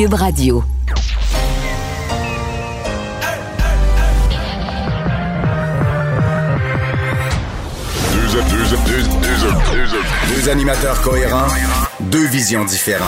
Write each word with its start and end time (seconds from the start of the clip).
Cube 0.00 0.14
Radio. 0.14 0.64
Deux, 8.14 8.28
deux, 8.32 8.76
deux, 8.86 9.02
deux, 9.90 9.98
deux 10.34 10.48
animateurs 10.48 11.02
cohérents, 11.02 11.48
deux 12.00 12.26
visions 12.28 12.64
différentes. 12.64 13.04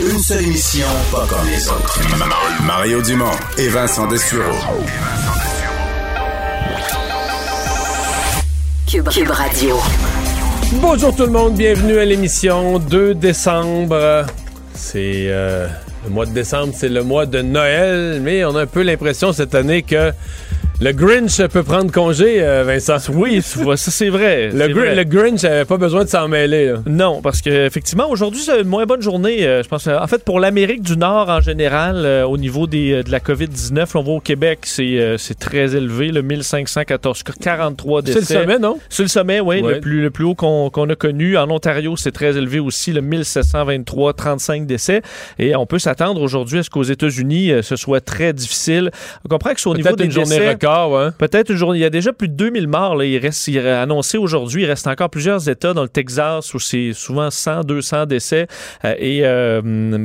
Une 0.00 0.18
seule 0.18 0.42
émission, 0.42 0.86
pas 1.12 1.24
comme 1.28 1.46
les 1.48 1.68
autres. 1.68 2.00
Mario 2.66 3.00
Dumont 3.00 3.30
et 3.56 3.68
Vincent 3.68 4.08
Dessureau. 4.08 4.42
Cube, 8.88 9.08
Cube 9.10 9.30
Radio. 9.30 9.78
Bonjour 10.72 11.14
tout 11.14 11.26
le 11.26 11.30
monde, 11.30 11.54
bienvenue 11.54 11.98
à 11.98 12.04
l'émission 12.04 12.80
2 12.80 13.14
décembre. 13.14 14.26
C'est 14.82 15.26
euh, 15.28 15.68
le 16.04 16.10
mois 16.10 16.26
de 16.26 16.32
décembre, 16.32 16.72
c'est 16.74 16.88
le 16.88 17.04
mois 17.04 17.26
de 17.26 17.42
Noël, 17.42 18.20
mais 18.22 18.44
on 18.44 18.56
a 18.56 18.62
un 18.62 18.66
peu 18.66 18.82
l'impression 18.82 19.32
cette 19.32 19.54
année 19.54 19.82
que 19.82 20.10
le 20.82 20.92
Grinch 20.92 21.42
peut 21.48 21.62
prendre 21.62 21.92
congé, 21.92 22.42
euh, 22.42 22.64
Vincent. 22.64 22.96
Oui, 23.12 23.42
ça 23.42 23.76
c'est 23.90 24.08
vrai. 24.08 24.46
Le, 24.46 24.52
c'est 24.52 24.68
Gr- 24.68 24.72
vrai. 24.72 24.94
le 24.94 25.04
Grinch 25.04 25.44
avait 25.44 25.66
pas 25.66 25.76
besoin 25.76 26.04
de 26.04 26.08
s'en 26.08 26.26
mêler. 26.26 26.66
là. 26.68 26.74
Non, 26.86 27.20
parce 27.20 27.42
que 27.42 27.66
effectivement 27.66 28.08
aujourd'hui 28.08 28.40
c'est 28.40 28.62
une 28.62 28.66
moins 28.66 28.86
bonne 28.86 29.02
journée. 29.02 29.46
euh, 29.46 29.62
je 29.62 29.68
pense. 29.68 29.86
En 29.86 30.06
fait, 30.06 30.24
pour 30.24 30.40
l'Amérique 30.40 30.80
du 30.82 30.96
Nord 30.96 31.28
en 31.28 31.42
général, 31.42 31.96
euh, 32.06 32.24
au 32.24 32.38
niveau 32.38 32.66
des, 32.66 32.92
euh, 32.92 33.02
de 33.02 33.10
la 33.10 33.20
COVID-19, 33.20 33.88
on 33.94 34.02
voit 34.02 34.14
au 34.14 34.20
Québec, 34.20 34.60
c'est 34.62 34.98
euh, 34.98 35.18
c'est 35.18 35.38
très 35.38 35.76
élevé, 35.76 36.08
le 36.12 36.22
1514, 36.22 37.24
43 37.42 38.00
C'est 38.06 38.14
décès. 38.14 38.34
le 38.34 38.40
sommet, 38.40 38.58
non? 38.58 38.78
C'est 38.88 39.02
le 39.02 39.08
sommet, 39.10 39.40
oui, 39.40 39.60
Ouais. 39.60 39.74
le, 39.74 39.80
plus, 39.80 40.00
le 40.00 40.10
plus 40.10 40.24
haut 40.24 40.34
qu'on 40.34 40.68
a 40.70 40.94
connu. 40.96 41.36
En 41.36 41.50
Ontario, 41.50 41.94
c'est 41.98 42.12
très 42.12 42.38
élevé 42.38 42.58
aussi, 42.58 42.92
le 42.92 43.02
1723, 43.02 44.14
35 44.14 44.66
décès. 44.66 45.02
Et 45.38 45.54
on 45.54 45.66
peut 45.66 45.78
s'attendre 45.78 46.22
aujourd'hui 46.22 46.60
à 46.60 46.62
ce 46.62 46.70
qu'aux 46.70 46.82
États-Unis, 46.84 47.52
euh, 47.52 47.60
ce 47.60 47.76
soit 47.76 48.00
très 48.00 48.32
difficile. 48.32 48.90
On 49.26 49.28
comprend 49.28 49.52
que 49.52 49.60
c'est 49.60 49.68
au 49.68 49.74
niveau 49.76 49.94
des 49.94 50.04
une 50.06 50.10
journée 50.10 50.38
décès, 50.38 50.48
record, 50.50 50.69
ouais. 50.88 51.10
Peut-être 51.18 51.54
journée. 51.54 51.78
Il 51.78 51.82
y 51.82 51.84
a 51.84 51.90
déjà 51.90 52.12
plus 52.12 52.28
de 52.28 52.34
2000 52.34 52.68
morts. 52.68 52.96
Là. 52.96 53.04
Il 53.04 53.18
reste 53.18 53.46
il 53.48 53.56
est 53.58 53.70
annoncé 53.70 54.18
aujourd'hui. 54.18 54.62
Il 54.62 54.66
reste 54.66 54.86
encore 54.86 55.10
plusieurs 55.10 55.48
États 55.48 55.74
dans 55.74 55.82
le 55.82 55.88
Texas 55.88 56.54
où 56.54 56.58
c'est 56.58 56.92
souvent 56.92 57.30
100, 57.30 57.64
200 57.64 58.06
décès. 58.06 58.46
Euh, 58.84 58.94
et 58.98 59.20
euh, 59.24 59.60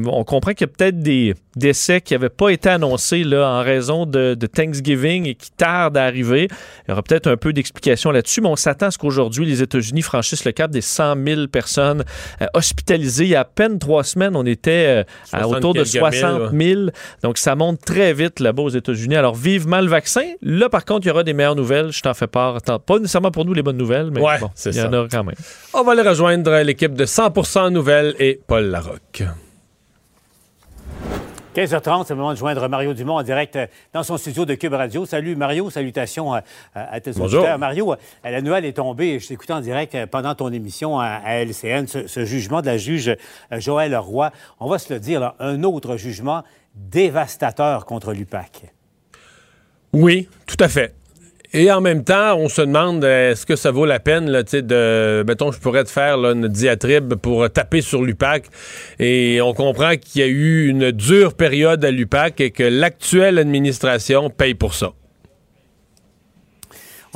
on 0.07 0.23
comprend 0.23 0.51
qu'il 0.51 0.67
y 0.67 0.69
a 0.69 0.73
peut-être 0.75 0.99
des 0.99 1.35
décès 1.55 2.01
qui 2.01 2.13
n'avaient 2.13 2.29
pas 2.29 2.49
été 2.49 2.69
annoncés 2.69 3.23
là, 3.23 3.47
en 3.49 3.61
raison 3.63 4.05
de, 4.05 4.35
de 4.35 4.47
Thanksgiving 4.47 5.27
et 5.27 5.35
qui 5.35 5.51
tardent 5.51 5.97
à 5.97 6.03
arriver. 6.03 6.47
Il 6.87 6.89
y 6.89 6.91
aura 6.91 7.01
peut-être 7.03 7.27
un 7.27 7.37
peu 7.37 7.53
d'explication 7.53 8.11
là-dessus, 8.11 8.41
mais 8.41 8.49
on 8.49 8.55
s'attend 8.55 8.87
à 8.87 8.91
ce 8.91 8.97
qu'aujourd'hui, 8.97 9.45
les 9.45 9.61
États-Unis 9.61 10.01
franchissent 10.01 10.45
le 10.45 10.51
cap 10.51 10.71
des 10.71 10.81
100 10.81 11.15
000 11.25 11.47
personnes 11.47 12.03
euh, 12.41 12.45
hospitalisées. 12.53 13.25
Il 13.25 13.29
y 13.29 13.35
a 13.35 13.41
à 13.41 13.45
peine 13.45 13.79
trois 13.79 14.03
semaines, 14.03 14.35
on 14.35 14.45
était 14.45 15.03
euh, 15.03 15.03
à 15.31 15.43
60 15.43 15.55
autour 15.57 15.73
de 15.73 15.83
quelques 15.83 15.97
60 15.97 16.51
000. 16.51 16.81
Donc, 17.23 17.37
ça 17.37 17.55
monte 17.55 17.81
très 17.81 18.13
vite 18.13 18.39
là-bas 18.39 18.63
aux 18.63 18.69
États-Unis. 18.69 19.15
Alors, 19.15 19.35
vivement 19.35 19.81
le 19.81 19.87
vaccin. 19.87 20.23
Là, 20.41 20.69
par 20.69 20.85
contre, 20.85 21.05
il 21.05 21.09
y 21.09 21.11
aura 21.11 21.23
des 21.23 21.33
meilleures 21.33 21.55
nouvelles. 21.55 21.91
Je 21.91 22.01
t'en 22.01 22.13
fais 22.13 22.27
part. 22.27 22.61
Pas 22.61 22.99
nécessairement 22.99 23.31
pour 23.31 23.45
nous 23.45 23.53
les 23.53 23.63
bonnes 23.63 23.77
nouvelles, 23.77 24.09
mais 24.11 24.21
Ouais, 24.21 24.39
bon, 24.39 24.49
il 24.65 24.75
y 24.75 24.81
en 24.81 24.93
a 24.93 25.07
quand 25.09 25.23
même. 25.23 25.35
On 25.73 25.83
va 25.83 25.91
aller 25.91 26.01
rejoindre 26.01 26.61
l'équipe 26.61 26.93
de 26.93 27.05
100% 27.05 27.69
Nouvelles 27.69 28.15
et 28.19 28.39
Paul 28.47 28.65
Larocque. 28.65 29.23
15h30, 31.55 32.03
c'est 32.05 32.13
le 32.13 32.17
moment 32.17 32.33
de 32.33 32.37
joindre 32.37 32.67
Mario 32.67 32.93
Dumont 32.93 33.15
en 33.15 33.23
direct 33.23 33.55
euh, 33.55 33.65
dans 33.93 34.03
son 34.03 34.17
studio 34.17 34.43
de 34.43 34.55
Cube 34.55 34.73
Radio. 34.73 35.05
Salut 35.05 35.37
Mario, 35.37 35.69
salutations 35.69 36.33
à, 36.33 36.41
à 36.73 36.99
tes 36.99 37.11
Bonjour. 37.13 37.39
auditeurs. 37.39 37.57
Mario, 37.57 37.93
euh, 37.93 37.95
la 38.25 38.41
nouvelle 38.41 38.65
est 38.65 38.73
tombée, 38.73 39.19
je 39.19 39.27
t'écoutais 39.29 39.53
en 39.53 39.61
direct 39.61 39.95
euh, 39.95 40.05
pendant 40.05 40.35
ton 40.35 40.51
émission 40.51 40.99
à, 40.99 41.05
à 41.05 41.35
LCN, 41.45 41.87
ce, 41.87 42.07
ce 42.07 42.25
jugement 42.25 42.59
de 42.59 42.65
la 42.65 42.75
juge 42.77 43.07
euh, 43.07 43.59
Joëlle 43.59 43.95
Roy. 43.95 44.31
On 44.59 44.67
va 44.67 44.79
se 44.79 44.93
le 44.93 44.99
dire, 44.99 45.21
là, 45.21 45.35
un 45.39 45.63
autre 45.63 45.95
jugement 45.95 46.43
dévastateur 46.75 47.85
contre 47.85 48.11
l'UPAC. 48.11 48.73
Oui, 49.93 50.27
tout 50.45 50.57
à 50.59 50.67
fait. 50.67 50.93
Et 51.53 51.71
en 51.71 51.81
même 51.81 52.03
temps, 52.03 52.35
on 52.37 52.49
se 52.49 52.61
demande 52.61 53.03
euh, 53.03 53.31
est-ce 53.31 53.45
que 53.45 53.55
ça 53.55 53.71
vaut 53.71 53.85
la 53.85 53.99
peine, 53.99 54.29
là, 54.29 54.43
de. 54.43 55.23
Mettons, 55.27 55.51
je 55.51 55.59
pourrais 55.59 55.83
te 55.83 55.89
faire 55.89 56.17
là, 56.17 56.31
une 56.31 56.47
diatribe 56.47 57.15
pour 57.15 57.49
taper 57.49 57.81
sur 57.81 58.03
l'UPAC. 58.03 58.45
Et 58.99 59.41
on 59.41 59.53
comprend 59.53 59.95
qu'il 59.95 60.21
y 60.21 60.23
a 60.23 60.27
eu 60.27 60.67
une 60.67 60.91
dure 60.91 61.33
période 61.33 61.83
à 61.83 61.91
l'UPAC 61.91 62.41
et 62.41 62.51
que 62.51 62.63
l'actuelle 62.63 63.37
administration 63.37 64.29
paye 64.29 64.55
pour 64.55 64.73
ça. 64.73 64.93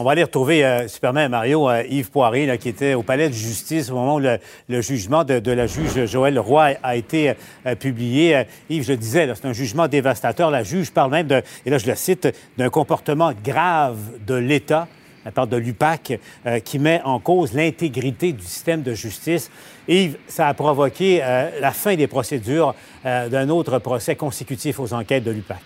On 0.02 0.04
va 0.04 0.12
aller 0.12 0.24
retrouver 0.24 0.64
euh, 0.64 0.88
Superman 0.88 1.30
Mario, 1.30 1.70
euh, 1.70 1.84
Yves 1.90 2.10
Poiré, 2.10 2.46
là, 2.46 2.56
qui 2.56 2.70
était 2.70 2.94
au 2.94 3.04
palais 3.04 3.28
de 3.28 3.34
justice 3.34 3.92
au 3.92 3.96
moment 3.96 4.16
où 4.16 4.20
le, 4.20 4.82
jugement 4.82 5.26
de, 5.26 5.52
la 5.52 5.68
juge 5.68 6.06
Joëlle 6.06 6.40
Roy 6.40 6.76
a 6.82 6.96
été 6.96 7.34
euh, 7.66 7.76
publié. 7.76 8.38
Euh, 8.38 8.44
Yves, 8.70 8.86
je 8.86 8.92
le 8.94 8.98
disais, 8.98 9.30
c'est 9.36 9.46
un 9.46 9.52
jugement 9.52 9.90
dévastateur. 9.90 10.52
La 10.52 10.64
juge 10.64 10.92
parle 10.92 11.12
même, 11.12 11.28
de, 11.28 11.44
et 11.66 11.70
là 11.70 11.80
je 11.80 11.86
le 11.86 11.96
cite, 11.96 12.30
d'un 12.58 12.70
comportement 12.70 13.34
grave 13.44 13.98
de 14.26 14.36
l'État. 14.36 14.88
Elle 15.26 15.34
parle 15.34 15.50
de 15.50 15.58
l'UPAC 15.58 16.18
qui 16.64 16.80
met 16.80 17.02
en 17.04 17.20
cause 17.20 17.52
l'intégrité 17.52 18.32
du 18.32 18.46
système 18.46 18.82
de 18.84 18.94
justice. 18.94 19.52
Yves, 19.90 20.16
ça 20.30 20.48
a 20.48 20.54
provoqué 20.54 21.20
la 21.20 21.72
fin 21.72 21.96
des 21.96 22.08
procédures 22.08 22.74
d'un 23.04 23.50
autre 23.50 23.80
procès 23.80 24.16
consécutif 24.16 24.80
aux 24.80 24.94
enquêtes 24.94 25.26
de 25.26 25.32
l'UPAC. 25.32 25.60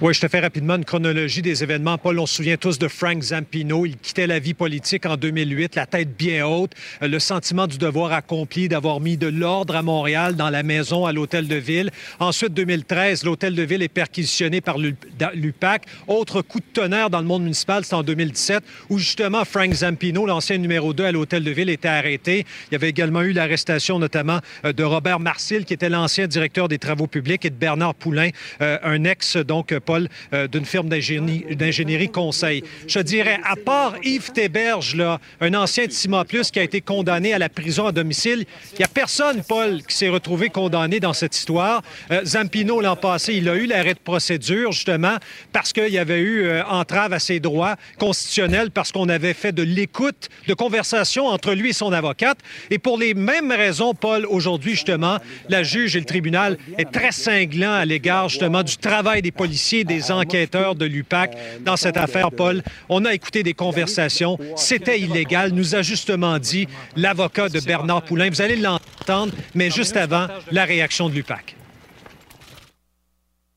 Oui, 0.00 0.14
je 0.14 0.20
te 0.20 0.28
fais 0.28 0.38
rapidement 0.38 0.76
une 0.76 0.84
chronologie 0.84 1.42
des 1.42 1.64
événements. 1.64 1.98
Paul, 1.98 2.20
on 2.20 2.26
se 2.26 2.36
souvient 2.36 2.56
tous 2.56 2.78
de 2.78 2.86
Frank 2.86 3.20
Zampino. 3.20 3.84
Il 3.84 3.96
quittait 3.96 4.28
la 4.28 4.38
vie 4.38 4.54
politique 4.54 5.04
en 5.06 5.16
2008, 5.16 5.74
la 5.74 5.86
tête 5.86 6.16
bien 6.16 6.46
haute, 6.46 6.70
euh, 7.02 7.08
le 7.08 7.18
sentiment 7.18 7.66
du 7.66 7.78
devoir 7.78 8.12
accompli, 8.12 8.68
d'avoir 8.68 9.00
mis 9.00 9.16
de 9.16 9.26
l'ordre 9.26 9.74
à 9.74 9.82
Montréal 9.82 10.36
dans 10.36 10.50
la 10.50 10.62
maison 10.62 11.04
à 11.04 11.12
l'hôtel 11.12 11.48
de 11.48 11.56
ville. 11.56 11.90
Ensuite, 12.20 12.54
2013, 12.54 13.24
l'hôtel 13.24 13.56
de 13.56 13.62
ville 13.64 13.82
est 13.82 13.88
perquisitionné 13.88 14.60
par 14.60 14.76
l'UPAC. 14.78 15.86
Autre 16.06 16.42
coup 16.42 16.60
de 16.60 16.66
tonnerre 16.72 17.10
dans 17.10 17.18
le 17.18 17.26
monde 17.26 17.42
municipal, 17.42 17.84
c'est 17.84 17.96
en 17.96 18.04
2017, 18.04 18.62
où 18.90 18.98
justement 18.98 19.44
Frank 19.44 19.72
Zampino, 19.72 20.26
l'ancien 20.26 20.58
numéro 20.58 20.92
2 20.92 21.06
à 21.06 21.10
l'hôtel 21.10 21.42
de 21.42 21.50
ville, 21.50 21.70
était 21.70 21.88
arrêté. 21.88 22.46
Il 22.70 22.74
y 22.74 22.76
avait 22.76 22.90
également 22.90 23.22
eu 23.22 23.32
l'arrestation 23.32 23.98
notamment 23.98 24.38
euh, 24.64 24.72
de 24.72 24.84
Robert 24.84 25.18
Marcil, 25.18 25.64
qui 25.64 25.74
était 25.74 25.88
l'ancien 25.88 26.28
directeur 26.28 26.68
des 26.68 26.78
travaux 26.78 27.08
publics, 27.08 27.44
et 27.44 27.50
de 27.50 27.56
Bernard 27.56 27.96
Poulain, 27.96 28.28
euh, 28.62 28.78
un 28.84 29.02
ex, 29.02 29.36
donc, 29.38 29.74
Paul, 29.88 30.08
euh, 30.34 30.46
d'une 30.48 30.66
firme 30.66 30.90
d'ingénie- 30.90 31.46
d'ingénierie 31.56 32.10
conseil. 32.10 32.62
Je 32.86 32.98
dirais, 33.00 33.38
à 33.42 33.56
part 33.56 33.94
Yves 34.04 34.32
Théberge, 34.32 34.94
là, 34.94 35.18
un 35.40 35.54
ancien 35.54 35.86
de 35.86 35.92
Cima 35.92 36.26
Plus 36.26 36.50
qui 36.50 36.58
a 36.58 36.62
été 36.62 36.82
condamné 36.82 37.32
à 37.32 37.38
la 37.38 37.48
prison 37.48 37.86
à 37.86 37.92
domicile, 37.92 38.44
il 38.74 38.78
n'y 38.80 38.84
a 38.84 38.88
personne, 38.88 39.42
Paul, 39.48 39.82
qui 39.88 39.96
s'est 39.96 40.10
retrouvé 40.10 40.50
condamné 40.50 41.00
dans 41.00 41.14
cette 41.14 41.34
histoire. 41.34 41.82
Euh, 42.10 42.22
Zampino, 42.22 42.82
l'an 42.82 42.96
passé, 42.96 43.32
il 43.36 43.48
a 43.48 43.54
eu 43.54 43.64
l'arrêt 43.64 43.94
de 43.94 43.98
procédure, 43.98 44.72
justement, 44.72 45.16
parce 45.54 45.72
qu'il 45.72 45.88
y 45.88 45.96
avait 45.98 46.20
eu 46.20 46.44
euh, 46.44 46.62
entrave 46.66 47.14
à 47.14 47.18
ses 47.18 47.40
droits 47.40 47.76
constitutionnels, 47.98 48.70
parce 48.70 48.92
qu'on 48.92 49.08
avait 49.08 49.32
fait 49.32 49.52
de 49.52 49.62
l'écoute, 49.62 50.28
de 50.46 50.52
conversation 50.52 51.28
entre 51.28 51.54
lui 51.54 51.70
et 51.70 51.72
son 51.72 51.94
avocate. 51.94 52.38
Et 52.70 52.78
pour 52.78 52.98
les 52.98 53.14
mêmes 53.14 53.52
raisons, 53.52 53.94
Paul, 53.94 54.26
aujourd'hui, 54.26 54.72
justement, 54.72 55.16
la 55.48 55.62
juge 55.62 55.96
et 55.96 56.00
le 56.00 56.04
tribunal 56.04 56.58
est 56.76 56.90
très 56.92 57.12
cinglant 57.12 57.72
à 57.72 57.86
l'égard, 57.86 58.28
justement, 58.28 58.62
du 58.62 58.76
travail 58.76 59.22
des 59.22 59.32
policiers, 59.32 59.77
des 59.84 60.10
enquêteurs 60.10 60.74
de 60.74 60.86
l'UPAC 60.86 61.36
dans 61.64 61.76
cette 61.76 61.96
affaire, 61.96 62.30
Paul. 62.30 62.62
On 62.88 63.04
a 63.04 63.14
écouté 63.14 63.42
des 63.42 63.54
conversations. 63.54 64.38
C'était 64.56 65.00
illégal, 65.00 65.52
nous 65.52 65.74
a 65.74 65.82
justement 65.82 66.38
dit 66.38 66.68
l'avocat 66.96 67.48
de 67.48 67.60
Bernard 67.60 68.02
Poulain. 68.02 68.30
Vous 68.30 68.42
allez 68.42 68.56
l'entendre, 68.56 69.32
mais 69.54 69.70
juste 69.70 69.96
avant, 69.96 70.26
la 70.50 70.64
réaction 70.64 71.08
de 71.08 71.14
l'UPAC. 71.14 71.57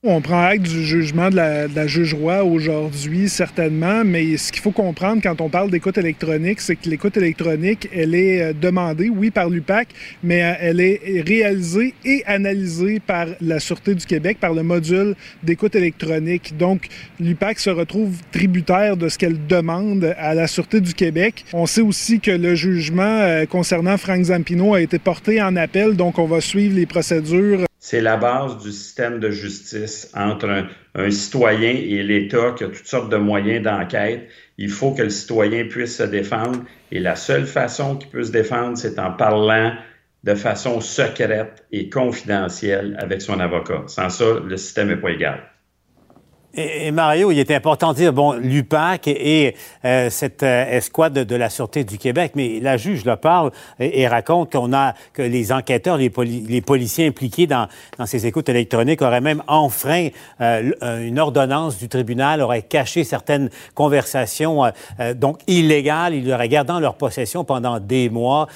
On 0.03 0.19
prend 0.19 0.41
acte 0.41 0.63
du 0.63 0.83
jugement 0.83 1.29
de 1.29 1.35
la, 1.35 1.67
de 1.67 1.85
juge 1.85 2.15
Roy 2.15 2.43
aujourd'hui, 2.43 3.29
certainement, 3.29 4.03
mais 4.03 4.35
ce 4.35 4.51
qu'il 4.51 4.63
faut 4.63 4.71
comprendre 4.71 5.21
quand 5.21 5.41
on 5.41 5.47
parle 5.47 5.69
d'écoute 5.69 5.95
électronique, 5.95 6.59
c'est 6.59 6.75
que 6.75 6.89
l'écoute 6.89 7.17
électronique, 7.17 7.87
elle 7.93 8.15
est 8.15 8.41
euh, 8.41 8.53
demandée, 8.59 9.09
oui, 9.09 9.29
par 9.29 9.47
l'UPAC, 9.47 9.89
mais 10.23 10.43
euh, 10.43 10.53
elle 10.59 10.79
est 10.81 11.23
réalisée 11.27 11.93
et 12.03 12.23
analysée 12.25 12.99
par 12.99 13.27
la 13.41 13.59
Sûreté 13.59 13.93
du 13.93 14.03
Québec, 14.07 14.39
par 14.41 14.55
le 14.55 14.63
module 14.63 15.13
d'écoute 15.43 15.75
électronique. 15.75 16.57
Donc, 16.57 16.87
l'UPAC 17.19 17.59
se 17.59 17.69
retrouve 17.69 18.15
tributaire 18.31 18.97
de 18.97 19.07
ce 19.07 19.19
qu'elle 19.19 19.45
demande 19.45 20.15
à 20.17 20.33
la 20.33 20.47
Sûreté 20.47 20.81
du 20.81 20.95
Québec. 20.95 21.45
On 21.53 21.67
sait 21.67 21.81
aussi 21.81 22.19
que 22.19 22.31
le 22.31 22.55
jugement 22.55 23.03
euh, 23.03 23.45
concernant 23.45 23.97
Frank 23.97 24.23
Zampino 24.23 24.73
a 24.73 24.81
été 24.81 24.97
porté 24.97 25.39
en 25.43 25.55
appel, 25.55 25.95
donc 25.95 26.17
on 26.17 26.25
va 26.25 26.41
suivre 26.41 26.75
les 26.75 26.87
procédures 26.87 27.67
c'est 27.83 27.99
la 27.99 28.15
base 28.15 28.59
du 28.59 28.71
système 28.71 29.19
de 29.19 29.31
justice 29.31 30.11
entre 30.15 30.67
un, 30.93 31.09
citoyen 31.09 31.71
et 31.71 32.03
l'État 32.03 32.51
qui 32.55 32.63
a 32.63 32.67
toutes 32.67 32.85
sortes 32.85 33.11
de 33.11 33.17
moyens 33.17 33.63
d'enquête. 33.63 34.29
Il 34.59 34.69
faut 34.69 34.93
que 34.93 35.01
le 35.01 35.09
citoyen 35.09 35.65
puisse 35.65 35.97
se 35.97 36.03
défendre 36.03 36.59
et 36.91 36.99
la 36.99 37.15
seule 37.15 37.47
façon 37.47 37.97
qu'il 37.97 38.11
peut 38.11 38.23
se 38.23 38.31
défendre, 38.31 38.77
c'est 38.77 38.99
en 38.99 39.11
parlant 39.11 39.73
de 40.23 40.35
façon 40.35 40.79
secrète 40.79 41.65
et 41.71 41.89
confidentielle 41.89 42.95
avec 42.99 43.19
son 43.23 43.39
avocat. 43.39 43.83
Sans 43.87 44.09
ça, 44.09 44.25
le 44.45 44.57
système 44.57 44.89
n'est 44.89 44.97
pas 44.97 45.09
égal. 45.09 45.50
Et, 46.53 46.91
Mario, 46.91 47.31
il 47.31 47.39
est 47.39 47.51
important 47.51 47.91
de 47.91 47.97
dire, 47.97 48.11
bon, 48.11 48.33
l'UPAC 48.33 49.07
et, 49.07 49.55
euh, 49.85 50.09
cette 50.09 50.43
euh, 50.43 50.77
escouade 50.77 51.13
de, 51.13 51.35
la 51.35 51.49
Sûreté 51.49 51.85
du 51.85 51.97
Québec, 51.97 52.33
mais 52.35 52.59
la 52.59 52.75
juge 52.75 53.05
le 53.05 53.15
parle 53.15 53.51
et, 53.79 54.07
raconte 54.07 54.51
qu'on 54.51 54.73
a, 54.73 54.93
que 55.13 55.21
les 55.21 55.53
enquêteurs, 55.53 55.97
les, 55.97 56.11
les 56.25 56.61
policiers 56.61 57.07
impliqués 57.07 57.47
dans, 57.47 57.67
dans, 57.97 58.05
ces 58.05 58.27
écoutes 58.27 58.49
électroniques 58.49 59.01
auraient 59.01 59.21
même 59.21 59.41
enfreint 59.47 60.09
euh, 60.41 60.71
une 61.07 61.19
ordonnance 61.19 61.77
du 61.77 61.87
tribunal, 61.87 62.41
auraient 62.41 62.61
caché 62.63 63.03
certaines 63.03 63.49
conversations 63.73 64.63
donc 65.15 65.39
illégales, 65.47 66.13
ils 66.13 66.27
l'auraient 66.27 66.49
gardé 66.49 66.73
dans 66.73 66.79
leur 66.79 66.95
possession 66.95 67.43
pendant 67.43 67.79
des 67.79 68.09
mois. 68.09 68.47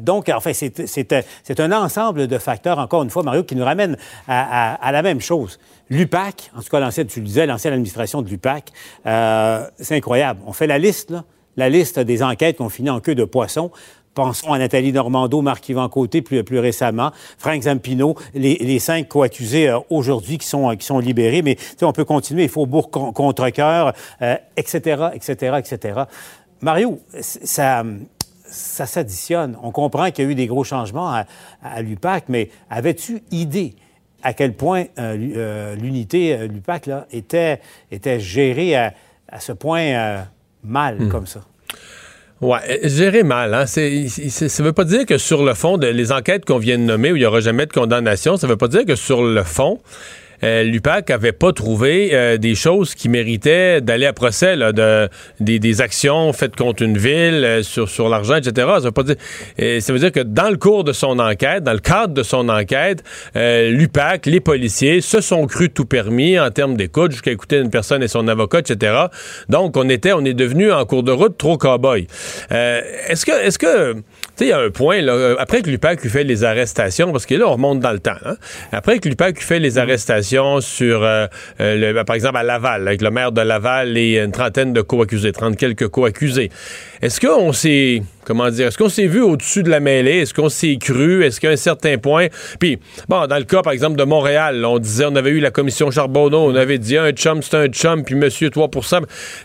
donc, 0.00 0.28
en 0.28 0.40
fait, 0.40 0.54
c'est 0.54 1.60
un 1.60 1.72
ensemble 1.72 2.26
de 2.26 2.38
facteurs, 2.38 2.78
encore 2.78 3.02
une 3.02 3.10
fois, 3.10 3.22
Mario, 3.22 3.44
qui 3.44 3.56
nous 3.56 3.64
ramène 3.64 3.96
à, 4.28 4.74
à, 4.74 4.74
à 4.74 4.92
la 4.92 5.02
même 5.02 5.20
chose. 5.20 5.58
L'UPAC, 5.90 6.52
en 6.56 6.62
tout 6.62 6.68
cas, 6.68 6.78
l'ancienne, 6.78 7.08
tu 7.08 7.18
le 7.18 7.26
disais, 7.26 7.46
l'ancienne 7.46 7.74
administration 7.74 8.22
de 8.22 8.28
l'UPAC, 8.28 8.70
euh, 9.06 9.66
c'est 9.78 9.96
incroyable. 9.96 10.40
On 10.46 10.52
fait 10.52 10.68
la 10.68 10.78
liste, 10.78 11.12
la 11.56 11.68
liste 11.68 11.98
des 11.98 12.22
enquêtes 12.22 12.58
qu'on 12.58 12.68
finit 12.68 12.90
en 12.90 13.00
queue 13.00 13.16
de 13.16 13.24
poisson. 13.24 13.72
Pensons 14.14 14.52
à 14.52 14.58
Nathalie 14.58 14.92
Normando, 14.92 15.42
Marc-Yvan 15.42 15.88
Côté 15.88 16.22
plus, 16.22 16.44
plus 16.44 16.60
récemment, 16.60 17.10
Frank 17.38 17.62
Zampino, 17.62 18.14
les, 18.34 18.78
cinq 18.78 19.08
co-accusés 19.08 19.68
euh, 19.68 19.80
aujourd'hui 19.90 20.38
qui 20.38 20.46
sont, 20.46 20.76
qui 20.76 20.86
sont 20.86 21.00
libérés. 21.00 21.42
Mais 21.42 21.56
on 21.82 21.92
peut 21.92 22.04
continuer, 22.04 22.44
il 22.44 22.48
faut 22.48 22.66
bourg 22.66 22.90
contre 22.90 23.50
cœur, 23.50 23.92
etc., 24.56 25.08
etc., 25.12 25.56
etc. 25.58 26.00
Mario, 26.60 27.00
ça, 27.20 27.84
ça 28.44 28.86
s'additionne. 28.86 29.56
On 29.60 29.72
comprend 29.72 30.12
qu'il 30.12 30.24
y 30.24 30.28
a 30.28 30.30
eu 30.30 30.34
des 30.36 30.46
gros 30.46 30.62
changements 30.62 31.08
à, 31.08 31.24
à 31.64 31.82
l'UPAC, 31.82 32.24
mais 32.28 32.50
avais-tu 32.68 33.22
idée 33.32 33.74
à 34.22 34.32
quel 34.32 34.54
point 34.54 34.84
euh, 34.98 35.16
euh, 35.36 35.74
l'unité, 35.76 36.34
euh, 36.34 36.46
l'UPAC, 36.46 36.86
là, 36.86 37.06
était, 37.12 37.60
était 37.90 38.20
gérée 38.20 38.76
à, 38.76 38.92
ce 39.38 39.52
point 39.52 40.24
mal 40.64 40.98
hmm. 40.98 41.08
comme 41.08 41.26
ça. 41.26 41.40
Oui, 42.40 42.58
gérée 42.84 43.22
mal. 43.22 43.52
Hein? 43.54 43.66
ça 43.66 43.80
ne 43.82 44.62
veut 44.62 44.72
pas 44.72 44.84
dire 44.84 45.06
que 45.06 45.18
sur 45.18 45.44
le 45.44 45.54
fond, 45.54 45.76
de, 45.76 45.86
les 45.86 46.10
enquêtes 46.10 46.44
qu'on 46.44 46.58
vient 46.58 46.78
de 46.78 46.82
nommer, 46.82 47.12
où 47.12 47.16
il 47.16 47.20
n'y 47.20 47.26
aura 47.26 47.40
jamais 47.40 47.66
de 47.66 47.72
condamnation, 47.72 48.36
ça 48.36 48.46
ne 48.46 48.52
veut 48.52 48.56
pas 48.56 48.68
dire 48.68 48.84
que 48.86 48.96
sur 48.96 49.22
le 49.22 49.42
fond, 49.44 49.78
euh, 50.42 50.62
l'UPAC 50.62 51.10
avait 51.10 51.32
pas 51.32 51.52
trouvé 51.52 52.10
euh, 52.12 52.36
des 52.38 52.54
choses 52.54 52.94
qui 52.94 53.08
méritaient 53.08 53.80
d'aller 53.80 54.06
à 54.06 54.12
procès, 54.12 54.56
là, 54.56 54.72
de, 54.72 55.08
des, 55.40 55.80
actions 55.80 56.32
faites 56.32 56.56
contre 56.56 56.82
une 56.82 56.98
ville, 56.98 57.44
euh, 57.44 57.62
sur, 57.62 57.88
sur 57.88 58.08
l'argent, 58.08 58.36
etc. 58.36 58.66
Ça 58.74 58.80
veut, 58.80 58.90
pas 58.92 59.02
dire, 59.02 59.16
ça 59.58 59.92
veut 59.92 59.98
dire 59.98 60.12
que 60.12 60.20
dans 60.20 60.50
le 60.50 60.56
cours 60.56 60.84
de 60.84 60.92
son 60.92 61.18
enquête, 61.18 61.62
dans 61.62 61.72
le 61.72 61.78
cadre 61.78 62.14
de 62.14 62.22
son 62.22 62.48
enquête, 62.48 63.02
l'UPAC, 63.34 64.26
les 64.26 64.40
policiers 64.40 65.00
se 65.00 65.20
sont 65.20 65.46
crus 65.46 65.70
tout 65.72 65.84
permis 65.84 66.38
en 66.38 66.50
termes 66.50 66.76
d'écoute, 66.76 67.12
jusqu'à 67.12 67.30
écouter 67.30 67.58
une 67.58 67.70
personne 67.70 68.02
et 68.02 68.08
son 68.08 68.26
avocat, 68.28 68.60
etc. 68.60 69.06
Donc, 69.48 69.76
on 69.76 69.88
était, 69.88 70.12
on 70.12 70.24
est 70.24 70.34
devenu 70.34 70.72
en 70.72 70.84
cours 70.84 71.02
de 71.02 71.12
route 71.12 71.36
trop 71.38 71.56
cow-boy. 71.56 72.06
est-ce 72.50 73.24
que, 73.24 73.32
est-ce 73.32 73.58
que, 73.58 73.94
tu 73.94 74.02
sais, 74.36 74.44
il 74.46 74.48
y 74.48 74.52
a 74.52 74.58
un 74.58 74.70
point, 74.70 75.00
là, 75.00 75.36
après 75.38 75.62
que 75.62 75.70
l'UPAC 75.70 76.06
fait 76.08 76.24
les 76.24 76.44
arrestations, 76.44 77.12
parce 77.12 77.26
que 77.26 77.34
là, 77.34 77.46
on 77.48 77.52
remonte 77.52 77.80
dans 77.80 77.92
le 77.92 78.00
temps, 78.00 78.18
hein, 78.24 78.36
après 78.72 78.98
que 78.98 79.08
l'UPAC 79.08 79.40
fait 79.40 79.58
les 79.58 79.78
arrestations, 79.78 80.29
sur, 80.60 81.02
euh, 81.02 81.26
euh, 81.60 82.04
par 82.04 82.16
exemple, 82.16 82.36
à 82.36 82.42
Laval, 82.42 82.86
avec 82.86 83.02
le 83.02 83.10
maire 83.10 83.32
de 83.32 83.40
Laval 83.40 83.96
et 83.96 84.18
une 84.18 84.32
trentaine 84.32 84.72
de 84.72 84.80
co-accusés, 84.80 85.32
trente 85.32 85.56
quelques 85.56 85.88
co-accusés. 85.88 86.50
Est-ce 87.02 87.20
qu'on 87.20 87.52
s'est, 87.52 88.02
comment 88.24 88.48
dire, 88.50 88.68
est-ce 88.68 88.78
qu'on 88.78 88.88
s'est 88.88 89.06
vu 89.06 89.20
au-dessus 89.20 89.62
de 89.62 89.70
la 89.70 89.80
mêlée? 89.80 90.18
Est-ce 90.18 90.34
qu'on 90.34 90.48
s'est 90.48 90.76
cru? 90.76 91.24
Est-ce 91.24 91.40
qu'à 91.40 91.50
un 91.50 91.56
certain 91.56 91.98
point, 91.98 92.28
puis, 92.58 92.78
bon, 93.08 93.26
dans 93.26 93.38
le 93.38 93.44
cas, 93.44 93.62
par 93.62 93.72
exemple, 93.72 93.96
de 93.96 94.04
Montréal, 94.04 94.64
on 94.64 94.78
disait, 94.78 95.04
on 95.06 95.16
avait 95.16 95.30
eu 95.30 95.40
la 95.40 95.50
commission 95.50 95.90
Charbonneau, 95.90 96.38
on 96.38 96.54
avait 96.54 96.78
dit 96.78 96.96
un 96.96 97.10
chum, 97.12 97.42
c'est 97.42 97.56
un 97.56 97.66
chum, 97.66 98.04
puis 98.04 98.14
monsieur 98.14 98.50
3 98.50 98.68
Tu 98.70 98.80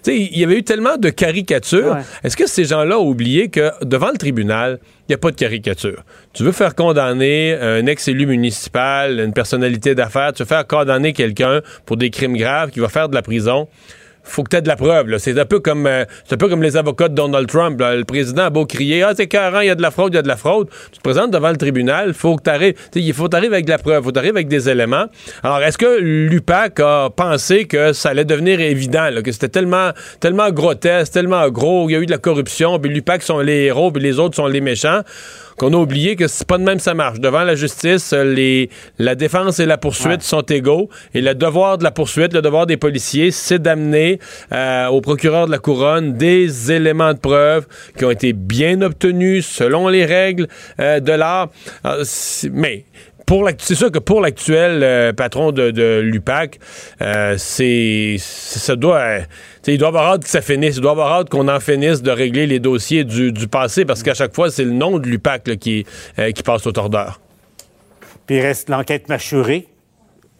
sais, 0.04 0.18
il 0.18 0.38
y 0.38 0.44
avait 0.44 0.57
eu 0.57 0.63
tellement 0.63 0.98
de 0.98 1.10
caricatures. 1.10 1.98
Est-ce 2.24 2.38
que 2.38 2.48
ces 2.48 2.66
gens-là 2.66 3.00
ont 3.00 3.07
oublié 3.07 3.50
que 3.50 3.72
devant 3.83 4.12
le 4.12 4.18
tribunal, 4.18 4.80
il 5.07 5.12
n'y 5.12 5.16
a 5.16 5.18
pas 5.18 5.31
de 5.31 5.36
caricature? 5.36 6.04
Tu 6.33 6.44
veux 6.44 6.51
faire 6.51 6.75
condamner 6.75 7.54
un 7.54 7.86
ex-élu 7.86 8.25
municipal, 8.25 9.19
une 9.19 9.33
personnalité 9.33 9.95
d'affaires, 9.95 10.33
tu 10.33 10.44
veux 10.44 10.48
faire 10.48 10.66
condamner 10.68 11.13
quelqu'un 11.13 11.62
pour 11.86 11.98
des 11.98 12.10
crimes 12.10 12.38
graves 12.38 12.71
qui 12.71 12.80
va 12.80 12.89
faire 12.89 13.10
de 13.10 13.16
la 13.16 13.21
prison? 13.21 13.68
Faut 14.25 14.44
que 14.44 14.50
tu 14.50 14.57
aies 14.57 14.62
de 14.62 14.68
la 14.68 14.75
preuve. 14.75 15.18
C'est 15.18 15.39
un 15.39 15.45
peu 15.45 15.60
comme 15.60 15.88
euh, 15.88 16.06
c'est 16.25 16.36
un 16.36 16.38
peu 16.38 16.50
comme 16.50 16.62
les 16.62 16.77
avocats 16.77 17.07
de 17.07 17.16
Donald 17.16 17.48
Trump. 17.48 17.80
Le 17.80 18.04
président 18.04 18.44
a 18.44 18.50
beau 18.50 18.66
crier 18.66 19.04
Ah, 19.04 19.13
c'est 19.16 19.27
carré, 19.27 19.66
il 19.66 19.68
y 19.68 19.72
a 19.72 19.75
de 19.75 19.81
la 19.81 19.92
fraude, 19.92 20.13
il 20.13 20.16
y 20.16 20.19
a 20.19 20.22
de 20.22 20.27
la 20.27 20.38
fraude. 20.38 20.69
Tu 20.92 20.98
te 20.98 21.04
présentes 21.04 21.31
devant 21.31 21.50
le 21.50 21.57
tribunal, 21.57 22.13
faut 22.13 22.36
que 22.36 22.44
tu. 22.44 23.00
Il 23.00 23.13
faut 23.13 23.27
t'arriver 23.27 23.56
avec 23.56 23.66
de 23.66 23.72
la 23.72 23.77
preuve, 23.77 24.04
faut 24.04 24.12
t'arriver 24.12 24.31
avec 24.31 24.48
des 24.48 24.69
éléments. 24.69 25.06
Alors, 25.44 25.62
est-ce 25.62 25.77
que 25.77 26.00
l'UPAC 26.00 26.80
a 26.80 27.10
pensé 27.10 27.66
que 27.66 27.94
ça 27.94 28.10
allait 28.10 28.25
devenir 28.25 28.60
évident, 28.60 29.10
que 29.24 29.31
c'était 29.31 29.50
tellement, 29.50 29.92
tellement 30.19 30.50
grotesque, 30.51 31.13
tellement 31.13 31.48
gros, 31.50 31.89
il 31.89 31.94
y 31.94 31.95
a 31.95 32.00
eu 32.00 32.06
de 32.06 32.12
la 32.12 32.18
corruption, 32.18 32.80
puis 32.80 32.92
l'UPAC 32.92 33.21
sont 33.24 33.39
les 33.39 33.66
héros, 33.66 33.92
puis 33.92 34.01
les 34.01 34.19
autres 34.19 34.36
sont 34.36 34.48
les 34.48 34.62
méchants? 34.62 35.01
Qu'on 35.57 35.74
a 35.74 35.78
oublié 35.78 36.16
que 36.16 36.28
c'est 36.28 36.48
pas 36.48 36.57
de 36.57 36.63
même 36.63 36.80
ça 36.80 36.94
marche. 36.94 37.19
Devant 37.19 37.44
la 37.44 37.56
justice, 37.56 38.13
les, 38.13 38.69
la 39.00 39.16
défense 39.16 39.60
et 39.60 39.66
la 39.66 39.78
poursuite 39.78 40.22
sont 40.22 40.42
égaux 40.42 40.90
et 41.13 41.22
le 41.22 41.34
devoir 41.34 41.78
de 41.78 41.84
la 41.84 41.92
poursuite, 41.92 42.34
le 42.34 42.42
devoir 42.42 42.66
des 42.66 42.78
policiers, 42.78 43.31
c'est 43.31 43.60
d'amener 43.60 44.19
euh, 44.52 44.88
au 44.88 45.02
procureur 45.02 45.48
de 45.48 45.52
la 45.52 45.60
couronne 45.60 46.13
des 46.13 46.72
éléments 46.72 47.13
de 47.13 47.19
preuve 47.19 47.68
qui 47.98 48.06
ont 48.06 48.12
été 48.12 48.34
bien 48.34 48.81
obtenus 48.81 49.46
selon 49.46 49.88
les 49.88 50.06
règles 50.06 50.48
euh, 50.80 51.00
de 51.00 51.12
l'art. 51.12 51.50
Mais 52.52 52.86
c'est 53.57 53.75
sûr 53.75 53.92
que 53.92 54.00
pour 54.00 54.22
l'actuel 54.22 54.83
euh, 54.83 55.13
patron 55.13 55.51
de, 55.51 56.00
l'UPAC, 56.00 56.60
euh, 57.01 57.36
c'est 57.38 58.16
ça 58.19 58.75
doit 58.75 59.00
euh, 59.00 59.19
il 59.68 59.77
doit 59.77 59.88
avoir 59.88 60.13
hâte 60.13 60.24
que 60.24 60.30
ça 60.30 60.42
finisse, 60.42 60.75
il 60.75 60.81
doit 60.81 60.92
avoir 60.92 61.12
hâte 61.13 61.30
qu'on 61.30 61.48
en 61.48 61.60
finisse 61.60 62.01
de 62.01 62.12
régler 62.12 62.45
les 62.45 62.60
dossiers 62.60 63.04
du, 63.04 63.48
passé 63.48 63.86
parce 63.86 64.04
qu'à 64.04 64.13
chaque 64.13 64.33
fois 64.33 64.51
c'est 64.51 64.63
le 64.63 64.72
nom 64.72 65.00
de 65.00 65.07
l'UPAC 65.07 65.57
qui 65.57 65.86
qui 66.36 66.44
passe 66.44 66.68
au 66.68 66.72
tordeur. 66.72 67.19
Puis 68.28 68.38
il 68.38 68.42
reste 68.42 68.69
l'enquête 68.69 69.09
mâchurée 69.09 69.68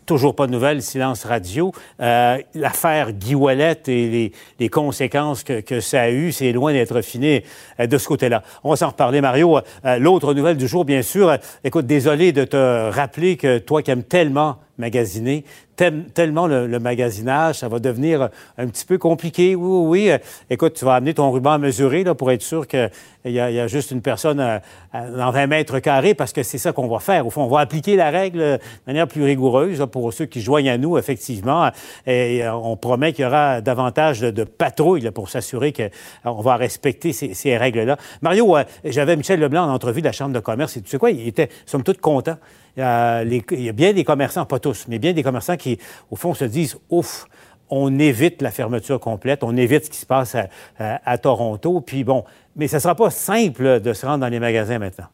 Toujours 0.05 0.35
pas 0.35 0.45
de 0.45 0.51
nouvelles, 0.51 0.83
silence 0.83 1.25
radio. 1.25 1.71
Euh, 2.00 2.38
l'affaire 2.53 3.12
Guy 3.12 3.33
Wallet 3.33 3.81
et 3.88 4.31
les, 4.59 4.69
conséquences 4.69 5.43
que, 5.43 5.79
ça 5.79 6.01
a 6.01 6.09
eues, 6.12 6.31
c'est 6.31 6.51
loin 6.51 6.74
d'être 6.74 7.01
fini 7.01 7.41
euh, 7.79 7.88
de 7.88 7.97
ce 7.97 8.07
côté-là. 8.07 8.43
On 8.63 8.69
va 8.69 8.75
s'en 8.75 8.89
reparler, 8.89 9.19
Mario. 9.19 9.57
Euh, 9.83 9.97
l'autre 9.97 10.35
nouvelle 10.35 10.57
du 10.57 10.67
jour, 10.67 10.85
bien 10.85 11.01
sûr. 11.01 11.35
écoute, 11.63 11.88
désolé 11.88 12.33
de 12.33 12.43
te 12.43 12.89
rappeler 12.91 13.35
que 13.35 13.57
toi 13.57 13.81
qui 13.81 13.89
aimes 13.89 14.03
tellement 14.03 14.57
magasiner, 14.77 15.44
tellement 15.75 16.48
le, 16.48 16.79
magasinage, 16.79 17.60
ça 17.60 17.67
va 17.67 17.79
devenir 17.79 18.29
un 18.58 18.67
petit 18.67 18.86
peu 18.86 18.98
compliqué. 18.98 19.55
Oui, 19.55 19.67
oui, 19.67 20.10
oui. 20.10 20.17
Écoute, 20.50 20.74
tu 20.74 20.86
vas 20.86 20.96
amener 20.96 21.13
ton 21.13 21.32
ruban 21.32 21.51
à 21.51 21.58
mesurer 21.58 22.03
là, 22.03 22.15
pour 22.15 22.32
être 22.32 22.41
sûr 22.41 22.67
qu'il 22.67 22.89
y, 23.25 23.39
a 23.39 23.67
juste 23.67 23.91
une 23.91 24.01
personne 24.01 24.62
dans 24.94 25.32
20 25.32 25.48
mètres 25.48 25.79
carrés 25.79 26.13
parce 26.13 26.32
que 26.34 26.44
c'est 26.44 26.58
ça 26.58 26.72
qu'on 26.72 26.88
va 26.88 27.00
faire. 27.00 27.27
Au 27.27 27.29
fond, 27.29 27.44
on 27.44 27.50
va 27.50 27.60
appliquer 27.60 27.96
la 27.96 28.10
règle 28.10 28.39
de 28.39 28.60
manière 28.88 29.08
plus 29.08 29.24
rigoureuse 29.24 29.86
pour 29.91 30.13
ceux 30.13 30.25
qui 30.25 30.41
joignent 30.41 30.70
à 30.70 30.77
nous, 30.77 30.98
effectivement. 30.98 31.70
Et 32.05 32.44
euh, 32.44 32.53
on 32.53 32.77
promet 32.77 33.13
qu'il 33.13 33.24
y 33.24 33.27
aura 33.27 33.62
davantage 33.62 34.22
de, 34.22 34.44
patrouilles 34.44 35.10
pour 35.12 35.29
s'assurer 35.29 35.74
qu'on 35.74 36.41
va 36.41 36.55
respecter 36.55 37.13
ces, 37.13 37.58
règles-là. 37.58 37.98
Mario, 38.22 38.58
euh, 38.58 38.63
j'avais 38.84 39.15
Michel 39.15 39.39
Leblanc 39.39 39.65
en 39.65 39.74
entrevue 39.74 40.01
de 40.01 40.05
la 40.05 40.12
Chambre 40.12 40.34
de 40.34 40.39
commerce 40.39 40.77
et 40.77 40.82
tu 40.82 40.89
sais 40.89 40.98
quoi, 40.98 41.12
il 41.12 41.27
était, 41.27 41.50
somme 41.65 41.84
toute, 41.84 42.00
content. 42.00 42.38
Il 42.77 43.63
y 43.63 43.70
a 43.70 43.74
bien 43.74 43.94
des 43.94 44.03
commerçants, 44.03 44.46
pas 44.46 44.60
tous, 44.60 44.86
mais 44.88 45.00
bien 45.00 45.13
des 45.13 45.24
commerçants 45.24 45.58
qui, 45.58 45.79
au 46.12 46.15
fond, 46.15 46.34
se 46.34 46.46
disent, 46.46 46.77
ouf, 46.89 47.27
on 47.70 47.98
évite 48.00 48.41
la 48.41 48.51
fermeture 48.51 49.00
complète, 49.00 49.44
on 49.44 49.55
évite 49.55 49.86
ce 49.86 49.89
qui 49.89 49.98
se 49.98 50.05
passe 50.05 50.36
à, 50.77 51.17
Toronto. 51.17 51.82
Puis 51.82 52.03
bon, 52.03 52.24
mais 52.55 52.67
ce 52.67 52.75
ne 52.75 52.79
sera 52.82 52.96
pas 52.96 53.10
simple 53.10 53.79
de 53.79 53.94
se 53.94 54.05
rendre 54.05 54.20
dans 54.20 54.27
les 54.27 54.39
magasins 54.39 54.79
maintenant. 54.79 55.08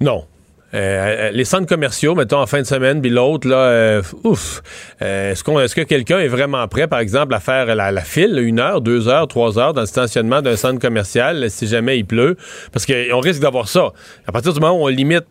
Non. 0.00 0.24
Euh, 0.74 1.30
les 1.30 1.46
centres 1.46 1.66
commerciaux, 1.66 2.14
mettons 2.14 2.40
en 2.40 2.46
fin 2.46 2.60
de 2.60 2.66
semaine, 2.66 3.00
puis 3.00 3.10
l'autre, 3.10 3.48
là, 3.48 3.56
euh, 3.56 4.02
ouf. 4.24 4.62
Euh, 5.00 5.32
est-ce, 5.32 5.42
qu'on, 5.42 5.58
est-ce 5.60 5.74
que 5.74 5.80
quelqu'un 5.80 6.18
est 6.18 6.28
vraiment 6.28 6.66
prêt, 6.68 6.86
par 6.86 6.98
exemple, 6.98 7.32
à 7.32 7.40
faire 7.40 7.74
la, 7.74 7.90
la, 7.90 8.02
file, 8.02 8.38
une 8.38 8.60
heure, 8.60 8.82
deux 8.82 9.08
heures, 9.08 9.26
trois 9.28 9.58
heures 9.58 9.72
dans 9.72 9.80
le 9.80 9.86
stationnement 9.86 10.42
d'un 10.42 10.56
centre 10.56 10.78
commercial 10.78 11.50
si 11.50 11.66
jamais 11.66 11.98
il 11.98 12.04
pleut? 12.04 12.36
Parce 12.70 12.84
qu'on 12.84 13.20
risque 13.20 13.40
d'avoir 13.40 13.66
ça. 13.66 13.92
À 14.26 14.32
partir 14.32 14.52
du 14.52 14.60
moment 14.60 14.78
où 14.78 14.84
on 14.84 14.88
limite. 14.88 15.24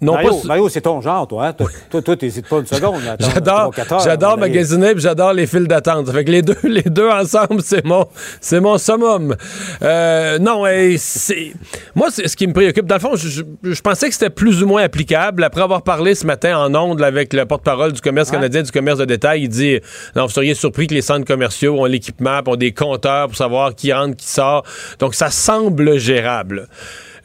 Non 0.00 0.12
Mario, 0.12 0.30
pas... 0.30 0.46
Mario, 0.46 0.68
c'est 0.68 0.82
ton 0.82 1.00
genre, 1.00 1.26
toi. 1.26 1.48
Hein? 1.48 1.52
Toi, 1.54 1.68
toi, 2.02 2.16
t'hésites 2.16 2.48
pas 2.48 2.60
une 2.60 2.66
seconde. 2.66 3.00
j'adore 3.18 3.72
j'adore 4.04 4.38
magasiner 4.38 4.92
puis 4.92 5.02
j'adore 5.02 5.32
les 5.32 5.46
files 5.46 5.66
d'attente. 5.66 6.08
Fait 6.12 6.24
que 6.24 6.30
les 6.30 6.42
deux, 6.42 6.56
les 6.62 6.82
deux 6.82 7.08
ensemble, 7.08 7.62
c'est 7.62 7.84
mon, 7.84 8.06
c'est 8.40 8.60
mon 8.60 8.78
summum. 8.78 9.34
non, 9.82 10.64
c'est. 10.98 11.52
Moi, 11.96 12.08
c'est 12.12 12.28
ce 12.28 12.36
qui 12.36 12.46
me 12.46 12.52
préoccupe. 12.52 12.86
Dans 12.86 12.94
le 12.94 13.00
fond, 13.00 13.16
je, 13.16 13.42
je 13.64 13.80
pensais 13.80 14.06
que 14.06 14.14
c'était 14.14 14.30
plus 14.30 14.62
ou 14.62 14.68
moins 14.68 14.83
applicable. 14.84 15.42
Après 15.42 15.62
avoir 15.62 15.82
parlé 15.82 16.14
ce 16.14 16.26
matin 16.26 16.56
en 16.58 16.74
ondes 16.74 17.02
avec 17.02 17.32
le 17.32 17.44
porte-parole 17.44 17.92
du 17.92 18.00
commerce 18.00 18.30
canadien 18.30 18.62
du 18.62 18.70
commerce 18.70 18.98
de 18.98 19.04
détail, 19.04 19.42
il 19.42 19.48
dit 19.48 19.80
non, 20.14 20.26
vous 20.26 20.32
seriez 20.32 20.54
surpris 20.54 20.86
que 20.86 20.94
les 20.94 21.02
centres 21.02 21.26
commerciaux 21.26 21.80
ont 21.80 21.86
l'équipement, 21.86 22.40
ont 22.46 22.56
des 22.56 22.72
compteurs 22.72 23.28
pour 23.28 23.36
savoir 23.36 23.74
qui 23.74 23.92
rentre, 23.92 24.16
qui 24.16 24.28
sort. 24.28 24.64
Donc 24.98 25.14
ça 25.14 25.30
semble 25.30 25.98
gérable. 25.98 26.68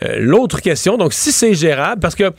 Euh, 0.04 0.18
l'autre 0.20 0.62
question, 0.62 0.98
donc 0.98 1.14
si 1.14 1.32
c'est 1.32 1.54
gérable, 1.54 2.02
parce 2.02 2.16
que 2.16 2.32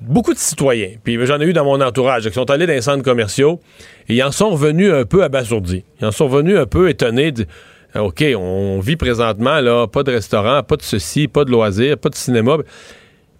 beaucoup 0.00 0.34
de 0.34 0.38
citoyens, 0.38 0.92
puis 1.04 1.18
j'en 1.26 1.40
ai 1.40 1.44
eu 1.44 1.52
dans 1.52 1.64
mon 1.64 1.80
entourage, 1.80 2.26
qui 2.26 2.32
sont 2.32 2.50
allés 2.50 2.66
dans 2.66 2.72
les 2.72 2.82
centres 2.82 3.04
commerciaux, 3.04 3.60
et 4.08 4.14
ils 4.14 4.22
en 4.22 4.32
sont 4.32 4.50
revenus 4.50 4.92
un 4.92 5.04
peu 5.04 5.22
abasourdis. 5.22 5.84
Ils 6.00 6.06
en 6.06 6.12
sont 6.12 6.28
revenus 6.28 6.58
un 6.58 6.66
peu 6.66 6.88
étonnés. 6.88 7.32
De, 7.32 7.46
OK, 7.94 8.24
on 8.36 8.80
vit 8.80 8.96
présentement, 8.96 9.60
là, 9.60 9.86
pas 9.86 10.02
de 10.02 10.12
restaurant, 10.12 10.62
pas 10.62 10.76
de 10.76 10.82
ceci, 10.82 11.28
pas 11.28 11.44
de 11.44 11.50
loisirs, 11.50 11.96
pas 11.98 12.08
de 12.08 12.14
cinéma. 12.14 12.58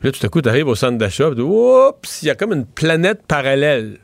Là, 0.06 0.12
tout 0.12 0.24
à 0.24 0.28
coup, 0.28 0.40
tu 0.40 0.48
arrives 0.48 0.68
au 0.68 0.76
centre 0.76 0.98
d'achat, 0.98 1.30
oups, 1.30 2.22
il 2.22 2.26
y 2.26 2.30
a 2.30 2.36
comme 2.36 2.52
une 2.52 2.64
planète 2.64 3.22
parallèle 3.26 3.98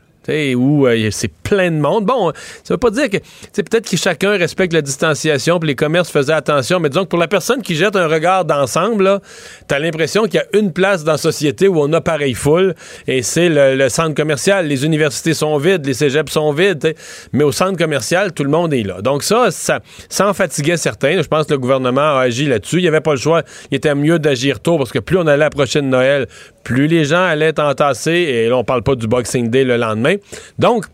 où 0.53 0.85
euh, 0.85 1.09
c'est 1.11 1.31
plein 1.53 1.69
de 1.69 1.77
monde. 1.77 2.05
Bon, 2.05 2.31
ça 2.63 2.73
veut 2.73 2.79
pas 2.79 2.89
dire 2.89 3.09
que 3.09 3.17
peut-être 3.61 3.87
que 3.87 3.95
chacun 3.95 4.31
respecte 4.31 4.73
la 4.73 4.81
distanciation, 4.81 5.59
puis 5.59 5.67
les 5.67 5.75
commerces 5.75 6.09
faisaient 6.09 6.33
attention, 6.33 6.79
mais 6.79 6.89
disons 6.89 7.03
que 7.03 7.09
pour 7.09 7.19
la 7.19 7.27
personne 7.27 7.61
qui 7.61 7.75
jette 7.75 7.95
un 7.95 8.07
regard 8.07 8.43
d'ensemble, 8.45 9.19
tu 9.67 9.75
as 9.75 9.79
l'impression 9.79 10.23
qu'il 10.23 10.35
y 10.35 10.39
a 10.39 10.59
une 10.59 10.73
place 10.73 11.03
dans 11.03 11.11
la 11.13 11.17
société 11.19 11.67
où 11.67 11.79
on 11.79 11.93
a 11.93 12.01
pareil 12.01 12.33
foule, 12.33 12.73
et 13.07 13.21
c'est 13.21 13.49
le, 13.49 13.87
centre 13.89 14.15
commercial. 14.15 14.65
Les 14.65 14.83
universités 14.83 15.35
sont 15.35 15.57
vides, 15.57 15.85
les 15.85 15.93
cégeps 15.93 16.31
sont 16.31 16.51
vides, 16.53 16.95
mais 17.33 17.43
au 17.43 17.51
centre 17.51 17.77
commercial, 17.77 18.33
tout 18.33 18.43
le 18.43 18.49
monde 18.49 18.73
est 18.73 18.83
là. 18.83 19.01
Donc 19.01 19.21
ça, 19.21 19.51
ça, 19.51 19.81
ça 20.09 20.27
en 20.27 20.33
fatiguait 20.33 20.77
certains. 20.77 21.21
Je 21.21 21.27
pense 21.27 21.45
que 21.45 21.51
le 21.51 21.59
gouvernement 21.59 22.17
a 22.17 22.21
agi 22.21 22.47
là-dessus. 22.47 22.77
Il 22.77 22.81
n'y 22.81 22.87
avait 22.87 23.01
pas 23.01 23.11
le 23.11 23.19
choix. 23.19 23.43
Il 23.69 23.77
était 23.77 23.93
mieux 23.93 24.17
d'agir 24.17 24.59
tôt, 24.59 24.77
parce 24.77 24.91
que 24.91 24.99
plus 24.99 25.17
on 25.17 25.27
allait 25.27 25.45
approcher 25.45 25.81
de 25.81 25.87
Noël, 25.87 26.27
plus 26.63 26.87
les 26.87 27.05
gens 27.05 27.23
allaient 27.23 27.49
être 27.49 27.61
entassés, 27.61 28.11
et 28.11 28.49
là, 28.49 28.57
on 28.57 28.63
parle 28.63 28.81
pas 28.81 28.95
du 28.95 29.07
Boxing 29.07 29.49
Day 29.49 29.63
le 29.63 29.77
lendemain. 29.77 30.15
Donc, 30.57 30.85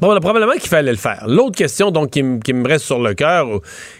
probablement 0.00 0.52
qu'il 0.52 0.68
fallait 0.68 0.90
le 0.90 0.96
faire. 0.98 1.24
L'autre 1.26 1.56
question 1.56 1.90
donc 1.90 2.10
qui, 2.10 2.22
me 2.22 2.68
reste 2.68 2.84
sur 2.84 3.00
le 3.00 3.14
cœur, 3.14 3.46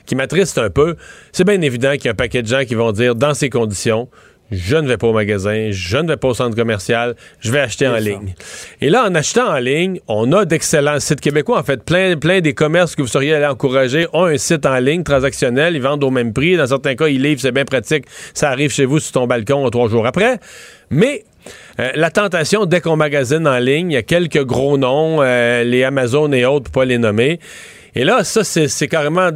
qui 0.05 0.15
m'attriste 0.15 0.59
un 0.59 0.71
peu, 0.71 0.97
c'est 1.33 1.45
bien 1.45 1.61
évident 1.61 1.93
qu'il 1.93 2.07
y 2.07 2.09
a 2.09 2.13
un 2.13 2.15
paquet 2.15 2.43
de 2.43 2.49
gens 2.49 2.65
qui 2.65 2.75
vont 2.75 2.93
dire, 2.93 3.15
dans 3.15 3.35
ces 3.35 3.51
conditions, 3.51 4.09
je 4.51 4.77
ne 4.77 4.87
vais 4.87 4.97
pas 4.97 5.09
au 5.09 5.13
magasin, 5.13 5.69
je 5.71 5.97
ne 5.97 6.09
vais 6.09 6.17
pas 6.17 6.29
au 6.29 6.35
centre 6.35 6.55
commercial, 6.55 7.17
je 7.41 7.51
vais 7.51 7.59
acheter 7.59 7.89
en 7.89 7.97
ligne. 7.97 8.35
Et 8.81 8.91
là, 8.91 9.05
en 9.05 9.15
achetant 9.15 9.49
en 9.49 9.59
ligne, 9.59 10.01
on 10.07 10.33
a 10.33 10.45
d'excellents 10.45 11.01
sites 11.01 11.21
québécois. 11.21 11.59
En 11.59 11.65
fait, 11.65 11.83
plein, 11.83 12.17
plein 12.17 12.41
des 12.41 12.55
commerces 12.55 12.95
que 12.95 13.03
vous 13.03 13.09
seriez 13.09 13.35
allé 13.35 13.47
encourager 13.47 14.07
ont 14.13 14.27
un 14.27 14.39
site 14.39 14.65
en 14.65 14.79
ligne 14.79 15.03
transactionnel. 15.03 15.75
Ils 15.75 15.83
vendent 15.83 16.05
au 16.05 16.11
même 16.11 16.33
prix. 16.33 16.57
Dans 16.57 16.67
certains 16.67 16.95
cas, 16.95 17.09
ils 17.09 17.21
livrent, 17.21 17.41
c'est 17.41 17.53
bien 17.53 17.65
pratique. 17.65 18.05
Ça 18.35 18.51
arrive 18.51 18.71
chez 18.71 18.85
vous 18.85 19.01
sur 19.01 19.13
ton 19.13 19.27
balcon 19.27 19.69
trois 19.71 19.89
jours 19.89 20.07
après. 20.07 20.39
Mais 20.91 21.25
euh, 21.81 21.91
la 21.95 22.11
tentation, 22.11 22.67
dès 22.67 22.81
qu'on 22.81 22.97
magasine 22.97 23.47
en 23.47 23.59
ligne, 23.59 23.91
il 23.91 23.95
y 23.95 23.99
a 23.99 24.03
quelques 24.03 24.45
gros 24.45 24.79
noms, 24.79 25.23
euh, 25.23 25.65
les 25.65 25.85
Amazon 25.85 26.33
et 26.33 26.45
autres, 26.45 26.71
pour 26.71 26.83
pas 26.83 26.85
les 26.85 26.99
nommer. 26.99 27.41
Et 27.95 28.05
là, 28.05 28.25
ça, 28.25 28.45
c'est 28.45 28.89
carrément... 28.89 29.31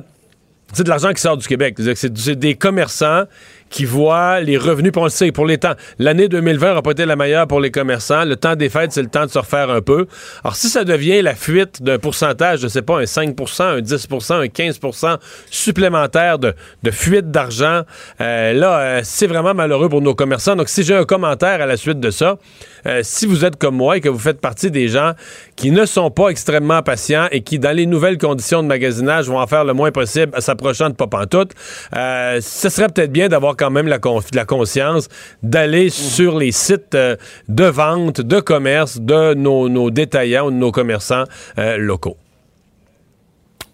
C'est 0.72 0.84
de 0.84 0.88
l'argent 0.88 1.12
qui 1.12 1.20
sort 1.20 1.36
du 1.36 1.48
Québec. 1.48 1.76
C'est 1.96 2.38
des 2.38 2.54
commerçants 2.54 3.24
qui 3.70 3.84
voient 3.84 4.40
les 4.40 4.58
revenus, 4.58 4.92
sait, 5.08 5.32
pour 5.32 5.46
les 5.46 5.58
temps. 5.58 5.74
L'année 5.98 6.28
2020 6.28 6.68
n'aura 6.68 6.82
pas 6.82 6.90
été 6.90 7.06
la 7.06 7.16
meilleure 7.16 7.46
pour 7.46 7.60
les 7.60 7.70
commerçants. 7.70 8.24
Le 8.24 8.36
temps 8.36 8.56
des 8.56 8.68
fêtes, 8.68 8.92
c'est 8.92 9.02
le 9.02 9.08
temps 9.08 9.24
de 9.24 9.30
se 9.30 9.38
refaire 9.38 9.70
un 9.70 9.80
peu. 9.80 10.06
Alors, 10.44 10.56
si 10.56 10.68
ça 10.68 10.84
devient 10.84 11.22
la 11.22 11.34
fuite 11.34 11.82
d'un 11.82 11.98
pourcentage, 11.98 12.60
je 12.60 12.68
sais 12.68 12.82
pas, 12.82 12.98
un 12.98 13.04
5% 13.04 13.62
un 13.62 13.80
10% 13.80 14.32
un 14.32 14.46
15% 14.46 15.18
supplémentaire 15.50 16.38
de, 16.38 16.54
de 16.82 16.90
fuite 16.90 17.30
d'argent, 17.30 17.82
euh, 18.20 18.52
là, 18.52 18.80
euh, 18.80 19.00
c'est 19.04 19.26
vraiment 19.26 19.54
malheureux 19.54 19.88
pour 19.88 20.02
nos 20.02 20.14
commerçants. 20.14 20.56
Donc, 20.56 20.68
si 20.68 20.82
j'ai 20.82 20.94
un 20.94 21.04
commentaire 21.04 21.60
à 21.60 21.66
la 21.66 21.76
suite 21.76 22.00
de 22.00 22.10
ça, 22.10 22.38
euh, 22.86 23.00
si 23.04 23.26
vous 23.26 23.44
êtes 23.44 23.56
comme 23.56 23.76
moi 23.76 23.96
et 23.96 24.00
que 24.00 24.08
vous 24.08 24.18
faites 24.18 24.40
partie 24.40 24.70
des 24.70 24.88
gens 24.88 25.12
qui 25.60 25.72
ne 25.72 25.84
sont 25.84 26.10
pas 26.10 26.30
extrêmement 26.30 26.82
patients 26.82 27.26
et 27.30 27.42
qui, 27.42 27.58
dans 27.58 27.76
les 27.76 27.84
nouvelles 27.84 28.16
conditions 28.16 28.62
de 28.62 28.68
magasinage, 28.68 29.28
vont 29.28 29.38
en 29.38 29.46
faire 29.46 29.62
le 29.62 29.74
moins 29.74 29.92
possible 29.92 30.32
s'approchant 30.40 30.88
de 30.88 30.94
pas 30.94 31.06
pantoute, 31.06 31.52
ce 31.92 32.68
serait 32.70 32.88
peut-être 32.88 33.12
bien 33.12 33.28
d'avoir 33.28 33.56
quand 33.58 33.70
même 33.70 33.86
la, 33.86 33.98
la 34.32 34.44
conscience 34.46 35.08
d'aller 35.42 35.84
mhm. 35.84 35.90
sur 35.90 36.38
les 36.38 36.50
sites 36.50 36.94
euh, 36.94 37.16
de 37.48 37.64
vente, 37.64 38.22
de 38.22 38.40
commerce 38.40 39.00
de 39.00 39.34
nos, 39.34 39.68
nos 39.68 39.90
détaillants 39.90 40.46
ou 40.46 40.50
de 40.50 40.56
nos 40.56 40.72
commerçants 40.72 41.24
euh, 41.58 41.76
locaux 41.76 42.16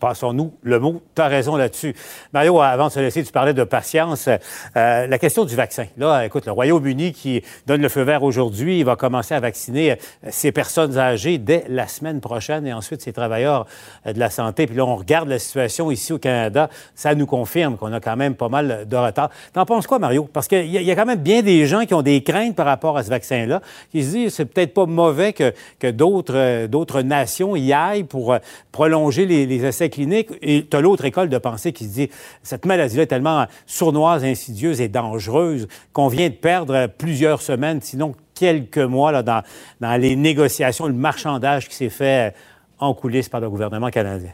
passons-nous 0.06 0.52
le 0.62 0.78
mot. 0.78 1.02
Tu 1.16 1.22
as 1.22 1.26
raison 1.26 1.56
là-dessus. 1.56 1.92
Mario, 2.32 2.60
avant 2.60 2.86
de 2.86 2.92
se 2.92 3.00
laisser, 3.00 3.24
tu 3.24 3.32
parlais 3.32 3.54
de 3.54 3.64
patience. 3.64 4.28
Euh, 4.28 5.06
la 5.08 5.18
question 5.18 5.44
du 5.44 5.56
vaccin. 5.56 5.86
Là, 5.96 6.24
écoute, 6.24 6.46
le 6.46 6.52
Royaume-Uni 6.52 7.12
qui 7.12 7.42
donne 7.66 7.82
le 7.82 7.88
feu 7.88 8.02
vert 8.02 8.22
aujourd'hui, 8.22 8.78
il 8.78 8.84
va 8.84 8.94
commencer 8.94 9.34
à 9.34 9.40
vacciner 9.40 9.92
euh, 9.92 9.96
ces 10.28 10.52
personnes 10.52 10.96
âgées 10.96 11.38
dès 11.38 11.64
la 11.68 11.88
semaine 11.88 12.20
prochaine 12.20 12.68
et 12.68 12.72
ensuite 12.72 13.02
ces 13.02 13.12
travailleurs 13.12 13.66
euh, 14.06 14.12
de 14.12 14.20
la 14.20 14.30
santé. 14.30 14.68
Puis 14.68 14.76
là, 14.76 14.84
on 14.84 14.94
regarde 14.94 15.28
la 15.28 15.40
situation 15.40 15.90
ici 15.90 16.12
au 16.12 16.18
Canada. 16.18 16.70
Ça 16.94 17.16
nous 17.16 17.26
confirme 17.26 17.76
qu'on 17.76 17.92
a 17.92 17.98
quand 17.98 18.16
même 18.16 18.36
pas 18.36 18.48
mal 18.48 18.86
de 18.86 18.96
retard. 18.96 19.30
T'en 19.54 19.66
penses 19.66 19.88
quoi, 19.88 19.98
Mario? 19.98 20.28
Parce 20.32 20.46
qu'il 20.46 20.70
y, 20.70 20.90
a 20.90 20.94
quand 20.94 21.06
même 21.06 21.18
bien 21.18 21.42
des 21.42 21.66
gens 21.66 21.84
qui 21.84 21.94
ont 21.94 22.02
des 22.02 22.22
craintes 22.22 22.54
par 22.54 22.66
rapport 22.66 22.96
à 22.96 23.02
ce 23.02 23.10
vaccin-là, 23.10 23.60
qui 23.90 24.04
se 24.04 24.10
disent 24.10 24.34
c'est 24.34 24.44
peut-être 24.44 24.72
pas 24.72 24.86
mauvais 24.86 25.32
que, 25.32 25.52
d'autres 25.90 27.02
nations 27.02 27.56
y 27.56 27.72
aillent 27.72 28.04
pour 28.04 28.36
prolonger 28.70 29.26
les, 29.26 29.46
les 29.46 29.64
essais 29.64 29.88
Et 29.98 30.66
tu 30.68 30.76
as 30.76 30.80
l'autre 30.80 31.04
école 31.04 31.28
de 31.28 31.38
pensée 31.38 31.72
qui 31.72 31.84
se 31.84 31.92
dit 31.92 32.10
cette 32.42 32.64
maladie-là 32.64 33.04
est 33.04 33.06
tellement 33.06 33.46
sournoise, 33.66 34.24
insidieuse 34.24 34.80
et 34.80 34.88
dangereuse 34.88 35.68
qu'on 35.92 36.08
vient 36.08 36.28
de 36.28 36.34
perdre 36.34 36.86
plusieurs 36.86 37.42
semaines, 37.42 37.80
sinon 37.80 38.14
quelques 38.34 38.78
mois 38.78 39.22
dans 39.22 39.42
les 39.80 40.16
négociations, 40.16 40.86
le 40.86 40.92
marchandage 40.92 41.68
qui 41.68 41.74
s'est 41.74 41.88
fait 41.88 42.34
en 42.78 42.94
coulisses 42.94 43.28
par 43.28 43.40
le 43.40 43.48
gouvernement 43.48 43.90
canadien 43.90 44.32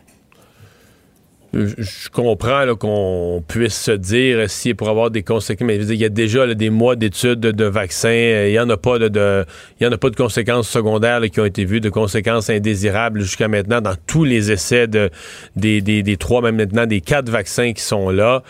je 1.55 2.09
comprends 2.09 2.75
qu'on 2.77 3.45
puisse 3.47 3.79
se 3.79 3.91
dire 3.91 4.49
si 4.49 4.73
pour 4.73 4.89
avoir 4.89 5.11
des 5.11 5.23
conséquences, 5.23 5.67
mais 5.67 5.77
il 5.77 5.95
y 5.97 6.05
a 6.05 6.09
déjà 6.09 6.55
des 6.55 6.71
mois 6.71 6.97
d'études 6.97 7.41
de, 7.41 7.65
vaccins, 7.65 8.09
euh, 8.09 8.49
il 8.49 8.53
n'y 8.53 8.59
en 8.59 8.71
a 8.71 8.79
pas 8.79 8.99
de, 8.99 9.45
il 9.79 9.85
y 9.85 9.87
en 9.87 9.93
a 9.93 9.99
pas 9.99 10.09
de 10.09 10.17
conséquences 10.17 10.69
secondaires 10.69 11.21
qui 11.31 11.41
ont 11.41 11.45
été 11.45 11.65
vues, 11.65 11.81
de 11.81 11.91
conséquences 11.91 12.49
indésirables 12.49 13.21
jusqu'à 13.21 13.49
maintenant 13.49 13.83
dans 13.83 13.97
tous 14.07 14.25
les 14.25 14.51
essais 14.51 14.87
de, 14.87 15.11
des, 15.55 15.83
des, 15.83 16.03
des 16.03 16.17
trois, 16.17 16.41
même 16.41 16.57
maintenant 16.57 16.87
des 16.87 17.03
quatre 17.03 17.29
vaccins 17.29 17.73
qui 17.73 17.83
sont 17.83 18.09
là. 18.09 18.43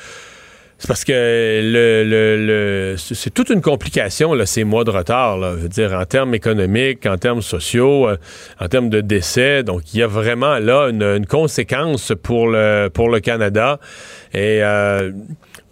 C'est 0.83 0.89
parce 0.89 1.05
que 1.05 1.61
le, 1.63 2.97
c'est 2.97 3.33
toute 3.33 3.51
une 3.51 3.61
complication, 3.61 4.35
là, 4.35 4.47
ces 4.47 4.65
mois 4.65 4.83
de 4.83 4.91
retard. 4.91 5.39
Dire, 5.69 5.93
en 5.93 6.05
termes 6.05 6.35
économiques, 6.35 7.07
en 7.07 7.19
termes 7.19 7.41
sociaux, 7.41 8.09
euh, 8.09 8.17
en 8.59 8.67
termes 8.67 8.89
de 8.89 9.01
décès. 9.01 9.63
Donc, 9.63 9.95
il 9.95 10.01
y 10.01 10.03
a 10.03 10.09
vraiment 10.09 10.59
là 10.59 10.89
une, 10.89 11.25
conséquence 11.25 12.13
pour 12.21 12.49
le, 12.49 12.89
pour 12.93 13.11
le 13.11 13.21
Canada. 13.21 13.79
Et 14.35 14.63
euh, 14.63 15.13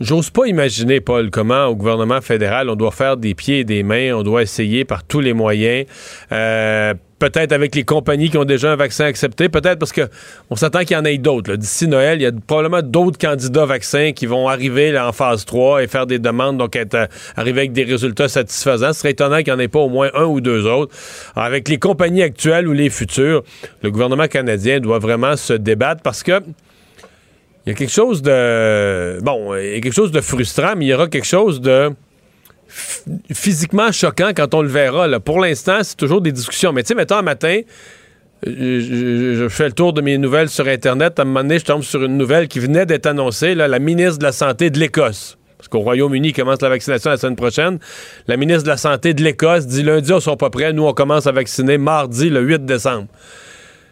j'ose 0.01 0.31
pas 0.31 0.47
imaginer, 0.47 1.01
Paul, 1.01 1.31
comment 1.31 1.67
au 1.67 1.77
gouvernement 1.77 2.21
fédéral, 2.21 2.69
on 2.69 2.77
doit 2.77 2.91
faire 2.91 3.17
des 3.17 3.35
pieds 3.35 3.61
et 3.61 3.65
des 3.65 3.83
mains, 3.83 4.15
on 4.15 4.23
doit 4.23 4.43
essayer 4.43 4.85
par 4.85 5.05
tous 5.05 5.21
les 5.21 5.33
moyens. 5.33 5.87
Euh, 6.33 6.93
peut-être 7.19 7.53
avec 7.53 7.75
les 7.75 7.85
compagnies 7.85 8.31
qui 8.31 8.39
ont 8.39 8.45
déjà 8.45 8.73
un 8.73 8.77
vaccin 8.77 9.05
accepté, 9.05 9.49
peut-être 9.49 9.79
parce 9.79 9.93
que 9.93 10.09
on 10.51 10.57
s'attend 10.57 10.81
qu'il 10.81 10.93
y 10.93 10.97
en 10.97 11.05
ait 11.05 11.19
d'autres. 11.19 11.55
D'ici 11.55 11.87
Noël, 11.87 12.19
il 12.19 12.23
y 12.23 12.27
a 12.27 12.33
probablement 12.33 12.83
d'autres 12.83 13.19
candidats 13.19 13.67
vaccins 13.67 14.13
qui 14.13 14.27
vont 14.27 14.49
arriver 14.49 14.99
en 14.99 15.13
phase 15.13 15.45
3 15.45 15.83
et 15.83 15.87
faire 15.87 16.07
des 16.07 16.19
demandes, 16.19 16.59
donc 16.59 16.77
être, 16.77 16.95
euh, 16.95 17.07
arriver 17.37 17.61
avec 17.61 17.73
des 17.73 17.85
résultats 17.85 18.29
satisfaisants. 18.29 18.93
Ce 18.93 19.01
serait 19.01 19.13
étonnant 19.13 19.39
qu'il 19.39 19.53
n'y 19.53 19.53
en 19.53 19.59
ait 19.59 19.69
pas 19.69 19.81
au 19.81 19.89
moins 19.89 20.11
un 20.15 20.25
ou 20.25 20.41
deux 20.41 20.67
autres. 20.67 20.95
avec 21.37 21.69
les 21.69 21.79
compagnies 21.79 22.23
actuelles 22.23 22.69
ou 22.69 22.73
les 22.73 22.91
futures, 22.91 23.43
le 23.83 23.91
gouvernement 23.91 24.27
canadien 24.27 24.81
doit 24.81 24.99
vraiment 24.99 25.37
se 25.37 25.53
débattre 25.53 26.03
parce 26.03 26.23
que 26.23 26.43
il 27.71 27.73
y 27.73 27.77
a 27.77 27.79
quelque 27.79 27.93
chose 27.93 28.21
de 28.21 29.21
quelque 29.81 29.95
chose 29.95 30.11
de 30.11 30.21
frustrant, 30.21 30.75
mais 30.77 30.87
il 30.87 30.89
y 30.89 30.95
aura 30.95 31.09
quelque 31.09 31.27
chose 31.27 31.61
de 31.61 31.91
physiquement 33.33 33.93
choquant 33.93 34.31
quand 34.35 34.55
on 34.55 34.63
le 34.63 34.69
verra. 34.69 35.21
Pour 35.21 35.41
l'instant, 35.41 35.79
c'est 35.83 35.97
toujours 35.97 36.21
des 36.21 36.33
discussions. 36.33 36.73
Mais 36.73 36.83
tu 36.83 36.89
sais, 36.89 36.95
mettons 36.95 37.17
un 37.17 37.23
matin, 37.23 37.61
je, 38.47 39.47
fais 39.51 39.67
le 39.67 39.73
tour 39.73 39.93
de 39.93 40.01
mes 40.01 40.19
nouvelles 40.19 40.49
sur 40.49 40.67
Internet. 40.67 41.19
À 41.19 41.23
un 41.23 41.25
moment 41.27 41.43
donné, 41.43 41.59
je 41.59 41.65
tombe 41.65 41.83
sur 41.83 42.03
une 42.03 42.17
nouvelle 42.17 42.49
qui 42.49 42.59
venait 42.59 42.87
d'être 42.87 43.07
annoncée, 43.07 43.55
la 43.55 43.79
ministre 43.79 44.19
de 44.19 44.25
la 44.25 44.33
Santé 44.33 44.71
de 44.71 44.79
l'Écosse. 44.79 45.37
Parce 45.59 45.69
qu'au 45.69 45.81
Royaume-Uni, 45.81 46.33
commence 46.33 46.63
la 46.63 46.71
vaccination 46.71 47.11
la 47.11 47.19
semaine 47.19 47.37
prochaine. 47.37 47.79
La 48.27 48.37
ministre 48.37 48.63
de 48.65 48.69
la 48.69 48.79
Santé 48.79 49.13
de 49.13 49.23
l'Écosse 49.23 49.67
dit 49.67 49.83
lundi, 49.83 50.11
on 50.13 50.19
sont 50.19 50.37
pas 50.37 50.49
prêts. 50.49 50.73
Nous, 50.73 50.87
on 50.87 50.95
commence 50.95 51.27
à 51.27 51.33
vacciner 51.33 51.77
mardi, 51.77 52.31
le 52.31 52.41
8 52.41 52.65
décembre. 52.65 53.09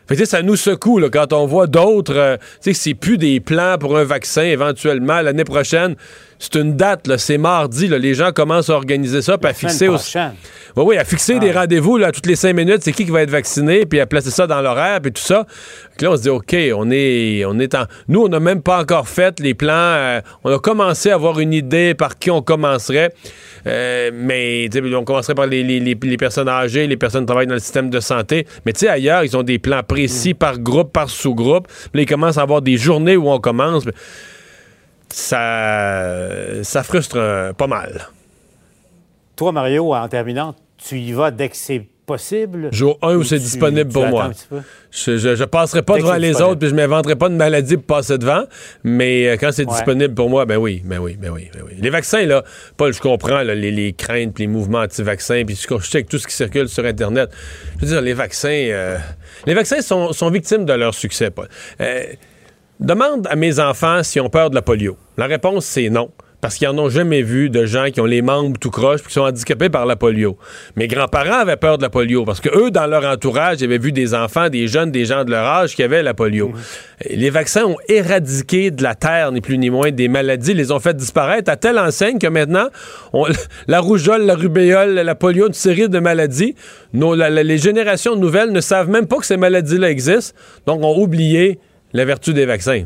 Fait 0.09 0.17
que, 0.17 0.25
ça 0.25 0.41
nous 0.41 0.57
secoue 0.57 1.01
quand 1.13 1.35
on 1.35 1.45
voit 1.45 1.67
d'autres. 1.67 2.17
euh, 2.17 2.37
sais, 2.61 2.73
c'est 2.73 2.95
plus 2.95 3.19
des 3.19 3.41
plans 3.41 3.77
pour 3.79 3.99
un 3.99 4.05
vaccin 4.05 4.43
éventuellement 4.43 5.21
l'année 5.21 5.45
prochaine. 5.45 5.97
C'est 6.41 6.55
une 6.55 6.77
date, 6.77 7.07
là, 7.09 7.19
c'est 7.19 7.37
mardi. 7.39 7.89
Là, 7.89 7.99
les 7.99 8.15
gens 8.15 8.31
commencent 8.33 8.71
à 8.71 8.75
organiser 8.75 9.23
ça, 9.23 9.37
puis 9.39 9.51
à 9.51 9.55
fixer. 9.55 9.89
au- 9.89 9.95
prochaine. 9.95 10.35
oui, 10.77 10.85
oui, 10.87 10.97
à 10.97 11.05
fixer 11.05 11.39
des 11.41 11.51
rendez-vous 11.51 11.97
là, 11.97 12.13
toutes 12.13 12.27
les 12.27 12.37
cinq 12.37 12.55
minutes, 12.55 12.79
c'est 12.83 12.93
qui 12.93 13.05
qui 13.05 13.11
va 13.11 13.23
être 13.23 13.31
vacciné, 13.31 13.87
puis 13.87 13.99
à 13.99 14.07
placer 14.07 14.31
ça 14.31 14.47
dans 14.47 14.61
l'horaire, 14.61 15.01
puis 15.01 15.11
tout 15.13 15.21
ça. 15.23 15.45
Puis 15.97 16.05
là, 16.07 16.13
on 16.13 16.17
se 16.17 16.23
dit, 16.23 16.29
OK, 16.29 16.55
on 16.77 16.91
est, 16.93 17.45
on 17.45 17.59
est 17.59 17.75
en. 17.75 17.85
Nous, 18.07 18.23
on 18.23 18.29
n'a 18.29 18.39
même 18.39 18.63
pas 18.63 18.81
encore 18.81 19.09
fait 19.09 19.41
les 19.41 19.55
plans. 19.55 19.73
euh, 19.75 20.21
on 20.45 20.55
a 20.55 20.59
commencé 20.61 21.11
à 21.11 21.15
avoir 21.15 21.41
une 21.41 21.53
idée 21.53 21.95
par 21.95 22.19
qui 22.19 22.31
on 22.31 22.41
commencerait. 22.41 23.13
Euh, 23.67 24.11
mais 24.15 24.69
on 24.95 25.03
commencerait 25.05 25.35
par 25.35 25.47
les, 25.47 25.65
les- 25.65 25.81
les- 25.81 25.99
les 26.01 26.17
personnes 26.17 26.49
âgées, 26.49 26.87
les 26.87 26.97
personnes 26.97 27.23
qui 27.23 27.27
travaillent 27.27 27.49
dans 27.49 27.55
le 27.55 27.61
système 27.61 27.91
de 27.91 27.99
santé. 27.99 28.47
Mais 28.65 28.73
tu 28.73 28.81
sais, 28.81 28.89
ailleurs, 28.89 29.25
ils 29.25 29.37
ont 29.37 29.43
des 29.43 29.59
plans 29.59 29.83
précis 29.83 30.35
par 30.35 30.59
groupe, 30.61 30.93
par 30.93 31.11
sous-groupe. 31.11 31.67
Là, 31.95 32.03
ils 32.03 32.07
commencent 32.07 32.39
à 32.39 32.43
avoir 32.43 32.63
des 32.63 32.77
journées 32.77 33.17
où 33.17 33.29
on 33.29 33.41
commence. 33.41 33.85
Ça, 35.11 36.63
ça 36.63 36.83
frustre 36.83 37.17
euh, 37.19 37.53
pas 37.53 37.67
mal. 37.67 38.09
Toi, 39.37 39.53
Mario, 39.53 39.95
en 39.95 40.09
terminant, 40.09 40.55
tu 40.77 40.99
y 40.99 41.13
vas 41.13 41.31
dès 41.31 41.49
que 41.49 41.57
c'est 41.57 41.83
possible? 42.07 42.69
Jour 42.73 42.99
1 43.03 43.17
où 43.17 43.23
c'est 43.23 43.39
disponible 43.39 43.93
pour 43.93 44.07
moi. 44.07 44.31
Je, 44.91 45.19
je, 45.19 45.35
je 45.37 45.45
passerai 45.45 45.83
pas 45.83 45.99
devant 45.99 46.15
les 46.15 46.29
disponible. 46.29 46.51
autres, 46.53 46.61
puis 46.61 46.69
je 46.71 46.75
m'inventerai 46.75 47.17
pas 47.17 47.29
de 47.29 47.35
maladie 47.35 47.77
pour 47.77 47.97
passer 47.97 48.17
devant. 48.19 48.45
Mais 48.83 49.29
euh, 49.29 49.37
quand 49.39 49.53
c'est 49.53 49.67
Ouais. 49.67 49.73
disponible 49.75 50.15
pour 50.15 50.31
moi, 50.31 50.47
ben 50.47 50.57
oui, 50.57 50.81
ben 50.85 50.99
oui, 50.99 51.17
ben 51.21 51.31
oui, 51.31 51.51
ben 51.53 51.63
oui. 51.67 51.73
Les 51.79 51.91
vaccins, 51.91 52.25
là, 52.25 52.43
Paul, 52.79 52.93
je 52.95 53.01
comprends 53.01 53.43
là, 53.43 53.55
les, 53.55 53.71
les 53.71 53.93
craintes, 53.93 54.33
puis 54.35 54.45
les 54.45 54.49
mouvements 54.49 54.79
anti-vaccins, 54.81 55.43
puis 55.47 55.55
je 55.57 55.85
sais 55.87 56.03
que 56.03 56.09
tout 56.09 56.19
ce 56.19 56.27
qui 56.27 56.35
circule 56.35 56.69
sur 56.69 56.85
Internet. 56.87 57.31
Je 57.77 57.85
veux 57.85 57.93
dire, 57.93 58.01
les 58.01 58.15
vaccins, 58.15 58.49
euh, 58.49 58.97
les 59.47 59.55
vaccins 59.55 59.83
sont, 59.83 60.13
sont 60.15 60.31
victimes 60.31 60.65
de 60.65 60.73
leur 60.73 60.95
succès, 60.95 61.31
Paul. 61.31 61.49
Euh, 61.81 62.05
demande 62.81 63.27
à 63.29 63.37
mes 63.37 63.61
enfants 63.61 64.03
s'ils 64.03 64.23
ont 64.23 64.31
peur 64.31 64.51
de 64.51 64.55
la 64.55 64.63
polio. 64.63 64.97
La 65.17 65.27
réponse, 65.27 65.65
c'est 65.67 65.91
non. 65.91 66.11
Parce 66.41 66.55
qu'ils 66.55 66.69
n'en 66.69 66.85
ont 66.85 66.89
jamais 66.89 67.23
vu 67.23 67.51
de 67.51 67.67
gens 67.67 67.87
qui 67.93 68.01
ont 68.01 68.05
les 68.05 68.23
membres 68.23 68.57
tout 68.61 68.71
croches 68.71 69.01
puis 69.01 69.09
qui 69.09 69.15
sont 69.15 69.23
handicapés 69.23 69.71
par 69.71 69.87
la 69.87 69.97
polio. 69.97 70.39
Mes 70.77 70.87
grands-parents 70.87 71.41
avaient 71.41 71.57
peur 71.57 71.79
de 71.79 71.83
la 71.83 71.91
polio 71.91 72.25
parce 72.25 72.41
que 72.41 72.49
eux, 72.57 72.71
dans 72.71 72.87
leur 72.87 73.05
entourage, 73.05 73.57
ils 73.61 73.65
avaient 73.65 73.79
vu 73.79 73.91
des 73.91 74.15
enfants, 74.15 74.49
des 74.49 74.69
jeunes, 74.69 74.93
des 74.93 75.05
gens 75.05 75.25
de 75.25 75.33
leur 75.33 75.45
âge 75.45 75.75
qui 75.75 75.83
avaient 75.83 76.01
la 76.05 76.15
polio. 76.15 76.53
Les 77.11 77.31
vaccins 77.31 77.65
ont 77.65 77.77
éradiqué 77.89 78.71
de 78.71 78.85
la 78.85 78.95
terre, 78.95 79.33
ni 79.33 79.41
plus 79.41 79.59
ni 79.59 79.69
moins, 79.69 79.91
des 79.91 80.07
maladies, 80.07 80.55
les 80.55 80.71
ont 80.71 80.79
fait 80.79 80.95
disparaître 80.97 81.51
à 81.51 81.57
telle 81.57 81.77
enseigne 81.77 82.21
que 82.21 82.29
maintenant, 82.29 82.69
on- 83.13 83.27
la 83.67 83.81
rougeole, 83.81 84.23
la 84.25 84.37
rubéole, 84.37 84.95
la 84.95 85.15
polio, 85.17 85.49
une 85.49 85.55
série 85.55 85.89
de 85.89 85.99
maladies, 85.99 86.55
nos- 86.93 87.17
la- 87.17 87.31
la- 87.31 87.43
les 87.43 87.59
générations 87.59 88.15
nouvelles 88.15 88.53
ne 88.53 88.61
savent 88.61 88.89
même 88.91 89.09
pas 89.09 89.17
que 89.17 89.27
ces 89.27 89.37
maladies-là 89.37 89.91
existent, 89.91 90.39
donc 90.67 90.85
ont 90.85 90.97
oublié 91.03 91.59
la 91.93 92.05
vertu 92.05 92.35
des 92.35 92.47
vaccins. 92.47 92.85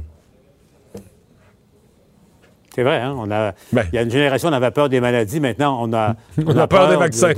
C'est 2.74 2.82
vrai, 2.84 3.00
hein? 3.00 3.14
On 3.18 3.30
a, 3.30 3.52
Ben. 3.72 3.84
il 3.92 3.96
y 3.96 3.98
a 3.98 4.02
une 4.02 4.10
génération, 4.10 4.48
on 4.48 4.52
avait 4.52 4.70
peur 4.70 4.88
des 4.88 5.00
maladies. 5.00 5.40
Maintenant, 5.40 5.78
on 5.82 5.92
a, 5.92 6.16
On 6.46 6.56
a 6.56 6.66
peur 6.66 6.88
des 6.88 6.94
de- 6.94 6.98
vaccins. 6.98 7.32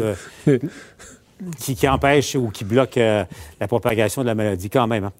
de- 0.46 0.60
qui, 1.58 1.74
qui 1.74 1.88
empêche 1.88 2.36
ou 2.36 2.48
qui 2.50 2.64
bloque 2.64 2.96
euh, 2.96 3.24
la 3.60 3.66
propagation 3.66 4.22
de 4.22 4.28
la 4.28 4.34
maladie, 4.36 4.70
quand 4.70 4.86
même. 4.86 5.04
hein. 5.04 5.12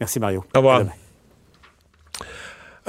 Merci, 0.00 0.18
Mario. 0.20 0.44
Au 0.54 0.58
revoir. 0.58 0.84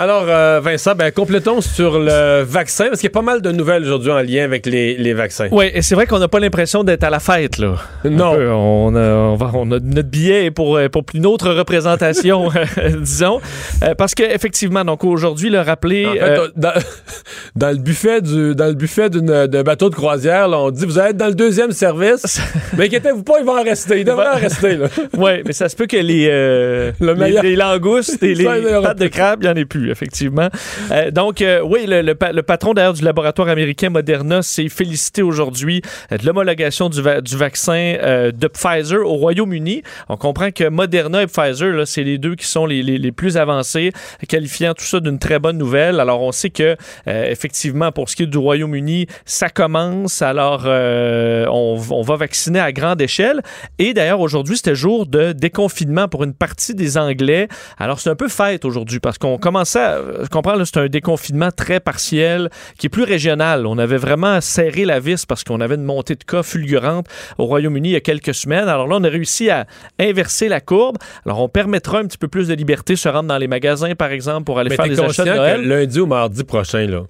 Alors, 0.01 0.23
euh, 0.29 0.61
Vincent, 0.63 0.95
ben, 0.95 1.11
complétons 1.11 1.59
sur 1.59 1.99
le 1.99 2.41
vaccin, 2.43 2.85
parce 2.85 3.01
qu'il 3.01 3.09
y 3.09 3.11
a 3.11 3.13
pas 3.13 3.21
mal 3.21 3.41
de 3.41 3.51
nouvelles 3.51 3.83
aujourd'hui 3.83 4.11
en 4.11 4.21
lien 4.21 4.45
avec 4.45 4.65
les, 4.65 4.95
les 4.95 5.13
vaccins. 5.13 5.49
Oui, 5.51 5.65
et 5.73 5.81
c'est 5.81 5.93
vrai 5.93 6.07
qu'on 6.07 6.19
n'a 6.19 6.29
pas 6.29 6.39
l'impression 6.39 6.85
d'être 6.85 7.03
à 7.03 7.09
la 7.09 7.19
fête, 7.19 7.57
là. 7.57 7.75
Non. 8.05 8.33
Peu, 8.33 8.49
on, 8.49 8.95
a, 8.95 8.99
on, 9.13 9.35
va- 9.35 9.51
on 9.55 9.65
a 9.73 9.79
notre 9.79 10.07
billet 10.07 10.51
pour, 10.51 10.77
euh, 10.77 10.87
pour 10.87 11.03
une 11.13 11.25
autre 11.25 11.49
représentation, 11.51 12.47
disons. 13.01 13.41
Euh, 13.83 13.93
parce 13.93 14.15
qu'effectivement, 14.15 14.85
donc 14.85 15.03
aujourd'hui, 15.03 15.49
le 15.49 15.59
rappeler. 15.59 16.05
En 16.07 16.13
fait, 16.13 16.21
euh, 16.21 16.47
dans, 16.55 16.71
dans 17.57 17.71
le 17.71 17.77
buffet 17.77 18.21
du 18.21 18.55
dans 18.55 18.67
le 18.67 18.75
buffet 18.75 19.09
d'un 19.09 19.63
bateau 19.63 19.89
de 19.89 19.95
croisière, 19.95 20.47
là, 20.47 20.59
on 20.59 20.71
dit 20.71 20.85
vous 20.85 20.97
allez 20.97 21.09
être 21.09 21.17
dans 21.17 21.27
le 21.27 21.35
deuxième 21.35 21.71
service. 21.73 22.39
mais 22.77 22.85
inquiétez-vous 22.85 23.23
pas, 23.23 23.33
ils 23.41 23.45
vont 23.45 23.59
en 23.59 23.63
rester. 23.63 23.99
Ils 23.99 24.05
devraient 24.05 24.29
en 24.29 24.39
rester. 24.39 24.77
Là. 24.77 24.87
Oui, 25.17 25.31
mais 25.45 25.51
ça 25.51 25.67
se 25.67 25.75
peut 25.75 25.87
que 25.87 25.97
les, 25.97 26.29
euh, 26.31 26.93
Le 27.01 27.13
les- 27.13 27.19
meilleur. 27.19 27.43
les, 27.43 27.57
langoustes 27.57 28.23
et 28.23 28.33
les 28.33 28.45
il 28.45 28.79
pattes 28.81 28.97
de 28.99 29.07
crabe, 29.07 29.39
il 29.41 29.47
n'y 29.47 29.51
en 29.51 29.55
ait 29.57 29.65
plus, 29.65 29.88
effectivement. 29.89 30.49
Euh, 30.91 31.11
donc, 31.11 31.41
euh, 31.41 31.61
oui, 31.63 31.85
le, 31.87 32.01
le 32.01 32.15
pa- 32.15 32.31
le 32.31 32.43
patron 32.43 32.73
d'ailleurs 32.73 32.93
du 32.93 33.03
laboratoire 33.03 33.49
américain 33.49 33.89
Moderna 33.89 34.41
s'est 34.41 34.69
félicité 34.69 35.21
aujourd'hui 35.21 35.81
euh, 36.11 36.17
de 36.17 36.25
l'homologation 36.25 36.89
du, 36.89 37.01
va- 37.01 37.21
du 37.21 37.35
vaccin 37.35 37.97
de 37.99 38.47
Pfizer 38.47 38.99
au 39.05 39.15
Royaume-Uni. 39.15 39.83
On 40.09 40.17
comprend 40.17 40.51
que 40.51 40.69
Moderna 40.69 41.23
et 41.23 41.27
Pfizer, 41.27 41.87
c'est 41.87 42.03
les 42.03 42.17
deux 42.17 42.35
qui 42.35 42.45
sont 42.45 42.65
les, 42.65 43.11
plus 43.11 43.37
avancés, 43.37 43.91
qualifiant 44.27 44.73
tout 44.73 44.83
ça 44.83 44.99
d'une 44.99 45.19
très 45.19 45.39
bonne 45.39 45.57
nouvelle. 45.57 45.99
Alors, 45.99 46.21
on 46.21 46.31
sait 46.31 46.49
que, 46.49 46.75
effectivement, 47.07 47.91
pour 47.91 48.09
ce 48.09 48.15
qui 48.15 48.23
est 48.23 48.27
du 48.27 48.37
Royaume-Uni, 48.37 49.07
ça 49.25 49.49
commence. 49.49 50.21
Alors, 50.21 50.63
on, 50.65 51.81
on 51.89 52.01
va 52.01 52.15
vacciner 52.15 52.59
à 52.59 52.71
grande 52.71 53.01
échelle. 53.01 53.41
Et 53.77 53.93
d'ailleurs, 53.93 54.19
aujourd'hui, 54.19 54.57
c'était 54.57 54.75
jour 54.75 55.05
de 55.05 55.31
déconfinement 55.31 56.07
pour 56.07 56.23
une 56.23 56.33
partie 56.33 56.75
des 56.75 56.97
Anglais. 56.97 57.47
Alors, 57.77 57.99
c'est 57.99 58.09
un 58.09 58.15
peu 58.15 58.27
fête 58.29 58.65
aujourd'hui 58.65 58.99
parce 58.99 59.17
qu'on 59.17 59.37
commençait 59.37 59.78
à 59.79 60.23
je 60.23 60.27
comprends, 60.29 60.63
c'est 60.65 60.77
un 60.77 60.87
déconfinement 60.87 61.51
très 61.51 61.79
partiel 61.79 62.49
qui 62.77 62.87
est 62.87 62.89
plus 62.89 63.03
régional. 63.03 63.65
On 63.65 63.77
avait 63.77 63.97
vraiment 63.97 64.41
serré 64.41 64.85
la 64.85 64.99
vis 64.99 65.25
parce 65.25 65.43
qu'on 65.43 65.61
avait 65.61 65.75
une 65.75 65.83
montée 65.83 66.15
de 66.15 66.23
cas 66.23 66.43
fulgurante 66.43 67.07
au 67.37 67.45
Royaume-Uni 67.45 67.89
il 67.89 67.93
y 67.93 67.95
a 67.95 68.01
quelques 68.01 68.33
semaines. 68.33 68.67
Alors 68.67 68.87
là, 68.87 68.97
on 68.99 69.03
a 69.03 69.09
réussi 69.09 69.49
à 69.49 69.65
inverser 69.99 70.47
la 70.47 70.61
courbe. 70.61 70.97
Alors, 71.25 71.41
on 71.41 71.49
permettra 71.49 71.99
un 71.99 72.05
petit 72.05 72.17
peu 72.17 72.27
plus 72.27 72.47
de 72.47 72.53
liberté, 72.53 72.95
se 72.95 73.09
rendre 73.09 73.29
dans 73.29 73.37
les 73.37 73.47
magasins, 73.47 73.95
par 73.95 74.11
exemple, 74.11 74.45
pour 74.45 74.59
aller 74.59 74.69
Mais 74.69 74.75
faire 74.75 74.87
des 74.87 74.99
achats 74.99 75.25
de 75.25 75.29
Noël. 75.29 75.61
que 75.61 75.67
lundi 75.67 75.99
ou 75.99 76.05
mardi 76.05 76.43
prochain, 76.43 76.85
là, 76.87 77.03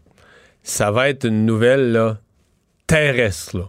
ça 0.63 0.91
va 0.91 1.09
être 1.09 1.25
une 1.25 1.45
nouvelle 1.45 1.91
là, 1.91 2.17
terrestre. 2.87 3.57
Là. 3.57 3.65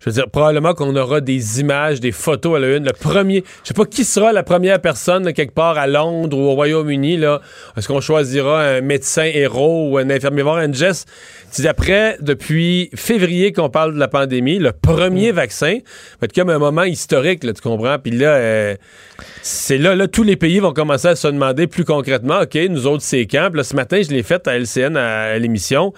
Je 0.00 0.10
veux 0.10 0.14
dire, 0.14 0.30
probablement 0.30 0.74
qu'on 0.74 0.94
aura 0.94 1.20
des 1.20 1.60
images, 1.60 1.98
des 2.00 2.12
photos 2.12 2.56
à 2.56 2.60
la 2.60 2.76
une. 2.76 2.84
Le 2.84 2.92
premier, 2.92 3.42
je 3.64 3.68
sais 3.68 3.74
pas 3.74 3.84
qui 3.84 4.04
sera 4.04 4.32
la 4.32 4.42
première 4.44 4.80
personne 4.80 5.24
là, 5.24 5.32
quelque 5.32 5.54
part 5.54 5.76
à 5.76 5.86
Londres 5.88 6.38
ou 6.38 6.42
au 6.42 6.52
Royaume-Uni. 6.54 7.16
Là. 7.16 7.40
Est-ce 7.76 7.88
qu'on 7.88 8.00
choisira 8.00 8.62
un 8.62 8.80
médecin 8.80 9.24
héros 9.24 9.90
ou 9.90 9.98
un 9.98 10.08
une 10.08 10.74
geste. 10.74 11.08
Tu 11.54 11.62
dis, 11.62 11.68
après, 11.68 12.16
depuis 12.20 12.90
février 12.94 13.52
qu'on 13.52 13.70
parle 13.70 13.94
de 13.94 13.98
la 13.98 14.08
pandémie, 14.08 14.58
le 14.58 14.72
premier 14.72 15.32
vaccin 15.32 15.78
va 16.20 16.24
être 16.26 16.32
comme 16.34 16.50
un 16.50 16.58
moment 16.58 16.84
historique, 16.84 17.42
là, 17.44 17.52
tu 17.52 17.62
comprends? 17.62 17.98
Puis 17.98 18.12
là, 18.12 18.34
euh, 18.34 18.76
c'est 19.42 19.78
là, 19.78 19.94
là, 19.94 20.08
tous 20.08 20.22
les 20.22 20.36
pays 20.36 20.58
vont 20.60 20.72
commencer 20.72 21.08
à 21.08 21.16
se 21.16 21.28
demander 21.28 21.66
plus 21.66 21.84
concrètement, 21.84 22.40
OK, 22.42 22.54
nous 22.68 22.86
autres, 22.86 23.02
c'est 23.02 23.26
quand? 23.26 23.48
Puis 23.50 23.58
là, 23.58 23.64
ce 23.64 23.74
matin, 23.74 24.00
je 24.02 24.10
l'ai 24.10 24.22
fait 24.22 24.46
à 24.46 24.56
LCN, 24.58 24.96
à, 24.96 25.22
à 25.32 25.38
l'émission. 25.38 25.92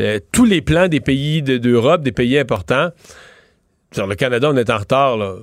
Euh, 0.00 0.18
tous 0.32 0.44
les 0.44 0.60
plans 0.62 0.88
des 0.88 1.00
pays 1.00 1.42
de- 1.42 1.58
d'Europe, 1.58 2.02
des 2.02 2.12
pays 2.12 2.38
importants. 2.38 2.90
Sur 3.92 4.06
le 4.06 4.14
Canada, 4.14 4.50
on 4.50 4.56
est 4.56 4.70
en 4.70 4.78
retard, 4.78 5.16
là. 5.16 5.36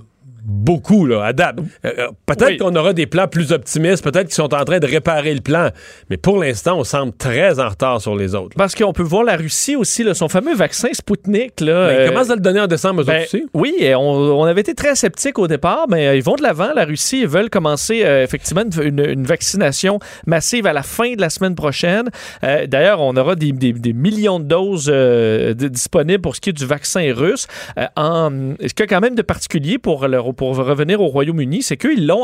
Beaucoup, 0.52 1.06
là, 1.06 1.24
à 1.26 1.32
date. 1.34 1.58
Euh, 1.86 1.92
euh, 2.00 2.08
peut-être 2.26 2.48
Oui. 2.50 2.58
qu'on 2.58 2.76
aura 2.76 2.94
des 2.94 3.06
plans 3.06 3.28
plus 3.28 3.52
optimistes, 3.52 4.04
peut-être 4.04 4.26
qu'ils 4.28 4.34
sont 4.34 4.54
en 4.54 4.66
train 4.66 4.80
de 4.80 4.86
réparer 4.88 5.34
le 5.34 5.42
plan, 5.42 5.70
mais 6.10 6.18
pour 6.18 6.38
l'instant, 6.40 6.78
on 6.80 6.84
semble 6.84 7.14
très 7.14 7.60
en 7.60 7.70
retard 7.70 8.02
sur 8.02 8.16
les 8.16 8.34
autres. 8.34 8.56
Parce 8.58 8.74
qu'on 8.74 8.92
peut 8.92 9.04
voir 9.04 9.24
la 9.24 9.36
Russie 9.36 9.76
aussi, 9.76 10.04
là, 10.04 10.14
son 10.16 10.28
fameux 10.28 10.56
vaccin 10.56 10.90
Sputnik. 10.92 11.62
Là, 11.62 11.88
Ben, 11.88 11.96
euh, 12.00 12.06
ils 12.06 12.10
commencent 12.12 12.30
à 12.32 12.36
le 12.36 12.42
donner 12.42 12.60
en 12.62 12.68
décembre 12.68 13.04
Ben, 13.04 13.24
aussi. 13.24 13.46
oui, 13.54 13.76
on, 13.96 14.00
on 14.00 14.44
avait 14.46 14.62
été 14.62 14.74
très 14.74 14.96
sceptiques 14.96 15.38
au 15.38 15.48
départ, 15.48 15.86
mais 15.88 16.08
euh, 16.08 16.16
ils 16.16 16.24
vont 16.24 16.36
de 16.36 16.42
l'avant. 16.44 16.72
La 16.76 16.86
Russie, 16.86 17.22
ils 17.22 17.28
veulent 17.28 17.50
commencer 17.52 18.02
euh, 18.04 18.24
effectivement 18.24 18.64
une, 18.82 19.24
vaccination 19.26 20.00
massive 20.26 20.66
à 20.66 20.74
la 20.74 20.82
fin 20.84 21.14
de 21.14 21.22
la 21.22 21.30
semaine 21.30 21.56
prochaine. 21.56 22.10
Euh, 22.44 22.66
D'ailleurs, 22.66 23.02
on 23.02 23.16
aura 23.16 23.36
des, 23.36 23.52
des- 23.52 23.74
des 23.74 23.94
millions 23.94 24.40
de 24.40 24.46
doses 24.46 24.90
euh, 24.92 25.54
disponibles 25.54 26.22
pour 26.22 26.36
ce 26.36 26.42
qui 26.42 26.50
est 26.50 26.54
du 26.54 26.66
vaccin 26.66 27.14
russe. 27.16 27.48
Euh, 27.78 27.86
en, 27.96 28.30
ce 28.62 28.74
qu'il 28.74 28.80
y 28.80 28.84
a 28.84 28.88
quand 28.88 29.02
même 29.02 29.16
de 29.16 29.22
particulier 29.22 29.78
pour, 29.78 30.08
le- 30.08 30.18
pour 30.40 30.56
revenir 30.56 31.02
au 31.02 31.08
Royaume-Uni, 31.08 31.62
c'est 31.64 31.76
qu'ils 31.76 32.08
l'ont 32.08 32.24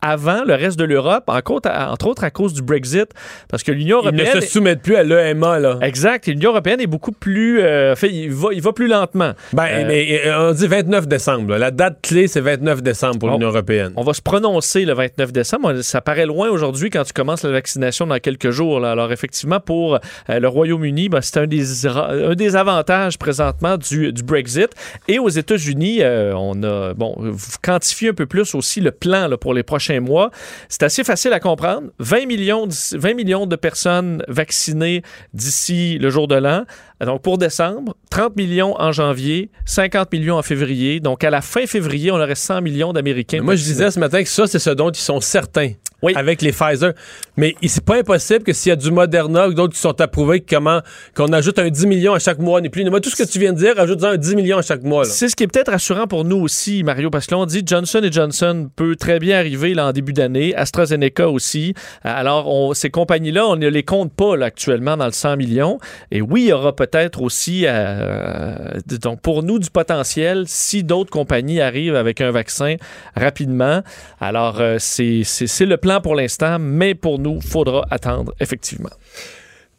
avant 0.00 0.44
le 0.44 0.54
reste 0.54 0.78
de 0.78 0.84
l'Europe, 0.84 1.24
entre 1.26 1.50
autres, 1.50 1.68
à- 1.68 1.90
entre 1.90 2.06
autres 2.06 2.22
à 2.22 2.30
cause 2.30 2.52
du 2.54 2.62
Brexit, 2.62 3.08
parce 3.48 3.64
que 3.64 3.72
l'Union 3.72 4.00
Ils 4.04 4.12
ne 4.14 4.18
européenne... 4.22 4.40
se 4.40 4.46
soumettent 4.48 4.82
plus 4.82 4.94
à 4.94 5.02
l'EMA, 5.02 5.58
là. 5.58 5.78
Exact. 5.82 6.28
L'Union 6.28 6.50
européenne 6.50 6.80
est 6.80 6.86
beaucoup 6.86 7.10
plus... 7.10 7.60
euh, 7.60 7.96
fait, 7.96 8.08
il 8.12 8.30
va, 8.30 8.50
il 8.52 8.62
va 8.62 8.72
plus 8.72 8.86
lentement. 8.86 9.32
Ben, 9.52 9.64
Euh, 9.66 9.84
mais 9.88 10.20
euh, 10.26 10.50
on 10.50 10.52
dit 10.52 10.66
29 10.68 11.08
décembre. 11.08 11.50
là. 11.50 11.58
La 11.58 11.70
date 11.72 11.98
clé, 12.02 12.28
c'est 12.28 12.40
29 12.40 12.82
décembre 12.84 13.18
pour 13.18 13.30
l'Union 13.30 13.48
européenne. 13.48 13.92
On 13.96 14.04
va 14.04 14.14
se 14.14 14.22
prononcer 14.22 14.84
le 14.84 14.94
29 14.94 15.32
décembre. 15.32 15.80
Ça 15.82 16.00
paraît 16.00 16.26
loin 16.26 16.48
aujourd'hui 16.48 16.88
quand 16.90 17.02
tu 17.02 17.12
commences 17.12 17.42
la 17.42 17.50
vaccination 17.50 18.06
dans 18.06 18.18
quelques 18.20 18.50
jours. 18.50 18.78
là. 18.78 18.92
Alors 18.92 19.10
effectivement, 19.10 19.58
pour 19.58 19.94
euh, 19.96 19.98
le 20.38 20.46
Royaume-Uni, 20.46 21.08
ben, 21.08 21.20
c'est 21.20 21.38
un 21.40 21.46
des, 21.48 21.84
un 21.88 22.34
des 22.36 22.54
avantages 22.54 23.18
présentement 23.18 23.76
du, 23.76 24.12
du 24.12 24.22
Brexit. 24.22 24.68
Et 25.08 25.18
aux 25.18 25.28
États-Unis, 25.30 26.02
on 26.04 26.62
a 26.62 26.94
bon, 26.94 27.16
quantifier 27.60 28.10
un 28.10 28.14
peu 28.14 28.26
plus 28.26 28.54
aussi 28.54 28.80
le 28.80 28.90
plan 28.90 29.28
pour 29.40 29.54
les 29.54 29.62
prochains 29.62 30.00
mois. 30.00 30.30
C'est 30.68 30.82
assez 30.82 31.04
facile 31.04 31.32
à 31.32 31.40
comprendre. 31.40 31.90
20 31.98 32.26
millions, 32.26 32.68
20 32.92 33.14
millions 33.14 33.46
de 33.46 33.56
personnes 33.56 34.22
vaccinées 34.28 35.02
d'ici 35.32 35.98
le 35.98 36.10
jour 36.10 36.28
de 36.28 36.36
l'an. 36.36 36.64
Donc 37.04 37.20
pour 37.22 37.36
décembre, 37.36 37.94
30 38.10 38.36
millions 38.36 38.74
en 38.80 38.90
janvier, 38.92 39.50
50 39.66 40.10
millions 40.12 40.36
en 40.38 40.42
février. 40.42 41.00
Donc 41.00 41.24
à 41.24 41.30
la 41.30 41.42
fin 41.42 41.66
février, 41.66 42.10
on 42.10 42.16
aurait 42.16 42.34
100 42.34 42.62
millions 42.62 42.92
d'Américains. 42.92 43.42
Moi, 43.42 43.54
je 43.56 43.62
disais 43.64 43.90
ce 43.90 43.98
matin 44.00 44.22
que 44.22 44.28
ça, 44.28 44.46
c'est 44.46 44.58
ce 44.58 44.70
dont 44.70 44.90
ils 44.90 44.96
sont 44.96 45.20
certains. 45.20 45.72
Oui. 46.02 46.12
Avec 46.14 46.42
les 46.42 46.52
Pfizer. 46.52 46.92
Mais 47.38 47.54
c'est 47.66 47.82
pas 47.84 47.96
impossible 47.96 48.44
que 48.44 48.52
s'il 48.52 48.68
y 48.68 48.72
a 48.72 48.76
du 48.76 48.90
Moderna 48.90 49.48
ou 49.48 49.54
d'autres 49.54 49.72
qui 49.72 49.80
sont 49.80 49.98
approuvés, 50.00 50.40
comment 50.40 50.80
qu'on 51.14 51.32
ajoute 51.32 51.58
un 51.58 51.70
10 51.70 51.86
millions 51.86 52.12
à 52.12 52.18
chaque 52.18 52.38
mois, 52.38 52.60
ni 52.60 52.68
plus. 52.68 52.84
Tout 52.84 53.08
ce 53.10 53.16
que 53.16 53.28
tu 53.28 53.38
viens 53.38 53.54
de 53.54 53.58
dire, 53.58 53.78
ajoute 53.80 54.04
un 54.04 54.16
10 54.18 54.36
millions 54.36 54.58
à 54.58 54.62
chaque 54.62 54.82
mois. 54.82 55.06
C'est 55.06 55.28
ce 55.30 55.34
qui 55.34 55.44
est 55.44 55.46
peut-être 55.46 55.70
rassurant 55.70 56.06
pour 56.06 56.24
nous 56.24 56.36
aussi, 56.36 56.82
Mario, 56.84 57.08
parce 57.08 57.26
que 57.26 57.34
là, 57.34 57.38
on 57.40 57.46
dit 57.46 57.62
Johnson 57.64 58.02
Johnson 58.10 58.68
peut 58.76 58.94
très 58.94 59.18
bien 59.18 59.38
arriver 59.38 59.72
là, 59.72 59.86
en 59.86 59.92
début 59.92 60.12
d'année, 60.12 60.54
AstraZeneca 60.54 61.30
aussi. 61.30 61.72
Alors, 62.04 62.46
on- 62.52 62.74
ces 62.74 62.90
compagnies-là, 62.90 63.46
on 63.46 63.56
ne 63.56 63.68
les 63.68 63.82
compte 63.82 64.12
pas 64.12 64.36
là, 64.36 64.46
actuellement 64.46 64.98
dans 64.98 65.06
le 65.06 65.12
100 65.12 65.36
millions. 65.38 65.78
Et 66.10 66.20
oui, 66.20 66.42
il 66.42 66.48
y 66.48 66.52
aura 66.52 66.76
peut-être 66.86 67.22
aussi, 67.22 67.64
euh, 67.66 68.78
donc 69.02 69.20
pour 69.20 69.42
nous, 69.42 69.58
du 69.58 69.70
potentiel 69.70 70.44
si 70.46 70.84
d'autres 70.84 71.10
compagnies 71.10 71.60
arrivent 71.60 71.96
avec 71.96 72.20
un 72.20 72.30
vaccin 72.30 72.76
rapidement. 73.14 73.82
Alors, 74.20 74.60
euh, 74.60 74.76
c'est 74.78 75.24
le 75.60 75.76
plan 75.76 76.00
pour 76.00 76.14
l'instant, 76.14 76.58
mais 76.58 76.94
pour 76.94 77.18
nous, 77.18 77.38
il 77.42 77.48
faudra 77.48 77.84
attendre, 77.90 78.32
effectivement. 78.40 78.90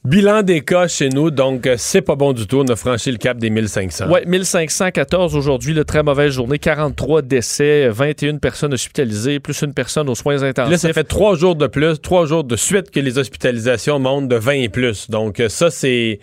Bilan 0.05 0.41
des 0.41 0.61
cas 0.61 0.87
chez 0.87 1.09
nous, 1.09 1.31
donc 1.31 1.67
c'est 1.75 2.01
pas 2.01 2.15
bon 2.15 2.31
du 2.31 2.47
tout. 2.47 2.59
On 2.59 2.67
a 2.71 2.77
franchi 2.77 3.11
le 3.11 3.17
cap 3.17 3.37
des 3.39 3.49
1500. 3.49 4.05
Oui, 4.09 4.21
1514 4.25 5.35
aujourd'hui, 5.35 5.73
le 5.73 5.83
très 5.83 6.01
mauvaise 6.01 6.31
journée, 6.31 6.59
43 6.59 7.23
décès, 7.23 7.89
21 7.89 8.37
personnes 8.37 8.73
hospitalisées, 8.73 9.41
plus 9.41 9.61
une 9.63 9.73
personne 9.73 10.07
aux 10.07 10.15
soins 10.15 10.43
intensifs. 10.43 10.71
Là, 10.71 10.77
ça 10.77 10.93
fait 10.93 11.03
trois 11.03 11.35
jours 11.35 11.55
de 11.55 11.67
plus, 11.67 11.99
trois 11.99 12.25
jours 12.25 12.45
de 12.45 12.55
suite 12.55 12.89
que 12.89 13.01
les 13.01 13.17
hospitalisations 13.17 13.99
montent 13.99 14.29
de 14.29 14.37
20 14.37 14.51
et 14.53 14.69
plus. 14.69 15.09
Donc, 15.09 15.43
ça, 15.49 15.69
c'est. 15.69 16.19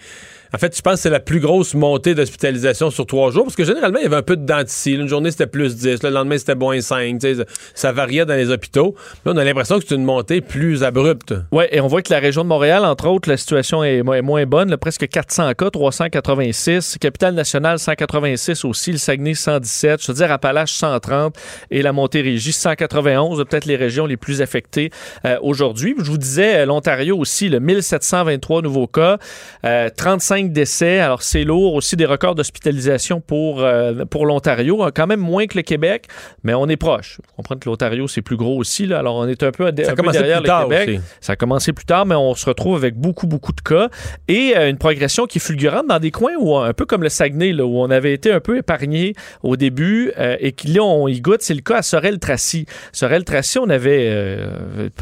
En 0.54 0.58
fait, 0.58 0.76
je 0.76 0.82
pense 0.82 0.94
que 0.94 1.00
c'est 1.00 1.10
la 1.10 1.18
plus 1.18 1.40
grosse 1.40 1.74
montée 1.74 2.14
d'hospitalisation 2.14 2.88
sur 2.90 3.06
trois 3.06 3.32
jours, 3.32 3.42
parce 3.42 3.56
que 3.56 3.64
généralement, 3.64 3.98
il 3.98 4.04
y 4.04 4.06
avait 4.06 4.14
un 4.14 4.22
peu 4.22 4.36
de 4.36 4.46
dents 4.46 4.62
de 4.62 4.68
scie. 4.68 4.92
Une 4.92 5.08
journée, 5.08 5.32
c'était 5.32 5.48
plus 5.48 5.74
10, 5.74 6.04
le 6.04 6.10
lendemain, 6.10 6.38
c'était 6.38 6.54
moins 6.54 6.80
5. 6.80 7.18
tu 7.18 7.34
sais, 7.34 7.44
Ça, 7.74 7.90
variait 7.90 8.24
dans 8.24 8.34
les 8.36 8.50
hôpitaux. 8.50 8.94
Là, 9.26 9.32
on 9.34 9.36
a 9.36 9.42
l'impression 9.42 9.80
que 9.80 9.84
c'est 9.88 9.96
une 9.96 10.04
montée 10.04 10.40
plus 10.40 10.84
abrupte. 10.84 11.34
Oui, 11.50 11.64
et 11.72 11.80
on 11.80 11.88
voit 11.88 12.02
que 12.02 12.12
la 12.12 12.20
région 12.20 12.44
de 12.44 12.48
Montréal, 12.48 12.84
entre 12.84 13.08
autres, 13.08 13.28
la 13.28 13.36
situation 13.36 13.82
est, 13.82 14.04
mo- 14.04 14.14
est 14.14 14.22
moins 14.22 14.46
bonne. 14.46 14.76
presque 14.76 15.08
400 15.08 15.54
cas, 15.54 15.70
386. 15.70 16.98
Capitale-Nationale, 17.00 17.80
186 17.80 18.64
aussi. 18.64 18.92
Le 18.92 18.98
Saguenay, 18.98 19.34
117. 19.34 20.02
Je 20.02 20.12
veux 20.12 20.16
dire, 20.18 20.30
Appalaches, 20.30 20.74
130. 20.74 21.34
Et 21.72 21.82
la 21.82 21.92
Montérégie, 21.92 22.52
191. 22.52 23.44
Peut-être 23.48 23.64
les 23.66 23.76
régions 23.76 24.06
les 24.06 24.16
plus 24.16 24.40
affectées 24.40 24.90
euh, 25.24 25.36
aujourd'hui. 25.42 25.96
Je 25.98 26.10
vous 26.10 26.18
disais, 26.18 26.58
euh, 26.58 26.66
l'Ontario 26.66 27.18
aussi, 27.18 27.48
le 27.48 27.58
1723 27.58 28.62
nouveaux 28.62 28.86
cas, 28.86 29.18
euh, 29.64 29.88
35 29.96 30.43
décès. 30.52 30.98
Alors, 31.00 31.22
c'est 31.22 31.44
lourd 31.44 31.74
aussi 31.74 31.96
des 31.96 32.07
records 32.07 32.35
d'hospitalisation 32.35 33.20
pour, 33.20 33.62
euh, 33.62 34.04
pour 34.04 34.26
l'Ontario. 34.26 34.85
Euh, 34.85 34.90
Quand 34.94 35.07
même 35.07 35.20
moins 35.20 35.46
que 35.46 35.57
le 35.57 35.62
Québec, 35.62 36.07
mais 36.42 36.54
on 36.54 36.68
est 36.68 36.76
proche. 36.76 37.18
Vous 37.26 37.33
comprenez 37.37 37.61
que 37.61 37.68
l'Ontario, 37.68 38.09
c'est 38.09 38.22
plus 38.22 38.37
gros 38.37 38.57
aussi. 38.59 38.87
Là. 38.87 38.98
Alors, 38.98 39.16
on 39.16 39.26
est 39.28 39.42
un 39.42 39.50
peu, 39.50 39.64
un 39.66 39.72
Ça 39.76 39.90
a 39.90 39.90
peu 39.90 39.96
commencé 39.96 40.18
derrière 40.18 40.38
plus 40.38 40.42
le 40.44 40.48
tard 40.48 40.62
Québec. 40.68 40.88
aussi. 40.88 41.00
Ça 41.20 41.33
a 41.33 41.37
commencé 41.37 41.72
plus 41.72 41.85
tard, 41.85 42.07
mais 42.07 42.14
on 42.14 42.35
se 42.35 42.46
retrouve 42.46 42.76
avec 42.76 42.94
beaucoup, 42.96 43.26
beaucoup 43.26 43.52
de 43.52 43.61
cas 43.61 43.88
et 44.28 44.54
euh, 44.57 44.68
une 44.70 44.78
progression 44.78 45.26
qui 45.26 45.38
est 45.38 45.40
fulgurante 45.40 45.87
dans 45.88 45.98
des 45.98 46.11
coins 46.11 46.35
où, 46.38 46.57
un 46.57 46.72
peu 46.72 46.85
comme 46.87 47.02
le 47.02 47.09
Saguenay, 47.09 47.52
là, 47.52 47.64
où 47.64 47.78
on 47.78 47.90
avait 47.90 48.12
été 48.12 48.33
un 48.33 48.40
peu 48.40 48.59
épargné 48.59 49.14
au 49.42 49.57
début 49.57 50.12
euh, 50.18 50.37
et 50.40 50.52
qui 50.52 50.68
là, 50.68 50.83
on 50.83 51.09
y 51.09 51.20
goûte. 51.20 51.42
C'est 51.42 51.54
le 51.54 51.61
cas 51.61 51.78
à 51.78 51.83
Sorel-Tracy. 51.83 52.66
Sorel-Tracy, 52.92 53.59
on 53.59 53.68
avait 53.68 54.38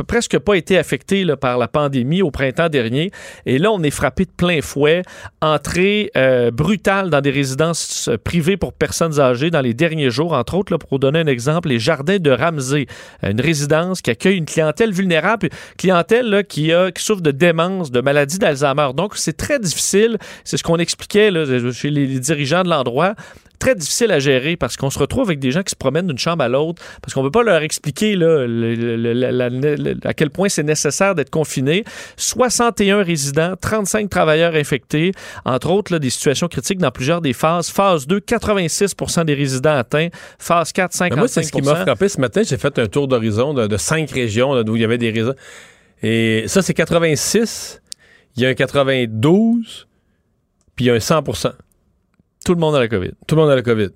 presque 0.06 0.38
pas 0.38 0.54
été 0.54 0.78
affecté 0.78 1.24
là, 1.24 1.36
par 1.36 1.58
la 1.58 1.68
pandémie 1.68 2.22
au 2.22 2.30
printemps 2.30 2.68
dernier. 2.68 3.10
Et 3.46 3.58
là, 3.58 3.70
on 3.72 3.82
est 3.82 3.90
frappé 3.90 4.24
de 4.24 4.30
plein 4.30 4.60
fouet. 4.60 5.02
Entrée 5.40 6.12
euh, 6.16 6.52
brutale 6.52 7.10
dans 7.10 7.20
des 7.20 7.30
résidences 7.30 8.08
euh, 8.08 8.16
privées 8.16 8.56
pour 8.56 8.72
personnes 8.72 9.18
âgées 9.18 9.50
dans 9.50 9.60
les 9.60 9.74
derniers 9.74 10.10
jours. 10.10 10.34
Entre 10.34 10.54
autres, 10.54 10.72
là, 10.72 10.78
pour 10.78 10.90
vous 10.90 10.98
donner 10.98 11.18
un 11.18 11.26
exemple, 11.26 11.68
les 11.68 11.80
jardins 11.80 12.18
de 12.18 12.30
Ramsey, 12.30 12.86
une 13.24 13.40
résidence 13.40 14.02
qui 14.02 14.10
accueille 14.10 14.36
une 14.36 14.44
clientèle 14.44 14.92
vulnérable, 14.92 15.48
clientèle 15.78 16.26
là, 16.26 16.42
qui, 16.44 16.70
souffre 16.96 17.22
de 17.22 17.32
démence, 17.32 17.90
de 17.90 18.00
maladie 18.00 18.38
d'Alzheimer. 18.38 18.90
Donc, 18.94 19.16
c'est 19.16 19.36
très 19.36 19.58
difficile. 19.58 20.18
C'est 20.44 20.56
ce 20.56 20.62
qu'on 20.62 20.78
expliquait 20.78 21.32
là, 21.32 21.44
chez 21.72 21.90
les 21.90 22.20
dirigeants 22.20 22.62
de 22.62 22.68
l'endroit 22.68 23.14
très 23.62 23.74
difficile 23.74 24.10
à 24.10 24.18
gérer 24.18 24.56
parce 24.56 24.76
qu'on 24.76 24.90
se 24.90 24.98
retrouve 24.98 25.28
avec 25.28 25.38
des 25.38 25.50
gens 25.52 25.62
qui 25.62 25.70
se 25.70 25.76
promènent 25.76 26.06
d'une 26.08 26.18
chambre 26.18 26.42
à 26.42 26.48
l'autre 26.48 26.82
parce 27.00 27.14
qu'on 27.14 27.22
ne 27.22 27.28
peut 27.28 27.38
pas 27.38 27.42
leur 27.44 27.62
expliquer 27.62 28.16
là, 28.16 28.46
le- 28.46 28.74
le- 28.74 28.96
le- 28.96 29.12
la- 29.12 29.30
la- 29.32 29.48
la- 29.48 29.94
à 30.04 30.14
quel 30.14 30.30
point 30.30 30.48
c'est 30.48 30.62
nécessaire 30.64 31.14
d'être 31.14 31.30
confiné. 31.30 31.84
61 32.16 33.02
résidents, 33.02 33.54
35 33.60 34.10
travailleurs 34.10 34.54
infectés, 34.54 35.12
entre 35.44 35.70
autres 35.70 35.92
là, 35.92 35.98
des 35.98 36.10
situations 36.10 36.48
critiques 36.48 36.78
dans 36.78 36.90
plusieurs 36.90 37.20
des 37.20 37.32
phases. 37.32 37.68
Phase 37.70 38.06
2, 38.06 38.18
86% 38.20 39.24
des 39.24 39.34
résidents 39.34 39.76
atteints. 39.76 40.08
Phase 40.38 40.72
4, 40.72 40.92
55 40.92 41.10
Mais 41.10 41.16
moi, 41.20 41.28
c'est 41.28 41.42
ce 41.42 41.52
qui 41.52 41.62
m'a 41.62 41.76
frappé 41.84 42.08
ce 42.08 42.20
matin. 42.20 42.42
J'ai 42.44 42.58
fait 42.58 42.78
un 42.78 42.86
tour 42.86 43.06
d'horizon 43.08 43.54
de, 43.54 43.66
de 43.66 43.76
cinq 43.76 44.10
régions 44.10 44.54
là, 44.54 44.62
où 44.66 44.76
il 44.76 44.82
y 44.82 44.84
avait 44.84 44.98
des 44.98 45.10
réseaux. 45.10 45.34
Et 46.02 46.44
ça, 46.48 46.62
c'est 46.62 46.74
86. 46.74 47.80
Il 48.36 48.42
y 48.42 48.46
a 48.46 48.48
un 48.48 48.54
92. 48.54 49.86
Puis 50.74 50.86
il 50.86 50.88
y 50.88 50.90
a 50.90 50.94
un 50.94 51.00
100 51.00 51.22
Tout 52.44 52.54
le 52.54 52.60
monde 52.60 52.74
a 52.76 52.80
la 52.80 52.88
COVID. 52.88 53.10
Tout 53.26 53.34
le 53.36 53.42
monde 53.42 53.50
a 53.50 53.56
la 53.56 53.62
COVID. 53.62 53.88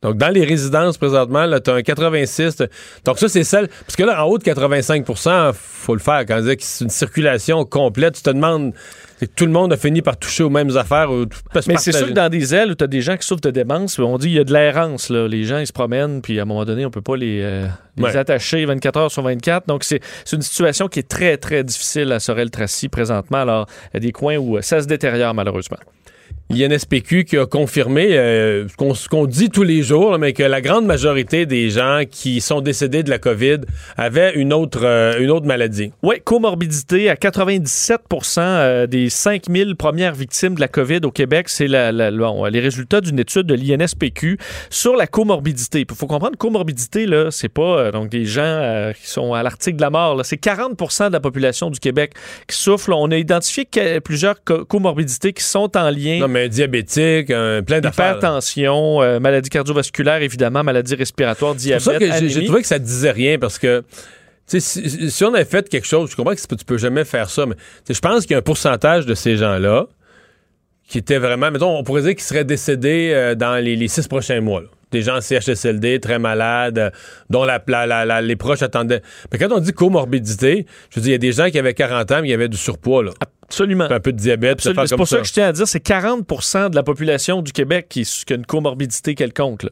Donc, 0.00 0.16
dans 0.16 0.28
les 0.28 0.44
résidences, 0.44 0.96
présentement, 0.96 1.44
là, 1.44 1.58
tu 1.58 1.70
as 1.70 1.74
un 1.74 1.82
86. 1.82 2.62
Donc, 3.04 3.18
ça, 3.18 3.28
c'est 3.28 3.42
celle. 3.42 3.66
Parce 3.66 3.96
que 3.96 4.04
là, 4.04 4.24
en 4.24 4.28
haut 4.28 4.38
de 4.38 4.44
85% 4.44 5.52
faut 5.52 5.94
le 5.94 6.00
faire. 6.00 6.24
Quand 6.24 6.38
on 6.38 6.42
dit 6.46 6.56
que 6.56 6.62
c'est 6.62 6.84
une 6.84 6.90
circulation 6.90 7.64
complète, 7.64 8.14
tu 8.14 8.22
te 8.22 8.30
demandes. 8.30 8.74
tout 9.34 9.44
le 9.44 9.50
monde 9.50 9.72
a 9.72 9.76
fini 9.76 10.00
par 10.00 10.16
toucher 10.16 10.44
aux 10.44 10.50
mêmes 10.50 10.76
affaires. 10.76 11.10
ou 11.10 11.24
Mais 11.66 11.76
c'est 11.78 11.90
sûr 11.90 12.06
que 12.06 12.12
dans 12.12 12.28
des 12.28 12.54
ailes 12.54 12.70
où 12.70 12.74
tu 12.76 12.84
as 12.84 12.86
des 12.86 13.00
gens 13.00 13.16
qui 13.16 13.26
souffrent 13.26 13.40
de 13.40 13.50
démence, 13.50 13.98
on 13.98 14.18
dit 14.18 14.28
il 14.28 14.34
y 14.34 14.38
a 14.38 14.44
de 14.44 14.52
l'errance. 14.52 15.10
là. 15.10 15.26
Les 15.26 15.42
gens, 15.42 15.58
ils 15.58 15.66
se 15.66 15.72
promènent, 15.72 16.22
puis 16.22 16.38
à 16.38 16.42
un 16.42 16.44
moment 16.44 16.64
donné, 16.64 16.86
on 16.86 16.90
peut 16.92 17.02
pas 17.02 17.16
les, 17.16 17.40
euh, 17.42 17.66
les 17.96 18.04
Ouais. 18.04 18.16
attacher 18.16 18.64
24 18.66 18.96
heures 19.00 19.10
sur 19.10 19.22
24. 19.24 19.66
Donc, 19.66 19.82
c'est 19.82 19.98
c'est 20.24 20.36
une 20.36 20.42
situation 20.42 20.86
qui 20.86 21.00
est 21.00 21.08
très, 21.08 21.38
très 21.38 21.64
difficile 21.64 22.12
à 22.12 22.20
Sorel-Tracy 22.20 22.88
présentement. 22.88 23.38
Alors, 23.38 23.66
il 23.92 23.94
y 23.94 23.96
a 23.96 24.00
des 24.00 24.12
coins 24.12 24.36
où 24.36 24.58
euh, 24.58 24.62
ça 24.62 24.80
se 24.80 24.86
détériore, 24.86 25.34
malheureusement. 25.34 25.78
l'INSPQ 26.50 27.24
qui 27.24 27.36
a 27.36 27.46
confirmé 27.46 28.16
euh, 28.16 28.66
ce 28.68 28.76
qu'on 28.76 28.94
ce 28.94 29.08
qu'on 29.08 29.26
dit 29.26 29.50
tous 29.50 29.62
les 29.64 29.82
jours, 29.82 30.12
là, 30.12 30.18
mais 30.18 30.32
que 30.32 30.42
la 30.42 30.60
grande 30.60 30.86
majorité 30.86 31.46
des 31.46 31.70
gens 31.70 32.02
qui 32.10 32.40
sont 32.40 32.60
décédés 32.60 33.02
de 33.02 33.10
la 33.10 33.18
COVID 33.18 33.58
avaient 33.96 34.32
une 34.34 34.52
autre, 34.52 34.80
euh, 34.84 35.18
une 35.20 35.30
autre 35.30 35.46
maladie. 35.46 35.92
Oui, 36.02 36.16
comorbidité 36.24 37.10
à 37.10 37.16
97% 37.16 38.38
euh, 38.40 38.86
des 38.86 39.10
5000 39.10 39.76
premières 39.76 40.14
victimes 40.14 40.54
de 40.54 40.60
la 40.60 40.68
COVID 40.68 41.00
au 41.04 41.10
Québec. 41.10 41.48
C'est 41.48 41.66
la- 41.68 41.92
la- 41.92 42.10
bon, 42.10 42.44
les 42.46 42.60
résultats 42.60 43.00
d'une 43.00 43.18
étude 43.18 43.42
de 43.46 43.54
l'INSPQ 43.54 44.38
sur 44.70 44.96
la 44.96 45.06
comorbidité. 45.06 45.84
Il 45.88 45.94
faut 45.94 46.06
comprendre, 46.06 46.36
comorbidité, 46.38 47.06
là, 47.06 47.30
c'est 47.30 47.48
pas 47.48 47.78
euh, 47.78 47.92
donc 47.92 48.08
des 48.08 48.24
gens 48.24 48.40
euh, 48.42 48.92
qui 48.92 49.06
sont 49.08 49.34
à 49.34 49.42
l'article 49.42 49.76
de 49.76 49.82
la 49.82 49.90
mort. 49.90 50.16
là. 50.16 50.24
C'est 50.24 50.36
40% 50.42 51.08
de 51.08 51.12
la 51.12 51.20
population 51.20 51.70
du 51.70 51.78
Québec 51.80 52.12
qui 52.46 52.56
souffre. 52.56 52.90
là. 52.90 52.96
On 52.96 53.10
a 53.10 53.16
identifié 53.16 53.66
plusieurs 54.02 54.42
co- 54.44 54.64
comorbidités 54.64 55.32
qui 55.32 55.44
sont 55.44 55.76
en 55.76 55.90
lien. 55.90 56.18
Non, 56.20 56.28
mais 56.28 56.37
un 56.44 56.48
diabétique, 56.48 57.30
un, 57.30 57.62
plein 57.62 57.80
d'affaires. 57.80 58.16
Hypertension, 58.18 59.02
euh, 59.02 59.20
maladie 59.20 59.50
cardiovasculaire, 59.50 60.22
évidemment, 60.22 60.62
maladie 60.64 60.94
respiratoire, 60.94 61.54
C'est 61.58 61.72
pour 61.72 61.80
diabète, 61.92 62.12
ça 62.12 62.20
que 62.20 62.28
j'ai- 62.28 62.44
trouvé 62.44 62.62
que 62.62 62.66
ça 62.68 62.78
disait 62.78 63.10
rien 63.10 63.38
parce 63.38 63.58
que 63.58 63.82
si, 64.46 64.60
si 65.10 65.24
on 65.24 65.34
avait 65.34 65.44
fait 65.44 65.68
quelque 65.68 65.86
chose, 65.86 66.10
je 66.10 66.16
comprends 66.16 66.34
que 66.34 66.40
c'est 66.40 66.56
tu 66.56 66.64
peux 66.64 66.78
jamais 66.78 67.04
faire 67.04 67.28
ça, 67.28 67.44
mais 67.46 67.54
je 67.88 67.98
pense 68.00 68.22
qu'il 68.22 68.32
y 68.32 68.34
a 68.34 68.38
un 68.38 68.42
pourcentage 68.42 69.04
de 69.06 69.14
ces 69.14 69.36
gens-là 69.36 69.86
qui 70.88 70.96
étaient 70.98 71.18
vraiment, 71.18 71.50
mettons, 71.50 71.76
on 71.78 71.82
pourrait 71.84 72.00
dire 72.02 72.12
qu'ils 72.14 72.22
seraient 72.24 72.44
décédés 72.46 73.10
euh, 73.12 73.34
dans 73.34 73.56
les, 73.62 73.76
les 73.76 73.88
six 73.88 74.08
prochains 74.08 74.40
mois. 74.40 74.62
là. 74.62 74.68
Des 74.90 75.02
gens 75.02 75.18
en 75.18 75.20
CHSLD, 75.20 76.00
très 76.00 76.18
malades, 76.18 76.78
euh, 76.78 76.90
dont 77.28 77.44
la, 77.44 77.62
la- 77.68 77.86
la- 77.86 78.06
la- 78.06 78.22
les 78.22 78.36
proches 78.36 78.62
attendaient. 78.62 79.02
Mais 79.30 79.36
quand 79.38 79.52
on 79.52 79.58
dit 79.58 79.72
comorbidité, 79.74 80.64
je 80.88 80.96
veux 80.98 81.02
dire, 81.02 81.10
il 81.10 81.12
y 81.12 81.14
a 81.14 81.18
des 81.18 81.32
gens 81.32 81.50
qui 81.50 81.58
avaient 81.58 81.74
40 81.74 82.10
ans, 82.10 82.20
mais 82.22 82.28
il 82.28 82.30
y 82.30 82.34
avait 82.34 82.48
du 82.48 82.56
surpoids, 82.56 83.02
là. 83.04 83.10
Absolument. 83.48 83.84
Un 83.90 84.00
peu 84.00 84.12
de 84.12 84.18
diabète, 84.18 84.60
C'est 84.60 84.74
pour 84.74 85.08
ça. 85.08 85.18
que 85.18 85.24
je 85.26 85.32
tiens 85.32 85.48
à 85.48 85.52
dire, 85.52 85.66
c'est 85.66 85.80
40 85.80 86.26
de 86.70 86.74
la 86.74 86.82
population 86.82 87.40
du 87.40 87.52
Québec 87.52 87.86
qui, 87.88 88.02
qui 88.04 88.32
a 88.32 88.36
une 88.36 88.44
comorbidité 88.46 89.14
quelconque. 89.14 89.62
là. 89.62 89.70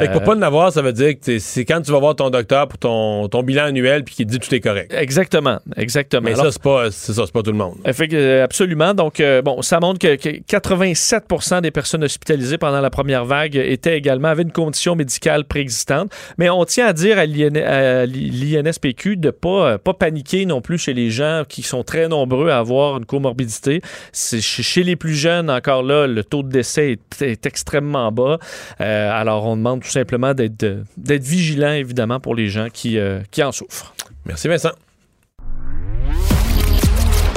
Fait 0.00 0.06
que 0.06 0.12
pour 0.12 0.22
Euh, 0.22 0.24
pas 0.26 0.36
en 0.36 0.42
avoir, 0.42 0.72
ça 0.72 0.80
veut 0.82 0.92
dire 0.92 1.14
que 1.18 1.38
c'est 1.38 1.64
quand 1.64 1.80
tu 1.82 1.90
vas 1.90 1.98
voir 1.98 2.14
ton 2.14 2.30
docteur 2.30 2.68
pour 2.68 2.78
ton, 2.78 3.28
ton 3.28 3.42
bilan 3.42 3.64
annuel 3.64 4.04
puis 4.04 4.14
qu'il 4.14 4.26
te 4.26 4.30
dit 4.32 4.38
tout 4.38 4.54
est 4.54 4.60
correct. 4.60 4.92
Exactement, 4.96 5.58
exactement. 5.76 6.22
Mais 6.22 6.32
Alors, 6.34 6.46
ça, 6.46 6.52
c'est 6.52 6.62
pas, 6.62 6.90
ça, 6.90 7.12
c'est 7.26 7.32
pas 7.32 7.42
tout 7.42 7.50
le 7.50 7.58
monde. 7.58 7.74
Fait 7.92 8.06
que, 8.08 8.16
euh, 8.16 8.44
absolument. 8.44 8.94
Donc, 8.94 9.18
euh, 9.20 9.42
bon, 9.42 9.60
ça 9.62 9.80
montre 9.80 9.98
que, 9.98 10.14
que 10.16 10.28
87% 10.28 11.60
des 11.62 11.70
personnes 11.70 12.04
hospitalisées 12.04 12.58
pendant 12.58 12.80
la 12.80 12.90
première 12.90 13.24
vague 13.24 13.56
étaient 13.56 13.98
également, 13.98 14.28
avaient 14.28 14.42
une 14.44 14.52
condition 14.52 14.94
médicale 14.94 15.44
préexistante. 15.44 16.12
Mais 16.38 16.48
on 16.48 16.64
tient 16.64 16.86
à 16.86 16.92
dire 16.92 17.18
à 17.18 17.26
l'IN 17.26 17.56
à 17.56 18.06
l'INSPQ 18.06 19.16
de 19.16 19.26
ne 19.26 19.30
pas, 19.32 19.48
euh, 19.72 19.78
pas 19.78 19.94
paniquer 19.94 20.46
non 20.46 20.60
plus 20.60 20.78
chez 20.78 20.94
les 20.94 21.10
gens 21.10 21.42
qui 21.48 21.62
sont 21.62 21.82
très 21.82 22.08
nombreux 22.08 22.50
à 22.50 22.58
avoir 22.58 22.96
une 22.98 23.04
comorbidité. 23.16 23.80
Chez, 24.12 24.82
les 24.82 24.96
plus 24.96 25.14
jeunes, 25.14 25.50
encore 25.50 25.82
là, 25.82 26.06
le 26.06 26.22
taux 26.22 26.42
de 26.42 26.50
décès 26.50 26.92
est, 26.92 27.22
est 27.22 27.46
extrêmement 27.46 28.12
bas. 28.12 28.38
Euh, 28.80 29.10
alors, 29.12 29.46
on 29.46 29.56
demande 29.56 29.82
tout 29.82 29.90
simplement 29.90 30.34
d'être 30.34 30.84
vigilant, 31.22 31.72
évidemment, 31.72 32.20
pour 32.20 32.34
les 32.34 32.48
gens 32.48 32.68
qui, 32.72 32.98
euh, 32.98 33.20
qui 33.30 33.42
en 33.42 33.52
souffrent. 33.52 33.94
Merci, 34.24 34.48
Vincent. 34.48 34.72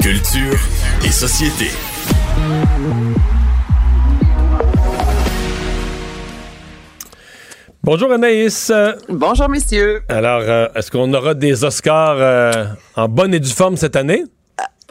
Culture 0.02 0.58
et 1.04 1.10
société. 1.10 1.66
Bonjour 7.82 8.12
Anaïs. 8.12 8.70
Bonjour 9.08 9.48
messieurs. 9.48 10.02
Alors, 10.10 10.42
euh, 10.42 10.68
est-ce 10.74 10.90
qu'on 10.90 11.12
aura 11.14 11.32
des 11.32 11.64
Oscars 11.64 12.16
euh, 12.18 12.64
en 12.94 13.08
bonne 13.08 13.32
et 13.32 13.40
due 13.40 13.48
forme 13.48 13.76
cette 13.76 13.96
année? 13.96 14.24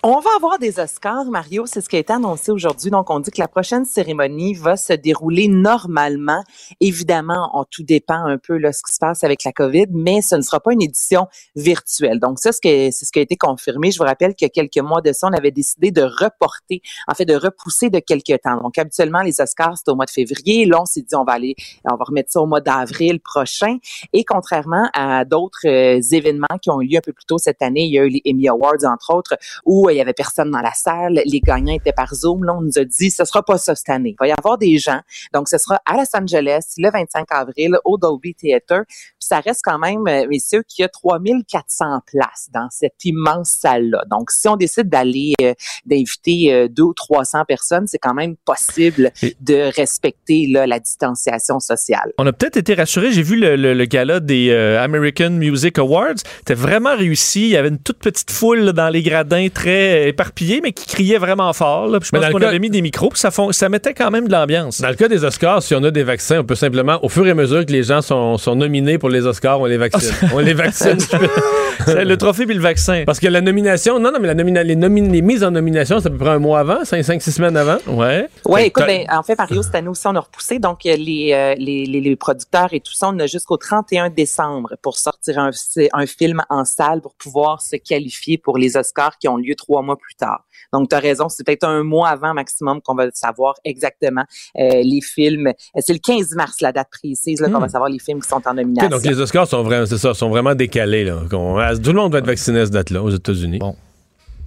On 0.01 0.21
va 0.21 0.29
avoir 0.37 0.59
des 0.59 0.79
Oscars, 0.79 1.25
Mario, 1.25 1.65
c'est 1.65 1.81
ce 1.81 1.89
qui 1.89 1.97
a 1.97 1.99
été 1.99 2.13
annoncé 2.13 2.53
aujourd'hui. 2.53 2.89
Donc, 2.89 3.09
on 3.09 3.19
dit 3.19 3.31
que 3.31 3.41
la 3.41 3.49
prochaine 3.49 3.83
cérémonie 3.83 4.53
va 4.53 4.77
se 4.77 4.93
dérouler 4.93 5.49
normalement. 5.49 6.41
Évidemment, 6.79 7.51
on, 7.53 7.65
tout 7.65 7.83
dépend 7.83 8.23
un 8.23 8.37
peu 8.37 8.61
de 8.61 8.71
ce 8.71 8.81
qui 8.81 8.93
se 8.93 8.99
passe 8.99 9.25
avec 9.25 9.43
la 9.43 9.51
COVID, 9.51 9.87
mais 9.91 10.21
ce 10.21 10.35
ne 10.35 10.41
sera 10.41 10.61
pas 10.61 10.71
une 10.71 10.81
édition 10.81 11.27
virtuelle. 11.57 12.21
Donc, 12.21 12.39
ça, 12.39 12.53
c'est 12.53 12.91
ce 12.91 13.11
qui 13.11 13.19
a 13.19 13.21
été 13.21 13.35
confirmé. 13.35 13.91
Je 13.91 13.97
vous 13.97 14.05
rappelle 14.05 14.35
qu'il 14.35 14.49
quelques 14.51 14.77
mois 14.77 15.01
de 15.01 15.11
ça, 15.11 15.27
on 15.27 15.33
avait 15.33 15.51
décidé 15.51 15.91
de 15.91 16.03
reporter, 16.03 16.81
en 17.09 17.13
fait, 17.13 17.25
de 17.25 17.35
repousser 17.35 17.89
de 17.89 17.99
quelques 17.99 18.41
temps. 18.41 18.55
Donc, 18.61 18.77
habituellement, 18.77 19.21
les 19.21 19.41
Oscars, 19.41 19.77
c'est 19.77 19.91
au 19.91 19.95
mois 19.95 20.05
de 20.05 20.11
février. 20.11 20.65
Là, 20.65 20.81
on 20.81 20.85
s'est 20.85 21.01
dit, 21.01 21.15
on 21.15 21.25
va 21.25 21.33
aller, 21.33 21.55
on 21.83 21.97
va 21.97 22.05
remettre 22.05 22.31
ça 22.31 22.39
au 22.39 22.45
mois 22.45 22.61
d'avril 22.61 23.19
prochain. 23.19 23.75
Et 24.13 24.23
contrairement 24.23 24.89
à 24.93 25.25
d'autres 25.25 25.67
euh, 25.67 26.01
événements 26.13 26.47
qui 26.61 26.69
ont 26.69 26.79
eu 26.79 26.87
lieu 26.87 26.99
un 26.99 27.01
peu 27.01 27.11
plus 27.11 27.25
tôt 27.25 27.37
cette 27.37 27.61
année, 27.61 27.83
il 27.83 27.91
y 27.91 27.99
a 27.99 28.05
eu 28.05 28.09
les 28.09 28.21
Emmy 28.25 28.47
Awards, 28.47 28.85
entre 28.85 29.13
autres, 29.13 29.37
où 29.65 29.88
il 29.93 29.97
y 29.97 30.01
avait 30.01 30.13
personne 30.13 30.51
dans 30.51 30.61
la 30.61 30.73
salle, 30.73 31.21
les 31.25 31.39
gagnants 31.39 31.73
étaient 31.73 31.93
par 31.93 32.13
Zoom. 32.13 32.43
Là, 32.43 32.55
on 32.57 32.61
nous 32.61 32.77
a 32.77 32.83
dit, 32.83 33.11
ce 33.11 33.25
sera 33.25 33.43
pas 33.43 33.57
ça 33.57 33.75
cette 33.75 33.89
année. 33.89 34.11
Il 34.11 34.17
va 34.19 34.27
y 34.27 34.31
avoir 34.31 34.57
des 34.57 34.77
gens. 34.77 34.99
Donc, 35.33 35.47
ce 35.47 35.57
sera 35.57 35.81
à 35.85 35.95
Los 35.95 36.15
Angeles 36.15 36.73
le 36.77 36.91
25 36.91 37.27
avril 37.31 37.77
au 37.85 37.97
Dolby 37.97 38.33
Theatre. 38.35 38.83
Puis 38.87 39.27
ça 39.27 39.39
reste 39.39 39.61
quand 39.63 39.79
même, 39.79 40.07
euh, 40.07 40.27
messieurs, 40.29 40.63
qu'il 40.67 40.83
y 40.83 40.85
a 40.85 40.89
3400 40.89 42.01
places 42.05 42.49
dans 42.53 42.67
cette 42.71 43.03
immense 43.03 43.49
salle-là. 43.49 44.03
Donc, 44.09 44.31
si 44.31 44.47
on 44.47 44.55
décide 44.55 44.89
d'aller, 44.89 45.33
euh, 45.41 45.53
d'inviter 45.85 46.53
euh, 46.53 46.67
deux 46.67 46.83
ou 46.83 46.93
300 46.93 47.45
personnes, 47.47 47.87
c'est 47.87 47.97
quand 47.97 48.13
même 48.13 48.35
possible 48.45 49.11
de 49.41 49.75
respecter 49.75 50.47
là, 50.47 50.67
la 50.67 50.79
distanciation 50.79 51.59
sociale. 51.59 52.13
On 52.17 52.27
a 52.27 52.33
peut-être 52.33 52.57
été 52.57 52.73
rassurés. 52.73 53.11
J'ai 53.11 53.23
vu 53.23 53.35
le, 53.35 53.55
le, 53.55 53.73
le 53.73 53.85
gala 53.85 54.19
des 54.19 54.49
euh, 54.49 54.81
American 54.81 55.31
Music 55.31 55.77
Awards. 55.79 56.17
C'était 56.39 56.53
vraiment 56.53 56.95
réussi. 56.95 57.43
Il 57.43 57.49
y 57.49 57.57
avait 57.57 57.69
une 57.69 57.79
toute 57.79 57.99
petite 57.99 58.31
foule 58.31 58.59
là, 58.59 58.71
dans 58.73 58.89
les 58.89 59.01
gradins 59.01 59.47
très 59.53 59.78
éparpillés, 60.07 60.59
mais 60.61 60.71
qui 60.71 60.85
criaient 60.85 61.17
vraiment 61.17 61.51
fort. 61.53 61.87
Là. 61.87 61.99
Je 62.01 62.09
Mais 62.13 62.19
pense 62.19 62.21
dans 62.21 62.27
le 62.27 62.33
qu'on 62.33 62.39
cas- 62.39 62.47
avait 62.49 62.59
mis 62.59 62.69
des 62.69 62.81
micros, 62.81 63.09
puis 63.09 63.19
ça, 63.19 63.31
fon- 63.31 63.51
ça 63.51 63.69
mettait 63.69 63.93
quand 63.93 64.11
même 64.11 64.27
de 64.27 64.31
l'ambiance. 64.31 64.81
Dans 64.81 64.89
le 64.89 64.95
cas 64.95 65.07
des 65.07 65.23
Oscars, 65.23 65.61
si 65.63 65.75
on 65.75 65.83
a 65.83 65.91
des 65.91 66.03
vaccins, 66.03 66.39
on 66.39 66.43
peut 66.43 66.55
simplement, 66.55 66.99
au 67.03 67.09
fur 67.09 67.25
et 67.27 67.31
à 67.31 67.35
mesure 67.35 67.65
que 67.65 67.71
les 67.71 67.83
gens 67.83 68.01
sont, 68.01 68.37
sont 68.37 68.55
nominés 68.55 68.97
pour 68.97 69.09
les 69.09 69.25
Oscars, 69.25 69.59
on 69.61 69.65
les 69.65 69.77
vaccine. 69.77 70.11
on 70.33 70.39
les 70.39 70.53
vaccine. 70.53 70.97
Le 71.87 72.15
trophée 72.17 72.45
puis 72.45 72.55
le 72.55 72.61
vaccin. 72.61 73.03
Parce 73.05 73.19
que 73.19 73.27
la 73.27 73.41
nomination, 73.41 73.99
non, 73.99 74.11
non, 74.11 74.19
mais 74.19 74.27
la 74.27 74.35
nomina- 74.35 74.63
les, 74.63 74.75
les 74.75 75.21
mises 75.21 75.43
en 75.43 75.51
nomination, 75.51 75.99
c'est 75.99 76.07
à 76.07 76.11
peu 76.11 76.17
près 76.17 76.29
un 76.29 76.39
mois 76.39 76.59
avant, 76.59 76.83
5-6 76.83 77.31
semaines 77.31 77.55
avant. 77.57 77.77
Ouais. 77.87 78.27
Oui, 78.45 78.63
écoute, 78.63 78.83
ben, 78.85 79.05
en 79.09 79.23
fait, 79.23 79.37
Mario, 79.37 79.63
cette 79.63 79.75
année 79.75 79.87
aussi, 79.87 80.05
on 80.05 80.15
a 80.15 80.19
repoussé. 80.19 80.59
Donc, 80.59 80.85
euh, 80.85 80.95
les, 80.97 81.31
euh, 81.33 81.55
les, 81.57 81.85
les, 81.85 82.01
les 82.01 82.15
producteurs 82.15 82.67
et 82.73 82.79
tout 82.81 82.93
ça, 82.93 83.09
on 83.09 83.19
a 83.19 83.27
jusqu'au 83.27 83.57
31 83.57 84.09
décembre 84.09 84.73
pour 84.81 84.97
sortir 84.97 85.39
un, 85.39 85.51
un 85.93 86.05
film 86.05 86.41
en 86.49 86.65
salle 86.65 87.01
pour 87.01 87.13
pouvoir 87.15 87.61
se 87.61 87.77
qualifier 87.77 88.37
pour 88.37 88.57
les 88.57 88.75
Oscars 88.75 89.17
qui 89.17 89.27
ont 89.29 89.37
lieu 89.37 89.55
trois 89.55 89.68
mois 89.69 89.95
plus 89.97 90.15
tard. 90.15 90.45
Donc, 90.73 90.89
tu 90.89 90.95
as 90.95 90.99
raison, 90.99 91.29
c'est 91.29 91.43
peut-être 91.45 91.63
un 91.63 91.83
mois 91.83 92.09
avant 92.09 92.33
maximum 92.33 92.81
qu'on 92.81 92.95
va 92.95 93.05
savoir 93.13 93.55
exactement 93.63 94.23
euh, 94.59 94.69
les 94.83 94.99
films. 95.01 95.51
C'est 95.77 95.93
le 95.93 95.99
15 95.99 96.35
mars, 96.35 96.61
la 96.61 96.71
date 96.71 96.89
précise, 96.91 97.39
là, 97.41 97.49
qu'on 97.49 97.59
va 97.59 97.69
savoir 97.69 97.89
les 97.89 97.99
films 97.99 98.21
qui 98.21 98.27
sont 98.29 98.35
en 98.35 98.51
Ok, 98.51 98.55
nomination. 98.57 98.89
donc 98.89 99.03
les 99.03 99.19
Oscars 99.19 99.47
sont 99.47 99.63
vraiment, 99.63 99.85
c'est 99.85 99.97
ça, 99.97 100.13
sont 100.13 100.29
vraiment 100.29 100.55
décalés. 100.55 101.03
Là. 101.05 101.19
Ah, 101.31 101.73
tout 101.75 101.91
le 101.91 101.99
monde 101.99 102.11
va 102.11 102.19
être 102.19 102.25
vacciné 102.25 102.59
à 102.59 102.65
cette 102.65 102.73
date-là 102.73 103.01
aux 103.01 103.09
États-Unis. 103.11 103.59
Bon. 103.59 103.75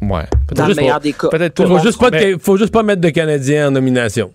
Ouais. 0.02 0.24
Dans 0.52 0.66
le 0.66 0.74
meilleur 0.74 0.96
pas- 0.96 1.00
des 1.00 1.12
cas. 1.12 1.28
Peut-être 1.28 1.64
Faut, 1.66 1.78
juste 1.78 2.00
pas 2.00 2.10
de- 2.10 2.36
faut 2.40 2.56
juste 2.56 2.72
pas 2.72 2.82
mettre 2.82 3.00
de 3.00 3.10
Canadiens 3.10 3.68
en 3.68 3.70
nomination. 3.70 4.32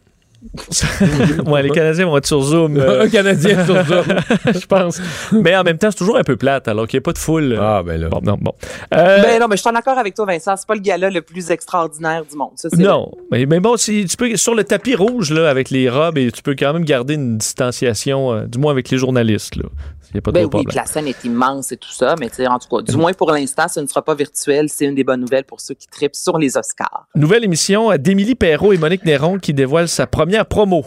Ouais, 1.46 1.64
les 1.64 1.70
Canadiens 1.70 2.06
vont 2.06 2.18
être 2.18 2.26
sur 2.26 2.42
Zoom. 2.42 2.78
euh, 2.78 3.04
Un 3.04 3.10
Canadien 3.10 3.66
sur 3.66 3.84
Zoom. 3.86 4.06
je 4.46 4.66
pense. 4.66 5.02
Mais 5.32 5.56
en 5.56 5.64
même 5.64 5.78
temps, 5.78 5.90
c'est 5.92 5.98
toujours 5.98 6.18
un 6.18 6.24
peu 6.24 6.36
plate, 6.36 6.68
alors 6.68 6.88
qu'il 6.88 6.98
n'y 6.98 7.02
a 7.02 7.06
pas 7.06 7.14
de 7.14 7.18
foule. 7.18 7.58
Ah, 7.60 7.82
ben 7.86 8.00
là. 8.00 8.10
Bon, 8.10 8.22
non, 8.24 8.38
bon. 8.40 8.54
Euh, 8.94 9.22
Ben 9.22 9.40
non, 9.40 9.48
mais 9.48 9.56
je 9.58 9.62
suis 9.62 9.70
en 9.70 9.76
accord 9.76 9.98
avec 9.98 10.14
toi, 10.16 10.26
Vincent. 10.26 10.56
C'est 10.56 10.68
pas 10.68 10.76
le 10.76 10.82
gala 10.82 11.10
le 11.10 11.22
plus 11.22 11.52
extraordinaire 11.52 12.24
du 12.30 12.36
monde. 12.38 12.52
Ça, 12.56 12.70
non, 12.78 13.12
mais, 13.32 13.46
mais 13.46 13.60
bon, 13.60 13.78
si 13.78 14.06
tu 14.06 14.18
peux 14.18 14.36
sur 14.36 14.56
le 14.56 14.64
tapis 14.64 14.96
rouge 14.96 15.32
là, 15.32 15.50
avec 15.50 15.70
les 15.70 15.90
robes, 15.90 16.18
et 16.18 16.32
tu 16.32 16.42
peux 16.42 16.56
quand 16.58 16.74
même 16.74 16.86
garder 16.86 17.16
une 17.16 17.38
distanciation, 17.38 18.34
euh, 18.34 18.46
du 18.46 18.58
moins 18.60 18.72
avec 18.72 18.90
les 18.90 18.98
journalistes. 18.98 19.56
Là. 19.56 19.66
Il 20.12 20.16
n'y 20.16 20.20
a 20.20 20.22
pas 20.22 20.32
Ben 20.32 20.44
oui, 20.44 20.50
problème. 20.50 20.68
puis 20.70 20.76
la 20.78 20.86
scène 20.86 21.08
est 21.08 21.24
immense 21.26 21.72
et 21.72 21.78
tout 21.78 21.92
ça, 21.92 22.16
mais 22.20 22.30
en 22.48 22.60
tout 22.60 22.68
cas, 22.78 22.82
du 22.82 22.96
moins 22.98 23.14
pour 23.14 23.32
l'instant, 23.32 23.68
ce 23.68 23.80
ne 23.80 23.88
sera 23.88 24.02
pas 24.02 24.16
virtuel. 24.16 24.70
C'est 24.70 24.86
une 24.86 24.96
des 24.96 25.04
bonnes 25.04 25.20
nouvelles 25.22 25.44
pour 25.44 25.60
ceux 25.60 25.74
qui 25.74 25.88
tripent 25.88 26.16
sur 26.16 26.38
les 26.38 26.58
Oscars. 26.58 27.08
Nouvelle 27.16 27.44
émission 27.44 27.96
d'Émilie 27.98 28.36
Perrault 28.36 28.74
et 28.74 28.78
Monique 28.78 29.04
Néron 29.06 29.38
qui 29.38 29.54
dévoile 29.54 29.88
sa 29.90 30.08
première 30.08 30.46
promo. 30.46 30.86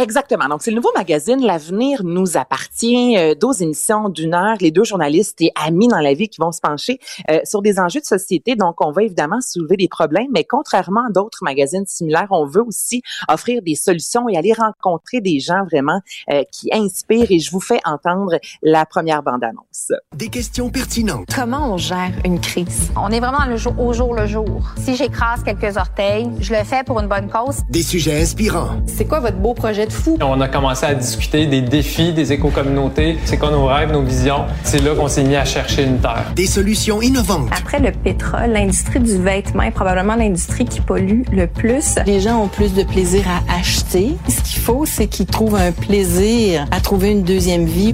Exactement. 0.00 0.48
Donc, 0.48 0.62
c'est 0.62 0.70
le 0.70 0.76
nouveau 0.76 0.92
magazine 0.96 1.44
L'avenir 1.44 2.02
nous 2.02 2.36
appartient. 2.36 3.16
Euh, 3.18 3.34
12 3.34 3.62
émissions 3.62 4.08
d'une 4.08 4.34
heure. 4.34 4.56
Les 4.60 4.70
deux 4.70 4.84
journalistes 4.84 5.40
et 5.42 5.52
amis 5.54 5.88
dans 5.88 6.00
la 6.00 6.14
vie 6.14 6.28
qui 6.28 6.40
vont 6.40 6.52
se 6.52 6.60
pencher 6.60 6.98
euh, 7.30 7.40
sur 7.44 7.60
des 7.60 7.78
enjeux 7.78 8.00
de 8.00 8.06
société. 8.06 8.56
Donc, 8.56 8.80
on 8.80 8.90
va 8.90 9.02
évidemment 9.02 9.40
soulever 9.40 9.76
des 9.76 9.88
problèmes, 9.88 10.28
mais 10.32 10.44
contrairement 10.44 11.02
à 11.08 11.12
d'autres 11.12 11.40
magazines 11.42 11.84
similaires, 11.86 12.28
on 12.30 12.46
veut 12.46 12.62
aussi 12.62 13.02
offrir 13.28 13.60
des 13.62 13.74
solutions 13.74 14.28
et 14.28 14.36
aller 14.36 14.54
rencontrer 14.54 15.20
des 15.20 15.40
gens 15.40 15.64
vraiment 15.70 16.00
euh, 16.30 16.42
qui 16.50 16.70
inspirent. 16.72 17.30
Et 17.30 17.38
je 17.38 17.50
vous 17.50 17.60
fais 17.60 17.80
entendre 17.84 18.38
la 18.62 18.86
première 18.86 19.22
bande-annonce. 19.22 19.92
Des 20.16 20.28
questions 20.28 20.70
pertinentes. 20.70 21.28
Comment 21.34 21.74
on 21.74 21.76
gère 21.76 22.12
une 22.24 22.40
crise? 22.40 22.90
On 22.96 23.10
est 23.10 23.20
vraiment 23.20 23.44
le 23.46 23.56
jour, 23.56 23.78
au 23.78 23.92
jour 23.92 24.14
le 24.14 24.26
jour. 24.26 24.62
Si 24.78 24.96
j'écrase 24.96 25.42
quelques 25.42 25.76
orteils, 25.76 26.30
je 26.40 26.54
le 26.54 26.64
fais 26.64 26.82
pour 26.82 26.98
une 27.00 27.08
bonne 27.08 27.28
cause. 27.28 27.58
Des 27.68 27.82
sujets 27.82 28.22
inspirants. 28.22 28.80
C'est 28.86 29.04
quoi 29.04 29.20
votre 29.20 29.36
beau 29.36 29.52
projet 29.52 29.81
de 29.86 29.92
fou? 29.92 30.18
On 30.20 30.40
a 30.40 30.48
commencé 30.48 30.86
à 30.86 30.94
discuter 30.94 31.46
des 31.46 31.60
défis 31.60 32.12
des 32.12 32.32
éco-communautés. 32.32 33.18
C'est 33.24 33.38
quoi 33.38 33.50
nos 33.50 33.66
rêves, 33.66 33.92
nos 33.92 34.02
visions? 34.02 34.44
C'est 34.64 34.82
là 34.82 34.94
qu'on 34.94 35.08
s'est 35.08 35.24
mis 35.24 35.36
à 35.36 35.44
chercher 35.44 35.84
une 35.84 35.98
terre. 35.98 36.32
Des 36.34 36.46
solutions 36.46 37.02
innovantes. 37.02 37.48
Après 37.56 37.80
le 37.80 37.92
pétrole, 37.92 38.50
l'industrie 38.52 39.00
du 39.00 39.16
vêtement 39.18 39.62
est 39.62 39.70
probablement 39.70 40.16
l'industrie 40.16 40.64
qui 40.64 40.80
pollue 40.80 41.22
le 41.32 41.46
plus. 41.46 41.96
Les 42.06 42.20
gens 42.20 42.42
ont 42.42 42.48
plus 42.48 42.74
de 42.74 42.82
plaisir 42.82 43.24
à 43.28 43.58
acheter. 43.58 44.16
Ce 44.28 44.40
qu'il 44.42 44.60
faut, 44.60 44.84
c'est 44.86 45.06
qu'ils 45.06 45.26
trouvent 45.26 45.56
un 45.56 45.72
plaisir 45.72 46.66
à 46.70 46.80
trouver 46.80 47.10
une 47.10 47.22
deuxième 47.22 47.64
vie. 47.64 47.92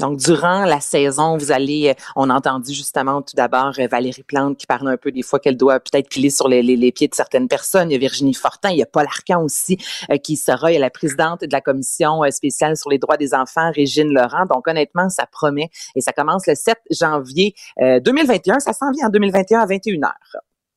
Donc, 0.00 0.16
durant 0.16 0.64
la 0.64 0.80
saison, 0.80 1.36
vous 1.36 1.52
allez, 1.52 1.90
euh, 1.90 2.02
on 2.16 2.30
a 2.30 2.34
entendu 2.34 2.72
justement 2.72 3.20
tout 3.20 3.36
d'abord 3.36 3.72
euh, 3.78 3.86
Valérie 3.86 4.22
Plante 4.22 4.56
qui 4.56 4.66
parle 4.66 4.88
un 4.88 4.96
peu 4.96 5.12
des 5.12 5.22
fois 5.22 5.38
qu'elle 5.38 5.58
doit 5.58 5.78
peut-être 5.78 6.08
piler 6.08 6.30
sur 6.30 6.48
les, 6.48 6.92
pieds 6.92 7.06
de 7.06 7.14
certaines 7.14 7.48
personnes. 7.48 7.90
Il 7.90 7.92
y 7.92 7.96
a 7.96 7.98
Virginie 7.98 8.32
Fortin, 8.32 8.70
il 8.70 8.78
y 8.78 8.82
a 8.82 8.86
Paul 8.86 9.04
Arcan 9.04 9.44
aussi 9.44 9.76
euh, 10.10 10.16
qui 10.16 10.36
sera, 10.36 10.72
il 10.72 10.74
y 10.74 10.78
a 10.78 10.80
la 10.80 10.90
présidente 10.90 11.42
de 11.42 11.52
la 11.52 11.60
commission 11.60 12.22
spéciale 12.30 12.78
sur 12.78 12.88
les 12.88 12.98
droits 12.98 13.18
des 13.18 13.34
enfants, 13.34 13.70
Régine 13.74 14.12
Laurent. 14.12 14.46
Donc, 14.46 14.66
honnêtement, 14.66 15.10
ça 15.10 15.26
promet 15.30 15.68
et 15.94 16.00
ça 16.00 16.12
commence 16.12 16.46
le 16.46 16.54
7 16.54 16.78
janvier 16.90 17.54
euh, 17.82 18.00
2021. 18.00 18.60
Ça 18.60 18.72
s'en 18.72 18.90
vient 18.92 19.08
en 19.08 19.10
2021 19.10 19.60
à 19.60 19.66
21h. 19.66 20.12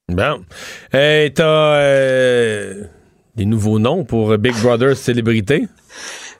Bon. 0.09 0.43
T'as 0.91 2.73
des 3.35 3.45
nouveaux 3.45 3.79
noms 3.79 4.03
pour 4.03 4.37
Big 4.37 4.53
Brother 4.61 4.97
Célébrité? 4.97 5.67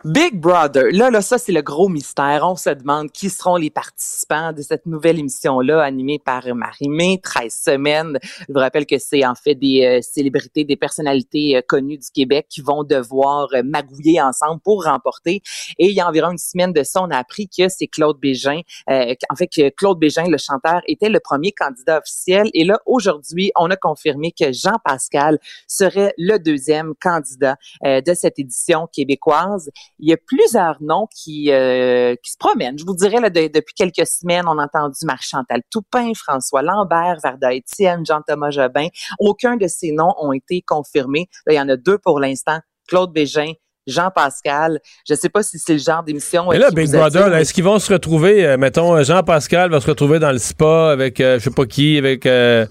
Big 0.06 0.38
Brother, 0.38 0.92
là, 0.92 1.10
là, 1.10 1.22
ça, 1.22 1.38
c'est 1.38 1.54
le 1.54 1.62
gros 1.62 1.88
mystère. 1.88 2.42
On 2.44 2.58
se 2.58 2.70
demande 2.70 3.10
qui 3.10 3.30
seront 3.30 3.56
les 3.56 3.70
participants 3.70 4.52
de 4.52 4.62
cette 4.62 4.86
nouvelle 4.86 5.18
émission-là, 5.18 5.82
animée 5.82 6.20
par 6.20 6.44
Marie-Mé, 6.54 7.22
13 7.24 7.54
semaines. 7.54 8.20
Je 8.22 8.54
vous 8.54 8.60
rappelle 8.60 8.86
que 8.86 8.98
c'est 8.98 9.26
en 9.26 9.34
fait 9.34 9.56
des 9.56 9.86
euh, 9.86 10.02
célébrités, 10.02 10.66
des 10.66 10.76
personnalités 10.76 11.56
euh, 11.56 11.62
connues 11.66 11.98
du 11.98 12.10
Québec 12.14 12.48
qui 12.50 12.60
vont 12.60 12.84
devoir 12.84 13.48
euh, 13.54 13.62
magouiller 13.64 14.22
ensemble 14.22 14.60
pour 14.60 14.84
remporter. 14.84 15.42
Et 15.80 15.88
il 15.88 15.94
y 15.94 16.02
a 16.02 16.08
environ 16.10 16.32
une 16.32 16.38
semaine 16.38 16.74
de 16.74 16.84
ça, 16.84 17.02
on 17.02 17.10
a 17.10 17.18
appris 17.18 17.48
que 17.48 17.70
c'est 17.70 17.88
Claude 17.88 18.20
Bégin, 18.20 18.60
en 18.90 19.36
fait, 19.38 19.48
que 19.48 19.70
Claude 19.70 20.00
Bégin, 20.00 20.28
le 20.28 20.38
chanteur, 20.38 20.82
était 20.86 21.08
le 21.08 21.22
premier 21.22 21.54
candidat 21.54 22.00
officiel. 22.00 22.50
Et 22.54 22.66
là, 22.66 22.78
aujourd'hui, 22.86 23.54
on 23.56 23.72
a 23.72 23.78
confirmé 23.78 24.34
que 24.34 24.52
Jean 24.52 24.80
Pascal 24.84 25.40
serait 25.66 26.14
le 26.18 26.40
deuxième 26.40 26.94
candidat 27.02 27.56
de 27.84 28.14
cette 28.14 28.38
édition 28.38 28.88
québécoise 28.92 29.72
il 30.00 30.10
y 30.10 30.14
a 30.14 30.18
plusieurs 30.18 30.78
noms 30.82 31.08
qui, 31.16 31.52
euh, 31.52 32.16
qui 32.24 32.32
se 32.32 32.38
promènent. 32.38 32.78
Je 32.78 32.86
vous 32.86 32.96
dirais, 32.96 33.20
là, 33.22 33.30
de- 33.30 33.48
depuis 33.54 33.74
quelques 33.76 34.06
semaines, 34.08 34.46
on 34.48 34.58
a 34.60 34.66
entendu 34.66 34.98
Marie-Chantal 35.06 35.62
Toupin, 35.70 36.12
François 36.16 36.62
Lambert, 36.62 37.18
Varda 37.24 37.54
Étienne, 37.54 38.06
Jean-Thomas 38.06 38.50
Jobin. 38.52 38.88
Aucun 39.20 39.56
de 39.58 39.68
ces 39.68 39.92
noms 39.92 40.14
ont 40.20 40.34
été 40.34 40.62
confirmés. 40.66 41.28
Là, 41.46 41.54
il 41.54 41.56
y 41.58 41.62
en 41.62 41.70
a 41.70 41.76
deux 41.78 41.98
pour 41.98 42.20
l'instant. 42.20 42.60
Claude 42.88 43.14
Bégin, 43.14 43.54
Jean-Pascal. 43.88 44.80
Je 45.08 45.14
ne 45.14 45.18
sais 45.18 45.30
pas 45.30 45.44
si 45.44 45.58
c'est 45.60 45.74
le 45.74 45.80
genre 45.80 46.04
d'émission. 46.04 46.52
Et 46.52 46.56
euh, 46.58 46.60
là, 46.60 46.70
qui 46.70 46.76
Big 46.76 46.92
Brother, 46.92 47.30
là, 47.30 47.36
mais- 47.36 47.42
est-ce 47.42 47.54
qu'ils 47.54 47.64
vont 47.64 47.80
se 47.80 47.92
retrouver, 47.94 48.46
euh, 48.46 48.58
mettons, 48.58 49.02
Jean-Pascal 49.04 49.70
va 49.72 49.80
se 49.80 49.88
retrouver 49.88 50.20
dans 50.20 50.32
le 50.32 50.38
spa 50.38 50.92
avec, 50.92 51.20
euh, 51.22 51.40
je 51.40 51.44
sais 51.46 51.52
pas 51.52 51.66
qui, 51.66 51.98
avec 51.98 52.26
euh, 52.26 52.66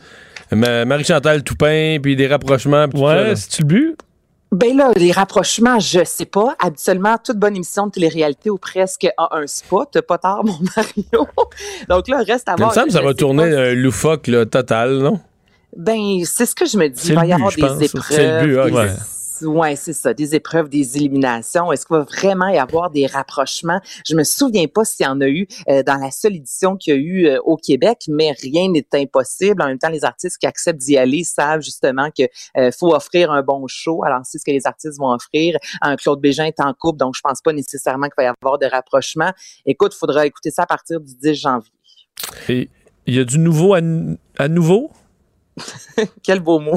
Ma- 0.51 0.85
Marie-Chantal 0.85 1.43
Toupin, 1.45 1.99
puis 2.03 2.15
des 2.17 2.27
rapprochements. 2.27 2.89
puis 2.89 2.99
tout 3.01 3.07
ça, 3.07 3.15
là? 3.15 3.29
Ouais, 3.31 3.37
c'est-tu 3.37 3.63
le 3.63 3.67
but? 3.69 3.97
Ben 4.53 4.77
là, 4.77 4.93
les 4.97 5.13
rapprochements, 5.13 5.81
je 5.81 6.05
sais 6.05 6.27
pas. 6.27 6.55
Habituellement, 6.59 7.17
toute 7.25 7.39
bonne 7.39 7.57
émission 7.57 7.87
de 7.87 7.93
télé-réalité 7.93 8.51
ou 8.51 8.59
presque 8.59 9.09
a 9.17 9.37
un 9.37 9.47
spot. 9.47 9.89
T'as 9.93 10.03
pas 10.03 10.19
tard, 10.19 10.45
mon 10.45 10.59
Mario. 10.77 11.27
Donc 11.89 12.09
là, 12.09 12.19
reste 12.19 12.49
à 12.49 12.53
Il 12.53 12.61
me 12.61 12.65
voir. 12.65 12.75
semble 12.75 12.87
que 12.89 12.93
ça 12.93 13.01
va 13.03 13.15
tourner 13.15 13.51
pas. 13.51 13.59
un 13.61 13.75
loufoque 13.75 14.27
là, 14.27 14.45
total, 14.45 14.99
non? 14.99 15.21
Ben, 15.75 16.23
c'est 16.27 16.45
ce 16.45 16.55
que 16.55 16.67
je 16.67 16.77
me 16.77 16.89
dis. 16.89 17.01
C'est 17.01 17.09
Il 17.09 17.15
va 17.15 17.23
le 17.23 17.29
y 17.29 17.31
but, 17.31 17.35
avoir 17.35 17.51
je 17.51 17.57
des 17.57 17.63
pense. 17.63 17.83
épreuves. 17.83 18.05
C'est 18.11 18.43
le 18.43 18.47
but, 18.47 18.59
ah, 18.59 18.67
ouais. 18.67 18.91
Ouais, 19.45 19.77
c'est 19.77 19.93
ça, 19.93 20.15
des 20.15 20.35
épreuves, 20.35 20.69
des 20.69 20.97
éliminations. 20.97 21.73
Est-ce 21.73 21.87
qu'il 21.87 21.97
va 21.97 22.03
vraiment 22.03 22.49
y 22.49 22.59
avoir 22.59 22.91
des 22.91 23.07
rapprochements? 23.07 23.81
Je 24.07 24.15
me 24.15 24.25
souviens 24.25 24.67
pas 24.67 24.85
s'il 24.85 25.07
y 25.07 25.09
en 25.09 25.21
a 25.21 25.29
eu 25.29 25.47
euh, 25.69 25.83
dans 25.83 25.97
la 25.97 26.11
seule 26.11 26.37
édition 26.37 26.77
qu'il 26.77 26.95
y 26.95 26.97
a 26.97 27.01
eu 27.01 27.27
euh, 27.27 27.41
au 27.45 27.57
Québec, 27.57 28.05
mais 28.09 28.33
rien 28.43 28.71
n'est 28.71 28.87
impossible. 28.95 29.63
En 29.63 29.67
même 29.67 29.79
temps, 29.79 29.89
les 29.89 30.05
artistes 30.05 30.39
qui 30.39 30.47
acceptent 30.47 30.81
d'y 30.81 30.97
aller 30.97 31.25
savent 31.25 31.63
justement 31.63 32.11
que 32.11 32.25
euh, 32.57 32.71
faut 32.79 32.95
offrir 32.95 33.31
un 33.31 33.43
bon 33.43 33.67
show. 33.67 34.05
Alors, 34.05 34.21
c'est 34.25 34.39
ce 34.39 34.45
que 34.45 34.51
les 34.51 34.67
artistes 34.67 34.99
vont 34.99 35.13
offrir. 35.13 35.57
Claude 35.99 36.21
Bégin 36.21 36.45
est 36.45 36.61
en 36.61 36.73
couple, 36.75 36.99
donc 36.99 37.15
je 37.17 37.21
pense 37.23 37.41
pas 37.41 37.53
nécessairement 37.53 38.07
qu'il 38.07 38.15
va 38.19 38.25
y 38.25 38.33
avoir 38.41 38.59
de 38.59 38.67
rapprochement. 38.67 39.33
Écoute, 39.67 39.93
il 39.95 39.99
faudra 39.99 40.27
écouter 40.27 40.51
ça 40.51 40.63
à 40.63 40.67
partir 40.67 41.01
du 41.01 41.15
10 41.15 41.35
janvier. 41.35 41.73
Et 42.49 42.69
il 43.07 43.15
y 43.15 43.19
a 43.19 43.25
du 43.25 43.39
nouveau 43.39 43.75
à 43.75 44.49
nouveau? 44.49 44.91
Quel 46.23 46.41
beau 46.41 46.59
mot. 46.59 46.77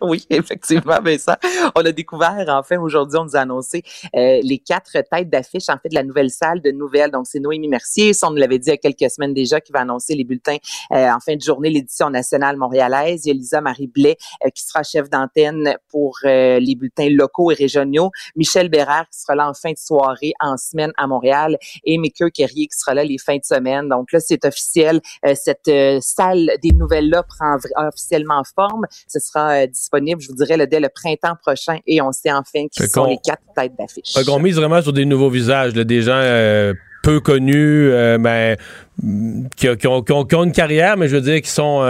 oui, 0.00 0.24
effectivement, 0.30 0.98
ça, 1.18 1.38
on 1.74 1.84
a 1.84 1.92
découvert, 1.92 2.44
enfin, 2.48 2.78
aujourd'hui, 2.78 3.18
on 3.18 3.24
nous 3.24 3.36
a 3.36 3.40
annoncé 3.40 3.82
euh, 4.16 4.40
les 4.42 4.58
quatre 4.58 4.92
têtes 4.92 5.28
d'affiche, 5.28 5.68
en 5.68 5.76
fait, 5.78 5.88
de 5.90 5.94
la 5.94 6.02
nouvelle 6.02 6.30
salle 6.30 6.60
de 6.60 6.70
nouvelles. 6.70 7.10
Donc, 7.10 7.26
c'est 7.26 7.40
Noémie 7.40 7.68
Mercier, 7.68 8.12
ça, 8.12 8.28
on 8.28 8.30
nous 8.30 8.36
l'avait 8.36 8.58
dit 8.58 8.68
il 8.68 8.70
y 8.70 8.74
a 8.74 8.76
quelques 8.76 9.10
semaines 9.10 9.34
déjà, 9.34 9.60
qui 9.60 9.72
va 9.72 9.80
annoncer 9.80 10.14
les 10.14 10.24
bulletins 10.24 10.56
euh, 10.92 11.10
en 11.10 11.20
fin 11.20 11.36
de 11.36 11.40
journée, 11.40 11.70
l'édition 11.70 12.10
nationale 12.10 12.56
montréalaise. 12.56 13.26
Il 13.26 13.28
y 13.28 13.30
a 13.32 13.34
Lisa 13.34 13.60
Marie 13.60 13.88
Blais, 13.88 14.16
euh, 14.44 14.50
qui 14.50 14.64
sera 14.64 14.82
chef 14.82 15.10
d'antenne 15.10 15.76
pour 15.88 16.16
euh, 16.24 16.58
les 16.58 16.74
bulletins 16.74 17.10
locaux 17.10 17.50
et 17.50 17.54
régionaux. 17.54 18.10
Michel 18.36 18.68
Bérard, 18.68 19.08
qui 19.10 19.20
sera 19.20 19.34
là 19.34 19.48
en 19.48 19.54
fin 19.54 19.72
de 19.72 19.78
soirée, 19.78 20.32
en 20.40 20.56
semaine 20.56 20.92
à 20.96 21.06
Montréal. 21.06 21.58
Et 21.84 21.98
Mickey 21.98 22.30
Kerrier, 22.30 22.66
qui 22.66 22.78
sera 22.78 22.94
là 22.94 23.04
les 23.04 23.18
fins 23.18 23.36
de 23.36 23.44
semaine. 23.44 23.88
Donc 23.88 24.12
là, 24.12 24.20
c'est 24.20 24.44
officiel. 24.44 25.00
Euh, 25.26 25.34
cette 25.34 25.68
euh, 25.68 25.98
salle 26.00 26.50
des 26.62 26.70
nouvelles-là 26.72 27.22
prend 27.22 27.56
vra- 27.56 27.90
officiellement 28.14 28.42
forme. 28.54 28.86
Ce 29.08 29.18
sera 29.18 29.62
euh, 29.62 29.66
disponible, 29.66 30.20
je 30.20 30.28
vous 30.28 30.34
dirais, 30.36 30.66
dès 30.66 30.80
le 30.80 30.88
printemps 30.88 31.36
prochain. 31.40 31.78
Et 31.86 32.00
on 32.00 32.12
sait 32.12 32.32
enfin 32.32 32.66
qui 32.70 32.86
sont 32.88 33.06
les 33.06 33.18
quatre 33.24 33.42
têtes 33.56 33.72
d'affiche. 33.78 34.12
Qu'on 34.24 34.38
mise 34.38 34.56
vraiment 34.56 34.80
sur 34.82 34.92
des 34.92 35.04
nouveaux 35.04 35.30
visages, 35.30 35.74
là, 35.74 35.84
des 35.84 36.02
gens 36.02 36.12
euh, 36.22 36.72
peu 37.02 37.20
connus, 37.20 37.90
euh, 37.90 38.18
mais 38.18 38.56
mm, 39.02 39.46
qui, 39.56 39.76
qui 39.76 39.86
ont, 39.86 40.02
qui 40.02 40.12
ont- 40.12 40.24
qui 40.24 40.34
ont 40.34 40.44
une 40.44 40.52
carrière, 40.52 40.96
mais 40.96 41.08
je 41.08 41.16
veux 41.16 41.22
dire, 41.22 41.40
qui 41.42 41.50
sont. 41.50 41.82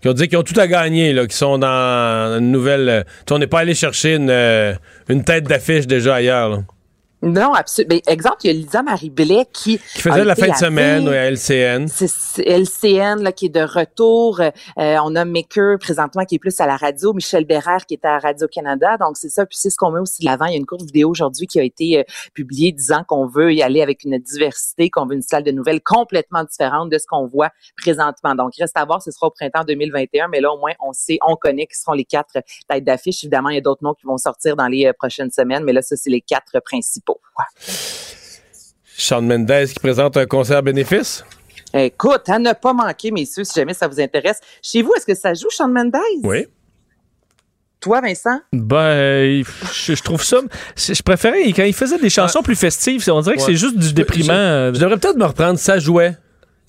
qui 0.00 0.08
ont 0.08 0.12
dit 0.14 0.26
qu'ils 0.28 0.38
ont 0.38 0.42
tout 0.42 0.58
à 0.58 0.66
gagner, 0.66 1.12
là, 1.12 1.26
qui 1.26 1.36
sont 1.36 1.58
dans 1.58 2.38
une 2.38 2.50
nouvelle. 2.50 3.04
on 3.30 3.38
n'est 3.38 3.46
pas 3.46 3.60
allé 3.60 3.74
chercher 3.74 4.16
une, 4.16 4.30
une 5.08 5.24
tête 5.24 5.44
d'affiche 5.44 5.86
déjà 5.86 6.16
ailleurs. 6.16 6.48
là. 6.48 6.58
Non, 7.22 7.54
absolument. 7.54 8.00
exemple, 8.08 8.38
il 8.42 8.46
y 8.48 8.50
a 8.50 8.52
Lisa 8.52 8.82
Marie 8.82 9.10
Blais 9.10 9.46
qui. 9.52 9.78
Qui 9.78 10.00
faisait 10.00 10.24
la 10.24 10.34
fin 10.34 10.48
de 10.48 10.56
semaine 10.56 11.08
ouais, 11.08 11.16
à 11.16 11.30
LCN. 11.30 11.86
C'est 11.86 12.42
LCN 12.44 13.22
là, 13.22 13.30
qui 13.30 13.46
est 13.46 13.48
de 13.48 13.62
retour. 13.62 14.40
Euh, 14.40 14.50
on 14.76 15.14
a 15.14 15.24
Maker 15.24 15.78
présentement 15.78 16.24
qui 16.24 16.34
est 16.34 16.38
plus 16.40 16.60
à 16.60 16.66
la 16.66 16.76
radio, 16.76 17.12
Michel 17.12 17.44
Bérard 17.44 17.86
qui 17.86 17.94
est 17.94 18.04
à 18.04 18.18
Radio-Canada. 18.18 18.96
Donc, 18.98 19.16
c'est 19.16 19.28
ça. 19.28 19.46
Puis 19.46 19.56
c'est 19.56 19.70
ce 19.70 19.76
qu'on 19.76 19.92
met 19.92 20.00
aussi 20.00 20.22
de 20.22 20.26
l'avant. 20.26 20.46
Il 20.46 20.52
y 20.52 20.54
a 20.54 20.58
une 20.58 20.66
courte 20.66 20.82
vidéo 20.82 21.10
aujourd'hui 21.10 21.46
qui 21.46 21.60
a 21.60 21.62
été 21.62 22.00
euh, 22.00 22.02
publiée 22.34 22.72
disant 22.72 23.04
qu'on 23.06 23.26
veut 23.26 23.54
y 23.54 23.62
aller 23.62 23.82
avec 23.82 24.02
une 24.02 24.18
diversité, 24.18 24.90
qu'on 24.90 25.06
veut 25.06 25.14
une 25.14 25.22
salle 25.22 25.44
de 25.44 25.52
nouvelles 25.52 25.80
complètement 25.80 26.42
différente 26.42 26.90
de 26.90 26.98
ce 26.98 27.06
qu'on 27.06 27.28
voit 27.28 27.50
présentement. 27.76 28.34
Donc, 28.34 28.54
reste 28.58 28.76
à 28.76 28.84
voir, 28.84 29.00
ce 29.00 29.12
sera 29.12 29.28
au 29.28 29.30
printemps 29.30 29.62
2021. 29.64 30.26
Mais 30.26 30.40
là, 30.40 30.52
au 30.52 30.58
moins, 30.58 30.72
on 30.80 30.92
sait, 30.92 31.18
on 31.24 31.36
connaît 31.36 31.66
qui 31.66 31.78
seront 31.78 31.92
les 31.92 32.04
quatre 32.04 32.38
têtes 32.68 32.84
d'affiche. 32.84 33.22
Évidemment, 33.22 33.50
il 33.50 33.54
y 33.54 33.58
a 33.58 33.62
d'autres 33.62 33.84
noms 33.84 33.94
qui 33.94 34.06
vont 34.06 34.18
sortir 34.18 34.56
dans 34.56 34.66
les 34.66 34.86
euh, 34.86 34.92
prochaines 34.92 35.30
semaines. 35.30 35.62
Mais 35.62 35.72
là, 35.72 35.82
ça, 35.82 35.94
c'est 35.94 36.10
les 36.10 36.20
quatre 36.20 36.58
principaux. 36.64 37.11
Ouais. 37.38 37.72
Shawn 38.96 39.26
Mendes 39.26 39.66
qui 39.66 39.78
présente 39.80 40.16
un 40.16 40.26
concert 40.26 40.62
bénéfice? 40.62 41.24
Écoute, 41.74 42.28
à 42.28 42.38
ne 42.38 42.52
pas 42.52 42.72
manquer, 42.72 43.10
messieurs, 43.10 43.44
si 43.44 43.54
jamais 43.54 43.74
ça 43.74 43.88
vous 43.88 43.98
intéresse. 44.00 44.38
Chez 44.62 44.82
vous, 44.82 44.92
est-ce 44.96 45.06
que 45.06 45.14
ça 45.14 45.32
joue, 45.34 45.48
Shawn 45.50 45.72
Mendes? 45.72 45.96
Oui. 46.22 46.46
Toi, 47.80 48.00
Vincent? 48.00 48.38
Ben, 48.52 49.42
je, 49.72 49.94
je 49.94 50.02
trouve 50.02 50.22
ça. 50.22 50.38
Je 50.76 51.02
préférais 51.02 51.42
quand 51.52 51.64
il 51.64 51.74
faisait 51.74 51.98
des 51.98 52.10
chansons 52.10 52.42
plus 52.42 52.54
festives. 52.54 53.02
On 53.10 53.20
dirait 53.22 53.36
que 53.36 53.40
Ouais. 53.40 53.46
c'est 53.46 53.56
juste 53.56 53.76
du 53.76 53.92
déprimant. 53.92 54.68
Je, 54.68 54.74
je 54.74 54.80
devrais 54.80 54.98
peut-être 54.98 55.16
me 55.16 55.24
reprendre, 55.24 55.58
ça 55.58 55.78
jouait. 55.80 56.14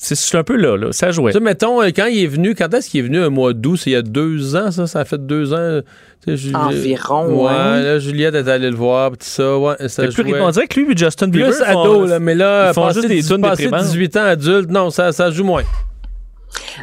C'est 0.05 0.37
un 0.37 0.43
peu 0.43 0.57
là, 0.57 0.75
là. 0.75 0.87
Ça 0.91 1.11
jouait. 1.11 1.31
Tu 1.31 1.37
sais, 1.37 1.43
mettons, 1.43 1.81
euh, 1.81 1.87
quand 1.95 2.05
il 2.07 2.23
est 2.23 2.27
venu, 2.27 2.55
quand 2.55 2.73
est-ce 2.73 2.89
qu'il 2.89 2.99
est 2.99 3.03
venu 3.03 3.19
un 3.23 3.29
mois 3.29 3.53
d'août? 3.53 3.77
C'est 3.77 3.91
il 3.91 3.93
y 3.93 3.95
a 3.95 4.01
deux 4.01 4.55
ans, 4.55 4.69
ça? 4.69 4.85
Ça 4.85 4.99
a 4.99 5.05
fait 5.05 5.25
deux 5.25 5.53
ans. 5.53 5.79
Tu 6.27 6.37
sais, 6.37 6.55
Environ, 6.55 7.25
Ouais, 7.27 7.45
ouais. 7.51 7.83
là, 7.83 7.99
Juliette 7.99 8.35
est 8.35 8.47
allée 8.49 8.69
le 8.69 8.75
voir, 8.75 9.11
pis 9.11 9.17
tout 9.19 9.25
ça, 9.25 9.57
ouais, 9.57 9.75
ça 9.87 10.03
plus. 10.07 10.33
On 10.41 10.49
dirait 10.51 10.67
que 10.67 10.79
lui 10.79 10.93
et 10.93 10.97
Justin 10.97 11.27
Bieber 11.27 11.49
Plus 11.51 11.63
font- 11.65 11.81
ado, 11.83 12.05
là, 12.05 12.19
mais 12.19 12.35
là, 12.35 12.69
ils 12.69 12.73
font 12.73 12.89
juste 12.91 13.07
des 13.07 13.23
tunes 13.23 13.41
passer 13.41 13.63
déprimantes. 13.63 13.87
18 13.87 14.17
ans 14.17 14.23
adulte, 14.25 14.69
non, 14.69 14.89
ça, 14.89 15.11
ça 15.11 15.31
joue 15.31 15.43
moins. 15.43 15.63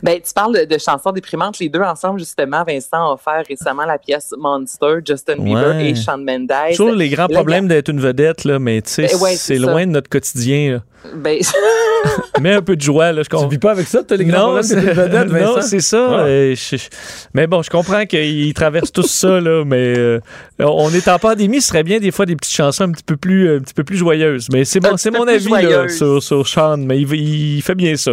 Ben, 0.02 0.18
tu 0.20 0.32
parles 0.34 0.54
de, 0.60 0.64
de 0.74 0.78
chansons 0.78 1.10
déprimantes. 1.12 1.58
Les 1.58 1.68
deux 1.68 1.80
ensemble, 1.80 2.18
justement, 2.18 2.64
Vincent 2.66 3.10
a 3.10 3.12
offert 3.14 3.42
récemment 3.48 3.84
la 3.84 3.98
pièce 3.98 4.34
Monster, 4.38 4.98
Justin 5.06 5.36
Bieber 5.38 5.74
Ouais. 5.76 5.90
et 5.90 5.94
Shawn 5.94 6.24
Mendes. 6.24 6.50
Toujours 6.76 6.92
les 6.94 7.08
grands 7.08 7.26
Là, 7.28 7.34
problèmes 7.34 7.66
d'être 7.68 7.88
une 7.88 8.00
vedette, 8.00 8.44
là, 8.44 8.58
mais 8.58 8.82
tu 8.82 8.90
sais, 8.92 9.08
Ben 9.12 9.18
ouais, 9.20 9.36
c'est 9.36 9.58
loin 9.58 9.86
de 9.86 9.92
notre 9.92 10.08
quotidien. 10.08 10.72
là. 10.72 11.12
Ben, 11.16 11.38
Mets 12.40 12.54
un 12.54 12.62
peu 12.62 12.76
de 12.76 12.80
joie, 12.80 13.12
là, 13.12 13.22
je 13.22 13.28
comprends. 13.28 13.46
Tu 13.46 13.54
vis 13.54 13.58
pas 13.58 13.72
avec 13.72 13.86
ça, 13.86 14.02
t'as 14.02 14.16
les 14.16 14.24
grands 14.24 14.54
non, 14.54 14.62
c'est- 15.62 15.80
ça. 15.80 16.06
Ah. 16.10 16.20
euh, 16.24 16.54
je- 16.54 16.76
je- 16.76 16.88
mais 17.34 17.46
bon, 17.46 17.62
je 17.62 17.70
comprends 17.70 18.06
qu'ils 18.06 18.52
traversent 18.54 18.92
tous 18.92 19.06
ça, 19.10 19.40
là, 19.40 19.64
mais 19.64 19.98
euh, 19.98 20.20
on 20.58 20.90
est 20.92 21.06
en 21.08 21.18
pandémie, 21.18 21.60
ce 21.60 21.68
serait 21.68 21.82
bien 21.82 21.98
des 21.98 22.10
fois 22.10 22.26
des 22.26 22.36
petites 22.36 22.54
chansons 22.54 22.84
un 22.84 22.92
petit 22.92 23.02
peu 23.04 23.16
plus, 23.16 23.56
un 23.56 23.60
petit 23.60 23.74
peu 23.74 23.84
plus 23.84 23.96
joyeuses. 23.96 24.48
Mais 24.52 24.64
c'est 24.64 24.84
Un 24.84 24.90
mon, 25.12 25.26
avis 25.26 25.48
là, 25.50 25.88
sur, 25.88 26.22
sur 26.22 26.46
Sean, 26.46 26.76
mais 26.78 27.00
il, 27.00 27.12
il 27.14 27.62
fait 27.62 27.74
bien 27.74 27.96
ça. 27.96 28.12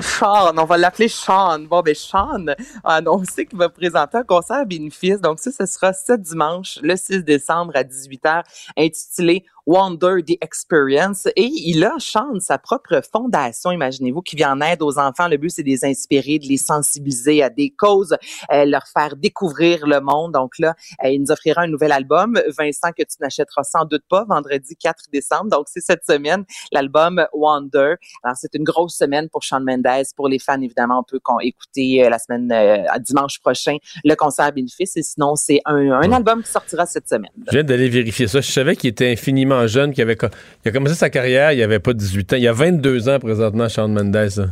Sean, 0.00 0.56
on 0.56 0.64
va 0.64 0.76
l'appeler 0.76 1.08
Sean. 1.08 1.58
Bon, 1.60 1.82
ben 1.82 1.94
Sean 1.94 2.46
a 2.82 2.94
annoncé 2.94 3.46
qu'il 3.46 3.58
va 3.58 3.68
présenter 3.68 4.18
un 4.18 4.22
concert 4.22 4.56
à 4.56 4.64
bénéfice. 4.64 5.20
Donc 5.20 5.38
ça, 5.38 5.50
ce 5.52 5.66
sera 5.66 5.92
ce 5.92 6.14
dimanche, 6.14 6.78
le 6.82 6.96
6 6.96 7.22
décembre 7.22 7.72
à 7.74 7.82
18h, 7.84 8.42
intitulé 8.76 9.44
Wonder 9.66 10.22
the 10.26 10.36
Experience. 10.40 11.26
Et 11.36 11.46
il 11.46 11.84
a, 11.84 11.94
Sean, 11.98 12.38
sa 12.40 12.58
propre 12.58 13.00
fondation, 13.10 13.70
imaginez-vous, 13.70 14.22
qui 14.22 14.36
vient 14.36 14.52
en 14.52 14.60
aide 14.60 14.82
aux 14.82 14.98
enfants. 14.98 15.28
Le 15.28 15.36
but, 15.36 15.50
c'est 15.50 15.62
de 15.62 15.68
les 15.68 15.84
inspirer, 15.84 16.38
de 16.38 16.46
les 16.46 16.56
sensibiliser 16.56 17.42
à 17.42 17.50
des 17.50 17.70
causes, 17.70 18.16
euh, 18.52 18.64
leur 18.64 18.86
faire 18.86 19.16
découvrir 19.16 19.86
le 19.86 20.00
monde. 20.00 20.32
Donc 20.32 20.58
là, 20.58 20.74
euh, 21.04 21.08
il 21.08 21.22
nous 21.22 21.30
offrira 21.30 21.62
un 21.62 21.66
nouvel 21.66 21.92
album. 21.92 22.40
Vincent, 22.58 22.92
que 22.96 23.02
tu 23.02 23.16
n'achèteras 23.20 23.64
sans 23.64 23.84
doute 23.84 24.04
pas, 24.08 24.24
vendredi 24.24 24.76
4 24.76 25.04
décembre. 25.12 25.50
Donc 25.50 25.66
c'est 25.68 25.80
cette 25.80 26.04
semaine, 26.04 26.44
l'album 26.72 27.26
Wonder. 27.32 27.94
Alors 28.22 28.36
c'est 28.36 28.54
une 28.54 28.64
grosse 28.64 28.96
semaine 28.96 29.28
pour 29.28 29.42
Shawn 29.42 29.64
Mendes. 29.64 30.04
Pour 30.16 30.28
les 30.28 30.38
fans, 30.38 30.60
évidemment, 30.60 31.00
on 31.00 31.02
peut 31.02 31.20
écouter 31.42 32.04
euh, 32.04 32.10
la 32.10 32.18
semaine, 32.18 32.50
euh, 32.52 32.98
dimanche 33.00 33.40
prochain, 33.40 33.76
le 34.04 34.14
concert 34.14 34.46
à 34.46 34.50
bénéfice. 34.50 34.96
Et 34.96 35.02
sinon, 35.02 35.36
c'est 35.36 35.60
un, 35.64 35.90
un 35.90 36.12
album 36.12 36.42
qui 36.42 36.50
sortira 36.50 36.86
cette 36.86 37.08
semaine. 37.08 37.30
Je 37.46 37.52
viens 37.52 37.64
d'aller 37.64 37.88
vérifier 37.88 38.28
ça. 38.28 38.40
Je 38.40 38.50
savais 38.50 38.76
qu'il 38.76 38.90
était 38.90 39.10
infiniment 39.10 39.53
jeune, 39.66 39.92
qu'il 39.92 40.02
avait 40.02 40.18
il 40.64 40.68
a 40.68 40.72
commencé 40.72 40.94
sa 40.94 41.10
carrière, 41.10 41.52
il 41.52 41.62
avait 41.62 41.78
pas 41.78 41.92
18 41.92 42.32
ans. 42.32 42.36
Il 42.36 42.48
a 42.48 42.52
22 42.52 43.08
ans 43.08 43.18
présentement, 43.18 43.68
Shawn 43.68 43.92
Mendes. 43.92 44.50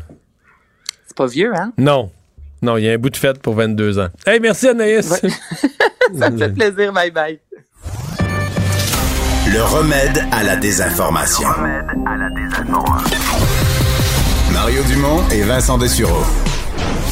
C'est 1.07 1.17
pas 1.17 1.27
vieux, 1.27 1.53
hein? 1.55 1.73
Non. 1.79 2.11
Non, 2.63 2.77
il 2.77 2.85
y 2.85 2.89
a 2.89 2.93
un 2.93 2.99
bout 2.99 3.11
de 3.11 3.17
fête 3.17 3.41
pour 3.41 3.55
22 3.55 3.99
ans. 3.99 4.09
Hey, 4.27 4.39
merci 4.41 4.69
Anaïs. 4.69 5.09
Ça 6.19 6.31
me 6.31 6.39
fait 6.39 6.51
plaisir. 6.51 6.93
Bye 6.93 7.11
bye. 7.11 7.39
Le 9.53 9.63
remède 9.63 10.25
à 10.31 10.45
la 10.45 10.57
désinformation. 10.57 11.49
Mario 14.53 14.83
Dumont 14.85 15.29
et 15.31 15.43
Vincent 15.43 15.79
Dessureau. 15.79 16.25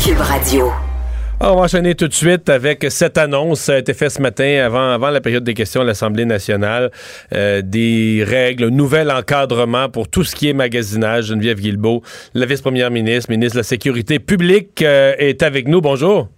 Cube 0.02 0.20
Radio. 0.20 0.70
Ah, 1.42 1.54
on 1.54 1.56
va 1.56 1.62
enchaîner 1.62 1.94
tout 1.94 2.06
de 2.06 2.12
suite 2.12 2.50
avec 2.50 2.84
cette 2.90 3.16
annonce. 3.16 3.60
Ça 3.60 3.72
a 3.72 3.78
été 3.78 3.94
fait 3.94 4.10
ce 4.10 4.20
matin, 4.20 4.62
avant, 4.62 4.90
avant 4.90 5.08
la 5.08 5.22
période 5.22 5.42
des 5.42 5.54
questions 5.54 5.80
à 5.80 5.84
l'Assemblée 5.84 6.26
nationale, 6.26 6.90
euh, 7.32 7.62
des 7.64 8.22
règles, 8.26 8.64
un 8.64 8.70
nouvel 8.70 9.10
encadrement 9.10 9.88
pour 9.88 10.06
tout 10.06 10.22
ce 10.22 10.36
qui 10.36 10.50
est 10.50 10.52
magasinage. 10.52 11.28
Geneviève 11.28 11.58
Guilbeault, 11.58 12.02
la 12.34 12.44
vice-première 12.44 12.90
ministre, 12.90 13.30
ministre 13.30 13.54
de 13.54 13.60
la 13.60 13.64
Sécurité 13.64 14.18
publique, 14.18 14.82
euh, 14.82 15.14
est 15.16 15.42
avec 15.42 15.66
nous. 15.66 15.80
Bonjour. 15.80 16.28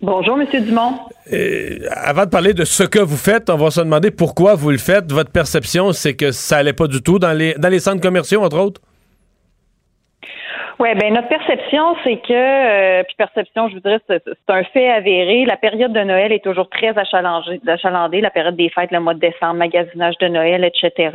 Bonjour, 0.00 0.36
Monsieur 0.36 0.62
Dumont. 0.62 0.94
Euh, 1.32 1.78
avant 1.92 2.24
de 2.24 2.30
parler 2.30 2.54
de 2.54 2.64
ce 2.64 2.82
que 2.82 2.98
vous 2.98 3.16
faites, 3.16 3.50
on 3.50 3.56
va 3.56 3.70
se 3.70 3.82
demander 3.82 4.10
pourquoi 4.10 4.56
vous 4.56 4.72
le 4.72 4.78
faites. 4.78 5.12
Votre 5.12 5.30
perception, 5.30 5.92
c'est 5.92 6.14
que 6.14 6.32
ça 6.32 6.56
allait 6.56 6.72
pas 6.72 6.88
du 6.88 7.02
tout 7.02 7.20
dans 7.20 7.32
les, 7.32 7.54
dans 7.54 7.68
les 7.68 7.78
centres 7.78 8.00
commerciaux, 8.00 8.42
entre 8.42 8.58
autres? 8.58 8.80
Oui, 10.78 10.88
ben 10.94 11.14
notre 11.14 11.28
perception, 11.28 11.96
c'est 12.02 12.16
que, 12.16 12.32
euh, 12.32 13.02
puis 13.04 13.14
perception, 13.16 13.68
je 13.68 13.74
vous 13.74 13.80
dirais, 13.80 14.00
c'est 14.08 14.22
un 14.48 14.64
fait 14.64 14.90
avéré. 14.90 15.44
La 15.44 15.56
période 15.56 15.92
de 15.92 16.00
Noël 16.00 16.32
est 16.32 16.42
toujours 16.42 16.68
très 16.68 16.94
achalandée, 16.96 18.20
la 18.20 18.30
période 18.30 18.56
des 18.56 18.68
fêtes, 18.70 18.90
le 18.90 19.00
mois 19.00 19.14
de 19.14 19.20
décembre, 19.20 19.54
magasinage 19.54 20.16
de 20.18 20.28
Noël, 20.28 20.64
etc. 20.64 21.10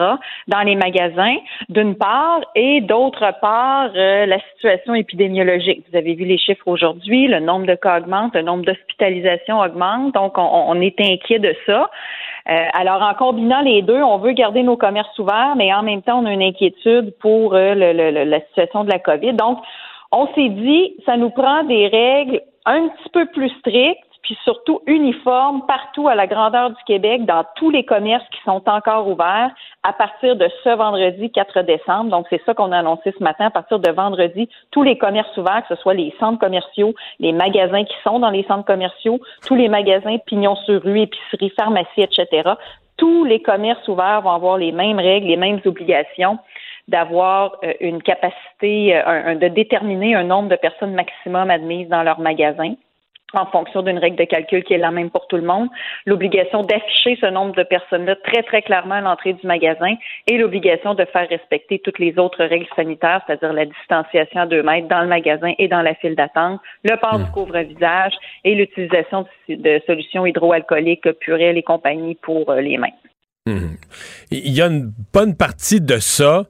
Dans 0.47 0.61
les 0.61 0.75
magasins, 0.75 1.37
d'une 1.69 1.95
part, 1.95 2.41
et 2.55 2.81
d'autre 2.81 3.33
part, 3.41 3.89
euh, 3.95 4.25
la 4.25 4.39
situation 4.53 4.93
épidémiologique. 4.93 5.83
Vous 5.91 5.97
avez 5.97 6.13
vu 6.13 6.25
les 6.25 6.37
chiffres 6.37 6.67
aujourd'hui, 6.67 7.27
le 7.27 7.39
nombre 7.39 7.65
de 7.65 7.75
cas 7.75 7.99
augmente, 7.99 8.35
le 8.35 8.43
nombre 8.43 8.63
d'hospitalisations 8.63 9.59
augmente, 9.59 10.13
donc 10.13 10.37
on, 10.37 10.41
on 10.41 10.79
est 10.81 10.99
inquiet 11.01 11.39
de 11.39 11.55
ça. 11.65 11.89
Euh, 12.49 12.65
alors, 12.73 13.01
en 13.01 13.13
combinant 13.13 13.61
les 13.61 13.81
deux, 13.81 14.01
on 14.01 14.19
veut 14.19 14.31
garder 14.31 14.63
nos 14.63 14.77
commerces 14.77 15.17
ouverts, 15.19 15.55
mais 15.57 15.73
en 15.73 15.83
même 15.83 16.01
temps, 16.01 16.19
on 16.19 16.25
a 16.25 16.31
une 16.31 16.41
inquiétude 16.41 17.13
pour 17.19 17.55
euh, 17.55 17.73
la 17.73 18.39
situation 18.47 18.85
de 18.85 18.89
la 18.89 18.99
COVID. 18.99 19.33
Donc, 19.33 19.59
on 20.11 20.27
s'est 20.33 20.49
dit, 20.49 20.95
ça 21.05 21.17
nous 21.17 21.29
prend 21.29 21.63
des 21.63 21.87
règles 21.87 22.41
un 22.65 22.87
petit 22.87 23.09
peu 23.09 23.25
plus 23.27 23.49
strictes 23.59 24.06
puis 24.27 24.37
surtout 24.43 24.81
uniforme 24.87 25.65
partout 25.67 26.09
à 26.09 26.15
la 26.15 26.27
grandeur 26.27 26.71
du 26.71 26.83
Québec, 26.85 27.23
dans 27.23 27.45
tous 27.55 27.69
les 27.69 27.85
commerces 27.85 28.27
qui 28.29 28.41
sont 28.43 28.61
encore 28.67 29.07
ouverts 29.07 29.51
à 29.83 29.93
partir 29.93 30.35
de 30.35 30.49
ce 30.65 30.69
vendredi 30.75 31.31
4 31.31 31.61
décembre. 31.61 32.09
Donc, 32.09 32.25
c'est 32.29 32.41
ça 32.45 32.53
qu'on 32.53 32.73
a 32.73 32.79
annoncé 32.79 33.13
ce 33.17 33.23
matin. 33.23 33.45
À 33.45 33.51
partir 33.51 33.79
de 33.79 33.89
vendredi, 33.89 34.49
tous 34.71 34.83
les 34.83 34.97
commerces 34.97 35.35
ouverts, 35.37 35.63
que 35.65 35.73
ce 35.73 35.81
soit 35.81 35.93
les 35.93 36.13
centres 36.19 36.39
commerciaux, 36.39 36.93
les 37.19 37.31
magasins 37.31 37.85
qui 37.85 37.95
sont 38.03 38.19
dans 38.19 38.29
les 38.29 38.43
centres 38.43 38.65
commerciaux, 38.65 39.21
tous 39.47 39.55
les 39.55 39.69
magasins 39.69 40.17
pignons 40.25 40.57
sur 40.57 40.83
rue, 40.83 40.99
épiceries, 40.99 41.53
pharmacies, 41.57 42.01
etc., 42.01 42.49
tous 42.97 43.23
les 43.23 43.41
commerces 43.41 43.87
ouverts 43.87 44.23
vont 44.23 44.31
avoir 44.31 44.57
les 44.57 44.73
mêmes 44.73 44.99
règles, 44.99 45.27
les 45.27 45.37
mêmes 45.37 45.61
obligations 45.63 46.37
d'avoir 46.89 47.55
euh, 47.63 47.71
une 47.79 48.01
capacité, 48.01 48.97
euh, 48.97 49.35
de 49.35 49.47
déterminer 49.47 50.15
un 50.15 50.23
nombre 50.23 50.49
de 50.49 50.55
personnes 50.57 50.95
maximum 50.95 51.49
admises 51.49 51.87
dans 51.87 52.03
leur 52.03 52.19
magasin 52.19 52.73
en 53.33 53.45
fonction 53.47 53.81
d'une 53.81 53.97
règle 53.97 54.15
de 54.15 54.23
calcul 54.23 54.63
qui 54.63 54.73
est 54.73 54.77
la 54.77 54.91
même 54.91 55.09
pour 55.09 55.27
tout 55.27 55.35
le 55.35 55.43
monde, 55.43 55.67
l'obligation 56.05 56.63
d'afficher 56.63 57.17
ce 57.19 57.25
nombre 57.27 57.55
de 57.55 57.63
personnes-là 57.63 58.15
très, 58.23 58.43
très 58.43 58.61
clairement 58.61 58.95
à 58.95 59.01
l'entrée 59.01 59.33
du 59.33 59.45
magasin 59.45 59.95
et 60.27 60.37
l'obligation 60.37 60.93
de 60.93 61.03
faire 61.05 61.27
respecter 61.27 61.79
toutes 61.79 61.99
les 61.99 62.17
autres 62.17 62.43
règles 62.43 62.67
sanitaires, 62.75 63.21
c'est-à-dire 63.27 63.51
la 63.51 63.65
distanciation 63.65 64.41
à 64.41 64.45
deux 64.45 64.63
mètres 64.63 64.87
dans 64.87 65.01
le 65.01 65.07
magasin 65.07 65.53
et 65.57 65.67
dans 65.67 65.81
la 65.81 65.93
file 65.95 66.15
d'attente, 66.15 66.61
le 66.83 66.95
port 66.97 67.17
du 67.17 67.25
hmm. 67.25 67.31
couvre-visage 67.31 68.13
et 68.45 68.55
l'utilisation 68.55 69.25
de 69.49 69.81
solutions 69.85 70.25
hydroalcooliques, 70.25 71.11
purelles 71.19 71.57
et 71.57 71.63
compagnie 71.63 72.15
pour 72.15 72.49
euh, 72.49 72.61
les 72.61 72.77
mains. 72.77 72.87
Hmm. 73.45 73.75
Il 74.31 74.53
y 74.53 74.61
a 74.61 74.67
une 74.67 74.91
bonne 75.13 75.35
partie 75.35 75.81
de 75.81 75.97
ça 75.97 76.45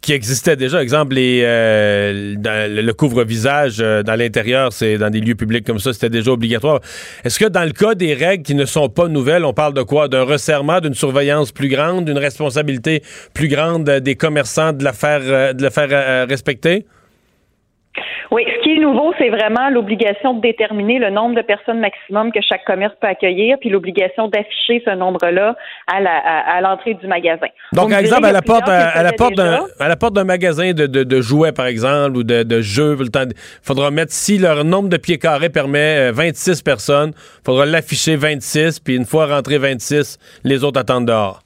qui 0.00 0.12
existait 0.12 0.56
déjà. 0.56 0.82
Exemple, 0.82 1.14
les, 1.14 1.42
euh, 1.44 2.34
le 2.36 2.92
couvre-visage 2.92 3.78
euh, 3.80 4.02
dans 4.02 4.14
l'intérieur, 4.14 4.72
c'est 4.72 4.98
dans 4.98 5.10
des 5.10 5.20
lieux 5.20 5.34
publics 5.34 5.66
comme 5.66 5.78
ça, 5.78 5.92
c'était 5.92 6.10
déjà 6.10 6.32
obligatoire. 6.32 6.80
Est-ce 7.24 7.38
que 7.38 7.46
dans 7.46 7.64
le 7.64 7.72
cas 7.72 7.94
des 7.94 8.14
règles 8.14 8.44
qui 8.44 8.54
ne 8.54 8.64
sont 8.64 8.88
pas 8.88 9.08
nouvelles, 9.08 9.44
on 9.44 9.52
parle 9.52 9.74
de 9.74 9.82
quoi? 9.82 10.08
D'un 10.08 10.22
resserrement, 10.22 10.80
d'une 10.80 10.94
surveillance 10.94 11.52
plus 11.52 11.68
grande, 11.68 12.04
d'une 12.04 12.18
responsabilité 12.18 13.02
plus 13.34 13.48
grande 13.48 13.84
des 13.84 14.14
commerçants 14.14 14.72
de 14.72 14.84
la 14.84 14.92
faire, 14.92 15.20
euh, 15.24 15.52
de 15.52 15.62
la 15.62 15.70
faire 15.70 16.28
respecter? 16.28 16.86
Oui, 18.30 18.44
ce 18.46 18.62
qui 18.62 18.76
est 18.76 18.78
nouveau, 18.78 19.14
c'est 19.18 19.30
vraiment 19.30 19.70
l'obligation 19.70 20.34
de 20.34 20.40
déterminer 20.42 20.98
le 20.98 21.08
nombre 21.08 21.34
de 21.34 21.40
personnes 21.40 21.80
maximum 21.80 22.30
que 22.30 22.40
chaque 22.46 22.64
commerce 22.64 22.92
peut 23.00 23.06
accueillir, 23.06 23.56
puis 23.58 23.70
l'obligation 23.70 24.28
d'afficher 24.28 24.82
ce 24.84 24.94
nombre-là 24.94 25.56
à, 25.86 26.60
l'entrée 26.60 26.94
du 26.94 27.06
magasin. 27.06 27.46
Donc, 27.72 27.90
par 27.90 27.98
exemple, 27.98 28.26
à 28.26 28.32
la, 28.32 28.42
porte, 28.42 28.68
à, 28.68 29.02
la 29.02 29.12
porte 29.12 29.34
d'un, 29.34 29.60
à 29.80 29.88
la 29.88 29.96
porte 29.96 30.12
d'un 30.12 30.24
magasin 30.24 30.72
de, 30.72 31.20
jouets, 31.20 31.52
par 31.52 31.66
exemple, 31.66 32.18
ou 32.18 32.22
de, 32.22 32.60
jeux, 32.60 32.98
il 33.00 33.34
faudra 33.62 33.90
mettre, 33.90 34.12
si 34.12 34.36
leur 34.36 34.62
nombre 34.64 34.90
de 34.90 34.98
pieds 34.98 35.18
carrés 35.18 35.48
permet 35.48 36.10
26 36.12 36.50
euh, 36.50 36.64
personnes, 36.64 37.12
il 37.14 37.44
faudra 37.46 37.64
l'afficher 37.64 38.16
26, 38.16 38.80
puis 38.80 38.96
une 38.96 39.06
fois 39.06 39.26
rentré 39.26 39.56
26, 39.56 40.18
les 40.44 40.64
autres 40.64 40.80
attendent 40.80 41.06
dehors. 41.06 41.40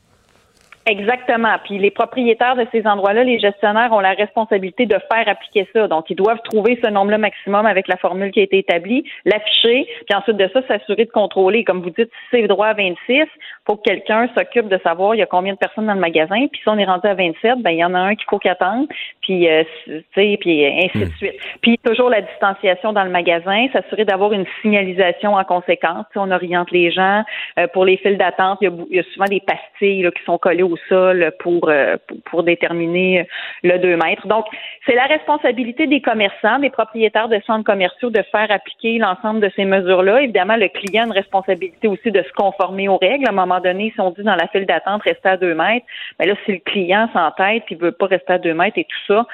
Exactement. 0.86 1.54
Puis 1.64 1.78
les 1.78 1.92
propriétaires 1.92 2.56
de 2.56 2.66
ces 2.72 2.86
endroits-là, 2.86 3.22
les 3.22 3.38
gestionnaires 3.38 3.92
ont 3.92 4.00
la 4.00 4.14
responsabilité 4.14 4.84
de 4.84 4.96
faire 5.10 5.28
appliquer 5.28 5.68
ça. 5.72 5.86
Donc, 5.86 6.10
ils 6.10 6.16
doivent 6.16 6.40
trouver 6.42 6.78
ce 6.82 6.90
nombre-là 6.90 7.18
maximum 7.18 7.66
avec 7.66 7.86
la 7.86 7.96
formule 7.96 8.32
qui 8.32 8.40
a 8.40 8.42
été 8.42 8.58
établie, 8.58 9.04
l'afficher, 9.24 9.86
puis 10.06 10.16
ensuite 10.16 10.36
de 10.36 10.50
ça, 10.52 10.66
s'assurer 10.66 11.04
de 11.04 11.10
contrôler. 11.10 11.62
Comme 11.62 11.82
vous 11.82 11.90
dites, 11.90 12.10
si 12.10 12.26
c'est 12.32 12.48
droit 12.48 12.66
à 12.66 12.74
26, 12.74 13.22
faut 13.66 13.76
que 13.76 13.82
quelqu'un 13.82 14.28
s'occupe 14.36 14.68
de 14.68 14.78
savoir 14.82 15.14
il 15.14 15.18
y 15.18 15.22
a 15.22 15.26
combien 15.26 15.52
de 15.52 15.58
personnes 15.58 15.86
dans 15.86 15.94
le 15.94 16.00
magasin. 16.00 16.46
Puis 16.50 16.60
si 16.62 16.68
on 16.68 16.78
est 16.78 16.84
rendu 16.84 17.06
à 17.06 17.14
27, 17.14 17.60
ben 17.60 17.70
il 17.70 17.78
y 17.78 17.84
en 17.84 17.94
a 17.94 17.98
un 17.98 18.14
qu'il 18.14 18.26
faut 18.28 18.38
qu'attendre, 18.38 18.88
puis 19.20 19.48
euh, 19.48 19.62
tu 19.84 20.04
sais, 20.14 20.36
puis 20.40 20.66
ainsi 20.66 20.98
de 20.98 21.04
hmm. 21.04 21.16
suite. 21.16 21.34
Puis 21.60 21.78
toujours 21.78 22.10
la 22.10 22.22
distanciation 22.22 22.92
dans 22.92 23.04
le 23.04 23.10
magasin, 23.10 23.66
s'assurer 23.72 24.04
d'avoir 24.04 24.32
une 24.32 24.46
signalisation 24.62 25.34
en 25.34 25.44
conséquence. 25.44 26.06
on 26.16 26.30
oriente 26.30 26.70
les 26.72 26.90
gens 26.90 27.22
euh, 27.58 27.68
pour 27.68 27.84
les 27.84 27.96
files 27.98 28.18
d'attente. 28.18 28.58
Il, 28.62 28.72
y 28.90 28.98
a 28.98 29.02
souvent 29.14 29.26
des 29.26 29.40
pastilles 29.40 30.08
qui 30.16 30.24
sont 30.24 30.38
collées 30.38 30.64
au 30.64 30.76
sol 30.88 31.32
pour, 31.38 31.68
euh, 31.68 31.96
pour, 32.24 32.42
déterminer 32.42 33.28
le 33.62 33.78
2 33.78 33.96
mètres. 33.96 34.26
Donc, 34.26 34.46
c'est 34.86 34.96
la 34.96 35.04
responsabilité 35.04 35.86
des 35.86 36.00
commerçants, 36.00 36.58
des 36.58 36.70
propriétaires 36.70 37.28
de 37.28 37.40
centres 37.46 37.64
commerciaux 37.64 38.10
de 38.10 38.22
faire 38.32 38.50
appliquer 38.50 38.98
l'ensemble 38.98 39.40
de 39.40 39.50
ces 39.54 39.64
mesures-là. 39.64 40.22
Évidemment, 40.22 40.56
le 40.56 40.68
client 40.68 41.04
a 41.04 41.06
une 41.06 41.12
responsabilité 41.12 41.86
aussi 41.86 42.10
de 42.10 42.22
se 42.22 42.32
conformer 42.32 42.88
aux 42.88 42.96
règles. 42.96 43.26
À 43.28 43.30
un 43.30 43.34
moment 43.34 43.51
donné, 43.60 43.92
si 43.94 44.00
on 44.00 44.10
dit 44.10 44.22
dans 44.22 44.34
la 44.34 44.48
file 44.48 44.66
d'attente, 44.66 45.02
rester 45.02 45.28
à 45.28 45.36
2 45.36 45.54
mètres, 45.54 45.86
mais 46.18 46.26
ben 46.26 46.32
là, 46.32 46.40
si 46.44 46.52
le 46.52 46.58
client 46.58 47.08
s'entête 47.12 47.64
et 47.70 47.74
veut 47.74 47.92
pas 47.92 48.06
rester 48.06 48.32
à 48.32 48.38
2 48.38 48.54
mètres 48.54 48.78
et 48.78 48.84
tout 48.84 49.14
ça, 49.14 49.26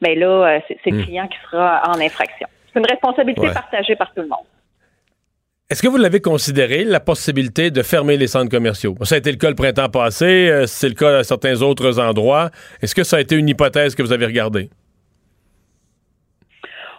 mais 0.00 0.14
ben 0.14 0.20
là, 0.20 0.56
euh, 0.56 0.60
c'est 0.68 0.90
le 0.90 0.98
hmm. 0.98 1.04
client 1.04 1.28
qui 1.28 1.38
sera 1.50 1.82
en 1.88 2.00
infraction. 2.00 2.46
C'est 2.72 2.78
une 2.80 2.86
responsabilité 2.86 3.48
partagée 3.52 3.96
par 3.96 4.12
tout 4.12 4.22
le 4.22 4.28
monde. 4.28 4.46
Est-ce 5.70 5.82
que 5.82 5.88
vous 5.88 5.96
l'avez 5.96 6.20
considéré, 6.20 6.84
la 6.84 7.00
possibilité 7.00 7.70
de 7.70 7.82
fermer 7.82 8.18
les 8.18 8.26
centres 8.26 8.50
commerciaux? 8.50 8.96
Ça 9.02 9.14
a 9.14 9.18
été 9.18 9.30
le 9.30 9.38
cas 9.38 9.48
le 9.48 9.54
printemps 9.54 9.88
passé, 9.88 10.48
euh, 10.50 10.66
c'est 10.66 10.88
le 10.88 10.94
cas 10.94 11.18
à 11.18 11.24
certains 11.24 11.62
autres 11.62 11.98
endroits. 11.98 12.50
Est-ce 12.82 12.94
que 12.94 13.02
ça 13.02 13.16
a 13.16 13.20
été 13.20 13.34
une 13.34 13.48
hypothèse 13.48 13.94
que 13.94 14.02
vous 14.02 14.12
avez 14.12 14.26
regardée? 14.26 14.68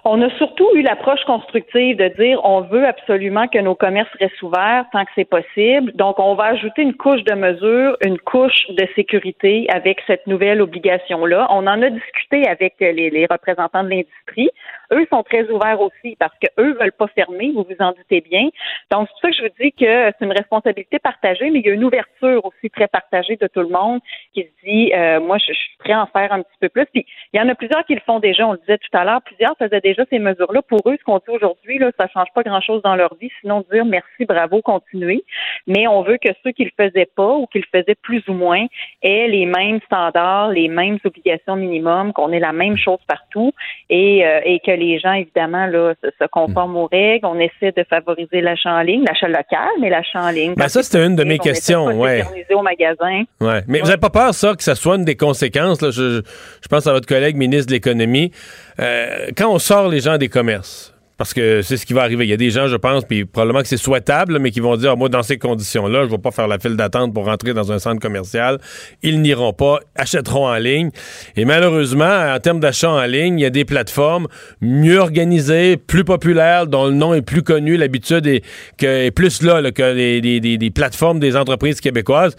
On 0.08 0.22
a 0.22 0.30
surtout 0.38 0.70
eu 0.76 0.84
l'approche 0.84 1.24
constructive 1.26 1.98
de 1.98 2.10
dire 2.10 2.40
on 2.44 2.62
veut 2.62 2.86
absolument 2.86 3.48
que 3.48 3.58
nos 3.58 3.74
commerces 3.74 4.14
restent 4.20 4.40
ouverts 4.44 4.86
tant 4.92 5.04
que 5.04 5.10
c'est 5.16 5.28
possible. 5.28 5.92
Donc, 5.94 6.20
on 6.20 6.36
va 6.36 6.44
ajouter 6.44 6.84
une 6.84 6.94
couche 6.94 7.24
de 7.24 7.34
mesures, 7.34 7.98
une 8.06 8.20
couche 8.20 8.70
de 8.70 8.88
sécurité 8.96 9.66
avec 9.74 9.98
cette 10.06 10.28
nouvelle 10.28 10.62
obligation-là. 10.62 11.48
On 11.50 11.66
en 11.66 11.82
a 11.82 11.90
discuté 11.90 12.48
avec 12.48 12.76
les, 12.80 13.10
les 13.10 13.26
représentants 13.26 13.84
de 13.84 13.90
l'industrie. 13.90 14.52
Eux 14.92 15.06
sont 15.10 15.24
très 15.24 15.50
ouverts 15.50 15.82
aussi 15.82 16.16
parce 16.20 16.34
que 16.40 16.48
eux 16.60 16.74
veulent 16.80 16.92
pas 16.92 17.08
fermer, 17.08 17.52
vous 17.52 17.66
vous 17.68 17.84
en 17.84 17.92
doutez 17.92 18.22
bien. 18.22 18.50
Donc, 18.92 19.08
c'est 19.08 19.12
pour 19.12 19.22
ça 19.22 19.30
que 19.30 19.36
je 19.36 19.42
vous 19.44 19.64
dis 19.64 19.72
que 19.72 20.12
c'est 20.18 20.26
une 20.26 20.32
responsabilité 20.32 21.00
partagée, 21.00 21.50
mais 21.50 21.60
il 21.60 21.66
y 21.66 21.70
a 21.70 21.74
une 21.74 21.84
ouverture 21.84 22.46
aussi 22.46 22.70
très 22.70 22.88
partagée 22.88 23.36
de 23.38 23.48
tout 23.48 23.62
le 23.62 23.70
monde 23.70 24.00
qui 24.34 24.44
se 24.44 24.66
dit, 24.66 24.94
euh, 24.94 25.20
moi, 25.20 25.38
je, 25.38 25.54
suis 25.54 25.78
prêt 25.80 25.94
à 25.94 26.04
en 26.04 26.08
faire 26.08 26.32
un 26.32 26.42
petit 26.42 26.58
peu 26.60 26.70
plus. 26.70 26.86
Puis, 26.94 27.06
il 27.34 27.38
y 27.38 27.42
en 27.42 27.50
a 27.50 27.56
plusieurs 27.56 27.86
qui 27.86 27.96
le 27.96 28.02
font 28.06 28.20
déjà, 28.20 28.48
on 28.48 28.54
le 28.54 28.60
disait 28.60 28.78
tout 28.78 28.98
à 28.98 29.04
l'heure, 29.04 29.22
plusieurs 29.22 29.56
faisaient 29.58 29.82
déjà 29.82 30.04
ces 30.10 30.20
mesures-là. 30.20 30.62
Pour 30.62 30.82
eux, 30.88 30.96
ce 31.00 31.04
qu'on 31.04 31.18
dit 31.18 31.30
aujourd'hui, 31.30 31.78
là, 31.78 31.92
ça 31.98 32.08
change 32.08 32.28
pas 32.34 32.44
grand-chose 32.44 32.82
dans 32.82 32.96
leur 32.96 33.16
vie, 33.16 33.32
sinon 33.42 33.66
dire 33.72 33.86
merci, 33.86 34.26
bravo, 34.26 34.62
continuez. 34.62 35.24
Mais 35.68 35.88
on 35.88 36.02
veut 36.02 36.18
que 36.18 36.30
ceux 36.44 36.52
qui 36.52 36.66
le 36.66 36.72
faisaient 36.78 37.10
pas 37.16 37.36
ou 37.36 37.48
qui 37.48 37.60
le 37.60 37.66
faisaient 37.72 37.96
plus 37.96 38.24
ou 38.28 38.34
moins 38.34 38.66
aient 39.02 39.28
les 39.28 39.46
mêmes 39.46 39.80
standards, 39.86 40.50
les 40.50 40.68
mêmes 40.68 41.00
obligations 41.04 41.56
minimum, 41.56 42.14
qu'on 42.14 42.32
ait 42.32 42.40
la 42.40 42.54
même 42.54 42.78
chose 42.78 43.00
partout 43.08 43.54
et, 43.90 44.26
euh, 44.26 44.42
et 44.44 44.60
que 44.60 44.72
les 44.76 45.00
gens, 45.00 45.14
évidemment, 45.14 45.66
là, 45.68 45.94
se, 46.02 46.28
conforment 46.28 46.78
aux 46.78 46.88
règles. 46.88 47.26
On 47.26 47.40
essaie 47.40 47.72
de 47.72 47.84
favoriser 47.90 48.42
l'achat 48.42 48.72
en 48.72 48.82
ligne, 48.82 49.04
l'achat 49.06 49.28
local, 49.28 49.70
mais 49.82 49.90
l'achat 49.90 50.22
en 50.22 50.30
ligne. 50.30 50.54
Ben 50.56 50.68
ça, 50.68 50.84
c'était 50.84 51.06
une 51.06 51.16
de 51.16 51.24
mes 51.24 51.40
questions. 51.40 51.86
Ouais. 52.00 52.24
au 52.54 52.62
magasin. 52.62 53.24
Ouais. 53.42 53.62
Mais 53.68 53.80
vous 53.80 53.88
n'avez 53.88 54.00
pas 54.00 54.10
peur, 54.10 54.34
ça, 54.34 54.56
que 54.56 54.64
ça 54.64 54.76
soit 54.76 54.96
une 54.96 55.06
des 55.06 55.16
conséquences? 55.16 55.82
Là, 55.82 55.92
je, 55.92 56.22
je 56.62 56.68
pense 56.70 56.88
à 56.88 56.94
votre 56.94 57.08
collègue 57.08 57.36
ministre 57.36 57.68
de 57.68 57.74
l'Économie. 57.74 58.32
Euh, 58.80 59.28
quand 59.38 59.52
on 59.52 59.60
sort 59.60 59.90
les 59.90 60.00
gens 60.00 60.18
des 60.18 60.30
commerces, 60.30 60.95
parce 61.18 61.34
que 61.34 61.62
c'est 61.62 61.78
ce 61.78 61.86
qui 61.86 61.94
va 61.94 62.02
arriver. 62.02 62.26
Il 62.26 62.30
y 62.30 62.34
a 62.34 62.38
des 62.38 62.50
gens, 62.50 62.68
je 62.68 62.76
pense, 62.76 63.06
puis 63.06 63.24
probablement 63.24 63.62
que 63.62 63.68
c'est 63.68 63.78
souhaitable, 63.78 64.38
mais 64.40 64.52
qui 64.52 64.60
vont 64.60 64.76
dire, 64.76 64.98
moi, 64.98 65.08
dans 65.08 65.24
ces 65.24 65.38
conditions-là, 65.38 66.02
je 66.02 66.06
ne 66.08 66.12
vais 66.12 66.18
pas 66.18 66.32
faire 66.32 66.48
la 66.48 66.60
file 66.60 66.76
d'attente 66.76 67.14
pour 67.14 67.26
rentrer 67.26 67.54
dans 67.54 67.72
un 67.72 67.80
centre 67.80 68.02
commercial. 68.02 68.60
Ils 69.02 69.22
n'iront 69.22 69.54
pas, 69.54 69.80
achèteront 69.96 70.48
en 70.48 70.56
ligne. 70.56 70.90
Et 71.38 71.46
malheureusement, 71.46 72.34
en 72.34 72.38
termes 72.40 72.60
d'achat 72.60 72.92
en 72.92 73.06
ligne, 73.06 73.40
il 73.40 73.44
y 73.44 73.46
a 73.46 73.50
des 73.50 73.64
plateformes 73.64 74.28
mieux 74.60 75.00
organisées, 75.00 75.78
plus 75.78 76.04
populaires, 76.04 76.68
dont 76.68 76.86
le 76.86 76.94
nom 76.94 77.14
est 77.14 77.22
plus 77.22 77.44
connu, 77.44 77.78
l'habitude 77.78 78.28
est, 78.28 79.12
plus 79.12 79.42
là, 79.42 79.72
que 79.72 79.94
les, 79.94 80.72
plateformes 80.72 81.20
des 81.20 81.38
entreprises 81.38 81.80
québécoises. 81.80 82.36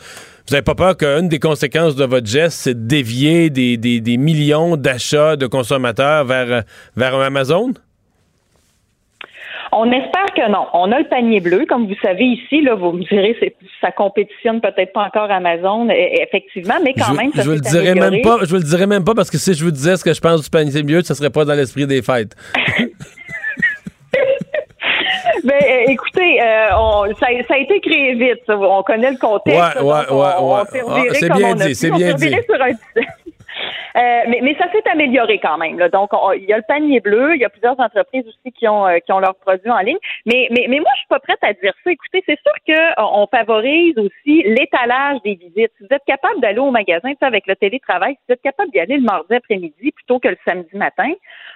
Vous 0.47 0.53
n'avez 0.53 0.63
pas 0.63 0.75
peur 0.75 0.97
qu'une 0.97 1.29
des 1.29 1.39
conséquences 1.39 1.97
de 1.97 2.05
votre 2.05 2.27
geste, 2.27 2.59
c'est 2.61 2.75
de 2.75 2.87
dévier 2.87 3.49
des, 3.49 4.17
millions 4.19 4.77
d'achats 4.77 5.37
de 5.37 5.47
consommateurs 5.47 6.27
vers 6.27 6.65
Amazon? 6.97 7.73
On 9.73 9.91
espère 9.91 10.27
que 10.35 10.51
non. 10.51 10.67
On 10.73 10.91
a 10.93 10.99
le 10.99 11.09
panier 11.09 11.41
bleu, 11.41 11.65
comme 11.69 11.87
vous 11.87 11.95
savez 12.03 12.25
ici. 12.25 12.61
Là, 12.63 12.75
vous 12.75 12.93
me 12.93 13.03
direz, 13.05 13.37
ça 13.81 13.91
compétitionne 13.91 14.61
peut-être 14.61 14.93
pas 14.93 15.03
encore 15.05 15.31
Amazon, 15.31 15.89
e- 15.89 16.23
effectivement, 16.23 16.75
mais 16.85 16.95
quand 16.95 17.13
je, 17.13 17.17
même, 17.17 17.33
ça 17.33 17.43
je 17.43 17.49
vous 17.49 17.55
le 17.55 17.61
dirais 17.61 17.95
même 17.95 18.23
pas. 18.23 18.39
Je 18.43 18.49
vous 18.51 18.57
le 18.57 18.63
dirais 18.63 18.87
même 18.87 19.05
pas 19.05 19.15
parce 19.15 19.31
que 19.31 19.39
si 19.39 19.55
je 19.55 19.65
vous 19.65 19.71
disais 19.71 19.97
ce 19.97 20.05
que 20.05 20.15
je 20.15 20.21
pense 20.21 20.43
du 20.43 20.51
panier 20.51 20.83
bleu, 20.83 21.03
ça 21.03 21.15
serait 21.15 21.31
pas 21.31 21.45
dans 21.45 21.55
l'esprit 21.55 21.87
des 21.87 22.03
fêtes. 22.03 22.35
Ben, 25.45 25.55
euh, 25.63 25.91
écoutez, 25.93 26.41
euh, 26.43 26.69
on- 26.77 27.07
ça, 27.21 27.27
ça 27.47 27.55
a 27.55 27.59
été 27.59 27.81
créé 27.81 28.15
vite. 28.15 28.41
ça. 28.47 28.57
On 28.59 28.83
connaît 28.83 29.13
le 29.13 29.17
contexte. 29.19 29.61
Ouais, 29.81 29.83
ouais, 29.83 30.01
on, 30.11 30.21
ouais, 30.21 30.31
on 30.41 30.65
s'est 30.65 30.83
Ah, 30.87 30.93
reviré 30.93 31.29
comme 31.29 31.45
on 31.45 31.53
a 31.53 31.55
dit, 31.55 31.69
pu. 31.69 31.75
c'est 31.75 31.91
On 31.93 31.97
bien 31.97 32.07
s'est 32.09 32.13
reviré 32.15 32.37
dit. 32.41 32.47
sur 32.53 32.63
un 32.65 32.71
Euh, 33.97 34.23
mais, 34.29 34.41
mais 34.43 34.55
ça 34.57 34.71
s'est 34.73 34.87
amélioré 34.91 35.39
quand 35.39 35.57
même. 35.59 35.79
là. 35.79 35.89
Donc, 35.89 36.11
on- 36.13 36.33
il 36.33 36.45
y 36.45 36.53
a 36.53 36.59
le 36.59 36.65
panier 36.69 37.01
bleu, 37.01 37.35
il 37.35 37.41
y 37.41 37.45
a 37.45 37.49
plusieurs 37.49 37.79
entreprises 37.81 38.27
aussi 38.29 38.53
qui 38.53 38.69
ont 38.69 38.87
euh, 38.87 38.99
qui 38.99 39.11
ont 39.13 39.19
leurs 39.21 39.37
produits 39.37 39.71
en 39.71 39.79
ligne. 39.79 39.97
Mais, 40.27 40.49
mais, 40.51 40.67
mais 40.69 40.81
moi, 40.81 40.91
je 40.95 40.99
suis 41.01 41.09
pas 41.09 41.19
prête 41.21 41.39
à 41.43 41.53
dire 41.55 41.73
ça. 41.83 41.91
Écoutez, 41.91 42.23
c'est 42.27 42.39
sûr 42.43 42.53
que 42.67 42.73
euh, 42.73 43.05
on 43.13 43.27
favorise 43.27 43.97
aussi 43.99 44.43
l'étalage 44.43 45.19
des 45.25 45.35
visites. 45.35 45.73
Si 45.79 45.85
vous 45.89 45.95
êtes 45.95 46.05
capable 46.07 46.41
d'aller 46.41 46.59
au 46.59 46.71
magasin, 46.71 47.11
avec 47.23 47.47
le 47.47 47.57
télétravail, 47.57 48.15
si 48.15 48.21
vous 48.29 48.35
êtes 48.35 48.43
capable 48.43 48.71
d'y 48.71 48.81
aller 48.81 48.97
le 48.97 49.03
mardi 49.03 49.35
après-midi 49.35 49.93
plutôt 49.93 50.19
que 50.19 50.29
le 50.29 50.37
samedi 50.47 50.77
matin, 50.77 51.11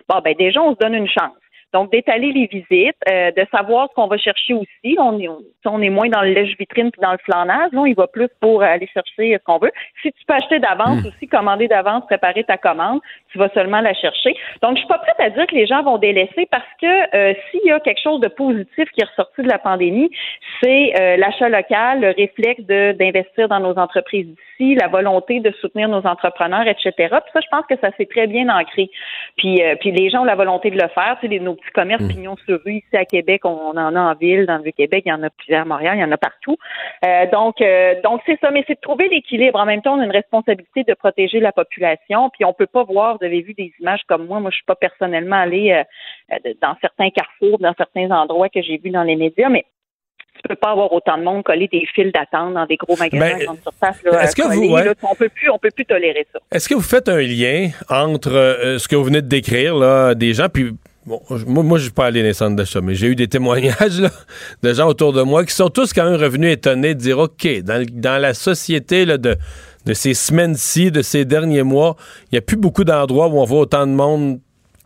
bon 0.09 0.21
ben 0.25 0.35
déjà, 0.39 0.63
on 0.63 0.73
se 0.75 0.79
donne 0.79 0.95
une 0.95 1.09
chance. 1.09 1.37
Donc, 1.73 1.91
d'étaler 1.93 2.33
les 2.33 2.47
visites, 2.47 2.97
euh, 3.11 3.31
de 3.31 3.47
savoir 3.55 3.89
ce 3.91 3.95
qu'on 3.95 4.07
va 4.09 4.19
chercher 4.19 4.55
aussi. 4.55 4.97
On 4.99 5.19
est, 5.21 5.29
on, 5.29 5.39
on 5.67 5.83
est 5.83 5.91
moins 5.91 6.09
dans 6.09 6.23
le 6.23 6.31
lèche-vitrine 6.33 6.91
puis 6.91 7.01
dans 7.01 7.13
le 7.13 7.19
flanage. 7.19 7.71
Là, 7.73 7.85
il 7.87 7.95
va 7.95 8.07
plus 8.07 8.29
pour 8.41 8.63
aller 8.63 8.89
chercher 8.93 9.35
ce 9.39 9.45
qu'on 9.45 9.59
veut. 9.59 9.71
Si 10.03 10.11
tu 10.13 10.25
peux 10.27 10.35
acheter 10.35 10.59
d'avance 10.59 11.05
aussi, 11.07 11.29
commander 11.29 11.69
d'avance, 11.69 12.05
préparer 12.07 12.45
ta 12.45 12.57
commande, 12.57 13.01
tu 13.31 13.39
vas 13.39 13.49
seulement 13.51 13.81
la 13.81 13.95
chercher. 13.95 14.35
Donc, 14.63 14.73
je 14.75 14.79
suis 14.81 14.89
pas 14.89 14.99
prête 14.99 15.21
à 15.21 15.31
dire 15.31 15.47
que 15.47 15.55
les 15.55 15.67
gens 15.67 15.83
vont 15.83 15.99
délaisser 15.99 16.47
parce 16.51 16.65
que 16.81 17.17
euh, 17.17 17.35
s'il 17.51 17.61
y 17.65 17.71
a 17.71 17.79
quelque 17.81 18.01
chose 18.03 18.21
de 18.21 18.29
positif 18.29 18.91
qui 18.91 19.01
est 19.03 19.05
ressorti 19.09 19.43
de 19.43 19.49
la 19.49 19.59
pandémie, 19.59 20.11
c'est 20.63 20.93
euh, 21.01 21.17
l'achat 21.17 21.49
local, 21.49 22.01
le 22.01 22.09
réflexe 22.11 22.63
de- 22.65 22.93
d'investir 22.93 23.49
dans 23.49 23.61
nos 23.61 23.79
entreprises 23.79 24.27
d'ici, 24.27 24.75
la 24.75 24.89
volonté 24.89 25.41
de 25.41 25.51
soutenir 25.61 25.89
nos 25.89 26.05
entrepreneurs, 26.07 26.67
etc. 26.67 26.93
Puis 26.97 27.09
ça, 27.33 27.41
je 27.41 27.49
pense 27.51 27.65
que 27.67 27.77
ça 27.81 27.91
s'est 27.97 28.07
très 28.07 28.27
bien 28.27 28.49
ancré. 28.49 28.91
Puis, 29.37 29.63
euh, 29.63 29.77
puis 29.79 29.93
les 29.93 30.11
gens 30.11 30.23
ont 30.23 30.25
la 30.25 30.35
volonté 30.35 30.71
de 30.71 30.81
le 30.81 30.89
faire. 30.89 31.17
Tu 31.21 31.27
sais, 31.27 31.29
les- 31.29 31.41
nos 31.41 31.57
petits 31.61 31.71
commerces 31.73 32.07
pignons 32.09 32.37
sur 32.45 32.61
rue 32.65 32.75
ici 32.79 32.97
à 32.97 33.05
Québec, 33.05 33.43
on, 33.45 33.51
on 33.51 33.77
en 33.77 33.95
a 33.95 34.01
en 34.01 34.15
ville, 34.15 34.47
dans 34.47 34.57
le 34.57 34.63
Vieux-Québec, 34.65 35.03
il 35.07 35.11
y 35.11 35.13
en 35.13 35.23
a 35.23 35.31
plusieurs 35.31 35.63
à 35.63 35.65
Montréal, 35.65 35.97
il 35.97 36.01
y 36.01 36.05
en 36.05 36.11
a 36.13 36.17
partout. 36.17 36.57
Euh, 37.05 37.27
donc, 37.31 37.61
euh, 37.61 37.95
donc 38.03 38.21
c'est 38.27 38.39
ça, 38.41 38.51
mais 38.51 38.65
c'est 38.67 38.75
de 38.75 38.81
trouver 38.81 39.09
l'équilibre. 39.09 39.59
En 39.61 39.67
même 39.67 39.83
temps, 39.83 39.97
on 39.97 40.01
a 40.01 40.05
une 40.05 40.11
responsabilité 40.11 40.85
de 40.85 40.95
protéger 40.95 41.41
la 41.41 41.53
population. 41.53 42.31
Puis 42.31 42.45
on 42.45 42.53
peut 42.53 42.67
pas 42.67 42.85
voir, 42.85 43.19
vous 43.19 43.25
avez 43.25 43.43
vu 43.43 43.55
des 43.55 43.73
images 43.81 44.03
comme 44.09 44.27
moi. 44.27 44.41
Moi, 44.41 44.51
je 44.51 44.57
suis 44.57 44.65
pas 44.65 44.75
personnellement 44.77 45.37
allée 45.37 45.73
euh, 46.33 46.37
dans 46.63 46.77
certains 46.81 47.11
carrefours, 47.11 47.59
dans 47.59 47.75
certains 47.77 48.11
endroits 48.11 48.49
que 48.49 48.63
j'ai 48.63 48.79
vus 48.79 48.91
dans 48.91 49.03
les 49.05 49.17
médias, 49.17 49.49
mais 49.49 49.65
tu 50.43 50.49
peux 50.49 50.57
pas 50.57 50.71
avoir 50.71 50.91
autant 50.93 51.19
de 51.19 51.23
monde 51.23 51.43
coller 51.43 51.69
des 51.69 51.85
files 51.95 52.13
d'attente 52.13 52.55
dans 52.55 52.65
des 52.65 52.77
gros 52.77 52.97
magasins 52.97 53.37
Ben, 53.37 53.45
grande 53.45 53.61
surface. 53.61 54.03
Là, 54.05 54.23
est-ce 54.23 54.35
que 54.35 54.43
vous- 54.43 54.73
ouais. 54.75 54.85
là. 54.85 54.95
on 55.03 55.15
peut 55.15 55.29
plus, 55.29 55.51
on 55.51 55.59
peut 55.59 55.71
plus 55.75 55.85
tolérer 55.85 56.27
ça. 56.33 56.39
Est-ce 56.53 56.69
que 56.69 56.75
vous 56.75 56.81
faites 56.81 57.09
un 57.11 57.21
lien 57.21 57.69
entre 57.91 58.33
euh, 58.33 58.79
ce 58.79 58.89
que 58.89 58.97
vous 58.97 59.05
venez 59.05 59.21
de 59.21 59.29
décrire, 59.29 59.75
là, 59.77 60.15
des 60.15 60.33
gens, 60.33 60.49
puis 60.49 60.71
bon, 61.07 61.21
moi, 61.47 61.63
moi 61.63 61.79
je 61.79 61.85
suis 61.85 61.93
pas 61.93 62.07
allé 62.07 62.21
dans 62.21 62.29
les 62.29 62.35
centres 62.35 62.57
d'achat, 62.57 62.81
mais 62.81 62.95
j'ai 62.95 63.09
eu 63.09 63.17
des 63.17 63.29
témoignages 63.29 64.01
là, 64.01 64.11
de 64.63 64.73
gens 64.73 64.89
autour 64.89 65.13
de 65.13 65.23
moi 65.23 65.45
qui 65.45 65.55
sont 65.55 65.69
tous 65.69 65.93
quand 65.93 66.05
même 66.05 66.21
revenus 66.21 66.53
étonnés 66.53 66.95
de 66.95 67.01
dire, 67.01 67.19
OK, 67.19 67.49
dans, 67.63 68.21
la 68.21 68.35
société 68.35 69.07
de, 69.07 69.17
de 69.17 69.95
ces 69.95 70.15
semaines-ci, 70.15 70.91
de 70.91 71.03
ces 71.03 71.25
derniers 71.25 71.63
mois, 71.63 71.97
il 72.25 72.35
n'y 72.35 72.39
a 72.39 72.43
plus 72.43 72.57
beaucoup 72.57 72.85
d'endroits 72.85 73.29
où 73.29 73.39
on 73.39 73.45
voit 73.45 73.61
autant 73.61 73.87
de 73.87 73.93
monde 73.93 74.41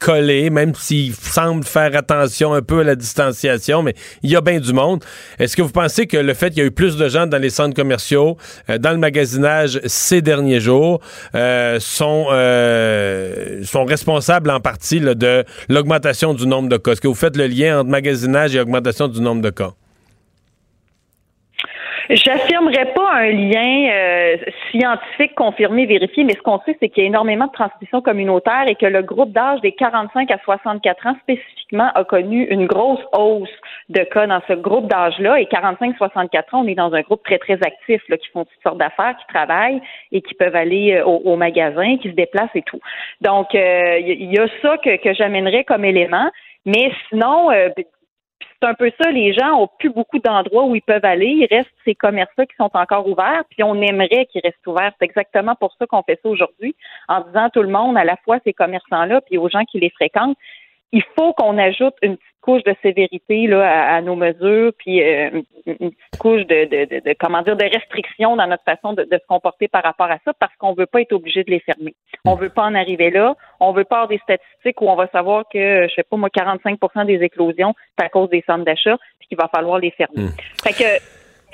collé, 0.05 0.50
même 0.50 0.74
s'il 0.74 1.14
semble 1.14 1.64
faire 1.64 1.96
attention 1.96 2.52
un 2.52 2.61
peu 2.61 2.80
à 2.80 2.84
la 2.84 2.94
distanciation, 2.94 3.82
mais 3.82 3.94
il 4.22 4.30
y 4.30 4.36
a 4.36 4.42
bien 4.42 4.61
du 4.61 4.74
monde. 4.74 5.02
Est-ce 5.38 5.57
que 5.57 5.62
vous 5.62 5.70
pensez 5.70 6.07
que 6.07 6.18
le 6.18 6.34
fait 6.34 6.50
qu'il 6.50 6.59
y 6.59 6.62
a 6.62 6.66
eu 6.66 6.70
plus 6.70 6.98
de 6.98 7.09
gens 7.09 7.26
dans 7.26 7.38
les 7.38 7.48
centres 7.48 7.74
commerciaux, 7.74 8.36
euh, 8.68 8.76
dans 8.76 8.90
le 8.90 8.98
magasinage 8.98 9.80
ces 9.86 10.20
derniers 10.20 10.61
jours, 10.61 11.00
euh, 11.34 11.80
sont, 11.80 12.26
euh, 12.30 13.64
sont 13.64 13.86
responsables 13.86 14.50
en 14.50 14.61
partie 14.61 15.00
là, 15.00 15.14
de 15.14 15.42
l'augmentation 15.70 16.34
du 16.34 16.46
nombre 16.46 16.68
de 16.68 16.76
cas? 16.76 16.92
Est-ce 16.92 17.00
que 17.00 17.09
vous 17.09 17.14
faites 17.14 17.38
le 17.38 17.46
lien 17.46 17.80
entre 17.80 17.88
magasinage 17.88 18.55
et 18.55 18.61
augmentation 18.61 19.09
du 19.09 19.22
nombre 19.22 19.40
de 19.40 19.50
cas? 19.50 19.72
J'affirmerais 22.11 22.92
pas 22.92 23.12
un 23.14 23.30
lien 23.30 23.88
euh, 23.90 24.36
scientifique 24.70 25.34
confirmé, 25.34 25.86
vérifié, 25.86 26.24
mais 26.24 26.34
ce 26.34 26.42
qu'on 26.42 26.61
sait, 26.61 26.76
c'est 26.80 26.88
qu'il 26.88 27.02
y 27.02 27.07
a 27.07 27.09
énormément 27.09 27.46
de 27.46 27.52
transmission 27.52 28.02
communautaire 28.02 28.64
et 28.66 28.74
que 28.74 28.86
le 28.86 29.02
groupe 29.02 29.32
d'âge 29.32 29.61
des 29.62 29.72
45 29.72 30.30
à 30.30 30.38
64 30.44 31.07
ans 31.07 31.16
spécifiquement 31.22 31.90
a 31.94 32.05
connu 32.05 32.44
une 32.44 32.66
grosse 32.66 33.00
hausse 33.12 33.48
de 33.88 34.00
cas 34.00 34.26
dans 34.26 34.40
ce 34.46 34.52
groupe 34.52 34.86
d'âge-là. 34.88 35.40
Et 35.40 35.46
45-64 35.46 36.38
ans, 36.52 36.64
on 36.64 36.68
est 36.68 36.74
dans 36.74 36.92
un 36.92 37.00
groupe 37.00 37.22
très, 37.24 37.38
très 37.38 37.55
actif, 37.55 38.02
là, 38.09 38.18
qui 38.18 38.28
font 38.28 38.44
toutes 38.44 38.62
sortes 38.62 38.78
d'affaires, 38.78 39.16
qui 39.16 39.26
travaillent 39.32 39.80
et 40.12 40.20
qui 40.20 40.34
peuvent 40.34 40.57
aller 40.57 40.94
euh, 40.94 41.05
au, 41.05 41.32
au 41.32 41.36
magasin, 41.36 41.96
qui 41.96 42.11
se 42.11 42.14
déplacent 42.14 42.55
et 42.55 42.62
tout. 42.62 42.80
Donc, 43.22 43.55
euh, 43.55 43.98
il 43.98 44.30
y, 44.30 44.34
y 44.34 44.38
a 44.38 44.46
ça 44.61 44.76
que, 44.78 44.96
que 44.96 45.14
j'amènerais 45.14 45.64
comme 45.64 45.84
élément. 45.84 46.30
Mais 46.66 46.90
sinon, 47.09 47.50
euh, 47.50 47.68
c'est 48.64 48.70
un 48.70 48.74
peu 48.74 48.90
ça, 49.00 49.10
les 49.10 49.34
gens 49.34 49.60
ont 49.60 49.68
plus 49.78 49.90
beaucoup 49.90 50.18
d'endroits 50.18 50.64
où 50.64 50.74
ils 50.74 50.82
peuvent 50.82 51.04
aller. 51.04 51.26
Il 51.26 51.46
reste 51.50 51.70
ces 51.84 51.94
commerces-là 51.94 52.46
qui 52.46 52.56
sont 52.56 52.70
encore 52.72 53.06
ouverts, 53.06 53.44
puis 53.50 53.62
on 53.62 53.80
aimerait 53.82 54.26
qu'ils 54.26 54.40
restent 54.42 54.66
ouverts. 54.66 54.92
C'est 54.98 55.04
exactement 55.04 55.54
pour 55.54 55.74
ça 55.78 55.86
qu'on 55.86 56.02
fait 56.02 56.18
ça 56.22 56.28
aujourd'hui, 56.30 56.74
en 57.08 57.20
disant 57.20 57.44
à 57.44 57.50
tout 57.50 57.62
le 57.62 57.68
monde, 57.68 57.98
à 57.98 58.04
la 58.04 58.16
fois 58.24 58.38
ces 58.44 58.54
commerçants-là, 58.54 59.20
puis 59.20 59.36
aux 59.36 59.50
gens 59.50 59.64
qui 59.64 59.80
les 59.80 59.90
fréquentent, 59.90 60.38
il 60.95 61.03
faut 61.16 61.32
qu'on 61.34 61.59
ajoute 61.59 61.95
une 62.03 62.16
petite 62.16 62.40
couche 62.40 62.62
de 62.62 62.74
sévérité 62.82 63.47
là, 63.49 63.62
à, 63.68 63.97
à 63.97 64.01
nos 64.01 64.14
mesures, 64.14 64.72
puis 64.78 65.03
euh, 65.03 65.30
une, 65.66 65.90
petite 65.90 66.18
couche 66.20 66.42
de, 66.47 66.64
de, 66.66 66.84
de, 66.84 67.01
de- 67.01 67.16
comment 67.18 67.42
dire 67.42 67.57
de 67.57 67.64
restriction 67.64 68.36
dans 68.36 68.47
notre 68.47 68.62
façon 68.62 68.92
de, 68.92 69.03
de 69.03 69.16
se 69.18 69.26
comporter 69.26 69.66
par 69.66 69.82
rapport 69.82 70.11
à 70.11 70.18
ça, 70.24 70.32
parce 70.38 70.55
qu'on 70.57 70.72
veut 70.74 70.86
pas 70.86 71.01
être 71.01 71.12
obligé 71.12 71.42
de 71.42 71.51
les 71.51 71.59
fermer. 71.61 71.95
On 72.24 72.36
veut 72.36 72.49
pas 72.51 72.62
en 72.62 72.74
arriver 72.74 73.11
là. 73.11 73.34
On 73.61 73.72
veut 73.72 73.84
pas 73.84 73.97
avoir 74.03 74.09
des 74.09 74.18
statistiques 74.18 74.80
où 74.80 74.88
on 74.88 74.95
va 74.95 75.09
savoir 75.09 75.45
que, 75.53 75.88
je 75.88 75.95
sais 75.95 76.05
pas 76.05 76.16
moi, 76.16 76.30
45 76.30 76.78
des 77.07 77.22
éclosions, 77.24 77.74
c'est 77.99 78.05
à 78.05 78.09
cause 78.09 78.30
des 78.30 78.45
centres 78.47 78.64
d'achat, 78.64 78.97
puis 79.18 79.28
qu'il 79.28 79.38
va 79.38 79.49
falloir 79.49 79.78
les 79.80 79.90
fermer. 79.90 80.28
Fait 80.62 80.72
que 80.72 80.88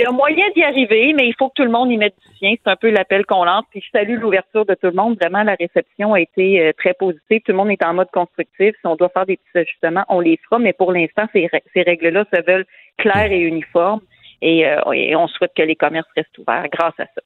il 0.00 0.04
y 0.04 0.06
a 0.06 0.12
moyen 0.12 0.46
d'y 0.56 0.62
arriver, 0.62 1.12
mais 1.14 1.28
il 1.28 1.34
faut 1.38 1.48
que 1.50 1.54
tout 1.56 1.62
le 1.62 1.70
monde 1.70 1.92
y 1.92 1.98
mette 1.98 2.14
du 2.26 2.36
sien. 2.38 2.54
C'est 2.64 2.70
un 2.70 2.76
peu 2.76 2.90
l'appel 2.90 3.26
qu'on 3.26 3.44
lance. 3.44 3.64
Puis 3.70 3.82
je 3.84 3.90
salue 3.90 4.18
l'ouverture 4.18 4.64
de 4.64 4.74
tout 4.74 4.86
le 4.86 4.92
monde. 4.92 5.18
Vraiment, 5.20 5.42
la 5.42 5.54
réception 5.54 6.14
a 6.14 6.20
été 6.20 6.60
euh, 6.60 6.72
très 6.76 6.94
positive. 6.94 7.40
Tout 7.44 7.52
le 7.52 7.58
monde 7.58 7.70
est 7.70 7.84
en 7.84 7.92
mode 7.92 8.10
constructif. 8.12 8.74
Si 8.80 8.86
on 8.86 8.96
doit 8.96 9.10
faire 9.10 9.26
des 9.26 9.36
petits 9.36 9.58
ajustements, 9.58 10.04
on 10.08 10.20
les 10.20 10.38
fera. 10.44 10.58
Mais 10.58 10.72
pour 10.72 10.92
l'instant, 10.92 11.26
ces, 11.34 11.46
rè- 11.46 11.62
ces 11.74 11.82
règles-là 11.82 12.24
se 12.34 12.40
veulent 12.50 12.66
claires 12.96 13.30
et 13.30 13.40
uniformes. 13.40 14.00
Et, 14.40 14.66
euh, 14.66 14.80
et 14.92 15.14
on 15.16 15.28
souhaite 15.28 15.52
que 15.54 15.62
les 15.62 15.76
commerces 15.76 16.08
restent 16.16 16.38
ouverts 16.38 16.66
grâce 16.72 16.98
à 16.98 17.04
ça. 17.04 17.20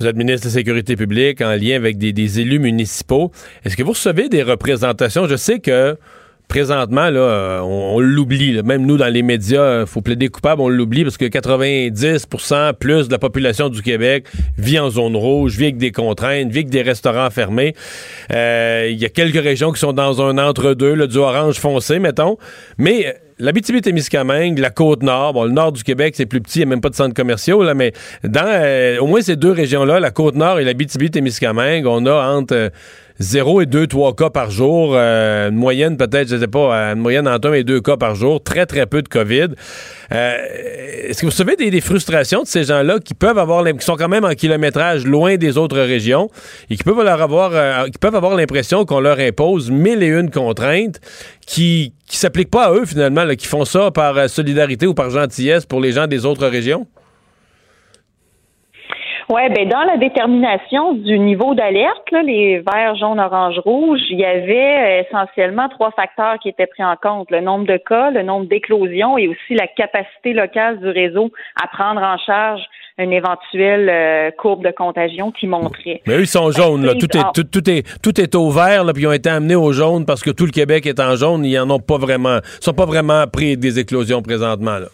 Vous 0.00 0.06
êtes 0.06 0.16
ministre 0.16 0.46
de 0.46 0.52
la 0.52 0.58
Sécurité 0.58 0.96
publique 0.96 1.40
en 1.40 1.54
lien 1.54 1.76
avec 1.76 1.98
des 1.98 2.40
élus 2.40 2.58
municipaux. 2.60 3.30
Est-ce 3.64 3.76
que 3.76 3.82
vous 3.82 3.92
recevez 3.92 4.28
des 4.28 4.42
représentations? 4.42 5.26
Je 5.26 5.36
sais 5.36 5.58
que 5.60 5.96
présentement, 6.48 7.10
là, 7.10 7.20
euh, 7.20 7.60
on, 7.60 7.96
on 7.96 8.00
l'oublie. 8.00 8.62
Même 8.62 8.86
nous, 8.86 8.96
dans 8.96 9.12
les 9.12 9.22
médias, 9.22 9.80
il 9.80 9.86
faut 9.86 10.00
plaider 10.00 10.28
coupable, 10.28 10.60
on 10.60 10.68
l'oublie 10.68 11.02
parce 11.02 11.16
que 11.16 11.24
90% 11.24 12.74
plus 12.74 13.08
de 13.08 13.12
la 13.12 13.18
population 13.18 13.68
du 13.68 13.82
Québec 13.82 14.26
vit 14.58 14.78
en 14.78 14.90
zone 14.90 15.16
rouge, 15.16 15.56
vit 15.56 15.64
avec 15.64 15.78
des 15.78 15.92
contraintes, 15.92 16.50
vit 16.50 16.60
avec 16.60 16.70
des 16.70 16.82
restaurants 16.82 17.30
fermés. 17.30 17.74
Euh, 18.32 18.88
Il 18.90 18.98
y 18.98 19.04
a 19.04 19.08
quelques 19.08 19.42
régions 19.42 19.72
qui 19.72 19.80
sont 19.80 19.92
dans 19.92 20.22
un 20.22 20.38
entre-deux, 20.38 21.06
du 21.06 21.18
orange 21.18 21.56
foncé, 21.56 21.98
mettons. 21.98 22.36
Mais 22.78 23.06
euh, 23.06 23.12
l'Abitibi-Témiscamingue, 23.38 24.58
la 24.58 24.70
Côte-Nord, 24.70 25.32
bon, 25.32 25.44
le 25.44 25.50
nord 25.50 25.72
du 25.72 25.82
Québec, 25.82 26.14
c'est 26.16 26.26
plus 26.26 26.40
petit, 26.40 26.60
il 26.60 26.66
n'y 26.66 26.68
a 26.68 26.70
même 26.70 26.80
pas 26.80 26.90
de 26.90 26.94
centres 26.94 27.14
commerciaux, 27.14 27.62
là, 27.62 27.74
mais 27.74 27.92
dans 28.22 28.44
euh, 28.46 28.98
au 28.98 29.06
moins 29.06 29.22
ces 29.22 29.36
deux 29.36 29.50
régions-là, 29.50 30.00
la 30.00 30.10
Côte-Nord 30.10 30.60
et 30.60 30.64
l'Abitibi-Témiscamingue, 30.64 31.86
on 31.86 32.06
a 32.06 32.28
entre 32.36 32.54
euh, 32.54 32.68
0 33.20 33.60
et 33.60 33.66
2, 33.66 33.86
3 33.86 34.14
cas 34.16 34.30
par 34.30 34.50
jour, 34.50 34.92
euh, 34.94 35.48
une 35.48 35.56
moyenne 35.56 35.96
peut-être, 35.96 36.28
je 36.28 36.36
sais 36.36 36.48
pas, 36.48 36.74
euh, 36.74 36.94
une 36.94 37.00
moyenne 37.00 37.28
entre 37.28 37.48
1 37.48 37.52
et 37.54 37.64
2 37.64 37.80
cas 37.80 37.96
par 37.96 38.16
jour, 38.16 38.42
très 38.42 38.66
très 38.66 38.86
peu 38.86 39.02
de 39.02 39.08
COVID. 39.08 39.48
Euh, 40.12 40.36
Est-ce 41.08 41.20
que 41.20 41.26
vous 41.26 41.32
savez 41.32 41.54
des, 41.54 41.80
frustrations 41.80 42.42
de 42.42 42.48
ces 42.48 42.64
gens-là 42.64 42.98
qui 42.98 43.14
peuvent 43.14 43.38
avoir, 43.38 43.64
qui 43.64 43.84
sont 43.84 43.96
quand 43.96 44.08
même 44.08 44.24
en 44.24 44.34
kilométrage 44.34 45.06
loin 45.06 45.36
des 45.36 45.58
autres 45.58 45.78
régions 45.78 46.28
et 46.70 46.76
qui 46.76 46.82
peuvent 46.82 47.02
leur 47.02 47.22
avoir, 47.22 47.84
qui 47.86 47.98
peuvent 47.98 48.16
avoir 48.16 48.34
l'impression 48.34 48.84
qu'on 48.84 49.00
leur 49.00 49.20
impose 49.20 49.70
mille 49.70 50.02
et 50.02 50.08
une 50.08 50.30
contraintes 50.30 51.00
qui 51.46 51.92
qui 52.06 52.18
s'appliquent 52.18 52.50
pas 52.50 52.66
à 52.66 52.72
eux 52.72 52.84
finalement, 52.84 53.26
qui 53.36 53.46
font 53.46 53.64
ça 53.64 53.90
par 53.90 54.28
solidarité 54.28 54.86
ou 54.86 54.94
par 54.94 55.10
gentillesse 55.10 55.66
pour 55.66 55.80
les 55.80 55.92
gens 55.92 56.06
des 56.06 56.26
autres 56.26 56.46
régions? 56.46 56.86
Oui, 59.30 59.40
ben 59.54 59.68
dans 59.68 59.84
la 59.84 59.96
détermination 59.96 60.92
du 60.94 61.18
niveau 61.18 61.54
d'alerte, 61.54 62.10
là, 62.12 62.22
les 62.22 62.58
verts, 62.58 62.94
jaunes, 62.96 63.18
orange, 63.18 63.58
rouge, 63.64 64.00
il 64.10 64.18
y 64.18 64.24
avait 64.24 65.00
euh, 65.00 65.02
essentiellement 65.02 65.68
trois 65.70 65.92
facteurs 65.92 66.38
qui 66.38 66.50
étaient 66.50 66.66
pris 66.66 66.84
en 66.84 66.96
compte 66.96 67.30
le 67.30 67.40
nombre 67.40 67.66
de 67.66 67.78
cas, 67.78 68.10
le 68.10 68.22
nombre 68.22 68.46
d'éclosions 68.46 69.16
et 69.16 69.28
aussi 69.28 69.54
la 69.54 69.66
capacité 69.66 70.34
locale 70.34 70.78
du 70.78 70.88
réseau 70.88 71.30
à 71.62 71.68
prendre 71.68 72.02
en 72.02 72.18
charge 72.18 72.60
une 72.98 73.12
éventuelle 73.12 73.88
euh, 73.88 74.30
courbe 74.30 74.62
de 74.62 74.70
contagion 74.70 75.32
qui 75.32 75.46
montrait. 75.46 76.02
Mais 76.06 76.16
eux, 76.16 76.20
ils 76.20 76.26
sont 76.26 76.50
jaunes, 76.50 76.84
là. 76.84 76.92
Tout 76.94 77.16
est, 77.16 77.32
tout, 77.34 77.44
tout 77.44 77.70
est, 77.70 77.82
tout 78.02 78.20
est 78.20 78.34
au 78.34 78.50
vert, 78.50 78.84
là, 78.84 78.92
puis 78.92 79.02
ils 79.02 79.06
ont 79.06 79.12
été 79.12 79.30
amenés 79.30 79.56
au 79.56 79.72
jaune 79.72 80.04
parce 80.04 80.22
que 80.22 80.30
tout 80.30 80.44
le 80.44 80.52
Québec 80.52 80.86
est 80.86 81.00
en 81.00 81.16
jaune. 81.16 81.44
Ils 81.44 81.58
en 81.58 81.70
ont 81.70 81.80
pas 81.80 81.96
vraiment, 81.96 82.38
ils 82.60 82.64
sont 82.64 82.74
pas 82.74 82.86
vraiment 82.86 83.26
pris 83.26 83.56
des 83.56 83.78
éclosions 83.78 84.22
présentement, 84.22 84.78
là. 84.78 84.86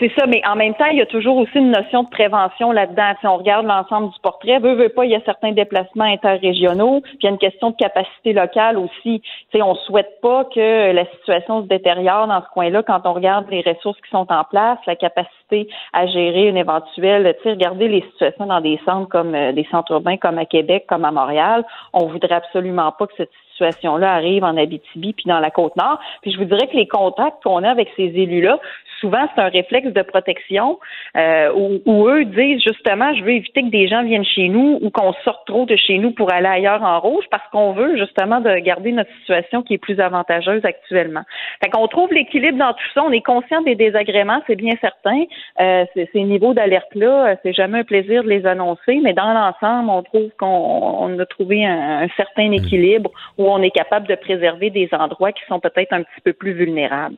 C'est 0.00 0.10
ça, 0.18 0.26
mais 0.26 0.40
en 0.48 0.56
même 0.56 0.72
temps, 0.76 0.86
il 0.90 0.96
y 0.96 1.02
a 1.02 1.06
toujours 1.06 1.36
aussi 1.36 1.58
une 1.58 1.72
notion 1.72 2.04
de 2.04 2.08
prévention 2.08 2.72
là-dedans. 2.72 3.12
Si 3.20 3.26
on 3.26 3.36
regarde 3.36 3.66
l'ensemble 3.66 4.08
du 4.08 4.18
portrait, 4.22 4.58
veut, 4.58 4.72
veut 4.72 4.88
pas, 4.88 5.04
il 5.04 5.10
y 5.10 5.14
a 5.14 5.20
certains 5.26 5.52
déplacements 5.52 6.04
interrégionaux, 6.04 7.02
puis 7.02 7.18
il 7.20 7.24
y 7.24 7.26
a 7.26 7.30
une 7.32 7.38
question 7.38 7.68
de 7.68 7.76
capacité 7.76 8.32
locale 8.32 8.78
aussi. 8.78 9.20
Sais, 9.52 9.60
on 9.60 9.74
souhaite 9.74 10.18
pas 10.22 10.46
que 10.46 10.92
la 10.92 11.04
situation 11.16 11.62
se 11.62 11.68
détériore 11.68 12.26
dans 12.28 12.40
ce 12.40 12.48
coin-là 12.54 12.82
quand 12.82 13.02
on 13.04 13.12
regarde 13.12 13.44
les 13.50 13.60
ressources 13.60 14.00
qui 14.00 14.08
sont 14.10 14.26
en 14.32 14.44
place, 14.44 14.78
la 14.86 14.96
capacité 14.96 15.68
à 15.92 16.06
gérer 16.06 16.48
une 16.48 16.56
éventuelle, 16.56 17.36
regarder 17.44 17.88
les 17.88 18.00
situations 18.12 18.46
dans 18.46 18.62
des 18.62 18.80
centres 18.86 19.10
comme 19.10 19.34
euh, 19.34 19.52
des 19.52 19.66
centres 19.70 19.92
urbains 19.92 20.16
comme 20.16 20.38
à 20.38 20.46
Québec, 20.46 20.86
comme 20.88 21.04
à 21.04 21.10
Montréal. 21.10 21.62
On 21.92 22.06
voudrait 22.06 22.36
absolument 22.36 22.90
pas 22.92 23.06
que 23.06 23.14
cette 23.18 23.32
situation-là 23.52 24.14
arrive 24.14 24.44
en 24.44 24.56
Abitibi 24.56 25.12
puis 25.12 25.24
dans 25.26 25.40
la 25.40 25.50
Côte-Nord. 25.50 25.98
Puis 26.22 26.32
je 26.32 26.38
vous 26.38 26.44
dirais 26.44 26.66
que 26.68 26.76
les 26.76 26.88
contacts 26.88 27.42
qu'on 27.42 27.62
a 27.62 27.70
avec 27.70 27.90
ces 27.96 28.04
élus-là 28.04 28.58
souvent 29.00 29.26
c'est 29.34 29.40
un 29.40 29.48
réflexe 29.48 29.92
de 29.92 30.02
protection 30.02 30.78
euh, 31.16 31.50
où, 31.54 32.08
eux 32.08 32.24
disent 32.24 32.62
justement 32.62 33.14
je 33.14 33.22
veux 33.22 33.32
éviter 33.32 33.62
que 33.62 33.70
des 33.70 33.88
gens 33.88 34.02
viennent 34.02 34.24
chez 34.24 34.48
nous 34.48 34.78
ou 34.80 34.90
qu'on 34.90 35.12
sorte 35.24 35.46
trop 35.46 35.66
de 35.66 35.76
chez 35.76 35.98
nous 35.98 36.12
pour 36.12 36.32
aller 36.32 36.46
ailleurs 36.46 36.82
en 36.82 37.00
rouge 37.00 37.24
parce 37.30 37.42
qu'on 37.50 37.72
veut 37.72 37.96
justement 37.96 38.40
de 38.40 38.54
garder 38.58 38.92
notre 38.92 39.10
situation 39.20 39.62
qui 39.62 39.74
est 39.74 39.78
plus 39.78 40.00
avantageuse 40.00 40.64
actuellement. 40.64 41.22
Fait 41.62 41.70
qu'on 41.70 41.86
trouve 41.88 42.12
l'équilibre 42.12 42.58
dans 42.58 42.72
tout 42.72 42.88
ça. 42.94 43.02
On 43.04 43.12
est 43.12 43.24
conscient 43.24 43.62
des 43.62 43.74
désagréments, 43.74 44.42
c'est 44.46 44.56
bien 44.56 44.74
certain. 44.80 45.24
Euh, 45.60 45.84
ces 45.94 46.22
niveaux 46.22 46.54
d'alerte 46.54 46.94
là, 46.94 47.36
c'est 47.42 47.52
jamais 47.52 47.80
un 47.80 47.84
plaisir 47.84 48.22
de 48.22 48.28
les 48.28 48.46
annoncer, 48.46 49.00
mais 49.02 49.12
dans 49.12 49.32
l'ensemble, 49.32 49.90
on 49.90 50.02
trouve 50.02 50.30
qu'on 50.38 51.18
a 51.18 51.26
trouvé 51.26 51.64
un, 51.66 52.02
un 52.02 52.08
certain 52.16 52.48
hmm. 52.48 52.54
équilibre 52.54 53.10
où 53.38 53.50
on 53.50 53.62
est 53.62 53.70
capable 53.70 54.06
de 54.06 54.14
préserver 54.14 54.70
des 54.70 54.88
endroits 54.92 55.32
qui 55.32 55.42
sont 55.48 55.60
peut-être 55.60 55.92
un 55.92 56.02
petit 56.02 56.20
peu 56.24 56.32
plus 56.32 56.52
vulnérables. 56.52 57.16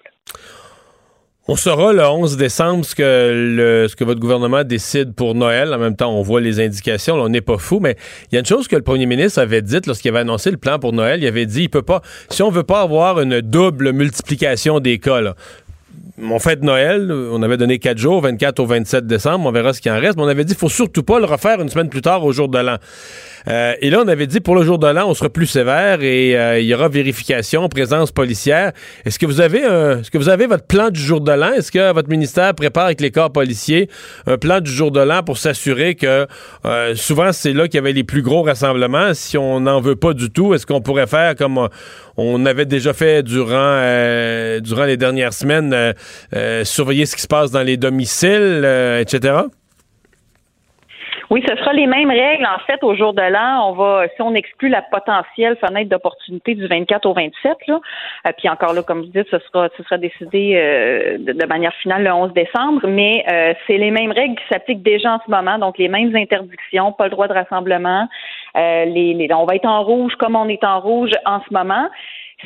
On 1.49 1.57
saura 1.57 1.93
le 1.93 2.05
11 2.05 2.37
décembre 2.37 2.85
ce 2.85 2.95
que, 2.95 4.05
votre 4.05 4.21
gouvernement 4.21 4.63
décide 4.63 5.13
pour 5.13 5.35
Noël. 5.35 5.75
En 5.75 5.79
même 5.79 5.97
temps, 5.97 6.17
on 6.17 6.23
voit 6.23 6.41
les 6.41 6.61
indications. 6.61 7.17
on 7.17 7.29
n'est 7.29 7.41
pas 7.41 7.59
fou, 7.59 7.81
mais 7.81 7.97
il 8.31 8.35
y 8.35 8.37
a 8.37 8.41
une 8.41 8.47
chose 8.47 8.69
que 8.69 8.77
le 8.77 8.83
premier 8.83 9.07
ministre 9.07 9.41
avait 9.41 9.61
dite 9.61 9.89
lorsqu'il 9.89 10.11
avait 10.11 10.21
annoncé 10.21 10.53
le 10.53 10.57
plan 10.57 10.79
pour 10.79 10.93
Noël. 10.93 11.21
Il 11.21 11.27
avait 11.27 11.47
dit, 11.47 11.63
il 11.63 11.69
peut 11.69 11.83
pas, 11.83 12.01
si 12.31 12.45
on 12.45 12.51
veut 12.51 12.63
pas 12.63 12.83
avoir 12.83 13.21
une 13.21 13.41
double 13.41 13.91
multiplication 13.91 14.79
des 14.79 15.01
cas, 15.01 15.21
là, 15.21 15.35
on 16.23 16.39
fête 16.39 16.63
Noël, 16.63 17.11
on 17.11 17.43
avait 17.43 17.57
donné 17.57 17.81
quatre 17.81 17.99
jours, 17.99 18.21
24 18.21 18.61
au 18.61 18.67
27 18.67 19.09
décembre, 19.09 19.45
on 19.49 19.51
verra 19.51 19.73
ce 19.73 19.81
qui 19.81 19.91
en 19.91 19.99
reste, 19.99 20.17
mais 20.17 20.23
on 20.23 20.29
avait 20.29 20.45
dit, 20.45 20.53
il 20.53 20.59
faut 20.59 20.69
surtout 20.69 21.03
pas 21.03 21.19
le 21.19 21.25
refaire 21.25 21.61
une 21.61 21.69
semaine 21.69 21.89
plus 21.89 22.03
tard 22.03 22.25
au 22.25 22.31
jour 22.31 22.49
de 22.49 22.59
l'an. 22.59 22.77
Euh, 23.49 23.75
et 23.81 23.91
là, 23.91 24.03
on 24.05 24.09
avait 24.09 24.27
dit 24.27 24.41
pour 24.41 24.55
le 24.55 24.63
jour 24.63 24.79
de 24.79 24.87
l'an, 24.87 25.09
on 25.09 25.15
sera 25.15 25.29
plus 25.29 25.47
sévère 25.47 26.03
et 26.03 26.37
euh, 26.37 26.61
il 26.61 26.67
y 26.67 26.75
aura 26.75 26.89
vérification, 26.89 27.69
présence 27.69 28.13
policière. 28.13 28.73
Est-ce 29.05 29.19
que 29.19 29.27
vous 29.27 29.41
avez 29.41 29.65
un, 29.65 30.01
est-ce 30.01 30.11
que 30.11 30.19
vous 30.19 30.29
avez 30.29 30.47
votre 30.47 30.67
plan 30.67 30.91
du 30.91 31.01
jour 31.01 31.21
de 31.21 31.33
l'an? 31.33 31.53
Est-ce 31.53 31.73
que 31.73 31.93
votre 31.93 32.09
ministère 32.09 32.55
prépare 32.55 32.87
avec 32.87 33.01
les 33.01 33.11
corps 33.11 33.33
policiers 33.33 33.89
un 34.27 34.39
plan 34.39 34.61
du 34.61 34.71
jour 34.71 34.91
de 34.91 35.01
l'an 35.01 35.23
pour 35.23 35.39
s'assurer 35.39 35.95
que 35.95 36.27
euh, 36.65 36.95
souvent 36.95 37.33
c'est 37.33 37.53
là 37.53 37.67
qu'il 37.67 37.75
y 37.77 37.79
avait 37.79 37.93
les 37.93 38.05
plus 38.05 38.23
gros 38.23 38.43
rassemblements? 38.43 39.15
Si 39.15 39.37
on 39.37 39.61
n'en 39.61 39.81
veut 39.81 39.97
pas 39.97 40.15
du 40.15 40.31
tout, 40.31 40.55
est-ce 40.55 40.67
qu'on 40.67 40.81
pourrait 40.81 41.07
faire 41.07 41.35
comme 41.35 41.69
on 42.17 42.47
avait 42.47 42.67
déjà 42.67 42.93
fait 42.93 43.23
durant 43.23 43.81
durant 44.61 44.85
les 44.85 44.97
dernières 44.97 45.33
semaines, 45.33 45.95
surveiller 46.65 47.07
ce 47.07 47.17
qui 47.17 47.23
se 47.23 47.27
passe 47.27 47.51
dans 47.51 47.63
les 47.63 47.77
domiciles, 47.77 48.67
etc. 49.01 49.45
Oui, 51.33 51.43
ce 51.49 51.57
sera 51.57 51.73
les 51.73 51.87
mêmes 51.87 52.11
règles. 52.11 52.45
En 52.45 52.59
fait, 52.67 52.85
au 52.85 52.95
jour 52.95 53.15
de 53.15 53.23
l'an, 53.23 53.71
on 53.71 53.73
va, 53.73 54.05
si 54.15 54.21
on 54.21 54.35
exclut 54.35 54.69
la 54.69 54.83
potentielle 54.83 55.57
fenêtre 55.57 55.89
d'opportunité 55.89 56.55
du 56.55 56.67
24 56.67 57.07
au 57.07 57.15
27, 57.15 57.57
là, 57.69 57.81
euh, 58.27 58.33
puis 58.37 58.51
encore 58.51 58.75
là, 58.75 58.83
comme 58.83 59.01
vous 59.01 59.07
dites, 59.07 59.29
ce 59.31 59.39
sera, 59.39 59.71
ce 59.75 59.83
sera 59.83 59.97
décidé 59.97 60.53
euh, 60.57 61.17
de, 61.17 61.47
manière 61.47 61.73
finale 61.77 62.05
le 62.05 62.13
11 62.13 62.35
décembre, 62.35 62.87
mais 62.87 63.25
euh, 63.33 63.55
c'est 63.67 63.79
les 63.79 63.91
mêmes 63.91 64.13
règles 64.13 64.35
qui 64.35 64.45
s'appliquent 64.53 64.83
déjà 64.83 65.15
en 65.15 65.21
ce 65.25 65.31
moment, 65.31 65.59
donc 65.59 65.79
les 65.79 65.89
mêmes 65.89 66.15
interdictions, 66.15 66.93
pas 66.93 67.05
le 67.05 67.13
droit 67.13 67.29
de 67.29 67.33
rassemblement. 67.33 68.07
les, 68.55 69.15
les, 69.15 69.29
on 69.33 69.47
va 69.47 69.55
être 69.55 69.65
en 69.65 69.85
rouge 69.85 70.15
comme 70.17 70.37
on 70.37 70.51
est 70.51 70.65
en 70.65 70.81
rouge 70.81 71.13
en 71.25 71.41
ce 71.49 71.55
moment. 71.55 71.89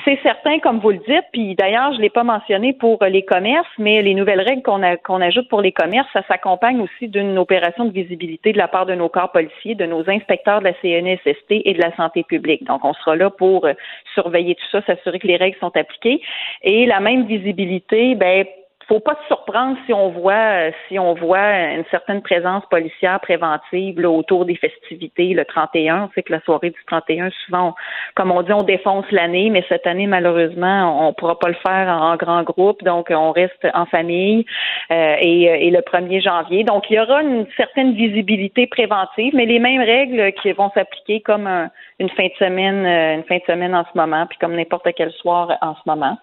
C'est 0.04 0.18
certain, 0.22 0.58
comme 0.58 0.78
vous 0.78 0.90
le 0.90 0.98
dites, 0.98 1.24
puis 1.32 1.54
d'ailleurs, 1.54 1.92
je 1.92 1.96
ne 1.96 2.02
l'ai 2.02 2.10
pas 2.10 2.22
mentionné 2.22 2.74
pour 2.74 3.02
les 3.04 3.24
commerces, 3.24 3.66
mais 3.78 4.02
les 4.02 4.14
nouvelles 4.14 4.42
règles 4.42 4.62
qu'on 4.62 5.20
ajoute 5.22 5.48
pour 5.48 5.62
les 5.62 5.72
commerces, 5.72 6.08
ça 6.12 6.22
s'accompagne 6.28 6.80
aussi 6.80 7.08
d'une 7.08 7.38
opération 7.38 7.86
de 7.86 7.92
visibilité 7.92 8.52
de 8.52 8.58
la 8.58 8.68
part 8.68 8.84
de 8.84 8.94
nos 8.94 9.08
corps 9.08 9.32
policiers, 9.32 9.74
de 9.74 9.86
nos 9.86 10.08
inspecteurs 10.08 10.60
de 10.60 10.64
la 10.64 10.74
CNSST 10.74 11.62
et 11.64 11.72
de 11.72 11.80
la 11.80 11.94
santé 11.96 12.24
publique. 12.24 12.64
Donc, 12.64 12.84
on 12.84 12.92
sera 12.92 13.16
là 13.16 13.30
pour 13.30 13.64
euh, 13.64 13.72
surveiller 14.14 14.54
tout 14.54 14.66
ça, 14.70 14.82
s'assurer 14.82 15.18
que 15.18 15.26
les 15.26 15.36
règles 15.36 15.58
sont 15.58 15.74
appliquées. 15.76 16.20
Et 16.62 16.84
la 16.84 17.00
même 17.00 17.26
visibilité, 17.26 18.14
ben, 18.16 18.44
faut 18.88 19.00
pas 19.00 19.16
se 19.22 19.26
surprendre 19.26 19.76
si 19.86 19.92
on 19.92 20.10
voit 20.10 20.70
si 20.88 20.98
on 20.98 21.14
voit 21.14 21.72
une 21.72 21.84
certaine 21.90 22.22
présence 22.22 22.64
policière 22.70 23.20
préventive 23.20 24.00
là, 24.00 24.10
autour 24.10 24.44
des 24.44 24.56
festivités 24.56 25.34
le 25.34 25.44
31. 25.44 26.04
On 26.04 26.10
sait 26.14 26.22
que 26.22 26.32
la 26.32 26.40
soirée 26.40 26.70
du 26.70 26.84
31, 26.86 27.30
souvent, 27.44 27.74
comme 28.14 28.30
on 28.30 28.42
dit, 28.42 28.52
on 28.52 28.62
défonce 28.62 29.06
l'année, 29.10 29.50
mais 29.50 29.64
cette 29.68 29.86
année, 29.86 30.06
malheureusement, 30.06 31.08
on 31.08 31.12
pourra 31.12 31.38
pas 31.38 31.48
le 31.48 31.56
faire 31.66 31.88
en, 31.88 32.16
grand 32.16 32.42
groupe, 32.44 32.82
donc 32.82 33.08
on 33.10 33.32
reste 33.32 33.66
en 33.74 33.86
famille 33.86 34.46
euh, 34.90 35.16
et, 35.20 35.66
et, 35.66 35.70
le 35.70 35.80
1er 35.80 36.22
janvier. 36.22 36.64
Donc, 36.64 36.84
il 36.88 36.96
y 36.96 37.00
aura 37.00 37.22
une 37.22 37.46
certaine 37.56 37.92
visibilité 37.92 38.66
préventive, 38.66 39.34
mais 39.34 39.44
les 39.44 39.58
mêmes 39.58 39.82
règles 39.82 40.32
qui 40.40 40.52
vont 40.52 40.70
s'appliquer 40.70 41.20
comme 41.20 41.46
un, 41.46 41.70
une 41.98 42.10
fin 42.10 42.26
de 42.26 42.32
semaine, 42.38 42.84
euh, 42.84 43.14
une 43.16 43.24
fin 43.24 43.36
de 43.36 43.44
semaine 43.46 43.74
en 43.74 43.84
ce 43.84 43.98
moment, 43.98 44.26
puis 44.26 44.38
comme 44.38 44.54
n'importe 44.54 44.86
quel 44.96 45.10
soir 45.12 45.56
en 45.62 45.74
ce 45.74 45.80
moment. 45.86 46.18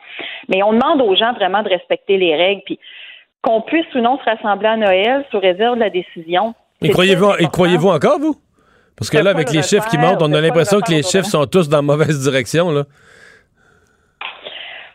Mais 0.49 0.61
on 0.61 0.73
demande 0.73 1.01
aux 1.01 1.15
gens 1.15 1.33
vraiment 1.33 1.63
de 1.63 1.69
respecter 1.69 2.17
les 2.17 2.35
règles, 2.35 2.52
puis 2.65 2.79
qu'on 3.41 3.61
puisse 3.61 3.85
ou 3.95 3.99
non 3.99 4.17
se 4.19 4.23
rassembler 4.23 4.67
à 4.67 4.77
Noël 4.77 5.25
sous 5.31 5.39
réserve 5.39 5.75
de 5.75 5.81
la 5.81 5.89
décision. 5.89 6.53
Et 6.81 6.89
croyez-vous, 6.89 7.31
et 7.39 7.47
croyez-vous 7.47 7.89
encore, 7.89 8.19
vous? 8.19 8.35
Parce 8.97 9.09
que 9.09 9.17
là, 9.17 9.31
avec 9.31 9.51
les 9.51 9.63
chiffres 9.63 9.87
qui 9.89 9.97
montent, 9.97 10.21
on 10.21 10.31
a 10.33 10.41
l'impression 10.41 10.79
que 10.79 10.91
les 10.91 11.03
chiffres 11.03 11.25
sont 11.25 11.45
tous 11.45 11.67
dans 11.67 11.77
la 11.77 11.81
mauvaise 11.81 12.21
direction, 12.23 12.71
là. 12.71 12.83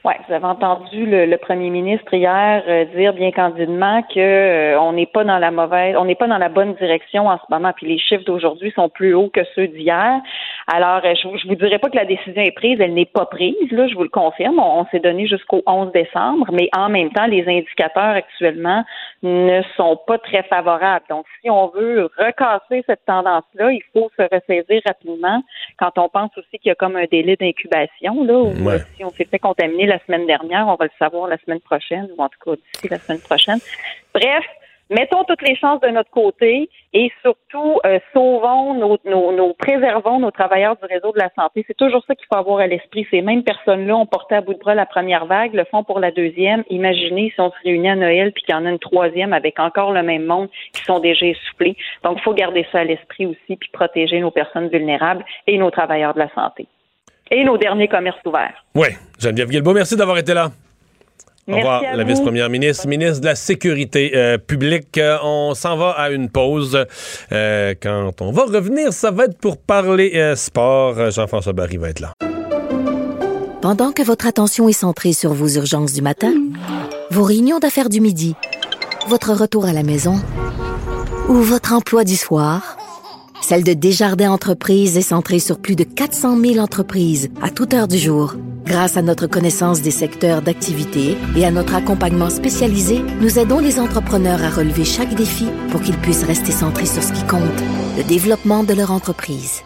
Oui, 0.04 0.14
vous 0.26 0.34
avez 0.34 0.44
entendu 0.44 1.04
le, 1.04 1.36
premier 1.36 1.70
ministre 1.70 2.14
hier 2.14 2.62
euh, 2.66 2.84
dire 2.96 3.12
bien 3.12 3.32
candidement 3.32 4.02
que 4.02 4.18
euh, 4.18 4.80
on 4.80 4.92
n'est 4.92 5.06
pas 5.06 5.24
dans 5.24 5.38
la 5.38 5.50
mauvaise, 5.50 5.96
on 5.98 6.04
n'est 6.04 6.14
pas 6.14 6.28
dans 6.28 6.38
la 6.38 6.48
bonne 6.48 6.74
direction 6.76 7.26
en 7.28 7.36
ce 7.36 7.42
moment. 7.50 7.72
Puis 7.76 7.88
les 7.88 7.98
chiffres 7.98 8.24
d'aujourd'hui 8.24 8.72
sont 8.74 8.88
plus 8.88 9.12
hauts 9.12 9.28
que 9.28 9.40
ceux 9.54 9.66
d'hier. 9.66 10.20
Alors, 10.70 11.00
euh, 11.02 11.14
je, 11.14 11.38
je 11.38 11.48
vous 11.48 11.54
dirais 11.54 11.78
pas 11.78 11.88
que 11.88 11.96
la 11.96 12.04
décision 12.04 12.42
est 12.42 12.52
prise, 12.52 12.78
elle 12.78 12.92
n'est 12.92 13.06
pas 13.06 13.24
prise. 13.24 13.56
Là, 13.70 13.88
je 13.88 13.94
vous 13.94 14.02
le 14.02 14.10
confirme. 14.10 14.58
On, 14.58 14.84
s'est 14.90 15.00
donné 15.00 15.26
jusqu'au 15.26 15.62
11 15.66 15.92
décembre, 15.92 16.46
mais 16.52 16.68
en 16.76 16.90
même 16.90 17.10
temps, 17.10 17.26
les 17.26 17.42
indicateurs 17.48 18.14
actuellement 18.14 18.84
ne 19.22 19.62
sont 19.78 19.98
pas 20.06 20.18
très 20.18 20.42
favorables. 20.42 21.06
Donc, 21.08 21.24
si 21.40 21.48
on 21.48 21.68
veut 21.68 22.10
recasser 22.18 22.84
cette 22.86 23.04
tendance-là, 23.06 23.72
il 23.72 23.82
faut 23.94 24.10
se 24.18 24.22
ressaisir 24.22 24.82
rapidement. 24.84 25.42
Quand 25.78 25.96
on 25.96 26.10
pense 26.10 26.36
aussi 26.36 26.58
qu'il 26.58 26.68
y 26.68 26.70
a 26.70 26.74
comme 26.74 26.96
un 26.96 27.06
délai 27.10 27.36
d'incubation, 27.36 28.22
là, 28.24 28.34
où 28.34 28.52
si 28.94 29.04
on 29.04 29.10
s'est 29.10 29.24
fait 29.24 29.38
contaminer 29.38 29.86
la 29.86 29.98
semaine 30.00 30.26
dernière, 30.26 30.68
on 30.68 30.74
va 30.74 30.84
le 30.84 30.90
savoir 30.98 31.28
la 31.28 31.38
semaine 31.38 31.60
prochaine, 31.60 32.08
ou 32.14 32.22
en 32.22 32.28
tout 32.28 32.38
cas 32.44 32.56
d'ici 32.56 32.88
la 32.90 32.98
semaine 32.98 33.20
prochaine. 33.20 33.58
Bref, 34.12 34.44
mettons 34.90 35.24
toutes 35.24 35.42
les 35.42 35.56
chances 35.56 35.80
de 35.80 35.88
notre 35.88 36.10
côté 36.10 36.68
et 36.92 37.12
surtout 37.22 37.80
euh, 37.84 37.98
sauvons 38.12 38.74
nos, 38.74 38.98
nos, 39.04 39.54
préservons 39.54 40.18
nos 40.20 40.30
travailleurs 40.30 40.76
du 40.76 40.84
réseau 40.86 41.12
de 41.12 41.18
la 41.18 41.30
santé. 41.36 41.64
C'est 41.66 41.76
toujours 41.76 42.02
ça 42.06 42.14
qu'il 42.14 42.26
faut 42.32 42.38
avoir 42.38 42.60
à 42.60 42.66
l'esprit. 42.66 43.06
Ces 43.10 43.22
mêmes 43.22 43.42
personnes-là 43.42 43.96
ont 43.96 44.06
porté 44.06 44.34
à 44.36 44.40
bout 44.40 44.54
de 44.54 44.58
bras 44.58 44.74
la 44.74 44.86
première 44.86 45.26
vague, 45.26 45.54
le 45.54 45.64
font 45.64 45.84
pour 45.84 46.00
la 46.00 46.10
deuxième. 46.10 46.64
Imaginez 46.70 47.32
si 47.34 47.40
on 47.40 47.50
se 47.50 47.56
réunit 47.64 47.90
à 47.90 47.96
Noël 47.96 48.32
puis 48.32 48.44
qu'il 48.44 48.54
y 48.54 48.58
en 48.58 48.66
a 48.66 48.70
une 48.70 48.78
troisième 48.78 49.32
avec 49.32 49.58
encore 49.58 49.92
le 49.92 50.02
même 50.02 50.24
monde 50.24 50.48
qui 50.72 50.82
sont 50.84 50.98
déjà 50.98 51.26
essoufflés. 51.26 51.76
Donc, 52.04 52.18
il 52.18 52.22
faut 52.22 52.34
garder 52.34 52.66
ça 52.72 52.80
à 52.80 52.84
l'esprit 52.84 53.26
aussi 53.26 53.56
puis 53.56 53.70
protéger 53.72 54.20
nos 54.20 54.30
personnes 54.30 54.68
vulnérables 54.68 55.24
et 55.46 55.58
nos 55.58 55.70
travailleurs 55.70 56.14
de 56.14 56.20
la 56.20 56.32
santé 56.34 56.66
et 57.30 57.44
nos 57.44 57.58
derniers 57.58 57.88
commerces 57.88 58.24
ouverts. 58.24 58.64
Oui, 58.74 58.88
Geneviève 59.18 59.48
Guilbeault, 59.48 59.74
merci 59.74 59.96
d'avoir 59.96 60.18
été 60.18 60.34
là. 60.34 60.48
Au 61.48 61.56
revoir, 61.56 61.82
la 61.94 62.04
vice-première 62.04 62.50
ministre, 62.50 62.86
ministre 62.86 63.20
de 63.20 63.24
la 63.24 63.34
Sécurité 63.34 64.12
euh, 64.14 64.36
publique. 64.36 64.98
Euh, 64.98 65.16
on 65.22 65.54
s'en 65.54 65.78
va 65.78 65.90
à 65.90 66.10
une 66.10 66.28
pause. 66.28 66.84
Euh, 67.32 67.74
quand 67.80 68.20
on 68.20 68.32
va 68.32 68.44
revenir, 68.44 68.92
ça 68.92 69.10
va 69.10 69.24
être 69.24 69.38
pour 69.38 69.56
parler 69.56 70.34
sport. 70.36 71.10
Jean-François 71.10 71.54
Barry 71.54 71.78
va 71.78 71.88
être 71.88 72.00
là. 72.00 72.12
Pendant 73.62 73.92
que 73.92 74.02
votre 74.02 74.26
attention 74.26 74.68
est 74.68 74.72
centrée 74.72 75.14
sur 75.14 75.32
vos 75.32 75.48
urgences 75.48 75.94
du 75.94 76.02
matin, 76.02 76.34
vos 77.10 77.24
réunions 77.24 77.60
d'affaires 77.60 77.88
du 77.88 78.02
midi, 78.02 78.34
votre 79.08 79.32
retour 79.32 79.64
à 79.64 79.72
la 79.72 79.82
maison 79.82 80.16
ou 81.28 81.34
votre 81.34 81.72
emploi 81.72 82.04
du 82.04 82.16
soir, 82.16 82.76
celle 83.40 83.64
de 83.64 83.72
Desjardins 83.72 84.30
Entreprises 84.30 84.98
est 84.98 85.02
centrée 85.02 85.38
sur 85.38 85.58
plus 85.58 85.76
de 85.76 85.84
400 85.84 86.38
000 86.38 86.58
entreprises 86.58 87.30
à 87.40 87.48
toute 87.48 87.72
heure 87.72 87.88
du 87.88 87.96
jour. 87.96 88.34
Grâce 88.68 88.98
à 88.98 89.02
notre 89.02 89.26
connaissance 89.26 89.80
des 89.80 89.90
secteurs 89.90 90.42
d'activité 90.42 91.16
et 91.34 91.46
à 91.46 91.50
notre 91.50 91.74
accompagnement 91.74 92.28
spécialisé, 92.28 93.02
nous 93.22 93.38
aidons 93.38 93.60
les 93.60 93.80
entrepreneurs 93.80 94.44
à 94.44 94.50
relever 94.50 94.84
chaque 94.84 95.14
défi 95.14 95.46
pour 95.70 95.80
qu'ils 95.80 95.96
puissent 95.96 96.24
rester 96.24 96.52
centrés 96.52 96.84
sur 96.84 97.02
ce 97.02 97.14
qui 97.14 97.26
compte, 97.26 97.40
le 97.96 98.04
développement 98.04 98.64
de 98.64 98.74
leur 98.74 98.92
entreprise. 98.92 99.62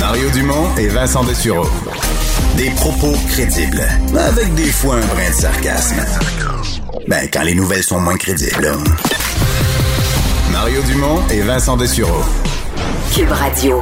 Mario 0.00 0.30
Dumont 0.30 0.76
et 0.78 0.88
Vincent 0.88 1.24
Dessureau. 1.24 1.68
Des 2.56 2.70
propos 2.70 3.12
crédibles, 3.28 3.86
avec 4.16 4.54
des 4.54 4.72
fois 4.72 4.94
un 4.96 5.06
brin 5.06 5.28
de 5.28 5.34
sarcasme. 5.34 6.00
Ben, 7.06 7.28
quand 7.30 7.42
les 7.42 7.54
nouvelles 7.54 7.82
sont 7.82 8.00
moins 8.00 8.16
crédibles. 8.16 8.72
Mario 10.60 10.82
Dumont 10.82 11.20
et 11.30 11.40
Vincent 11.42 11.76
Dessureau. 11.76 12.20
Cube 13.14 13.30
Radio. 13.30 13.80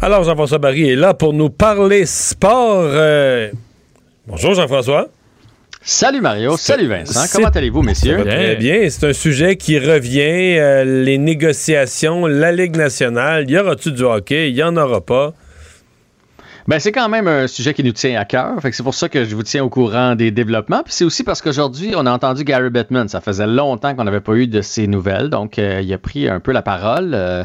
Alors, 0.00 0.24
Jean-François 0.24 0.56
Barry 0.56 0.88
est 0.88 0.96
là 0.96 1.12
pour 1.12 1.34
nous 1.34 1.50
parler 1.50 2.06
sport. 2.06 2.84
Euh, 2.86 3.50
Bonjour, 4.26 4.54
Jean-François. 4.54 5.08
Salut 5.82 6.22
Mario, 6.22 6.56
salut 6.56 6.88
Vincent. 6.88 7.26
Comment 7.30 7.48
allez-vous, 7.48 7.82
messieurs? 7.82 8.16
Ça 8.16 8.24
va 8.24 8.30
Très 8.30 8.56
bien. 8.56 8.88
C'est 8.88 9.06
un 9.08 9.12
sujet 9.12 9.56
qui 9.56 9.78
revient. 9.78 10.56
euh, 10.58 10.84
les 11.04 11.18
négociations, 11.18 12.24
la 12.26 12.50
Ligue 12.50 12.76
nationale. 12.76 13.50
Y 13.50 13.58
aura-tu 13.58 13.92
du 13.92 14.04
hockey? 14.04 14.48
Il 14.48 14.56
y 14.56 14.62
en 14.62 14.78
aura 14.78 15.02
pas. 15.02 15.34
Ben, 16.66 16.78
c'est 16.78 16.92
quand 16.92 17.08
même 17.10 17.28
un 17.28 17.46
sujet 17.46 17.74
qui 17.74 17.84
nous 17.84 17.92
tient 17.92 18.18
à 18.18 18.24
cœur. 18.24 18.58
Fait 18.62 18.70
que 18.70 18.76
c'est 18.76 18.82
pour 18.82 18.94
ça 18.94 19.08
que 19.10 19.24
je 19.24 19.34
vous 19.36 19.42
tiens 19.42 19.62
au 19.62 19.68
courant 19.68 20.14
des 20.14 20.30
développements. 20.30 20.82
Puis 20.82 20.94
c'est 20.94 21.04
aussi 21.04 21.22
parce 21.22 21.42
qu'aujourd'hui, 21.42 21.92
on 21.94 22.06
a 22.06 22.10
entendu 22.12 22.42
Gary 22.44 22.70
Bettman. 22.70 23.06
Ça 23.08 23.20
faisait 23.20 23.46
longtemps 23.46 23.94
qu'on 23.94 24.04
n'avait 24.04 24.20
pas 24.22 24.32
eu 24.34 24.46
de 24.46 24.62
ses 24.62 24.86
nouvelles. 24.86 25.28
Donc, 25.28 25.58
euh, 25.58 25.80
il 25.82 25.92
a 25.92 25.98
pris 25.98 26.26
un 26.28 26.40
peu 26.40 26.52
la 26.52 26.62
parole. 26.62 27.10
euh, 27.14 27.44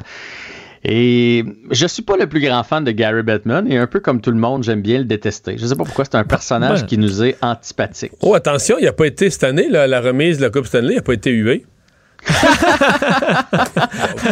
et 0.86 1.44
je 1.72 1.86
suis 1.88 2.04
pas 2.04 2.16
le 2.16 2.28
plus 2.28 2.40
grand 2.40 2.64
fan 2.64 2.86
de 2.86 2.92
Gary 2.92 3.22
Bettman. 3.22 3.70
Et 3.70 3.78
un 3.78 3.88
peu 3.88 4.00
comme 4.00 4.22
tout 4.22 4.32
le 4.32 4.38
monde, 4.38 4.64
j'aime 4.64 4.82
bien 4.82 5.00
le 5.00 5.04
détester. 5.04 5.58
Je 5.58 5.66
sais 5.66 5.76
pas 5.76 5.84
pourquoi 5.84 6.06
c'est 6.06 6.16
un 6.16 6.24
personnage 6.24 6.82
Ouais. 6.82 6.88
qui 6.88 6.98
nous 6.98 7.22
est 7.22 7.36
antipathique. 7.42 8.14
Oh, 8.22 8.34
attention, 8.34 8.78
il 8.80 8.86
n'a 8.86 8.94
pas 8.94 9.06
été 9.08 9.30
cette 9.30 9.44
année, 9.44 9.68
là, 9.68 9.86
la 9.88 10.00
remise 10.00 10.38
de 10.38 10.44
la 10.44 10.50
Coupe 10.50 10.66
Stanley, 10.68 10.94
il 10.94 10.96
n'a 10.96 11.02
pas 11.02 11.12
été 11.14 11.32
hué. 11.32 11.66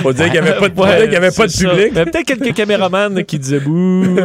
Faut 0.02 0.14
dire 0.14 0.26
qu'il 0.26 0.34
n'y 0.34 0.48
avait 0.48 0.60
pas 0.60 0.70
de, 0.70 0.76
faut 0.76 0.86
dire 0.86 1.04
qu'il 1.04 1.14
y 1.14 1.16
avait 1.16 1.32
pas 1.32 1.48
de 1.48 1.52
public. 1.52 1.92
Mais 1.94 2.06
peut-être 2.06 2.26
quelques 2.26 2.54
caméramans 2.54 3.24
qui 3.24 3.40
disaient 3.40 3.60
bouh. 3.60 4.06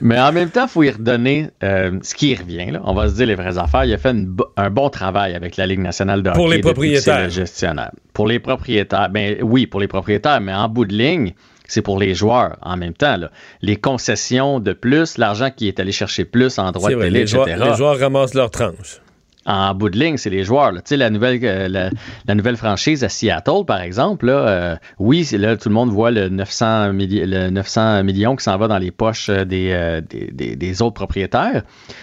Mais 0.00 0.18
en 0.20 0.32
même 0.32 0.50
temps, 0.50 0.64
il 0.66 0.70
faut 0.70 0.82
y 0.82 0.90
redonner 0.90 1.48
euh, 1.62 1.98
ce 2.02 2.14
qui 2.14 2.30
y 2.30 2.34
revient. 2.34 2.70
là. 2.72 2.80
On 2.84 2.94
va 2.94 3.08
se 3.08 3.14
dire 3.14 3.26
les 3.26 3.34
vraies 3.34 3.58
affaires. 3.58 3.84
Il 3.84 3.92
a 3.92 3.98
fait 3.98 4.10
une 4.10 4.36
un 4.56 4.70
bon 4.70 4.88
travail 4.90 5.34
avec 5.34 5.56
la 5.56 5.66
Ligue 5.66 5.80
nationale 5.80 6.22
de 6.22 6.30
hockey. 6.30 6.38
Pour 6.38 6.48
les 6.48 6.60
propriétaires. 6.60 7.24
le 7.24 7.30
gestionnaire. 7.30 7.90
Pour 8.12 8.26
les 8.26 8.38
propriétaires. 8.38 9.08
Ben 9.10 9.36
oui, 9.42 9.66
pour 9.66 9.80
les 9.80 9.88
propriétaires, 9.88 10.40
mais 10.40 10.54
en 10.54 10.68
bout 10.68 10.84
de 10.84 10.94
ligne, 10.94 11.34
c'est 11.66 11.82
pour 11.82 11.98
les 11.98 12.14
joueurs 12.14 12.56
en 12.62 12.76
même 12.76 12.94
temps. 12.94 13.16
là. 13.16 13.30
Les 13.62 13.76
concessions 13.76 14.60
de 14.60 14.72
plus, 14.72 15.18
l'argent 15.18 15.50
qui 15.54 15.68
est 15.68 15.78
allé 15.80 15.92
chercher 15.92 16.24
plus 16.24 16.58
en 16.58 16.72
droit 16.72 16.90
de 16.90 16.96
télé, 16.96 17.10
les, 17.10 17.20
etc. 17.20 17.36
joueurs, 17.56 17.70
les 17.70 17.76
joueurs 17.76 17.98
ramassent 17.98 18.34
leur 18.34 18.50
tranche. 18.50 19.00
En 19.50 19.74
bout 19.74 19.88
de 19.88 19.98
ligne, 19.98 20.18
c'est 20.18 20.28
les 20.30 20.44
joueurs. 20.44 20.72
Tu 20.74 20.80
sais, 20.84 20.96
la 20.98 21.08
nouvelle, 21.08 21.40
euh, 21.42 21.90
la, 22.26 22.34
nouvelle 22.34 22.58
franchise 22.58 23.02
à 23.02 23.08
Seattle, 23.08 23.64
par 23.66 23.80
exemple, 23.80 24.26
là, 24.26 24.32
euh, 24.48 24.76
oui, 24.98 25.26
là, 25.32 25.56
tout 25.56 25.70
le 25.70 25.74
monde 25.74 25.88
voit 25.88 26.10
le 26.10 26.28
900, 26.28 26.92
milli- 26.92 27.24
le 27.24 27.48
900 27.48 28.04
millions 28.04 28.36
qui 28.36 28.44
s'en 28.44 28.58
va 28.58 28.68
dans 28.68 28.76
les 28.76 28.90
poches 28.90 29.30
euh, 29.30 29.44
des, 29.46 30.00
des, 30.32 30.54
des- 30.54 30.82
autres 30.82 30.94
propriétaires. 30.94 31.62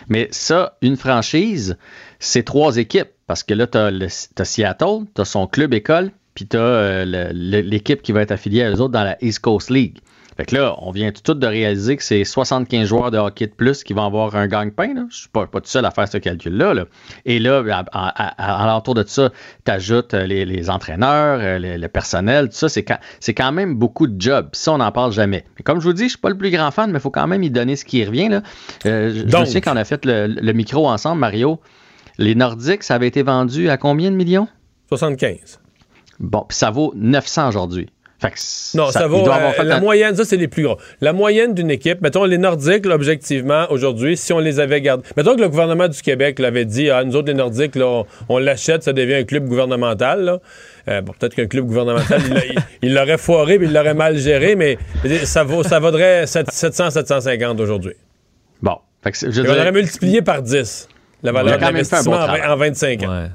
Mais 0.10 0.28
ça, 0.32 0.76
une 0.82 0.98
franchise, 0.98 1.78
c'est 2.20 2.44
trois 2.44 2.78
équipes. 2.78 3.10
Parce 3.28 3.44
que 3.44 3.54
là, 3.54 3.68
tu 3.68 3.78
as, 3.78 4.44
Seattle, 4.44 5.06
tu 5.14 5.22
as 5.22 5.26
son 5.26 5.46
club 5.48 5.74
école, 5.76 6.12
puis 6.34 6.48
tu 6.48 6.58
as 6.58 7.06
l'équipe 7.06 8.02
qui 8.02 8.12
va 8.12 8.22
être 8.22 8.32
affiliée 8.32 8.64
à 8.64 8.72
eux 8.72 8.82
autres 8.82 8.94
dans 8.94 9.04
la 9.04 9.18
East 9.24 9.40
Coast 9.40 9.70
League. 9.70 10.00
Fait 10.38 10.46
que 10.46 10.56
là, 10.56 10.76
on 10.80 10.92
vient 10.92 11.12
tout 11.12 11.22
de 11.22 11.28
suite 11.30 11.40
de 11.40 11.48
réaliser 11.48 11.96
que 11.96 12.04
c'est 12.04 12.26
75 12.26 12.86
joueurs 12.88 13.10
de 13.12 13.18
hockey 13.18 13.48
de 13.48 13.54
plus 13.54 13.84
qui 13.86 13.94
vont 13.94 14.06
avoir 14.06 14.36
un 14.36 14.48
gagne-pain. 14.48 14.94
là. 14.94 15.06
Je 15.10 15.16
suis 15.16 15.30
pas, 15.30 15.48
pas 15.48 15.62
tout 15.62 15.70
seul 15.70 15.86
à 15.86 15.92
faire 15.92 16.08
ce 16.10 16.18
calcul-là. 16.18 16.74
là. 16.74 16.86
Et 17.26 17.40
là, 17.40 17.64
à, 17.94 18.64
à, 18.64 18.68
l'entour 18.68 18.96
de 18.96 19.04
ça, 19.08 19.30
tu 19.66 19.72
ajoutes 19.72 20.14
les, 20.14 20.44
les 20.44 20.70
entraîneurs, 20.70 21.40
euh, 21.42 21.78
le, 21.78 21.88
personnel, 21.88 22.50
tout 22.50 22.56
ça. 22.56 22.68
C'est 22.68 22.84
quand, 22.84 23.52
même 23.54 23.76
beaucoup 23.76 24.08
de 24.08 24.20
jobs. 24.22 24.50
Ça, 24.52 24.74
on 24.74 24.80
n'en 24.80 24.92
parle 24.92 25.14
jamais. 25.14 25.46
Mais 25.58 25.64
comme 25.64 25.80
je 25.80 25.86
vous 25.86 25.94
dis, 25.94 26.04
je 26.06 26.10
suis 26.10 26.18
pas 26.18 26.30
le 26.30 26.38
plus 26.38 26.52
grand 26.52 26.72
fan, 26.72 26.92
mais 26.92 27.00
il 27.00 27.02
faut 27.02 27.12
quand 27.12 27.28
même 27.28 27.42
y 27.44 27.50
donner 27.50 27.78
ce 27.78 27.86
qui 27.86 28.04
revient. 28.04 28.28
Là. 28.28 28.42
Euh, 28.86 29.10
je- 29.14 29.20
je 29.20 29.24
me 29.26 29.30
Donc. 29.32 29.46
souviens 29.46 29.62
quand 29.62 29.74
on 29.74 29.78
a 29.78 29.86
fait 29.86 30.04
le, 30.06 30.28
le 30.28 30.54
micro 30.54 30.88
ensemble, 30.90 31.22
Mario, 31.22 31.62
les 32.18 32.36
Nordiques, 32.36 32.84
ça 32.84 32.96
avait 32.96 33.08
été 33.08 33.24
vendu 33.24 33.70
à 33.70 33.78
combien 33.78 34.12
de 34.12 34.16
millions? 34.18 34.48
75. 34.90 35.60
Bon, 36.20 36.46
puis 36.48 36.58
ça 36.58 36.72
vaut 36.72 36.94
900 36.96 37.48
aujourd'hui. 37.50 37.90
Fait 38.22 38.30
que 38.32 38.78
Non, 38.78 38.92
ça, 38.92 39.00
avoir 39.04 39.50
euh, 39.50 39.52
fait 39.52 39.64
la 39.66 39.76
un- 39.76 39.80
moyenne, 39.82 40.16
ça, 40.16 40.24
c'est 40.24 40.38
les 40.38 40.48
plus 40.48 40.64
gros. 40.64 40.78
La 41.02 41.12
moyenne 41.12 41.54
d'une 41.54 41.70
équipe, 41.70 42.02
mettons 42.02 42.24
les 42.24 42.38
Nordiques, 42.38 42.86
là, 42.86 42.96
objectivement, 42.96 43.66
aujourd'hui, 43.70 44.16
si 44.16 44.32
on 44.32 44.40
les 44.40 44.60
avait 44.62 44.80
gardés. 44.82 45.04
Mettons 45.18 45.36
que 45.36 45.42
le 45.42 45.50
gouvernement 45.50 45.88
du 45.90 46.02
Québec 46.02 46.40
l'avait 46.40 46.64
dit, 46.66 46.90
ah, 46.90 47.04
nous 47.04 47.16
autres, 47.18 47.28
les 47.28 47.34
Nordiques, 47.34 47.76
là, 47.76 47.86
on, 47.88 48.06
on 48.30 48.38
l'achète, 48.38 48.84
ça 48.84 48.94
devient 48.94 49.16
un 49.16 49.24
club 49.26 49.46
gouvernemental. 49.48 50.22
là. 50.24 50.40
Euh, 50.88 51.02
bon, 51.02 51.14
peut-être 51.20 51.36
qu'un 51.36 51.48
club 51.48 51.66
gouvernemental, 51.66 52.22
il 52.28 52.34
l'a- 52.34 52.46
il 52.46 52.56
il 52.84 52.94
l'aurait 52.94 53.18
foiré, 53.18 53.58
puis 53.58 53.68
il 53.68 53.74
l'aurait 53.74 53.94
mal 53.94 54.18
géré, 54.18 54.56
mais 54.56 54.78
ça, 55.26 55.44
vaut, 55.44 55.64
ça 55.64 55.80
vaudrait 55.80 56.26
700-750 56.26 57.60
aujourd'hui. 57.60 57.94
Bon. 58.62 58.78
Fait 59.04 59.12
que 59.12 59.32
je 59.32 59.42
on 59.42 59.46
aurait 59.50 59.72
multiplié 59.72 60.22
par 60.22 60.42
10 60.42 60.88
la 61.22 61.32
valeur 61.32 61.56
de 61.58 61.60
bon 61.60 61.66
l'investissement 61.72 62.18
en 62.54 62.56
25 62.56 63.04
ans. 63.04 63.28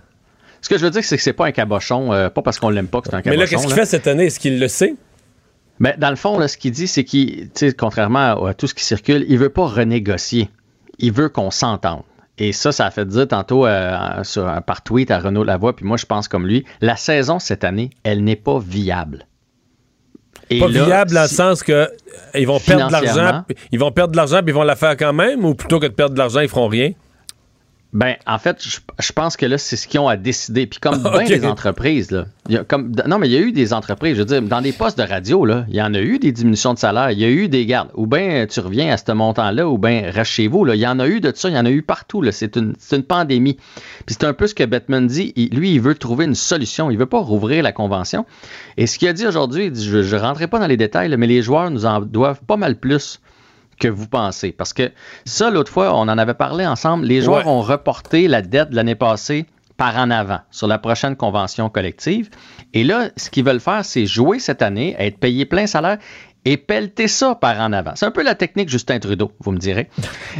Ce 0.60 0.68
que 0.68 0.78
je 0.78 0.84
veux 0.84 0.90
dire, 0.90 1.02
c'est 1.04 1.16
que 1.16 1.22
c'est 1.22 1.32
pas 1.32 1.46
un 1.46 1.52
cabochon, 1.52 2.12
euh, 2.12 2.28
pas 2.28 2.42
parce 2.42 2.58
qu'on 2.58 2.68
l'aime 2.70 2.88
pas 2.88 3.00
que 3.00 3.08
c'est 3.08 3.14
un 3.14 3.18
Mais 3.18 3.22
cabochon. 3.22 3.40
là, 3.40 3.46
qu'est-ce 3.46 3.66
qu'il 3.66 3.74
fait 3.74 3.86
cette 3.86 4.06
année? 4.06 4.26
Est-ce 4.26 4.40
qu'il 4.40 4.58
le 4.60 4.68
sait? 4.68 4.94
Mais 5.78 5.94
dans 5.98 6.10
le 6.10 6.16
fond, 6.16 6.38
là, 6.38 6.48
ce 6.48 6.58
qu'il 6.58 6.72
dit, 6.72 6.86
c'est 6.86 7.04
qu'il, 7.04 7.48
contrairement 7.78 8.18
à, 8.18 8.50
à 8.50 8.54
tout 8.54 8.66
ce 8.66 8.74
qui 8.74 8.84
circule, 8.84 9.24
il 9.28 9.38
veut 9.38 9.48
pas 9.48 9.66
renégocier. 9.66 10.50
Il 10.98 11.12
veut 11.12 11.30
qu'on 11.30 11.50
s'entende. 11.50 12.02
Et 12.36 12.52
ça, 12.52 12.72
ça 12.72 12.86
a 12.86 12.90
fait 12.90 13.06
dire 13.06 13.28
tantôt 13.28 13.66
euh, 13.66 14.24
sur, 14.24 14.50
par 14.66 14.82
tweet 14.82 15.10
à 15.10 15.18
Renaud 15.18 15.44
Lavoie, 15.44 15.76
puis 15.76 15.84
moi, 15.84 15.98
je 15.98 16.06
pense 16.06 16.26
comme 16.26 16.46
lui, 16.46 16.64
la 16.80 16.96
saison 16.96 17.38
cette 17.38 17.64
année, 17.64 17.90
elle 18.02 18.24
n'est 18.24 18.36
pas 18.36 18.58
viable. 18.58 19.26
Et 20.48 20.58
pas 20.58 20.68
là, 20.68 20.84
viable 20.84 21.12
dans 21.12 21.22
le 21.22 21.28
sens 21.28 21.62
que 21.62 21.72
euh, 21.72 21.86
ils 22.34 22.46
vont 22.46 22.58
perdre 22.58 22.88
de 22.88 22.92
l'argent, 22.92 23.44
ils 23.72 23.78
vont 23.78 23.92
perdre 23.92 24.12
de 24.12 24.16
l'argent 24.16 24.38
puis 24.38 24.48
ils 24.48 24.54
vont 24.54 24.62
la 24.62 24.74
faire 24.74 24.96
quand 24.96 25.12
même 25.12 25.44
ou 25.44 25.54
plutôt 25.54 25.78
que 25.78 25.86
de 25.86 25.92
perdre 25.92 26.14
de 26.14 26.18
l'argent, 26.18 26.40
ils 26.40 26.48
feront 26.48 26.66
rien? 26.68 26.92
Ben, 27.92 28.14
en 28.24 28.38
fait, 28.38 28.56
je, 28.64 28.78
je 29.00 29.12
pense 29.12 29.36
que 29.36 29.46
là, 29.46 29.58
c'est 29.58 29.74
ce 29.76 29.88
qu'ils 29.88 29.98
ont 29.98 30.06
à 30.06 30.16
décider. 30.16 30.66
Puis 30.66 30.78
comme 30.78 31.02
bien 31.02 31.24
des 31.24 31.44
entreprises, 31.44 32.12
là, 32.12 32.26
il 32.48 32.54
y 32.54 32.58
a 32.58 32.62
comme, 32.62 32.92
non, 33.08 33.18
mais 33.18 33.26
il 33.28 33.32
y 33.32 33.36
a 33.36 33.40
eu 33.40 33.50
des 33.50 33.72
entreprises, 33.72 34.14
je 34.14 34.20
veux 34.20 34.24
dire, 34.26 34.42
dans 34.42 34.60
des 34.60 34.72
postes 34.72 34.96
de 34.96 35.02
radio, 35.02 35.44
là, 35.44 35.64
il 35.68 35.74
y 35.74 35.82
en 35.82 35.92
a 35.94 36.00
eu 36.00 36.20
des 36.20 36.30
diminutions 36.30 36.72
de 36.72 36.78
salaire, 36.78 37.10
il 37.10 37.18
y 37.18 37.24
a 37.24 37.28
eu 37.28 37.48
des 37.48 37.66
gardes. 37.66 37.90
Ou 37.94 38.06
bien 38.06 38.46
tu 38.48 38.60
reviens 38.60 38.92
à 38.92 38.96
ce 38.96 39.10
montant-là, 39.10 39.68
ou 39.68 39.76
bien 39.76 40.02
reste 40.08 40.30
chez 40.30 40.46
vous. 40.46 40.64
Là. 40.64 40.76
Il 40.76 40.80
y 40.80 40.86
en 40.86 41.00
a 41.00 41.08
eu 41.08 41.20
de 41.20 41.32
ça, 41.34 41.48
il 41.48 41.56
y 41.56 41.58
en 41.58 41.66
a 41.66 41.70
eu 41.70 41.82
partout. 41.82 42.22
Là. 42.22 42.30
C'est, 42.30 42.54
une, 42.56 42.74
c'est 42.78 42.94
une 42.96 43.02
pandémie. 43.02 43.54
Puis 44.06 44.14
c'est 44.18 44.24
un 44.24 44.34
peu 44.34 44.46
ce 44.46 44.54
que 44.54 44.64
Bettman 44.64 45.08
dit. 45.08 45.32
Il- 45.34 45.50
lui, 45.50 45.72
il 45.74 45.80
veut 45.80 45.96
trouver 45.96 46.26
une 46.26 46.36
solution. 46.36 46.92
Il 46.92 46.98
veut 46.98 47.06
pas 47.06 47.18
rouvrir 47.18 47.64
la 47.64 47.72
convention. 47.72 48.24
Et 48.76 48.86
ce 48.86 48.98
qu'il 49.00 49.08
a 49.08 49.12
dit 49.12 49.26
aujourd'hui, 49.26 49.64
il 49.64 49.72
dit, 49.72 49.84
je 49.84 49.96
ne 49.98 50.20
rentrerai 50.20 50.46
pas 50.46 50.60
dans 50.60 50.68
les 50.68 50.76
détails, 50.76 51.08
là, 51.08 51.16
mais 51.16 51.26
les 51.26 51.42
joueurs 51.42 51.70
nous 51.72 51.86
en 51.86 52.00
doivent 52.00 52.40
pas 52.46 52.56
mal 52.56 52.76
plus 52.76 53.20
que 53.80 53.88
vous 53.88 54.06
pensez. 54.06 54.52
Parce 54.52 54.72
que 54.72 54.92
ça, 55.24 55.50
l'autre 55.50 55.72
fois, 55.72 55.92
on 55.96 56.02
en 56.02 56.18
avait 56.18 56.34
parlé 56.34 56.64
ensemble. 56.66 57.06
Les 57.06 57.20
joueurs 57.22 57.46
Ouais. 57.46 57.52
ont 57.52 57.62
reporté 57.62 58.28
la 58.28 58.42
dette 58.42 58.70
de 58.70 58.76
l'année 58.76 58.94
passée 58.94 59.46
par 59.76 59.96
en 59.96 60.10
avant 60.10 60.40
sur 60.50 60.66
la 60.68 60.78
prochaine 60.78 61.16
convention 61.16 61.68
collective. 61.70 62.28
Et 62.74 62.84
là, 62.84 63.08
ce 63.16 63.30
qu'ils 63.30 63.44
veulent 63.44 63.60
faire, 63.60 63.84
c'est 63.84 64.06
jouer 64.06 64.38
cette 64.38 64.62
année, 64.62 64.94
être 64.98 65.18
payé 65.18 65.46
plein 65.46 65.66
salaire 65.66 65.98
et 66.44 66.56
pelleter 66.56 67.08
ça 67.08 67.34
par 67.34 67.58
en 67.60 67.72
avant. 67.72 67.92
C'est 67.96 68.06
un 68.06 68.10
peu 68.10 68.22
la 68.22 68.34
technique 68.34 68.68
Justin 68.68 68.98
Trudeau, 68.98 69.32
vous 69.40 69.52
me 69.52 69.58
direz. 69.58 69.88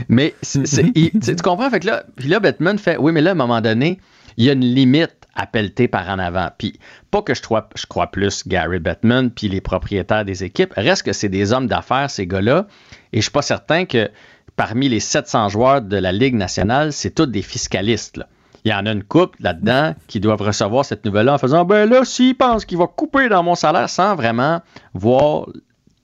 Mais 0.09 0.35
c'est- 0.43 0.91
il- 0.95 1.11
tu 1.21 1.35
comprends? 1.37 1.71
Fait 1.71 1.81
que 1.81 1.87
là, 1.87 2.05
puis 2.17 2.29
là, 2.29 2.39
Bettman 2.41 2.79
fait 2.79 2.97
Oui, 2.99 3.13
mais 3.13 3.21
là, 3.23 3.31
à 3.31 3.33
un 3.33 3.37
moment 3.37 3.61
donné, 3.61 3.99
il 4.37 4.45
y 4.45 4.51
a 4.51 4.53
une 4.53 4.61
limite 4.65 5.17
à 5.35 5.47
pelleter 5.47 5.89
par 5.89 6.09
en 6.09 6.19
avant. 6.19 6.49
Puis 6.59 6.79
pas 7.11 7.23
que 7.23 7.35
je 7.35 7.41
crois, 7.43 7.69
je 7.77 7.87
crois 7.87 8.09
plus 8.09 8.47
Gary 8.47 8.79
Bettman 8.79 9.31
puis 9.31 9.49
les 9.49 9.61
propriétaires 9.61 10.25
des 10.25 10.45
équipes. 10.45 10.73
Reste 10.77 11.05
que 11.05 11.13
c'est 11.13 11.29
des 11.29 11.53
hommes 11.53 11.67
d'affaires, 11.67 12.11
ces 12.11 12.27
gars-là. 12.27 12.67
Et 13.13 13.19
je 13.19 13.23
suis 13.23 13.31
pas 13.31 13.43
certain 13.43 13.85
que 13.85 14.11
parmi 14.57 14.89
les 14.89 15.01
700 15.01 15.49
joueurs 15.49 15.83
de 15.83 15.97
la 15.97 16.13
Ligue 16.13 16.35
nationale, 16.35 16.93
c'est 16.93 17.15
tous 17.15 17.27
des 17.27 17.43
fiscalistes. 17.43 18.21
Il 18.65 18.71
y 18.71 18.75
en 18.75 18.85
a 18.87 18.93
une 18.93 19.05
couple 19.05 19.39
là-dedans 19.41 19.95
qui 20.07 20.21
doivent 20.21 20.43
recevoir 20.43 20.85
cette 20.85 21.05
nouvelle-là 21.05 21.35
en 21.35 21.39
faisant 21.39 21.65
Ben 21.65 21.89
là, 21.89 22.05
s'il 22.05 22.37
pense 22.37 22.65
qu'il 22.65 22.79
va 22.79 22.87
couper 22.87 23.29
dans 23.29 23.43
mon 23.43 23.55
salaire 23.55 23.89
sans 23.89 24.15
vraiment 24.15 24.61
voir 24.93 25.47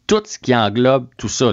tout 0.06 0.22
ce 0.24 0.38
qui 0.38 0.54
englobe 0.54 1.08
tout 1.18 1.28
ça. 1.28 1.52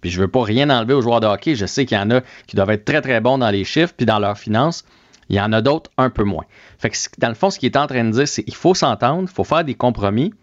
Puis 0.00 0.10
je 0.10 0.20
veux 0.20 0.28
pas 0.28 0.42
rien 0.42 0.70
enlever 0.70 0.94
aux 0.94 1.02
joueurs 1.02 1.20
de 1.20 1.26
hockey. 1.26 1.54
Je 1.54 1.66
sais 1.66 1.86
qu'il 1.86 1.96
y 1.96 2.00
en 2.00 2.10
a 2.10 2.20
qui 2.46 2.56
doivent 2.56 2.70
être 2.70 2.84
très, 2.84 3.00
très 3.00 3.20
bons 3.20 3.38
dans 3.38 3.50
les 3.50 3.64
chiffres 3.64 3.94
puis 3.96 4.06
dans 4.06 4.18
leurs 4.18 4.38
finances. 4.38 4.84
Il 5.28 5.36
y 5.36 5.40
en 5.40 5.52
a 5.52 5.62
d'autres 5.62 5.90
un 5.96 6.10
peu 6.10 6.24
moins. 6.24 6.44
Fait 6.78 6.92
dans 7.18 7.28
le 7.28 7.34
fond, 7.34 7.50
ce 7.50 7.58
qu'il 7.58 7.70
est 7.70 7.76
en 7.76 7.86
train 7.86 8.04
de 8.04 8.10
dire, 8.10 8.28
c'est 8.28 8.42
qu'il 8.42 8.54
faut 8.54 8.74
s'entendre, 8.74 9.22
il 9.22 9.34
faut 9.34 9.44
faire 9.44 9.64
des 9.64 9.74
compromis 9.74 10.34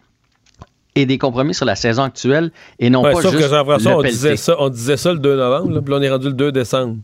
et 0.95 1.05
des 1.05 1.17
compromis 1.17 1.53
sur 1.53 1.65
la 1.65 1.75
saison 1.75 2.03
actuelle 2.03 2.51
et 2.79 2.89
non 2.89 3.03
Ouais, 3.03 3.13
pas 3.13 3.21
sauf 3.21 3.31
juste 3.31 3.43
que 3.43 3.49
Jean-François, 3.49 3.97
on 3.97 4.01
disait, 4.01 4.35
ça, 4.35 4.55
on 4.59 4.69
disait 4.69 4.97
ça 4.97 5.13
le 5.13 5.19
2 5.19 5.35
novembre, 5.35 5.73
là, 5.73 5.81
puis 5.81 5.91
là, 5.91 5.99
on 5.99 6.01
est 6.01 6.09
rendu 6.09 6.27
le 6.27 6.33
2 6.33 6.51
décembre. 6.51 6.97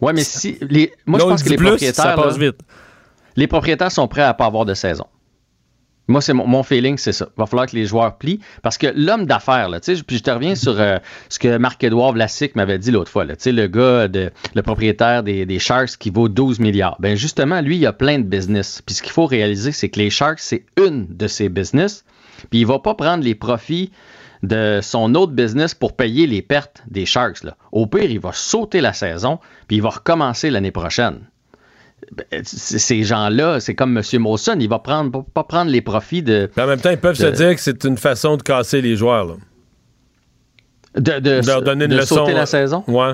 Ouais, 0.00 0.12
mais 0.12 0.24
si 0.24 0.58
les, 0.62 0.92
moi 1.06 1.20
je 1.20 1.24
pense 1.24 1.42
que 1.42 1.48
les 1.48 1.56
plus, 1.56 1.66
propriétaires 1.66 2.04
ça 2.04 2.14
passe 2.14 2.38
là, 2.38 2.46
vite. 2.46 2.60
les 3.36 3.46
propriétaires 3.46 3.92
sont 3.92 4.08
prêts 4.08 4.22
à 4.22 4.34
pas 4.34 4.46
avoir 4.46 4.64
de 4.64 4.74
saison. 4.74 5.06
Moi, 6.08 6.20
c'est 6.20 6.32
mon, 6.32 6.46
mon 6.46 6.64
feeling, 6.64 6.98
c'est 6.98 7.12
ça. 7.12 7.28
Il 7.36 7.40
va 7.40 7.46
falloir 7.46 7.66
que 7.66 7.76
les 7.76 7.86
joueurs 7.86 8.16
plient. 8.16 8.40
Parce 8.62 8.76
que 8.76 8.88
l'homme 8.94 9.24
d'affaires, 9.24 9.68
là, 9.68 9.78
tu 9.78 9.96
sais, 9.96 10.02
puis 10.02 10.18
je 10.18 10.22
te 10.22 10.30
reviens 10.30 10.56
sur 10.56 10.78
euh, 10.80 10.98
ce 11.28 11.38
que 11.38 11.56
Marc-Édouard 11.56 12.12
Vlasic 12.12 12.56
m'avait 12.56 12.78
dit 12.78 12.90
l'autre 12.90 13.10
fois, 13.10 13.24
là, 13.24 13.36
tu 13.36 13.44
sais, 13.44 13.52
le 13.52 13.68
gars, 13.68 14.08
de, 14.08 14.30
le 14.54 14.62
propriétaire 14.62 15.22
des, 15.22 15.46
des 15.46 15.58
Sharks 15.60 15.96
qui 15.98 16.10
vaut 16.10 16.28
12 16.28 16.58
milliards. 16.58 16.96
Ben 16.98 17.16
justement, 17.16 17.60
lui, 17.60 17.76
il 17.76 17.86
a 17.86 17.92
plein 17.92 18.18
de 18.18 18.24
business. 18.24 18.82
Puis 18.84 18.96
ce 18.96 19.02
qu'il 19.02 19.12
faut 19.12 19.26
réaliser, 19.26 19.70
c'est 19.70 19.88
que 19.90 20.00
les 20.00 20.10
Sharks, 20.10 20.40
c'est 20.40 20.64
une 20.76 21.06
de 21.08 21.28
ses 21.28 21.48
business. 21.48 22.04
Puis 22.50 22.60
il 22.60 22.66
va 22.66 22.78
pas 22.78 22.94
prendre 22.94 23.22
les 23.24 23.34
profits 23.34 23.90
de 24.42 24.80
son 24.82 25.14
autre 25.14 25.32
business 25.32 25.74
pour 25.74 25.94
payer 25.94 26.26
les 26.26 26.42
pertes 26.42 26.82
des 26.90 27.06
Sharks. 27.06 27.44
Là. 27.44 27.56
Au 27.70 27.86
pire, 27.86 28.10
il 28.10 28.18
va 28.20 28.32
sauter 28.32 28.80
la 28.80 28.92
saison, 28.92 29.38
puis 29.68 29.76
il 29.76 29.82
va 29.82 29.90
recommencer 29.90 30.50
l'année 30.50 30.72
prochaine. 30.72 31.20
Ben, 32.10 32.42
Ces 32.44 33.04
gens-là, 33.04 33.60
c'est 33.60 33.76
comme 33.76 33.96
M. 33.96 34.02
Molson, 34.20 34.56
il 34.58 34.68
va 34.68 34.80
prendre, 34.80 35.24
pas 35.24 35.44
prendre 35.44 35.70
les 35.70 35.80
profits 35.80 36.22
de. 36.22 36.50
Mais 36.56 36.64
en 36.64 36.66
même 36.66 36.80
temps, 36.80 36.90
ils 36.90 36.98
peuvent 36.98 37.16
de- 37.16 37.22
se 37.24 37.30
dire 37.30 37.54
que 37.54 37.60
c'est 37.60 37.84
une 37.84 37.96
façon 37.96 38.36
de 38.36 38.42
casser 38.42 38.82
les 38.82 38.96
joueurs. 38.96 39.24
Là. 39.26 39.34
de, 40.96 41.20
de, 41.20 41.46
leur 41.46 41.62
donner 41.62 41.84
une 41.84 41.92
de 41.92 41.96
leçon. 41.98 42.16
sauter 42.16 42.32
la 42.34 42.46
saison? 42.46 42.82
Ouais. 42.88 43.12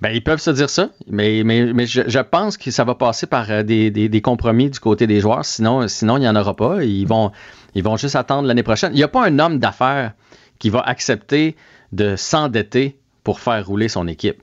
Ben, 0.00 0.10
ils 0.10 0.22
peuvent 0.22 0.40
se 0.40 0.50
dire 0.50 0.70
ça, 0.70 0.90
mais, 1.08 1.42
mais, 1.44 1.72
mais 1.72 1.86
je, 1.86 2.02
je 2.06 2.18
pense 2.20 2.56
que 2.56 2.70
ça 2.70 2.84
va 2.84 2.94
passer 2.94 3.26
par 3.26 3.50
euh, 3.50 3.62
des, 3.62 3.90
des- 3.90 4.08
des 4.08 4.20
compromis 4.22 4.70
du 4.70 4.78
côté 4.78 5.06
des 5.06 5.20
joueurs. 5.20 5.44
Sinon, 5.44 5.86
sinon 5.88 6.16
il 6.16 6.20
n'y 6.20 6.28
en 6.28 6.36
aura 6.36 6.54
pas. 6.54 6.84
Ils 6.84 7.06
vont, 7.06 7.32
ils 7.74 7.82
vont 7.82 7.96
juste 7.96 8.16
attendre 8.16 8.48
l'année 8.48 8.62
prochaine. 8.62 8.92
Il 8.92 8.96
n'y 8.96 9.02
a 9.02 9.08
pas 9.08 9.24
un 9.26 9.38
homme 9.38 9.58
d'affaires 9.58 10.12
qui 10.58 10.70
va 10.70 10.80
accepter 10.80 11.56
de 11.92 12.16
s'endetter 12.16 12.98
pour 13.24 13.40
faire 13.40 13.66
rouler 13.66 13.88
son 13.88 14.06
équipe. 14.08 14.42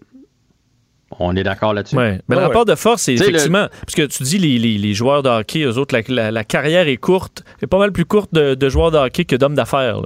On 1.20 1.36
est 1.36 1.44
d'accord 1.44 1.74
là-dessus? 1.74 1.96
Ouais. 1.96 2.20
Ben, 2.28 2.36
le 2.38 2.42
rapport 2.42 2.62
ouais. 2.66 2.72
de 2.72 2.76
force, 2.76 3.04
c'est 3.04 3.16
le- 3.16 3.22
effectivement. 3.22 3.68
Parce 3.82 3.94
que 3.96 4.02
tu 4.06 4.24
dis, 4.24 4.38
les, 4.38 4.58
les- 4.58 4.78
les 4.78 4.94
joueurs 4.94 5.24
de 5.24 5.30
hockey, 5.30 5.62
eux 5.64 5.78
autres, 5.78 5.96
la, 5.96 6.02
la- 6.08 6.32
la 6.32 6.44
carrière 6.44 6.88
est 6.88 6.98
courte, 6.98 7.44
est 7.62 7.68
pas 7.68 7.78
mal 7.78 7.92
plus 7.92 8.06
courte 8.06 8.34
de, 8.34 8.56
de 8.56 8.70
joueurs 8.70 8.92
de 8.92 8.98
hockey 8.98 9.24
que 9.26 9.36
d'hommes 9.36 9.56
d'affaires. 9.56 10.02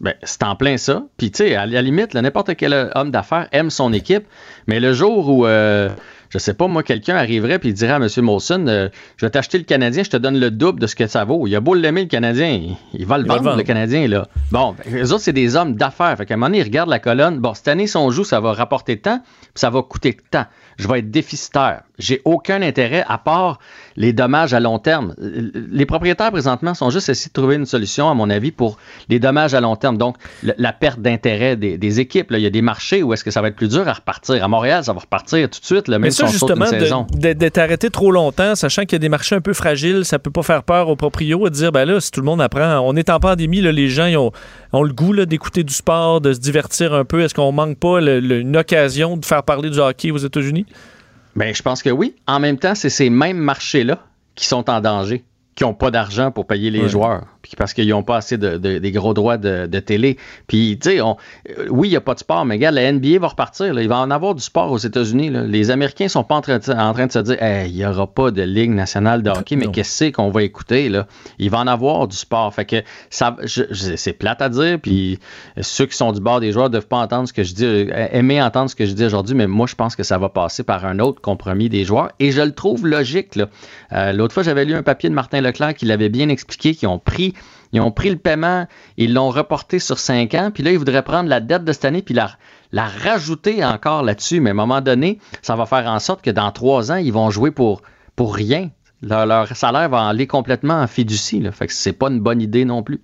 Ben, 0.00 0.14
c'est 0.22 0.42
en 0.42 0.56
plein 0.56 0.76
ça. 0.76 1.04
Puis, 1.18 1.30
tu 1.30 1.38
sais, 1.44 1.54
à 1.54 1.66
la 1.66 1.82
limite, 1.82 2.14
n'importe 2.14 2.56
quel 2.56 2.90
homme 2.94 3.10
d'affaires 3.10 3.48
aime 3.52 3.70
son 3.70 3.92
équipe, 3.92 4.24
mais 4.66 4.80
le 4.80 4.92
jour 4.92 5.28
où, 5.28 5.46
euh, 5.46 5.88
je 6.34 6.40
sais 6.40 6.54
pas, 6.54 6.66
moi, 6.66 6.82
quelqu'un 6.82 7.14
arriverait 7.14 7.60
puis 7.60 7.68
il 7.68 7.74
dirait 7.74 7.92
à 7.92 7.96
M. 7.98 8.08
Molson, 8.16 8.66
euh, 8.66 8.88
je 9.18 9.24
vais 9.24 9.30
t'acheter 9.30 9.56
le 9.56 9.62
Canadien, 9.62 10.02
je 10.02 10.10
te 10.10 10.16
donne 10.16 10.40
le 10.40 10.50
double 10.50 10.80
de 10.80 10.88
ce 10.88 10.96
que 10.96 11.06
ça 11.06 11.24
vaut. 11.24 11.46
Il 11.46 11.54
a 11.54 11.60
beau 11.60 11.74
l'aimer, 11.74 12.02
le 12.02 12.08
Canadien, 12.08 12.48
il, 12.48 12.76
il 12.92 13.06
va 13.06 13.18
le 13.18 13.24
vendre, 13.24 13.54
le. 13.54 13.62
Canadien, 13.62 14.08
là. 14.08 14.26
Bon, 14.50 14.74
ben, 14.74 14.96
eux 14.96 15.12
autres, 15.12 15.22
c'est 15.22 15.32
des 15.32 15.54
hommes 15.54 15.76
d'affaires. 15.76 16.16
Fait 16.16 16.26
qu'à 16.26 16.34
un 16.34 16.36
moment 16.36 16.48
donné, 16.48 16.58
ils 16.58 16.64
regardent 16.64 16.90
la 16.90 16.98
colonne. 16.98 17.38
Bon, 17.38 17.54
cette 17.54 17.68
année, 17.68 17.86
si 17.86 17.96
on 17.96 18.10
joue, 18.10 18.24
ça 18.24 18.40
va 18.40 18.52
rapporter 18.52 18.98
tant, 18.98 19.20
puis 19.20 19.50
ça 19.54 19.70
va 19.70 19.82
coûter 19.82 20.16
tant. 20.28 20.46
Je 20.76 20.88
vais 20.88 20.98
être 20.98 21.10
déficitaire. 21.12 21.82
J'ai 22.00 22.20
aucun 22.24 22.62
intérêt 22.62 23.04
à 23.06 23.16
part 23.16 23.60
les 23.96 24.12
dommages 24.12 24.54
à 24.54 24.60
long 24.60 24.78
terme. 24.78 25.14
Euh, 25.22 25.50
Les 25.70 25.86
propriétaires, 25.86 26.30
présentement, 26.32 26.74
sont 26.74 26.90
juste 26.90 27.08
essayés 27.08 27.28
de 27.28 27.32
trouver 27.32 27.56
une 27.56 27.66
solution, 27.66 28.10
à 28.10 28.14
mon 28.14 28.28
avis, 28.30 28.50
pour 28.50 28.76
les 29.08 29.18
dommages 29.18 29.54
à 29.54 29.60
long 29.60 29.76
terme. 29.76 29.96
Donc, 29.98 30.16
le- 30.42 30.54
la 30.58 30.72
perte 30.72 31.00
d'intérêt 31.00 31.56
des, 31.56 31.78
des 31.78 32.00
équipes. 32.00 32.30
là. 32.30 32.38
Il 32.38 32.42
y 32.42 32.46
a 32.46 32.50
des 32.50 32.62
marchés 32.62 33.02
où 33.02 33.12
est-ce 33.12 33.22
que 33.24 33.30
ça 33.30 33.40
va 33.42 33.48
être 33.48 33.56
plus 33.56 33.68
dur 33.68 33.86
à 33.88 33.92
repartir. 33.92 34.42
À 34.42 34.48
Montréal, 34.48 34.82
ça 34.84 34.92
va 34.92 35.00
repartir 35.00 35.48
tout 35.50 35.60
de 35.60 35.64
suite, 35.64 35.88
là, 35.88 35.98
même 35.98 36.02
Mais 36.02 36.10
si 36.10 36.16
ça, 36.18 36.24
on 36.24 36.28
saute 36.28 36.50
une 36.50 36.64
justement, 36.64 36.80
saison. 36.80 37.06
d'être 37.12 37.58
arrêté 37.58 37.90
trop 37.90 38.10
longtemps, 38.10 38.54
sachant 38.54 38.82
qu'il 38.82 38.92
y 38.92 38.96
a 38.96 38.98
des 38.98 39.08
marchés 39.08 39.34
un 39.36 39.40
peu 39.40 39.52
fragiles, 39.52 40.04
ça 40.04 40.18
peut 40.18 40.30
pas 40.30 40.42
faire 40.42 40.62
peur 40.64 40.88
aux 40.88 40.96
proprios 40.96 41.48
de 41.48 41.54
dire, 41.54 41.70
ben 41.72 41.84
là, 41.84 42.00
si 42.00 42.10
tout 42.10 42.20
le 42.20 42.26
monde 42.26 42.40
apprend, 42.40 42.80
on 42.80 42.96
est 42.96 43.10
en 43.10 43.20
pandémie, 43.20 43.60
là, 43.60 43.70
les 43.72 43.88
gens 43.88 44.06
ils 44.06 44.16
ont, 44.16 44.32
ont 44.72 44.82
le 44.82 44.92
goût 44.92 45.14
d'écouter 45.24 45.62
du 45.62 45.72
sport, 45.74 46.20
de 46.20 46.32
se 46.32 46.40
divertir 46.40 46.94
un 46.94 47.04
peu. 47.04 47.20
Est-ce 47.20 47.34
qu'on 47.34 47.52
manque 47.52 47.78
pas 47.78 48.00
le- 48.00 48.20
le- 48.20 48.40
une 48.40 48.56
occasion 48.56 49.16
de 49.16 49.24
faire 49.24 49.42
parler 49.42 49.70
du 49.70 49.78
hockey 49.78 50.10
aux 50.10 50.16
États-Unis? 50.18 50.66
Ben, 51.36 51.54
je 51.54 51.62
pense 51.62 51.82
que 51.82 51.90
oui. 51.90 52.14
En 52.26 52.38
même 52.40 52.58
temps, 52.58 52.74
c'est 52.74 52.90
ces 52.90 53.10
mêmes 53.10 53.38
marchés-là 53.38 53.98
qui 54.34 54.46
sont 54.46 54.68
en 54.70 54.80
danger, 54.80 55.24
qui 55.54 55.64
n'ont 55.64 55.74
pas 55.74 55.90
d'argent 55.90 56.30
pour 56.30 56.46
payer 56.46 56.70
les 56.70 56.82
Ouais. 56.82 56.88
joueurs, 56.88 57.26
puis 57.44 57.52
parce 57.56 57.72
qu'ils 57.74 57.88
n'ont 57.88 58.02
pas 58.02 58.16
assez 58.16 58.38
de, 58.38 58.56
de- 58.56 58.78
des 58.78 58.90
gros 58.90 59.14
droits 59.14 59.36
de, 59.36 59.66
de 59.66 59.78
télé. 59.78 60.16
Puis, 60.48 60.78
tu 60.82 60.90
sais, 60.90 61.00
on- 61.00 61.16
euh, 61.58 61.66
oui, 61.70 61.88
il 61.88 61.90
n'y 61.92 61.96
a 61.96 62.00
pas 62.00 62.14
de 62.14 62.18
sport, 62.18 62.44
mais 62.44 62.54
regarde, 62.54 62.74
la 62.74 62.90
NBA 62.90 63.18
va 63.20 63.28
repartir. 63.28 63.72
là. 63.74 63.82
Il 63.82 63.88
va 63.88 63.98
en 63.98 64.10
avoir 64.10 64.34
du 64.34 64.42
sport 64.42 64.72
aux 64.72 64.78
États-Unis. 64.78 65.30
Les 65.30 65.70
Américains 65.70 66.08
sont 66.08 66.24
pas 66.24 66.34
en 66.36 66.40
train 66.40 66.58
de, 66.58 66.72
en 66.72 66.92
train 66.94 67.06
de 67.06 67.12
se 67.12 67.18
dire, 67.18 67.40
Hey, 67.42 67.70
il 67.70 67.76
n'y 67.76 67.84
aura 67.86 68.06
pas 68.06 68.30
de 68.30 68.42
Ligue 68.42 68.70
nationale 68.70 69.22
de 69.22 69.30
hockey, 69.30 69.56
mais 69.56 69.66
qu'est-ce 69.72 70.10
qu'on 70.10 70.30
va 70.30 70.42
écouter? 70.42 70.88
Là? 70.88 71.06
Il 71.38 71.50
va 71.50 71.58
en 71.58 71.66
avoir 71.66 72.08
du 72.08 72.16
sport. 72.16 72.52
Fait 72.54 72.64
que 72.64 72.76
ça, 73.10 73.36
c'est 73.46 74.12
plate 74.14 74.40
à 74.42 74.48
dire, 74.48 74.78
puis 74.80 75.18
ceux 75.60 75.86
qui 75.86 75.96
sont 75.96 76.12
du 76.12 76.20
bord 76.20 76.40
des 76.40 76.50
joueurs 76.52 76.66
ne 76.68 76.72
doivent 76.72 76.86
pas 76.88 76.98
entendre 76.98 77.28
ce 77.28 77.32
que 77.34 77.42
je 77.42 77.54
dis, 77.54 77.64
euh, 77.66 78.08
aimer 78.12 78.40
entendre 78.42 78.70
ce 78.70 78.74
que 78.74 78.86
je 78.86 78.92
dis 78.92 79.04
aujourd'hui, 79.04 79.34
mais 79.34 79.46
moi, 79.46 79.66
je 79.68 79.74
pense 79.74 79.94
que 79.96 80.02
ça 80.02 80.16
va 80.18 80.28
passer 80.30 80.62
par 80.62 80.84
un 80.86 80.98
autre 80.98 81.20
compromis 81.20 81.68
des 81.68 81.84
joueurs, 81.84 82.10
et 82.20 82.30
je 82.32 82.40
le 82.40 82.52
trouve 82.52 82.86
logique. 82.86 83.38
Euh, 83.92 84.12
L'autre 84.12 84.32
fois, 84.34 84.42
j'avais 84.42 84.64
lu 84.64 84.74
un 84.74 84.82
papier 84.82 85.08
de 85.10 85.14
Martin 85.14 85.40
Leclerc 85.40 85.74
qui 85.74 85.84
l'avait 85.86 86.08
bien 86.08 86.28
expliqué, 86.28 86.74
qui 86.74 86.86
ont 86.86 86.98
pris, 86.98 87.33
ils 87.74 87.80
ont 87.80 87.90
pris 87.90 88.08
le 88.08 88.16
paiement, 88.16 88.66
ils 88.96 89.12
l'ont 89.12 89.30
reporté 89.30 89.80
sur 89.80 89.98
cinq 89.98 90.34
ans, 90.34 90.50
puis 90.54 90.62
là, 90.62 90.70
ils 90.70 90.78
voudraient 90.78 91.02
prendre 91.02 91.28
la 91.28 91.40
dette 91.40 91.64
de 91.64 91.72
cette 91.72 91.84
année, 91.84 92.02
puis 92.02 92.14
la, 92.14 92.30
rajouter 92.72 93.64
encore 93.64 94.02
là-dessus, 94.02 94.40
mais 94.40 94.50
à 94.50 94.52
un 94.52 94.56
moment 94.56 94.80
donné, 94.80 95.18
ça 95.42 95.56
va 95.56 95.66
faire 95.66 95.86
en 95.86 95.98
sorte 95.98 96.22
que 96.22 96.30
dans 96.30 96.50
trois 96.52 96.92
ans, 96.92 96.96
ils 96.96 97.12
vont 97.12 97.30
jouer 97.30 97.50
pour, 97.50 97.82
pour 98.14 98.34
rien. 98.34 98.70
Leur, 99.02 99.48
salaire 99.56 99.88
va 99.88 100.06
aller 100.06 100.26
complètement 100.26 100.80
en 100.80 100.86
fiducie, 100.86 101.40
là. 101.40 101.50
fait 101.50 101.66
que 101.66 101.72
c'est 101.72 101.92
pas 101.92 102.08
une 102.08 102.20
bonne 102.20 102.40
idée 102.40 102.64
non 102.64 102.82
plus. 102.82 103.00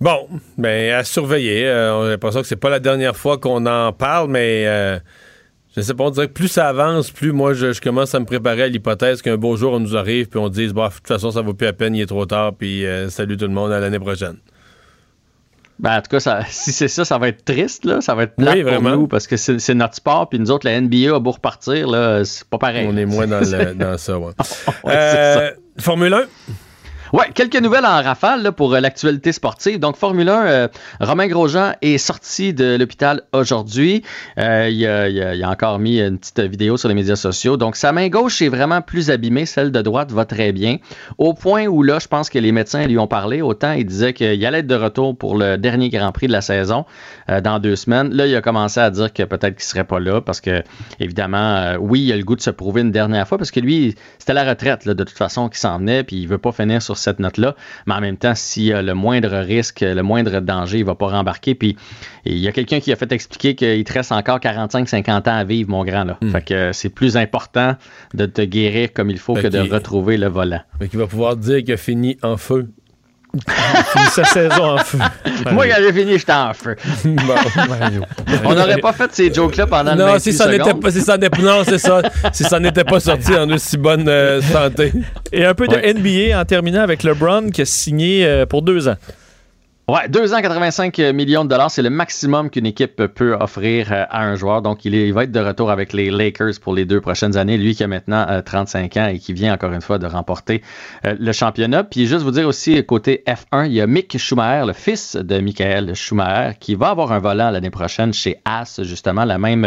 Bon, 0.00 0.28
ben 0.56 0.92
à 0.92 1.04
surveiller. 1.04 1.66
Euh, 1.66 1.96
on 1.96 2.02
a 2.02 2.08
l'impression 2.10 2.42
que 2.42 2.46
c'est 2.46 2.56
pas 2.56 2.70
la 2.70 2.80
dernière 2.80 3.16
fois 3.16 3.38
qu'on 3.38 3.64
en 3.66 3.92
parle, 3.92 4.30
mais 4.30 4.64
euh, 4.66 4.98
je 5.76 5.80
sais 5.82 5.94
pas, 5.94 6.04
on 6.04 6.10
dirait 6.10 6.28
que 6.28 6.32
plus 6.32 6.48
ça 6.48 6.68
avance, 6.68 7.10
plus 7.10 7.32
moi 7.32 7.52
je, 7.54 7.72
je 7.72 7.80
commence 7.80 8.14
à 8.14 8.20
me 8.20 8.24
préparer 8.26 8.62
à 8.62 8.68
l'hypothèse 8.68 9.22
qu'un 9.22 9.36
beau 9.36 9.56
jour 9.56 9.72
on 9.72 9.80
nous 9.80 9.96
arrive 9.96 10.28
puis 10.28 10.38
on 10.38 10.48
dise 10.48 10.72
bah 10.72 10.88
de 10.88 10.94
toute 10.94 11.08
façon 11.08 11.30
ça 11.30 11.40
vaut 11.42 11.54
plus 11.54 11.64
la 11.66 11.72
peine, 11.72 11.94
il 11.94 12.02
est 12.02 12.06
trop 12.06 12.26
tard, 12.26 12.52
puis 12.54 12.86
euh, 12.86 13.08
salut 13.10 13.36
tout 13.36 13.46
le 13.46 13.52
monde 13.52 13.72
à 13.72 13.80
l'année 13.80 13.98
prochaine. 13.98 14.36
Ben, 15.80 15.96
en 15.98 16.02
tout 16.02 16.08
cas, 16.10 16.20
ça- 16.20 16.42
si 16.48 16.70
c'est 16.70 16.86
ça, 16.86 17.04
ça 17.04 17.18
va 17.18 17.26
être 17.26 17.44
triste, 17.44 17.84
là. 17.84 18.00
Ça 18.00 18.14
va 18.14 18.22
être 18.22 18.36
plate 18.36 18.54
Oui, 18.54 18.62
pour 18.62 18.80
nous 18.80 19.08
parce 19.08 19.26
que 19.26 19.36
c'est 19.36 19.74
notre 19.74 19.96
sport. 19.96 20.28
Puis 20.28 20.38
nous 20.38 20.52
autres, 20.52 20.68
la 20.68 20.80
NBA 20.80 21.16
a 21.16 21.18
beau 21.18 21.32
repartir, 21.32 21.88
là, 21.88 22.24
c'est 22.24 22.44
pas 22.48 22.58
pareil. 22.58 22.86
On 22.88 22.96
est 22.96 23.04
moins 23.06 23.26
dans, 23.26 23.40
le- 23.40 23.74
dans 23.74 23.98
ça, 23.98 24.16
ouais. 24.16 24.30
Ouais, 24.84 24.92
Euh, 24.94 25.50
Formule 25.80 26.14
1? 26.14 26.22
Ouais, 27.14 27.30
quelques 27.32 27.62
nouvelles 27.62 27.86
en 27.86 28.02
rafale 28.02 28.42
là, 28.42 28.50
pour 28.50 28.74
euh, 28.74 28.80
l'actualité 28.80 29.30
sportive. 29.30 29.78
Donc, 29.78 29.94
Formule 29.94 30.28
1, 30.28 30.46
euh, 30.46 30.68
Romain 30.98 31.28
Grosjean 31.28 31.74
est 31.80 31.96
sorti 31.96 32.52
de 32.52 32.76
l'hôpital 32.76 33.22
aujourd'hui. 33.32 34.02
Euh, 34.36 34.68
il, 34.68 34.84
a, 35.44 35.48
encore 35.48 35.78
mis 35.78 36.00
une 36.00 36.18
petite 36.18 36.40
vidéo 36.40 36.76
sur 36.76 36.88
les 36.88 36.94
médias 36.96 37.14
sociaux. 37.14 37.56
Donc, 37.56 37.76
sa 37.76 37.92
main 37.92 38.08
gauche 38.08 38.42
est 38.42 38.48
vraiment 38.48 38.82
plus 38.82 39.12
abîmée, 39.12 39.46
celle 39.46 39.70
de 39.70 39.80
droite 39.80 40.10
va 40.10 40.24
très 40.24 40.50
bien. 40.50 40.78
Au 41.16 41.34
point 41.34 41.66
où 41.66 41.84
là, 41.84 42.00
je 42.00 42.08
pense 42.08 42.30
que 42.30 42.40
les 42.40 42.50
médecins 42.50 42.84
lui 42.84 42.98
ont 42.98 43.06
parlé. 43.06 43.42
Autant 43.42 43.70
il 43.74 43.86
disait 43.86 44.12
qu'il 44.12 44.44
allait 44.44 44.58
être 44.58 44.66
de 44.66 44.74
retour 44.74 45.16
pour 45.16 45.36
le 45.36 45.56
dernier 45.56 45.90
Grand 45.90 46.10
Prix 46.10 46.26
de 46.26 46.32
la 46.32 46.40
saison 46.40 46.84
dans 47.28 47.60
deux 47.60 47.76
semaines. 47.76 48.12
Là, 48.12 48.26
il 48.26 48.34
a 48.34 48.40
commencé 48.40 48.80
à 48.80 48.90
dire 48.90 49.12
que 49.12 49.22
peut-être 49.22 49.54
qu'il 49.54 49.64
serait 49.64 49.84
pas 49.84 50.00
là 50.00 50.20
parce 50.20 50.40
que, 50.40 50.64
évidemment, 50.98 51.74
oui, 51.78 52.00
il 52.02 52.12
a 52.12 52.16
le 52.16 52.24
goût 52.24 52.34
de 52.34 52.40
se 52.40 52.50
prouver 52.50 52.80
une 52.80 52.90
dernière 52.90 53.28
fois 53.28 53.38
parce 53.38 53.52
que 53.52 53.60
lui, 53.60 53.94
c'était 54.18 54.32
la 54.32 54.42
retraite 54.42 54.84
là, 54.84 54.94
de 54.94 55.04
toute 55.04 55.16
façon 55.16 55.48
qui 55.48 55.60
s'en 55.60 55.78
venait 55.78 56.02
puis 56.02 56.16
il 56.16 56.26
veut 56.26 56.38
pas 56.38 56.50
finir 56.50 56.82
sur 56.82 56.98
cette 57.04 57.20
note-là. 57.20 57.54
Mais 57.86 57.94
en 57.94 58.00
même 58.00 58.16
temps, 58.16 58.34
s'il 58.34 58.64
y 58.64 58.72
a 58.72 58.82
le 58.82 58.94
moindre 58.94 59.36
risque, 59.38 59.80
le 59.80 60.02
moindre 60.02 60.40
danger, 60.40 60.78
il 60.78 60.84
va 60.84 60.94
pas 60.94 61.08
rembarquer. 61.08 61.54
Puis 61.54 61.76
il 62.24 62.38
y 62.38 62.48
a 62.48 62.52
quelqu'un 62.52 62.80
qui 62.80 62.92
a 62.92 62.96
fait 62.96 63.12
expliquer 63.12 63.54
qu'il 63.54 63.84
te 63.84 63.92
reste 63.92 64.12
encore 64.12 64.38
45-50 64.38 65.28
ans 65.28 65.36
à 65.36 65.44
vivre, 65.44 65.70
mon 65.70 65.84
grand. 65.84 66.04
Là. 66.04 66.18
Fait 66.32 66.44
que 66.44 66.72
c'est 66.72 66.88
plus 66.88 67.16
important 67.16 67.76
de 68.14 68.26
te 68.26 68.42
guérir 68.42 68.92
comme 68.92 69.10
il 69.10 69.18
faut 69.18 69.34
Fait 69.34 69.42
que 69.42 69.48
de 69.48 69.60
retrouver 69.60 70.16
le 70.16 70.28
volant. 70.28 70.60
Fait 70.78 70.88
qu'il 70.88 70.98
va 70.98 71.06
pouvoir 71.06 71.36
dire 71.36 71.62
qu'il 71.62 71.74
a 71.74 71.76
fini 71.76 72.16
en 72.22 72.36
feu. 72.36 72.68
Finit 73.92 74.06
sa 74.10 74.24
saison 74.24 74.74
en 74.74 74.78
feu. 74.78 74.98
Moi, 75.52 75.66
quand 75.68 75.76
j'ai 75.80 75.92
fini, 75.92 76.18
j'étais 76.18 76.32
en 76.32 76.52
feu. 76.54 76.76
On 78.44 78.54
n'aurait 78.54 78.78
pas 78.78 78.92
fait 78.92 79.10
ces 79.12 79.32
jokes-là 79.32 79.66
pendant 79.66 79.94
Non, 79.94 80.06
28 80.06 80.20
si 80.20 80.32
ça 80.32 80.46
n'était 80.48 80.74
pas, 80.74 80.90
si 80.90 81.00
ça 81.00 81.16
n'était- 81.18 81.42
non, 81.42 81.62
c'est 81.64 81.78
ça. 81.78 82.02
si 82.32 82.44
ça 82.44 82.60
n'était 82.60 82.84
pas 82.84 83.00
sorti 83.00 83.34
en 83.36 83.50
aussi 83.50 83.76
bonne 83.76 84.08
euh, 84.08 84.40
santé. 84.42 84.92
Et 85.32 85.44
un 85.44 85.54
peu 85.54 85.66
de 85.68 85.74
Ouais. 85.74 85.92
NBA 85.94 86.38
en 86.40 86.44
terminant 86.44 86.82
avec 86.82 87.02
LeBron 87.02 87.50
qui 87.50 87.62
a 87.62 87.64
signé 87.64 88.24
euh, 88.24 88.46
pour 88.46 88.62
deux 88.62 88.86
ans. 88.88 88.96
Ouais, 89.86 90.08
2 90.08 90.32
ans, 90.32 90.40
85 90.40 90.98
millions 91.12 91.44
de 91.44 91.50
dollars, 91.50 91.70
c'est 91.70 91.82
le 91.82 91.90
maximum 91.90 92.48
qu'une 92.48 92.64
équipe 92.64 92.96
peut 93.04 93.34
offrir 93.38 93.92
euh, 93.92 94.04
à 94.08 94.24
un 94.24 94.34
joueur. 94.34 94.62
Donc, 94.62 94.86
il, 94.86 94.94
est- 94.94 95.10
va 95.12 95.24
être 95.24 95.30
de 95.30 95.40
retour 95.40 95.70
avec 95.70 95.92
les 95.92 96.10
Lakers 96.10 96.54
pour 96.62 96.72
les 96.74 96.86
deux 96.86 97.02
prochaines 97.02 97.36
années. 97.36 97.58
Lui 97.58 97.74
qui 97.74 97.84
a 97.84 97.86
maintenant 97.86 98.24
euh, 98.30 98.40
35 98.40 98.96
ans 98.96 99.06
et 99.08 99.18
qui 99.18 99.34
vient 99.34 99.52
encore 99.52 99.72
une 99.72 99.82
fois 99.82 99.98
de 99.98 100.06
remporter 100.06 100.62
euh, 101.04 101.14
le 101.20 101.32
championnat. 101.32 101.84
Puis, 101.84 102.06
juste 102.06 102.22
vous 102.22 102.30
dire 102.30 102.48
aussi, 102.48 102.82
côté 102.86 103.24
F1, 103.26 103.66
il 103.66 103.74
y 103.74 103.82
a 103.82 103.86
Mick 103.86 104.16
Schumacher, 104.16 104.64
le 104.66 104.72
fils 104.72 105.16
de 105.16 105.38
Michael 105.38 105.94
Schumacher, 105.94 106.56
qui 106.58 106.76
va 106.76 106.88
avoir 106.88 107.12
un 107.12 107.18
volant 107.18 107.50
l'année 107.50 107.68
prochaine 107.68 108.14
chez 108.14 108.38
As, 108.46 108.80
justement, 108.84 109.26
la 109.26 109.36
même, 109.36 109.66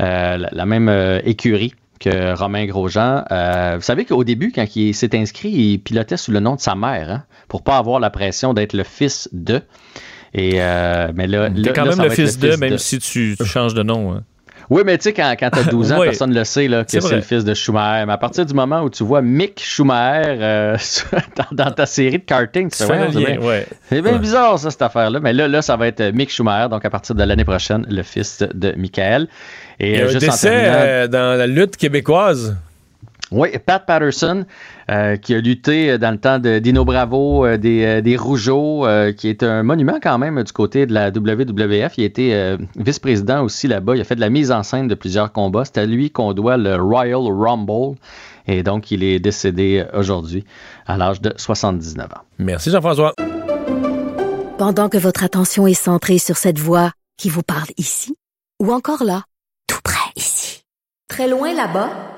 euh, 0.00 0.38
euh, 0.50 1.20
écurie 1.24 1.74
que 1.98 2.34
Romain 2.36 2.66
Grosjean. 2.66 3.24
Euh, 3.30 3.74
vous 3.76 3.82
savez 3.82 4.04
qu'au 4.04 4.24
début, 4.24 4.52
quand 4.54 4.64
il 4.76 4.94
s'est 4.94 5.16
inscrit, 5.16 5.50
il 5.50 5.78
pilotait 5.78 6.16
sous 6.16 6.30
le 6.30 6.40
nom 6.40 6.54
de 6.54 6.60
sa 6.60 6.74
mère, 6.74 7.10
hein, 7.10 7.24
pour 7.48 7.62
pas 7.62 7.76
avoir 7.78 8.00
la 8.00 8.10
pression 8.10 8.54
d'être 8.54 8.72
le 8.72 8.84
fils 8.84 9.28
de. 9.32 9.60
Et 10.34 10.60
euh, 10.62 11.10
mais 11.14 11.26
là, 11.26 11.48
quand 11.74 11.84
là, 11.84 11.96
même 11.96 12.04
le 12.04 12.10
fils 12.10 12.38
de, 12.38 12.56
même 12.56 12.78
si 12.78 12.98
tu, 12.98 13.34
tu 13.38 13.44
changes 13.46 13.74
de 13.74 13.82
nom. 13.82 14.12
hein. 14.14 14.22
Oui, 14.70 14.82
mais 14.84 14.98
tu 14.98 15.04
sais, 15.04 15.12
quand, 15.14 15.34
quand 15.40 15.48
tu 15.50 15.58
as 15.60 15.64
12 15.64 15.92
ans, 15.92 16.00
Oui. 16.00 16.06
personne 16.08 16.30
ne 16.30 16.34
le 16.38 16.44
sait 16.44 16.68
là, 16.68 16.84
que 16.84 16.90
C'est 17.00 17.14
le 17.14 17.22
fils 17.22 17.42
de 17.44 17.54
Schumacher. 17.54 18.04
Mais 18.06 18.12
à 18.12 18.18
partir 18.18 18.44
du 18.44 18.52
moment 18.52 18.82
où 18.82 18.90
tu 18.90 19.02
vois 19.02 19.22
Mick 19.22 19.60
Schumacher 19.62 20.36
euh, 20.40 20.76
dans, 21.36 21.64
dans 21.64 21.70
ta 21.70 21.86
série 21.86 22.18
de 22.18 22.24
karting, 22.24 22.70
tu 22.70 22.76
fais, 22.84 22.90
ouais, 22.92 23.08
c'est 23.12 23.18
bien, 23.18 23.38
ouais. 23.40 23.66
c'est 23.88 24.02
bien 24.02 24.12
Ouais. 24.12 24.18
bizarre, 24.18 24.58
ça, 24.58 24.70
cette 24.70 24.82
affaire-là. 24.82 25.20
Mais 25.20 25.32
là, 25.32 25.48
là, 25.48 25.62
ça 25.62 25.76
va 25.76 25.86
être 25.86 26.02
Mick 26.12 26.30
Schumacher, 26.30 26.68
donc 26.68 26.84
à 26.84 26.90
partir 26.90 27.14
de 27.14 27.22
l'année 27.24 27.44
prochaine, 27.44 27.86
le 27.88 28.02
fils 28.02 28.42
de 28.54 28.72
Michael. 28.76 29.28
Et 29.80 30.00
a 30.00 30.02
euh, 30.02 30.04
un 30.04 30.08
juste 30.08 30.24
en 30.24 30.26
décès 30.32 30.48
terminant- 30.50 30.74
euh, 30.76 31.06
dans 31.08 31.38
la 31.38 31.46
lutte 31.46 31.76
québécoise. 31.76 32.56
Oui, 33.30 33.50
Pat 33.64 33.84
Patterson, 33.84 34.46
euh, 34.90 35.16
qui 35.16 35.34
a 35.34 35.40
lutté 35.40 35.98
dans 35.98 36.12
le 36.12 36.18
temps 36.18 36.38
de 36.38 36.58
Dino 36.60 36.84
Bravo, 36.84 37.44
euh, 37.44 37.58
des, 37.58 37.84
euh, 37.84 38.00
des 38.00 38.16
Rougeaux, 38.16 38.86
euh, 38.86 39.12
qui 39.12 39.28
est 39.28 39.42
un 39.42 39.62
monument 39.62 39.98
quand 40.02 40.16
même 40.16 40.42
du 40.42 40.52
côté 40.52 40.86
de 40.86 40.94
la 40.94 41.10
WWF. 41.10 41.98
Il 41.98 42.04
a 42.04 42.06
été 42.06 42.34
euh, 42.34 42.56
vice-président 42.76 43.42
aussi 43.42 43.68
là-bas. 43.68 43.96
Il 43.96 44.00
a 44.00 44.04
fait 44.04 44.16
de 44.16 44.20
la 44.20 44.30
mise 44.30 44.50
en 44.50 44.62
scène 44.62 44.88
de 44.88 44.94
plusieurs 44.94 45.32
combats. 45.32 45.64
C'est 45.66 45.78
à 45.78 45.84
lui 45.84 46.10
qu'on 46.10 46.32
doit 46.32 46.56
le 46.56 46.76
Royal 46.76 47.20
Rumble. 47.20 47.98
Et 48.46 48.62
donc, 48.62 48.90
il 48.90 49.04
est 49.04 49.18
décédé 49.18 49.84
aujourd'hui 49.92 50.44
à 50.86 50.96
l'âge 50.96 51.20
de 51.20 51.34
79 51.36 52.06
ans. 52.06 52.22
Merci 52.38 52.70
Jean-François. 52.70 53.12
Pendant 54.56 54.88
que 54.88 54.96
votre 54.96 55.22
attention 55.22 55.66
est 55.66 55.74
centrée 55.74 56.18
sur 56.18 56.38
cette 56.38 56.58
voix 56.58 56.92
qui 57.18 57.28
vous 57.28 57.42
parle 57.42 57.68
ici, 57.76 58.16
ou 58.58 58.72
encore 58.72 59.04
là, 59.04 59.22
tout 59.66 59.80
près 59.84 60.10
ici, 60.16 60.62
très 61.08 61.28
loin 61.28 61.52
là-bas, 61.52 62.17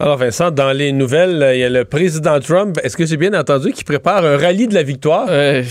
Alors 0.00 0.16
Vincent, 0.16 0.52
dans 0.52 0.70
les 0.70 0.92
nouvelles, 0.92 1.42
euh, 1.42 1.54
il 1.56 1.60
y 1.60 1.64
a 1.64 1.68
le 1.68 1.84
président 1.84 2.38
Trump. 2.38 2.78
Est-ce 2.84 2.96
que 2.96 3.04
j'ai 3.04 3.16
bien 3.16 3.34
entendu 3.34 3.72
qu'il 3.72 3.84
prépare 3.84 4.24
un 4.24 4.36
rallye 4.36 4.68
de 4.68 4.74
la 4.74 4.84
victoire? 4.84 5.26
Euh, 5.28 5.64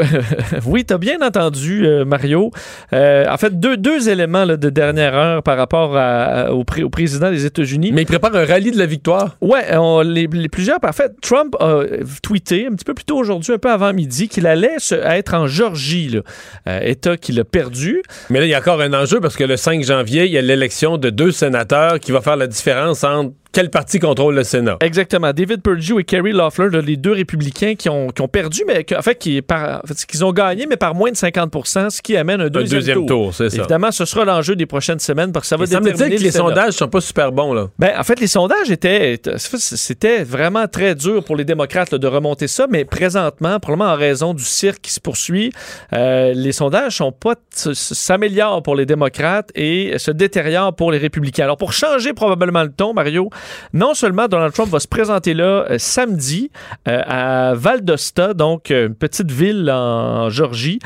oui, 0.66 0.84
tu 0.84 0.92
as 0.92 0.98
bien 0.98 1.16
entendu, 1.22 1.86
euh, 1.86 2.04
Mario. 2.04 2.50
Euh, 2.92 3.24
en 3.30 3.36
fait, 3.38 3.58
deux, 3.58 3.78
deux 3.78 4.10
éléments 4.10 4.44
là, 4.44 4.58
de 4.58 4.68
dernière 4.68 5.14
heure 5.14 5.42
par 5.42 5.56
rapport 5.56 5.96
à- 5.96 6.22
à- 6.24 6.50
au, 6.50 6.64
pré- 6.64 6.82
au 6.82 6.90
président 6.90 7.30
des 7.30 7.46
États-Unis. 7.46 7.92
Mais 7.94 8.02
il 8.02 8.06
prépare 8.06 8.36
un 8.36 8.44
rallye 8.44 8.72
de 8.72 8.78
la 8.78 8.84
victoire? 8.84 9.36
Ouais, 9.40 9.64
on- 9.74 10.02
les, 10.02 10.28
les 10.30 10.48
plusieurs. 10.50 10.78
En 10.86 10.92
fait, 10.92 11.12
Trump 11.22 11.56
a 11.58 11.80
tweeté 12.22 12.66
un 12.70 12.74
petit 12.74 12.84
peu 12.84 12.92
plus 12.92 13.04
tôt 13.06 13.16
aujourd'hui, 13.16 13.54
un 13.54 13.58
peu 13.58 13.70
avant 13.70 13.94
midi, 13.94 14.28
qu'il 14.28 14.46
allait 14.46 14.78
se- 14.80 14.94
être 14.94 15.32
en 15.32 15.46
Georgie, 15.46 16.08
là, 16.10 16.20
euh, 16.68 16.80
État 16.82 17.16
qu'il 17.16 17.40
a 17.40 17.44
perdu. 17.44 18.02
Mais 18.28 18.40
là, 18.40 18.44
il 18.44 18.50
y 18.50 18.54
a 18.54 18.58
encore 18.58 18.82
un 18.82 18.92
enjeu 18.92 19.18
parce 19.20 19.34
que 19.36 19.44
le 19.44 19.56
5 19.56 19.82
janvier, 19.82 20.26
il 20.26 20.32
y 20.32 20.36
a 20.36 20.42
l'élection 20.42 20.98
de 20.98 21.08
deux 21.08 21.30
sénateurs 21.30 21.98
qui 22.00 22.12
va 22.12 22.20
faire 22.20 22.36
la 22.36 22.46
différence 22.46 23.02
entre 23.04 23.32
quel 23.52 23.70
parti 23.70 23.98
contrôle 23.98 24.34
le 24.34 24.44
Sénat? 24.44 24.76
Exactement. 24.80 25.32
David 25.32 25.62
Perdue 25.62 26.00
et 26.00 26.04
Kerry 26.04 26.32
Loeffler, 26.32 26.70
là, 26.70 26.80
les 26.80 26.96
deux 26.96 27.12
républicains 27.12 27.74
qui 27.74 27.88
ont, 27.88 28.08
qui 28.08 28.22
ont 28.22 28.28
perdu, 28.28 28.62
mais 28.66 28.84
que- 28.84 28.94
en 28.94 29.02
fait, 29.02 29.16
qui, 29.16 29.42
par, 29.42 29.80
en 29.84 29.86
fait, 29.86 30.06
qu'ils 30.06 30.24
ont 30.24 30.32
gagné, 30.32 30.66
mais 30.66 30.76
par 30.76 30.94
moins 30.94 31.10
de 31.10 31.16
50% 31.16 31.90
ce 31.90 32.00
qui 32.02 32.16
amène 32.16 32.40
un 32.40 32.48
deuxième, 32.48 32.78
deuxième 32.80 33.06
tour, 33.06 33.34
c'est 33.34 33.50
ça. 33.50 33.56
Évidemment, 33.58 33.90
ce 33.90 34.04
sera 34.04 34.24
l'enjeu 34.24 34.56
des 34.56 34.66
prochaines 34.66 34.98
semaines 34.98 35.32
parce 35.32 35.44
que 35.44 35.48
ça 35.48 35.56
va 35.56 35.66
semble-t-il 35.66 35.92
déterminer 35.92 36.16
que 36.16 36.20
le 36.20 36.24
les 36.26 36.30
Sénat. 36.32 36.44
sondages 36.48 36.72
sont 36.74 36.88
pas 36.88 37.00
super 37.00 37.30
bons, 37.32 37.52
là. 37.52 37.68
Ben, 37.78 37.92
en 37.98 38.02
fait, 38.02 38.18
les 38.20 38.26
sondages 38.26 38.70
étaient. 38.70 39.20
C'était 39.36 40.24
vraiment 40.24 40.66
très 40.66 40.94
dur 40.94 41.22
pour 41.24 41.36
les 41.36 41.44
démocrates 41.44 41.92
là, 41.92 41.98
de 41.98 42.06
remonter 42.06 42.48
ça, 42.48 42.66
mais 42.70 42.84
présentement, 42.84 43.58
probablement 43.60 43.92
en 43.92 43.96
raison 43.96 44.34
du 44.34 44.44
cirque 44.44 44.80
qui 44.80 44.92
se 44.92 45.00
poursuit, 45.00 45.52
euh, 45.92 46.32
les 46.34 46.52
sondages 46.52 46.96
sont 46.96 47.12
pas 47.12 47.34
s'améliorent 47.50 48.62
pour 48.62 48.74
les 48.76 48.86
démocrates 48.86 49.50
et 49.54 49.94
se 49.98 50.10
détériorent 50.10 50.74
pour 50.74 50.92
les 50.92 50.98
républicains. 50.98 51.44
Alors, 51.44 51.56
pour 51.56 51.72
changer 51.72 52.12
probablement 52.12 52.62
le 52.62 52.70
ton, 52.72 52.92
Mario, 52.94 53.30
non 53.72 53.94
seulement 53.94 54.28
Donald 54.28 54.52
Trump 54.52 54.70
va 54.70 54.80
se 54.80 54.88
présenter 54.88 55.34
là 55.34 55.66
euh, 55.70 55.76
samedi 55.78 56.50
euh, 56.88 57.00
à 57.06 57.54
Valdosta, 57.54 58.34
donc 58.34 58.70
euh, 58.70 58.88
une 58.88 58.94
petite 58.94 59.30
ville 59.30 59.70
en 59.70 60.30
Georgie, 60.30 60.78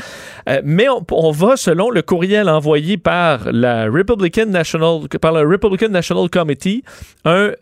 mais 0.64 0.88
on, 0.88 1.04
on 1.10 1.30
va, 1.32 1.56
selon 1.56 1.90
le 1.90 2.02
courriel 2.02 2.48
envoyé 2.48 2.96
par 2.96 3.50
la 3.52 3.86
Republican 3.86 4.46
National, 4.46 5.08
par 5.20 5.32
le 5.32 5.48
Republican 5.48 5.88
National 5.88 6.28
Committee, 6.30 6.84
un 7.24 7.52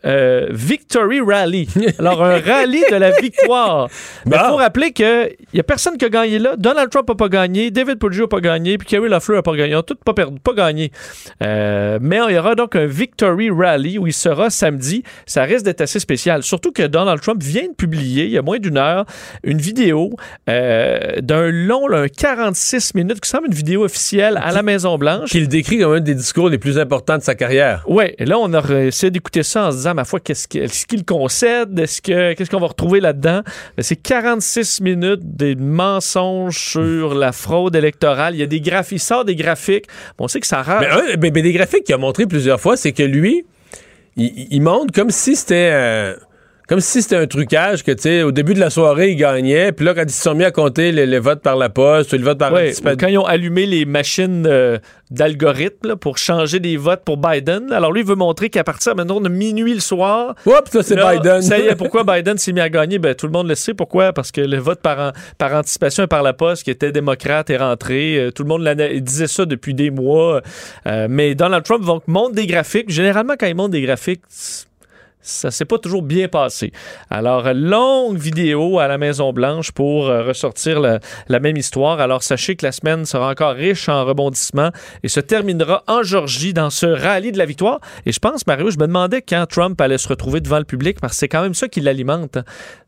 Victory 0.51 1.21
Rally. 1.21 1.67
Alors, 1.99 2.23
un 2.23 2.39
rallye 2.39 2.83
de 2.91 2.95
la 2.95 3.11
victoire. 3.19 3.89
Mais 4.25 4.37
il 4.39 4.47
faut 4.47 4.57
rappeler 4.57 4.91
qu'il 4.91 5.35
n'y 5.53 5.59
a 5.59 5.63
personne 5.63 5.97
qui 5.97 6.05
a 6.05 6.09
gagné 6.09 6.37
là. 6.37 6.55
Donald 6.57 6.89
Trump 6.91 7.09
n'a 7.09 7.15
pas 7.15 7.29
gagné, 7.29 7.71
David 7.71 7.97
Perdue 7.97 8.21
n'a 8.21 8.27
pas 8.27 8.39
gagné, 8.39 8.77
puis 8.77 8.87
Kerry 8.87 9.09
Loeffler 9.09 9.37
n'a 9.37 9.41
pas 9.41 9.55
gagné. 9.55 9.71
Ils 9.71 9.77
ont 9.77 9.81
tous 9.81 9.95
pas, 9.95 10.13
perdu, 10.13 10.39
pas 10.39 10.53
gagné. 10.53 10.91
Mais 11.41 12.19
il 12.29 12.35
y 12.35 12.37
aura 12.37 12.55
donc 12.55 12.75
un 12.75 12.85
Victory 12.85 13.49
Rally 13.49 13.97
où 13.97 14.07
il 14.07 14.13
sera 14.13 14.49
samedi. 14.49 14.84
Ça 15.25 15.43
risque 15.43 15.65
d'être 15.65 15.81
assez 15.81 15.99
spécial. 15.99 16.43
Surtout 16.43 16.71
que 16.71 16.83
Donald 16.83 17.21
Trump 17.21 17.41
vient 17.43 17.67
de 17.67 17.73
publier, 17.73 18.25
il 18.25 18.31
y 18.31 18.37
a 18.37 18.41
moins 18.41 18.59
d'une 18.59 18.77
heure, 18.77 19.05
une 19.43 19.57
vidéo 19.59 20.11
euh, 20.49 20.99
d'un 21.21 21.49
long, 21.51 21.87
là, 21.87 21.99
un 22.01 22.07
46 22.07 22.93
minutes, 22.95 23.19
qui 23.21 23.29
semble 23.29 23.47
une 23.47 23.53
vidéo 23.53 23.83
officielle 23.83 24.39
à 24.41 24.51
la 24.51 24.63
Maison-Blanche. 24.63 25.29
Qu'il 25.29 25.47
décrit 25.47 25.79
comme 25.79 25.93
un 25.93 25.99
des 25.99 26.15
discours 26.15 26.49
les 26.49 26.57
plus 26.57 26.77
importants 26.79 27.17
de 27.17 27.23
sa 27.23 27.35
carrière. 27.35 27.83
Oui, 27.87 28.05
et 28.17 28.25
là, 28.25 28.37
on 28.39 28.53
a 28.53 28.81
essayé 28.83 29.11
d'écouter 29.11 29.43
ça 29.43 29.67
en 29.67 29.71
se 29.71 29.77
disant, 29.77 29.93
ma 29.93 30.05
foi, 30.05 30.19
qu'est-ce 30.19 30.47
qu'il 30.85 31.05
concède? 31.05 31.77
Est-ce 31.79 32.01
que, 32.01 32.33
qu'est-ce 32.33 32.49
qu'on 32.49 32.59
va 32.59 32.67
retrouver 32.67 32.99
là-dedans? 32.99 33.41
C'est 33.79 33.95
46 33.95 34.81
minutes 34.81 35.21
des 35.23 35.55
mensonges 35.55 36.57
sur 36.71 37.13
la 37.15 37.31
fraude 37.31 37.75
électorale. 37.75 38.35
Il 38.35 38.39
y 38.39 38.43
a 38.43 38.47
des 38.47 38.61
graphiques, 38.61 38.97
il 38.97 38.99
sort 38.99 39.25
des 39.25 39.35
graphiques. 39.35 39.85
Bon, 40.17 40.25
on 40.25 40.27
sait 40.27 40.39
que 40.39 40.47
ça 40.47 40.61
rare. 40.61 40.81
Mais, 40.81 40.87
un- 40.89 41.17
mais- 41.19 41.31
mais 41.31 41.41
des 41.41 41.53
graphiques 41.53 41.83
qu'il 41.85 41.95
a 41.95 41.97
montré 41.97 42.25
plusieurs 42.25 42.59
fois, 42.59 42.77
c'est 42.77 42.91
que 42.91 43.03
lui, 43.03 43.45
il, 44.15 44.47
il 44.51 44.61
montre 44.61 44.93
comme 44.93 45.11
si 45.11 45.35
c'était 45.35 45.71
euh, 45.73 46.15
comme 46.67 46.79
si 46.79 47.01
c'était 47.01 47.15
un 47.17 47.27
trucage 47.27 47.83
que 47.83 47.91
tu 47.91 48.01
sais 48.03 48.23
au 48.23 48.31
début 48.31 48.53
de 48.53 48.59
la 48.59 48.69
soirée 48.69 49.09
il 49.11 49.15
gagnait, 49.15 49.71
puis 49.71 49.85
là 49.85 49.93
quand 49.93 50.03
ils 50.03 50.09
se 50.11 50.21
sont 50.23 50.33
mis 50.33 50.43
à 50.43 50.51
compter 50.51 50.91
les, 50.91 51.05
les 51.05 51.19
votes 51.19 51.41
par 51.41 51.55
la 51.55 51.69
poste, 51.69 52.11
ou 52.13 52.15
les 52.17 52.23
votes 52.23 52.37
par 52.39 52.51
Ouais, 52.53 52.67
anticipation- 52.69 52.97
quand 52.99 53.07
ils 53.07 53.17
ont 53.17 53.25
allumé 53.25 53.65
les 53.65 53.85
machines 53.85 54.45
euh, 54.47 54.77
d'algorithme 55.11 55.89
là, 55.89 55.95
pour 55.95 56.17
changer 56.17 56.59
des 56.59 56.77
votes 56.77 57.03
pour 57.05 57.17
Biden, 57.17 57.71
alors 57.71 57.91
lui 57.91 58.01
il 58.01 58.07
veut 58.07 58.15
montrer 58.15 58.49
qu'à 58.49 58.63
partir 58.63 58.95
maintenant 58.95 59.21
de 59.21 59.29
minuit 59.29 59.73
le 59.73 59.79
soir, 59.79 60.35
Oups, 60.45 60.71
ça, 60.71 60.83
c'est 60.83 60.95
Biden. 60.95 61.41
Ça 61.41 61.57
y 61.59 61.67
est, 61.67 61.75
pourquoi 61.75 62.03
Biden 62.15 62.37
s'est 62.37 62.51
mis 62.53 62.61
à 62.61 62.69
gagner? 62.69 62.99
Ben 62.99 63.13
tout 63.15 63.25
le 63.27 63.31
monde 63.31 63.47
le 63.47 63.55
sait 63.55 63.73
pourquoi? 63.73 64.13
Parce 64.13 64.31
que 64.31 64.41
le 64.41 64.57
vote 64.57 64.81
par, 64.81 64.99
an- 64.99 65.11
par 65.37 65.53
anticipation 65.53 66.03
et 66.03 66.07
par 66.07 66.23
la 66.23 66.33
poste 66.33 66.63
qui 66.63 66.71
était 66.71 66.91
démocrate 66.91 67.49
est 67.49 67.57
rentré. 67.57 68.17
Euh, 68.17 68.31
tout 68.31 68.43
le 68.43 68.49
monde 68.49 68.67
disait 69.01 69.27
ça 69.27 69.45
depuis 69.45 69.73
des 69.73 69.91
mois. 69.91 70.41
Euh, 70.87 71.07
mais 71.09 71.35
Donald 71.35 71.63
Trump 71.63 71.85
donc, 71.85 72.03
montre 72.07 72.33
des 72.35 72.47
graphiques. 72.47 72.89
Généralement 72.89 73.33
quand 73.39 73.47
il 73.47 73.55
montre 73.55 73.71
des 73.71 73.81
graphiques 73.81 74.21
ça 75.25 75.51
s'est 75.51 75.65
pas 75.65 75.77
toujours 75.77 76.03
bien 76.03 76.27
passé. 76.27 76.71
Alors, 77.09 77.53
longue 77.53 78.17
vidéo 78.17 78.79
à 78.79 78.87
la 78.87 78.97
Maison-Blanche 78.97 79.71
pour 79.71 80.07
euh, 80.07 80.23
ressortir 80.23 80.79
la, 80.79 80.99
la 81.27 81.39
même 81.39 81.57
histoire. 81.57 81.99
Alors, 81.99 82.23
sachez 82.23 82.55
que 82.55 82.65
la 82.65 82.71
semaine 82.71 83.05
sera 83.05 83.29
encore 83.29 83.55
riche 83.55 83.89
en 83.89 84.05
rebondissements 84.05 84.69
et 85.03 85.07
se 85.07 85.19
terminera 85.19 85.83
en 85.87 86.03
Georgie 86.03 86.53
dans 86.53 86.69
ce 86.69 86.85
rallye 86.85 87.31
de 87.31 87.37
la 87.37 87.45
victoire. 87.45 87.79
Et 88.05 88.11
je 88.11 88.19
pense, 88.19 88.45
Mario, 88.47 88.69
je 88.69 88.77
me 88.77 88.87
demandais 88.87 89.21
quand 89.21 89.45
Trump 89.47 89.79
allait 89.81 89.97
se 89.97 90.07
retrouver 90.07 90.41
devant 90.41 90.59
le 90.59 90.65
public 90.65 90.99
parce 90.99 91.13
que 91.13 91.19
c'est 91.19 91.27
quand 91.27 91.41
même 91.41 91.55
ça 91.55 91.67
qui 91.67 91.81
l'alimente. 91.81 92.37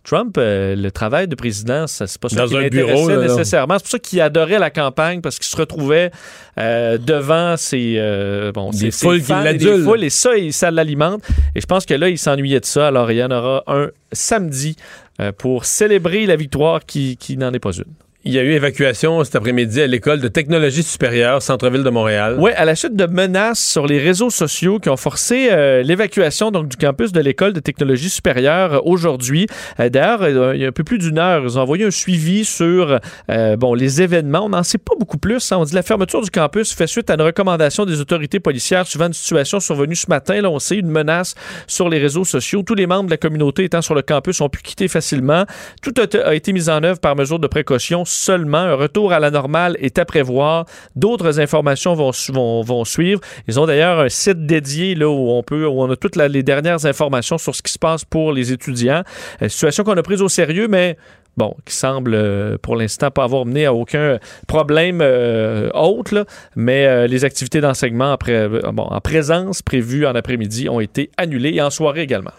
Trump, 0.04 0.38
euh, 0.38 0.74
le 0.76 0.90
travail 0.90 1.28
de 1.28 1.36
président, 1.36 1.86
ça, 1.86 2.08
c'est 2.08 2.22
pas 2.22 2.30
ça 2.30 2.46
qui 2.46 2.54
l'intéressait 2.54 2.70
bureau, 2.70 3.10
là, 3.10 3.16
non. 3.16 3.22
nécessairement. 3.24 3.74
C'est 3.78 3.84
pour 3.84 3.92
ça 3.92 4.00
qu'il 4.00 4.22
adorait 4.22 4.58
la 4.58 4.70
campagne 4.70 5.20
parce 5.20 5.38
qu'il 5.38 5.48
se 5.48 5.58
retrouvait 5.58 6.12
euh, 6.60 6.97
devant 6.97 7.55
ses, 7.58 7.95
euh, 7.97 8.51
bon, 8.51 8.72
Des 8.72 8.91
ses- 8.91 9.05
foules 9.05 9.22
fans 9.22 9.41
et 9.45 9.53
des 9.53 9.66
l'adulent. 9.66 9.84
foules, 9.84 10.03
et 10.03 10.10
ça, 10.10 10.36
il- 10.38 10.53
ça 10.53 10.72
l'alimente. 10.72 11.22
Et 11.55 11.62
je 11.62 11.66
pense 11.66 11.86
que 11.86 11.93
là, 11.93 12.10
il 12.10 12.18
s'ennuyait 12.18 12.60
de 12.60 12.66
ça. 12.66 12.88
Alors, 12.88 13.12
il 13.12 13.18
y 13.18 13.24
en 13.24 13.32
aura 13.32 13.64
un 13.68 13.89
samedi 14.12 14.76
euh, 15.20 15.32
pour 15.32 15.66
célébrer 15.66 16.26
la 16.26 16.36
victoire 16.36 16.86
qui, 16.86 17.18
qui 17.18 17.38
n'en 17.38 17.51
est 17.53 17.60
pas 17.60 17.72
une. 17.76 17.86
Il 18.28 18.34
y 18.34 18.40
a 18.40 18.44
eu 18.44 18.52
évacuation 18.52 19.24
cet 19.24 19.38
après-midi 19.38 19.82
à 19.82 19.88
l'école 19.88 20.20
de 20.20 20.28
technologie 20.28 20.84
supérieure, 20.84 21.42
centre-ville 21.42 21.84
de 21.84 21.90
Montréal. 21.90 22.36
Oui, 22.38 22.52
à 22.58 22.66
la 22.66 22.76
suite 22.76 22.94
de 22.94 23.06
menaces 23.06 23.62
sur 23.64 23.88
les 23.88 24.00
réseaux 24.00 24.30
sociaux 24.30 24.80
qui 24.80 24.90
ont 24.90 24.98
forcé 24.98 25.48
euh, 25.50 25.82
l'évacuation 25.82 26.52
donc 26.52 26.68
du 26.68 26.76
campus 26.76 27.14
de 27.14 27.22
l'école 27.22 27.54
de 27.54 27.62
technologie 27.62 28.10
supérieure 28.10 28.74
euh, 28.74 28.80
aujourd'hui. 28.84 29.48
Euh, 29.80 29.88
D'ailleurs, 29.88 30.28
il 30.54 30.60
y 30.60 30.66
a 30.66 30.68
un 30.68 30.72
peu 30.74 30.84
plus 30.84 30.98
d'une 30.98 31.18
heure, 31.20 31.42
ils 31.46 31.58
ont 31.58 31.62
envoyé 31.62 31.86
un 31.86 31.92
suivi 31.92 32.44
sur 32.44 33.00
bon 33.30 33.74
les 33.74 34.02
événements. 34.02 34.44
On 34.44 34.50
n'en 34.50 34.64
sait 34.64 34.78
pas 34.78 34.96
beaucoup 35.00 35.18
plus. 35.18 35.50
hein. 35.54 35.58
On 35.60 35.64
dit 35.64 35.74
la 35.74 35.82
fermeture 35.82 36.22
du 36.22 36.30
campus 36.30 36.74
fait 36.74 36.86
suite 36.88 37.10
à 37.10 37.14
une 37.14 37.22
recommandation 37.22 37.86
des 37.86 38.02
autorités 38.02 38.42
policières 38.42 38.86
suivant 38.88 39.08
une 39.08 39.14
situation 39.14 39.62
survenue 39.62 39.96
ce 39.96 40.10
matin. 40.10 40.42
Là, 40.42 40.50
on 40.50 40.60
sait 40.60 40.76
une 40.76 40.90
menace 40.92 41.34
sur 41.66 41.88
les 41.88 41.98
réseaux 41.98 42.26
sociaux. 42.26 42.62
Tous 42.62 42.76
les 42.76 42.88
membres 42.88 43.06
de 43.06 43.12
la 43.12 43.18
communauté 43.18 43.64
étant 43.64 43.82
sur 43.82 43.96
le 43.96 44.02
campus 44.02 44.42
ont 44.42 44.50
pu 44.50 44.62
quitter 44.62 44.90
facilement. 44.90 45.46
Tout 45.82 45.94
a, 45.98 46.28
a 46.28 46.34
été 46.34 46.52
mis 46.52 46.70
en 46.70 46.84
œuvre 46.84 47.00
par 47.00 47.16
mesure 47.16 47.40
de 47.40 47.48
précaution 47.48 48.04
seulement. 48.18 48.57
Un 48.57 48.76
retour 48.76 49.13
à 49.13 49.20
la 49.20 49.32
normale 49.32 49.78
est 49.80 49.97
à 49.99 50.05
prévoir. 50.05 50.65
D'autres 50.95 51.39
informations 51.39 51.93
vont, 51.93 52.11
su- 52.11 52.32
vont, 52.32 52.61
vont 52.61 52.84
suivre. 52.86 53.22
Ils 53.47 53.59
ont 53.59 53.65
d'ailleurs 53.65 53.99
un 53.99 54.09
site 54.09 54.45
dédié 54.45 54.95
où 55.03 55.30
on 55.32 55.43
peut, 55.43 55.65
où 55.65 55.84
a 55.91 55.95
toutes 55.95 56.15
les 56.15 56.43
dernières 56.43 56.86
informations 56.86 57.38
sur 57.38 57.55
ce 57.55 57.61
qui 57.61 57.72
se 57.72 57.80
passe 57.80 58.03
pour 58.05 58.32
les 58.32 58.51
étudiants. 58.51 59.03
Euh, 59.41 59.49
situation 59.49 59.84
qu'on 59.84 59.97
a 59.97 60.03
prise 60.03 60.22
au 60.22 60.30
sérieux, 60.30 60.68
mais 60.68 60.97
bon, 61.38 61.56
qui 61.66 61.74
semble 61.76 62.14
euh, 62.16 62.58
pour 62.62 62.76
l'instant 62.76 63.12
pas 63.12 63.24
avoir 63.24 63.46
mené 63.46 63.66
à 63.66 63.74
aucun 63.74 64.18
problème 64.48 65.00
euh, 65.02 65.70
autre, 65.74 66.14
là. 66.14 66.26
mais 66.56 66.86
euh, 66.86 67.08
les 67.08 67.24
activités 67.26 67.62
d'enseignement 67.62 68.12
après, 68.12 68.34
euh, 68.34 68.60
bon, 68.74 68.84
en 68.84 69.00
présence 69.00 69.62
prévues 69.62 70.06
en 70.06 70.16
après-midi 70.16 70.68
ont 70.70 70.80
été 70.80 71.10
annulées 71.18 71.54
et 71.56 71.62
en 71.62 71.70
soirée 71.70 72.02
également. 72.02 72.32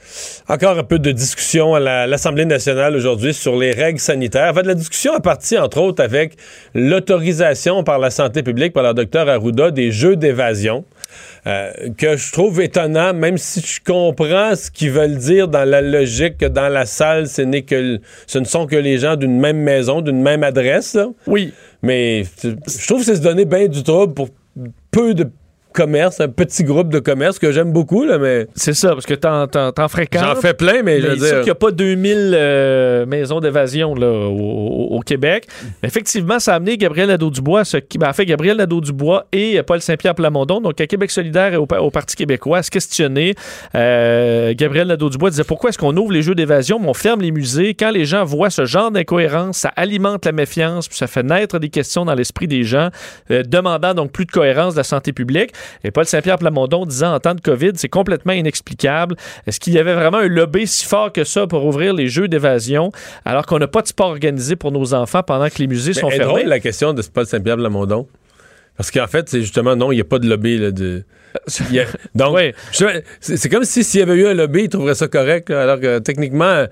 Encore 0.49 0.78
un 0.78 0.82
peu 0.84 0.99
de 0.99 1.12
discussion 1.12 1.74
à 1.74 1.80
la- 1.80 2.07
l'Assemblée 2.07 2.44
nationale 2.44 2.94
aujourd'hui 2.96 3.32
sur 3.32 3.57
les 3.57 3.72
règles 3.72 4.01
sanitaires. 4.01 4.51
En 4.51 4.55
fait, 4.55 4.66
la 4.66 4.74
discussion 4.74 5.14
a 5.14 5.20
parti, 5.20 5.57
entre 5.57 5.78
autres, 5.80 6.03
avec 6.03 6.34
l'autorisation 6.74 7.84
par 7.84 7.99
la 7.99 8.11
santé 8.11 8.42
publique, 8.42 8.72
par 8.72 8.82
le 8.82 8.94
docteur 8.94 9.28
Arruda, 9.28 9.70
des 9.70 9.92
jeux 9.92 10.16
d'évasion. 10.16 10.84
Euh, 11.46 11.72
que 11.96 12.16
je 12.16 12.32
trouve 12.32 12.61
étonnant, 12.61 13.14
même 13.14 13.38
si 13.38 13.61
je 13.61 13.80
comprends 13.84 14.54
ce 14.54 14.70
qu'ils 14.70 14.90
veulent 14.90 15.16
dire 15.16 15.48
dans 15.48 15.68
la 15.68 15.80
logique 15.80 16.38
que 16.38 16.46
dans 16.46 16.68
la 16.68 16.86
salle, 16.86 17.28
ce, 17.28 17.42
n'est 17.42 17.62
que, 17.62 18.00
ce 18.26 18.38
ne 18.38 18.44
sont 18.44 18.66
que 18.66 18.76
les 18.76 18.98
gens 18.98 19.16
d'une 19.16 19.38
même 19.38 19.59
maison, 19.59 20.00
d'une 20.00 20.22
même 20.22 20.42
adresse. 20.42 20.94
là. 20.94 21.09
Oui. 21.26 21.52
Mais 21.82 22.24
je 22.42 22.50
je 22.66 22.86
trouve 22.86 23.00
que 23.00 23.06
c'est 23.06 23.16
se 23.16 23.22
donner 23.22 23.44
bien 23.44 23.68
du 23.68 23.82
trouble 23.82 24.14
pour 24.14 24.28
peu 24.90 25.14
de 25.14 25.30
commerce, 25.78 26.20
un 26.20 26.28
petit 26.28 26.64
groupe 26.64 26.88
de 26.90 26.98
commerce 26.98 27.38
que 27.38 27.52
j'aime 27.52 27.72
beaucoup, 27.72 28.04
là, 28.04 28.18
mais... 28.18 28.46
C'est 28.54 28.74
ça, 28.74 28.88
parce 28.90 29.06
que 29.06 29.14
t'en, 29.14 29.46
t'en, 29.46 29.70
t'en 29.70 29.86
fréquentes. 29.88 30.24
J'en 30.24 30.34
fais 30.34 30.54
plein, 30.54 30.82
mais 30.82 31.00
je 31.00 31.06
veux 31.06 31.16
dire... 31.16 31.34
qu'il 31.36 31.44
n'y 31.44 31.50
a 31.50 31.54
pas 31.54 31.70
2000 31.70 32.32
euh, 32.34 33.06
maisons 33.06 33.40
d'évasion 33.40 33.94
là, 33.94 34.08
au, 34.08 34.30
au- 34.32 34.96
au 34.96 35.00
Québec. 35.00 35.46
Mais 35.82 35.88
effectivement, 35.88 36.38
ça 36.40 36.54
a 36.54 36.56
amené 36.56 36.76
Gabriel 36.76 37.08
Nadeau-Dubois, 37.08 37.64
ce 37.64 37.76
qui 37.76 37.96
ben, 37.98 38.08
en 38.08 38.12
fait 38.12 38.26
Gabriel 38.26 38.56
Nadeau-Dubois 38.56 39.26
et 39.32 39.62
Paul 39.62 39.80
Saint-Pierre 39.80 40.14
Plamondon, 40.14 40.60
donc 40.60 40.80
à 40.80 40.86
Québec 40.86 41.10
solidaire 41.10 41.52
et 41.54 41.56
au, 41.56 41.66
au 41.66 41.90
Parti 41.90 42.16
québécois, 42.16 42.58
à 42.58 42.62
se 42.62 42.70
questionner. 42.70 43.34
Euh, 43.74 44.54
Gabriel 44.56 44.88
Nadeau-Dubois 44.88 45.30
disait 45.30 45.44
pourquoi 45.44 45.70
est-ce 45.70 45.78
qu'on 45.78 45.96
ouvre 45.96 46.12
les 46.12 46.22
jeux 46.22 46.34
d'évasion, 46.34 46.78
mais 46.80 46.88
on 46.88 46.94
ferme 46.94 47.20
les 47.20 47.30
musées? 47.30 47.74
Quand 47.74 47.90
les 47.90 48.04
gens 48.04 48.24
voient 48.24 48.50
ce 48.50 48.64
genre 48.64 48.90
d'incohérence, 48.90 49.58
ça 49.58 49.68
alimente 49.76 50.24
la 50.26 50.32
méfiance, 50.32 50.88
puis 50.88 50.98
ça 50.98 51.06
fait 51.06 51.22
naître 51.22 51.58
des 51.58 51.68
questions 51.68 52.04
dans 52.04 52.14
l'esprit 52.14 52.48
des 52.48 52.64
gens, 52.64 52.88
euh, 53.30 53.42
demandant 53.46 53.94
donc 53.94 54.12
plus 54.12 54.24
de 54.26 54.30
cohérence 54.32 54.74
de 54.74 54.78
la 54.78 54.84
santé 54.84 55.12
publique. 55.12 55.52
Et 55.84 55.90
Paul 55.90 56.04
Saint-Pierre 56.06 56.38
Plamondon 56.38 56.86
disant 56.86 57.14
en 57.14 57.20
temps 57.20 57.34
de 57.34 57.40
COVID, 57.40 57.72
c'est 57.76 57.88
complètement 57.88 58.32
inexplicable. 58.32 59.16
Est-ce 59.46 59.60
qu'il 59.60 59.72
y 59.72 59.78
avait 59.78 59.94
vraiment 59.94 60.18
un 60.18 60.28
lobby 60.28 60.66
si 60.66 60.84
fort 60.84 61.12
que 61.12 61.24
ça 61.24 61.46
pour 61.46 61.64
ouvrir 61.64 61.94
les 61.94 62.08
jeux 62.08 62.28
d'évasion 62.28 62.90
alors 63.24 63.46
qu'on 63.46 63.58
n'a 63.58 63.68
pas 63.68 63.82
de 63.82 63.88
sport 63.88 64.08
organisé 64.08 64.56
pour 64.56 64.72
nos 64.72 64.94
enfants 64.94 65.22
pendant 65.22 65.48
que 65.48 65.58
les 65.58 65.66
musées 65.66 65.92
Mais 65.94 66.00
sont 66.00 66.10
fermés? 66.10 66.24
drôle 66.24 66.42
la 66.48 66.60
question 66.60 66.92
de 66.94 67.02
Paul 67.02 67.26
Saint-Pierre 67.26 67.56
Lamondon. 67.56 68.06
Parce 68.76 68.90
qu'en 68.92 69.06
fait, 69.08 69.28
c'est 69.28 69.40
justement, 69.40 69.74
non, 69.74 69.90
il 69.90 69.96
n'y 69.96 70.00
a 70.00 70.04
pas 70.04 70.20
de 70.20 70.28
lobby. 70.28 70.56
Là, 70.56 70.70
de... 70.70 71.02
il 71.70 71.74
y 71.74 71.80
a- 71.80 71.86
Donc, 72.14 72.38
c'est 73.20 73.48
comme 73.48 73.64
si 73.64 73.82
s'il 73.82 74.00
y 74.00 74.02
avait 74.04 74.14
eu 74.14 74.26
un 74.28 74.34
lobby, 74.34 74.62
il 74.64 74.68
trouverait 74.68 74.94
ça 74.94 75.08
correct. 75.08 75.50
là, 75.50 75.62
alors 75.64 75.80
que 75.80 75.98
techniquement, 75.98 76.64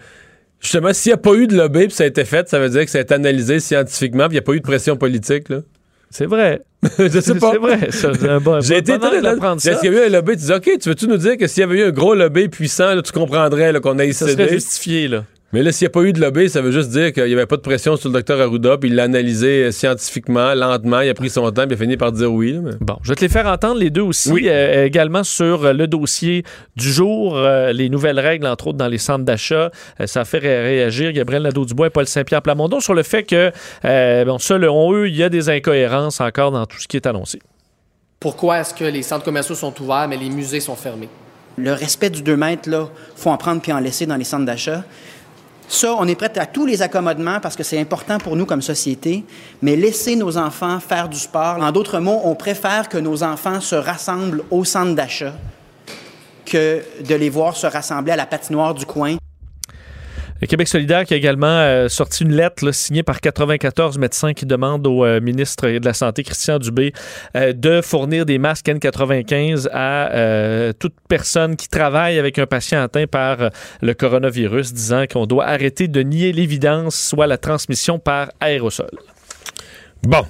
justement, 0.61 0.93
s'il 0.93 1.11
n'y 1.11 1.15
a 1.15 1.19
pas 1.19 1.35
eu 1.35 1.49
de 1.49 1.57
lobby 1.57 1.87
puis 1.87 1.91
ça 1.97 2.05
a 2.05 2.07
été 2.07 2.25
fait, 2.25 2.49
ça 2.49 2.61
veut 2.61 2.69
dire 2.69 2.85
que 2.85 2.91
ça 2.91 2.99
a 2.99 3.01
été 3.01 3.13
analysé 3.15 3.59
scientifiquement 3.59 4.29
puis 4.29 4.37
il 4.37 4.41
n'y 4.41 4.45
a 4.45 4.47
pas 4.47 4.53
eu 4.53 4.61
de 4.61 4.65
pression 4.65 4.97
politique. 4.97 5.49
là. 5.49 5.59
C'est 6.17 6.25
vrai. 6.25 6.63
je 6.99 7.21
sais 7.21 7.35
pas. 7.35 7.53
C'est 7.53 7.59
vrai. 7.59 7.91
ça, 7.91 8.39
bon- 8.39 8.61
J'ai 8.63 8.79
été 8.79 8.95
étonné 8.95 9.21
d'apprendre 9.21 9.61
ça. 9.61 9.73
Est-ce 9.73 9.81
qu'il 9.81 9.93
y 9.93 9.99
a 9.99 10.05
eu 10.05 10.07
un 10.07 10.09
lobby? 10.09 10.33
Tu 10.33 10.45
dis, 10.47 10.53
OK, 10.53 10.71
tu 10.81 10.89
veux-tu 10.89 11.09
nous 11.09 11.19
dire 11.19 11.37
que 11.37 11.47
s'il 11.47 11.61
y 11.61 11.65
avait 11.65 11.81
eu 11.81 11.85
un 11.85 11.91
gros 11.91 12.15
lobby 12.15 12.49
puissant, 12.49 12.95
là, 12.95 13.03
tu 13.03 13.13
comprendrais 13.13 13.79
qu'on 13.83 13.99
a 13.99 14.11
Ça 14.13 14.27
serait 14.27 14.49
justifié, 14.49 15.09
là. 15.09 15.25
Mais 15.53 15.63
là, 15.63 15.71
s'il 15.71 15.85
n'y 15.87 15.91
a 15.91 15.91
pas 15.91 16.03
eu 16.03 16.13
de 16.13 16.21
lobby, 16.21 16.51
ça 16.51 16.61
veut 16.61 16.73
juste 16.73 16.91
dire 16.91 17.13
qu'il 17.13 17.25
n'y 17.27 17.33
avait 17.33 17.47
pas 17.47 17.57
de 17.57 17.61
pression 17.63 17.97
sur 17.97 18.09
le 18.09 18.15
docteur 18.15 18.41
Arruda, 18.41 18.79
puis 18.79 18.89
il 18.91 18.97
l'a 18.97 19.05
analysé 19.05 19.63
euh, 19.65 19.71
scientifiquement, 19.71 20.55
lentement, 20.55 21.01
il 21.03 21.09
a 21.09 21.15
pris 21.15 21.31
son 21.31 21.49
temps, 21.53 21.63
puis 21.63 21.71
il 21.71 21.75
a 21.75 21.77
fini 21.77 21.97
par 21.97 22.11
dire 22.11 22.33
oui. 22.33 22.53
là, 22.55 22.61
mais- 22.65 22.71
Bon, 22.81 22.97
je 23.05 23.11
vais 23.11 23.15
te 23.15 23.21
les 23.21 23.29
faire 23.29 23.47
entendre 23.47 23.79
les 23.79 23.89
deux 23.91 24.03
aussi, 24.03 24.33
Oui. 24.33 24.47
euh, 24.49 24.85
également 24.85 25.23
sur 25.23 25.65
euh, 25.65 25.73
le 25.73 25.87
dossier 25.87 26.43
du 26.75 26.91
jour, 26.93 27.37
euh, 27.39 27.73
les 27.73 27.89
nouvelles 27.89 28.19
règles, 28.19 28.47
entre 28.49 28.67
autres 28.67 28.79
dans 28.79 28.89
les 28.89 28.99
centres 28.99 29.25
d'achat. 29.25 29.71
Euh, 30.01 30.07
ça 30.09 30.23
a 30.23 30.25
fait 30.25 30.39
ré- 30.39 30.63
réagir 30.63 31.13
Gabriel 31.13 31.45
Nadeau-Dubois 31.45 31.87
et 31.87 31.91
Paul 31.91 32.07
Saint-Pierre 32.09 32.43
Plamondon 32.43 32.81
sur 32.81 32.95
le 32.95 33.05
fait 33.05 33.23
que, 33.23 33.53
euh, 33.85 34.25
bon, 34.25 34.39
selon 34.39 34.93
eux, 34.95 35.09
il 35.09 35.15
y 35.17 35.23
a 35.23 35.29
des 35.29 35.49
incohérences 35.49 36.21
encore 36.21 36.51
dans 36.51 36.67
tout 36.67 36.81
ce 36.81 36.89
qui 36.89 36.97
est 36.97 37.07
annoncé. 37.07 37.39
Pourquoi 38.19 38.59
est-ce 38.61 38.75
que 38.75 38.85
les 38.85 39.03
centres 39.03 39.25
commerciaux 39.25 39.55
sont 39.55 39.73
ouverts, 39.81 40.07
mais 40.09 40.17
les 40.17 40.29
musées 40.31 40.61
sont 40.61 40.75
fermés? 40.75 41.09
Le 41.59 41.73
respect 41.73 42.11
du 42.11 42.23
2 42.23 42.37
mètres, 42.37 42.69
là, 42.69 42.89
faut 43.17 43.31
en 43.31 43.37
prendre 43.39 43.63
puis 43.63 43.73
en 43.73 43.79
laisser 43.79 44.05
dans 44.05 44.17
les 44.17 44.25
centres 44.25 44.45
d'achat. 44.45 44.85
Ça, 45.69 45.97
on 45.99 46.07
est 46.07 46.15
prêt 46.15 46.39
à 46.39 46.47
tous 46.47 46.65
les 46.65 46.81
accommodements 46.83 47.41
parce 47.41 47.57
que 47.57 47.63
c'est 47.63 47.81
important 47.81 48.19
pour 48.19 48.37
nous 48.37 48.47
comme 48.47 48.63
société, 48.63 49.25
mais 49.63 49.75
laisser 49.75 50.15
nos 50.15 50.39
enfants 50.39 50.79
faire 50.79 51.09
du 51.09 51.19
sport. 51.19 51.59
En 51.61 51.73
d'autres 51.73 51.99
mots, 51.99 52.21
on 52.25 52.35
préfère 52.35 52.89
que 52.89 52.99
nos 52.99 53.23
enfants 53.23 53.61
se 53.61 53.75
rassemblent 53.75 54.45
au 54.51 54.65
centre 54.65 54.95
d'achat 54.95 55.33
que 56.45 56.83
de 57.07 57.15
les 57.15 57.29
voir 57.29 57.57
se 57.57 57.67
rassembler 57.67 58.13
à 58.13 58.17
la 58.17 58.27
patinoire 58.27 58.75
du 58.75 58.87
coin. 58.87 59.17
Le 60.41 60.47
Québec 60.47 60.69
solidaire 60.69 61.05
qui 61.05 61.15
a 61.15 61.17
également 61.17 61.47
euh, 61.47 61.89
sorti 61.89 62.23
une 62.23 62.35
lettre 62.35 62.71
signée 62.71 63.03
par 63.03 63.21
94 63.23 63.97
médecins 63.97 64.35
qui 64.35 64.45
demandent 64.45 64.87
au 64.87 65.05
euh, 65.05 65.19
ministre 65.21 65.67
de 65.67 65.85
la 65.85 65.95
Santé, 65.95 66.25
Christian 66.25 66.59
Dubé, 66.59 66.93
euh, 67.37 67.55
de 67.55 67.81
fournir 67.81 68.27
des 68.27 68.37
masques 68.37 68.67
N95 68.67 69.69
à 69.73 70.13
euh, 70.13 70.73
toute 70.79 70.95
personne 71.09 71.57
qui 71.57 71.69
travaille 71.69 72.19
avec 72.19 72.39
un 72.39 72.47
patient 72.47 72.83
atteint 72.83 73.07
par 73.07 73.41
euh, 73.41 73.49
le 73.81 73.95
coronavirus, 73.95 74.75
disant 74.75 75.05
qu'on 75.11 75.27
doit 75.27 75.47
arrêter 75.47 75.89
de 75.89 76.03
nier 76.03 76.33
l'évidence, 76.33 76.97
soit 76.97 77.27
la 77.27 77.39
transmission 77.39 77.99
par 77.99 78.31
aérosol. 78.41 78.91
Bon. 80.03 80.27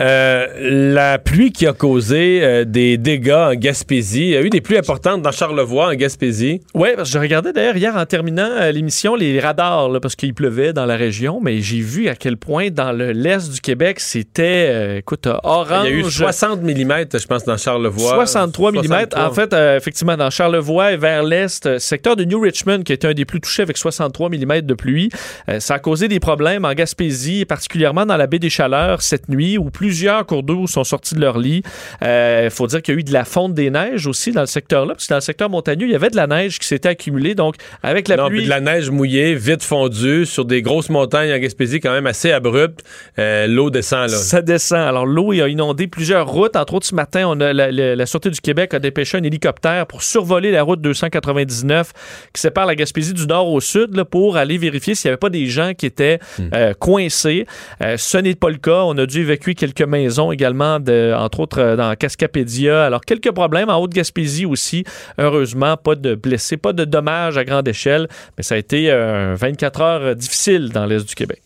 Euh, 0.00 0.46
la 0.94 1.18
pluie 1.18 1.52
qui 1.52 1.66
a 1.66 1.72
causé 1.72 2.40
euh, 2.42 2.64
des 2.64 2.98
dégâts 2.98 3.32
en 3.32 3.54
Gaspésie. 3.54 4.22
Il 4.22 4.30
y 4.30 4.36
a 4.36 4.42
eu 4.42 4.50
des 4.50 4.60
pluies 4.60 4.78
importantes 4.78 5.22
dans 5.22 5.32
Charlevoix, 5.32 5.88
en 5.88 5.94
Gaspésie. 5.94 6.60
Oui, 6.74 6.90
parce 6.96 7.10
que 7.10 7.14
je 7.14 7.18
regardais 7.18 7.52
d'ailleurs 7.52 7.76
hier 7.76 7.96
en 7.96 8.06
terminant 8.06 8.48
euh, 8.50 8.70
l'émission 8.72 9.14
les 9.14 9.38
radars, 9.40 9.88
là, 9.88 10.00
parce 10.00 10.16
qu'il 10.16 10.34
pleuvait 10.34 10.72
dans 10.72 10.86
la 10.86 10.96
région, 10.96 11.40
mais 11.42 11.60
j'ai 11.60 11.80
vu 11.80 12.08
à 12.08 12.14
quel 12.14 12.36
point 12.36 12.70
dans 12.70 12.92
le 12.92 13.12
l'est 13.12 13.50
du 13.50 13.60
Québec, 13.60 14.00
c'était, 14.00 14.98
écoute, 14.98 15.26
orange. 15.26 15.86
Il 15.86 15.90
y 15.90 15.94
a 15.94 15.98
eu 15.98 16.10
60 16.10 16.62
mm, 16.62 17.18
je 17.18 17.26
pense, 17.26 17.44
dans 17.44 17.56
Charlevoix. 17.56 18.14
63 18.14 18.72
mm. 18.72 18.74
63. 18.84 19.24
En 19.24 19.32
fait, 19.32 19.52
effectivement, 19.52 20.16
dans 20.16 20.30
Charlevoix 20.30 20.92
et 20.92 20.96
vers 20.96 21.22
l'est, 21.22 21.78
secteur 21.78 22.16
de 22.16 22.24
New 22.24 22.40
Richmond, 22.40 22.82
qui 22.82 22.92
était 22.92 23.08
un 23.08 23.14
des 23.14 23.24
plus 23.24 23.40
touchés 23.40 23.62
avec 23.62 23.76
63 23.76 24.30
mm 24.30 24.60
de 24.62 24.74
pluie, 24.74 25.10
ça 25.58 25.74
a 25.74 25.78
causé 25.78 26.08
des 26.08 26.20
problèmes 26.20 26.64
en 26.64 26.72
Gaspésie, 26.72 27.44
particulièrement 27.44 28.06
dans 28.06 28.16
la 28.16 28.26
baie 28.26 28.38
des 28.38 28.50
Chaleurs 28.50 29.02
cette 29.02 29.28
nuit, 29.28 29.58
où 29.62 29.70
plusieurs 29.70 30.26
cours 30.26 30.42
d'eau 30.42 30.66
sont 30.66 30.84
sortis 30.84 31.14
de 31.14 31.20
leur 31.20 31.38
lit. 31.38 31.62
Il 32.02 32.50
faut 32.50 32.66
dire 32.66 32.82
qu'il 32.82 32.94
y 32.94 32.96
a 32.96 33.00
eu 33.00 33.04
de 33.04 33.12
la 33.12 33.24
fonte 33.24 33.54
des 33.54 33.70
neiges 33.70 34.06
aussi 34.06 34.32
dans 34.32 34.40
le 34.40 34.46
secteur-là, 34.46 34.94
parce 34.94 35.06
que 35.06 35.12
dans 35.12 35.16
le 35.16 35.20
secteur 35.22 35.48
montagneux, 35.50 35.86
il 35.86 35.92
y 35.92 35.94
avait 35.94 36.10
de 36.10 36.16
la 36.16 36.26
neige 36.26 36.58
qui 36.58 36.66
s'était 36.66 36.88
accumulée. 36.90 37.34
Donc, 37.34 37.56
avec 37.82 38.08
la 38.08 38.16
non, 38.16 38.28
pluie... 38.28 38.44
de 38.44 38.48
la 38.48 38.60
neige 38.60 38.90
mouillée, 38.90 39.34
vite 39.34 39.62
fondue, 39.62 40.26
sur 40.26 40.44
des 40.44 40.62
grosses 40.62 40.90
montagnes 40.90 41.32
en 41.32 41.38
Gaspésie, 41.38 41.80
quand 41.80 41.92
même 41.92 42.06
assez 42.06 42.32
abruptes. 42.32 42.82
Euh, 43.18 43.46
L'eau 43.46 43.70
descend, 43.70 44.02
là. 44.10 44.16
Ça 44.16 44.42
descend. 44.42 44.80
Alors, 44.80 45.06
l'eau 45.06 45.32
a 45.32 45.48
inondé 45.48 45.86
plusieurs 45.86 46.26
routes. 46.28 46.56
Entre 46.56 46.74
autres, 46.74 46.86
ce 46.86 46.94
matin, 46.94 47.24
on 47.28 47.40
a 47.40 47.52
la, 47.52 47.70
la- 47.70 47.96
la 47.96 48.06
Sûreté 48.06 48.30
du 48.30 48.40
Québec 48.40 48.74
a 48.74 48.78
dépêché 48.78 49.18
un 49.18 49.22
hélicoptère 49.22 49.86
pour 49.86 50.02
survoler 50.02 50.50
la 50.50 50.62
route 50.62 50.80
299 50.80 51.92
qui 52.32 52.40
sépare 52.40 52.66
la 52.66 52.74
Gaspésie 52.74 53.12
du 53.14 53.26
nord 53.26 53.48
au 53.50 53.60
sud 53.60 53.94
là, 53.94 54.04
pour 54.04 54.36
aller 54.36 54.58
vérifier 54.58 54.94
s'il 54.94 55.08
n'y 55.08 55.12
avait 55.12 55.18
pas 55.18 55.30
des 55.30 55.46
gens 55.46 55.72
qui 55.74 55.86
étaient 55.86 56.18
euh, 56.54 56.72
coincés. 56.74 57.46
Euh, 57.82 57.96
ce 57.96 58.18
n'est 58.18 58.34
pas 58.34 58.50
le 58.50 58.56
cas. 58.56 58.82
On 58.84 58.96
a 58.98 59.06
dû 59.06 59.20
évacuer 59.20 59.41
quelques 59.50 59.82
maisons 59.82 60.32
également, 60.32 60.80
de, 60.80 61.12
entre 61.16 61.40
autres 61.40 61.60
euh, 61.60 61.76
dans 61.76 61.94
Cascapédia. 61.94 62.84
Alors, 62.84 63.02
quelques 63.02 63.32
problèmes 63.32 63.68
en 63.68 63.78
Haute-Gaspésie 63.78 64.46
aussi. 64.46 64.84
Heureusement, 65.18 65.76
pas 65.76 65.94
de 65.94 66.14
blessés, 66.14 66.56
pas 66.56 66.72
de 66.72 66.84
dommages 66.84 67.36
à 67.36 67.44
grande 67.44 67.68
échelle, 67.68 68.08
mais 68.36 68.42
ça 68.42 68.54
a 68.54 68.58
été 68.58 68.90
euh, 68.90 69.34
24 69.36 69.80
heures 69.80 70.16
difficiles 70.16 70.70
dans 70.70 70.86
l'est 70.86 71.06
du 71.06 71.14
Québec. 71.14 71.42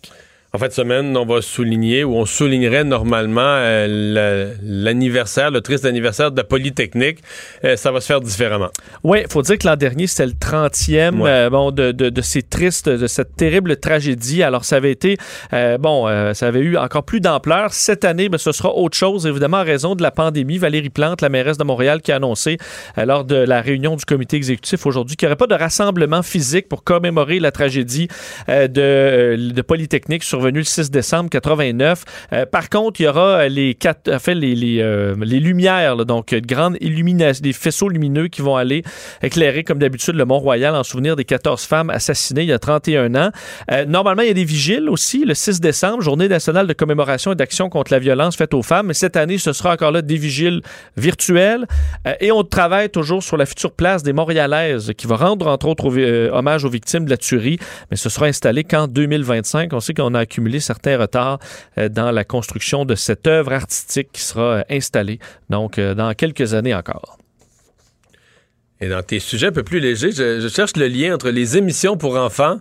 En 0.57 0.59
fin 0.59 0.69
de 0.69 0.73
semaine, 0.73 1.15
on 1.19 1.27
va 1.27 1.43
souligner, 1.43 2.03
ou 2.03 2.15
on 2.15 2.25
soulignerait 2.25 2.83
normalement 2.83 3.43
euh, 3.43 4.55
l'anniversaire, 4.63 5.51
le 5.51 5.61
triste 5.61 5.85
anniversaire 5.85 6.33
de 6.33 6.41
Polytechnique. 6.41 7.19
Euh, 7.63 7.77
ça 7.77 7.93
va 7.93 8.01
se 8.01 8.07
faire 8.07 8.23
différemment. 8.23 8.71
Oui, 9.05 9.19
il 9.23 9.31
faut 9.31 9.43
dire 9.43 9.59
que 9.59 9.67
l'an 9.69 9.77
dernier, 9.77 10.07
c'était 10.07 10.25
le 10.25 10.33
30e 10.33 11.21
Ouais. 11.21 11.31
euh, 11.31 11.51
bon, 11.51 11.73
de, 11.73 11.93
de, 11.93 12.09
de 12.09 12.21
ces 12.23 12.43
tristes, 12.43 12.89
de 12.89 13.07
cette 13.07 13.37
terrible 13.37 13.77
tragédie. 13.77 14.43
Alors, 14.43 14.65
ça 14.65 14.77
avait 14.77 14.93
été, 14.93 15.19
bon, 15.79 16.07
ça 16.33 16.47
avait 16.47 16.61
eu 16.61 16.79
encore 16.79 17.05
plus 17.05 17.21
d'ampleur. 17.21 17.75
Cette 17.75 18.07
année, 18.07 18.31
ben, 18.31 18.39
ce 18.39 18.53
sera 18.53 18.75
autre 18.75 18.97
chose, 18.97 19.27
évidemment, 19.27 19.59
en 19.59 19.65
raison 19.65 19.95
de 19.95 20.03
la 20.03 20.11
pandémie. 20.11 20.57
Valérie 20.57 20.89
Plante, 20.89 21.21
la 21.21 21.29
mairesse 21.29 21.59
de 21.59 21.65
Montréal, 21.65 22.01
qui 22.01 22.13
a 22.13 22.17
annoncé 22.17 22.57
lors 22.97 23.27
de 23.27 23.37
la 23.37 23.61
réunion 23.61 23.95
du 23.95 24.07
comité 24.07 24.39
exécutif 24.39 24.87
aujourd'hui 24.87 25.17
qu'il 25.17 25.27
n'y 25.29 25.33
aurait 25.33 25.37
pas 25.37 25.55
de 25.55 25.55
rassemblement 25.61 26.23
physique 26.23 26.67
pour 26.71 26.83
commémorer 26.83 27.41
la 27.41 27.51
tragédie 27.53 28.09
de, 28.49 29.37
de 29.37 29.61
Polytechnique 29.63 30.23
survenue 30.25 30.46
le 30.55 30.65
6 30.65 30.91
décembre 30.91 31.31
89. 31.31 32.05
Euh, 32.33 32.47
par 32.47 32.69
contre, 32.71 33.01
il 33.01 33.05
y 33.05 33.07
aura 33.09 33.49
les 33.49 33.75
quatre, 33.75 34.13
en 34.13 34.19
fait, 34.19 34.35
les, 34.35 34.55
les, 34.55 34.81
euh, 34.81 35.15
les 35.21 35.41
lumières, 35.41 35.97
donc 36.07 36.29
de 36.31 36.39
grandes 36.41 36.77
illuminations, 36.81 37.43
des 37.43 37.53
faisceaux 37.53 37.89
lumineux 37.89 38.29
qui 38.29 38.43
vont 38.43 38.57
aller 38.57 38.83
éclairer, 39.23 39.65
comme 39.65 39.79
d'habitude, 39.79 40.15
le 40.15 40.25
Mont-Royal 40.25 40.75
en 40.75 40.83
souvenir 40.85 41.17
des 41.17 41.25
14 41.25 41.65
femmes 41.65 41.91
assassinées 41.91 42.43
il 42.43 42.49
y 42.49 42.53
a 42.53 42.59
31 42.59 43.15
ans. 43.15 43.31
Euh, 43.71 43.85
normalement, 43.85 44.23
il 44.23 44.29
y 44.29 44.31
a 44.31 44.35
des 44.35 44.45
vigiles 44.45 44.89
aussi, 44.89 45.25
le 45.25 45.35
6 45.35 45.61
décembre, 45.61 46.03
journée 46.03 46.29
nationale 46.29 46.67
de 46.67 46.73
commémoration 46.73 47.33
et 47.33 47.35
d'action 47.35 47.69
contre 47.69 47.93
la 47.93 47.99
violence 47.99 48.37
faite 48.37 48.55
aux 48.55 48.63
femmes. 48.63 48.87
Mais 48.89 48.95
cette 48.95 49.17
année, 49.17 49.39
ce 49.39 49.53
sera 49.53 49.73
encore 49.73 49.91
là 49.93 50.03
des 50.03 50.17
vigiles 50.17 50.63
virtuels. 50.97 51.67
Euh, 52.07 52.15
et 52.21 52.33
on 52.33 52.43
travaille 52.45 52.89
toujours 52.91 53.23
sur 53.23 53.37
la 53.37 53.47
future 53.47 53.73
place 53.73 54.03
des 54.03 54.13
Montréalaises 54.13 54.93
qui 54.97 55.07
va 55.07 55.17
rendre, 55.17 55.47
entre 55.47 55.67
autres, 55.69 55.87
au- 55.87 55.97
euh, 55.97 56.31
hommage 56.33 56.65
aux 56.65 56.69
victimes 56.71 57.05
de 57.05 57.11
la 57.11 57.17
tuerie. 57.17 57.59
Mais 57.91 57.97
ce 57.97 58.09
sera 58.09 58.27
installé 58.27 58.65
qu'en 58.65 58.87
2025. 58.89 59.73
On 59.73 59.81
sait 59.81 59.95
qu'on 59.95 60.15
a 60.15 60.21
accumulé 60.21 60.36
certains 60.61 60.99
retards 60.99 61.39
euh, 61.79 61.89
dans 61.89 62.11
la 62.11 62.25
construction 62.25 62.85
de 62.85 62.95
cette 62.95 63.27
œuvre 63.27 63.53
artistique 63.53 64.09
qui 64.13 64.23
sera 64.23 64.43
euh, 64.43 64.63
installée, 64.71 65.19
donc, 65.51 65.79
euh, 65.79 65.95
dans 65.95 66.13
quelques 66.15 66.55
années 66.55 66.75
encore. 66.75 67.19
Et 68.81 68.89
dans 68.89 69.03
tes 69.03 69.21
sujets 69.21 69.47
un 69.47 69.53
peu 69.53 69.63
plus 69.63 69.81
légers, 69.81 70.13
je, 70.13 70.41
je 70.41 70.49
cherche 70.49 70.77
le 70.77 70.87
lien 70.89 71.15
entre 71.15 71.31
les 71.31 71.57
émissions 71.57 71.97
pour 71.97 72.17
enfants 72.17 72.59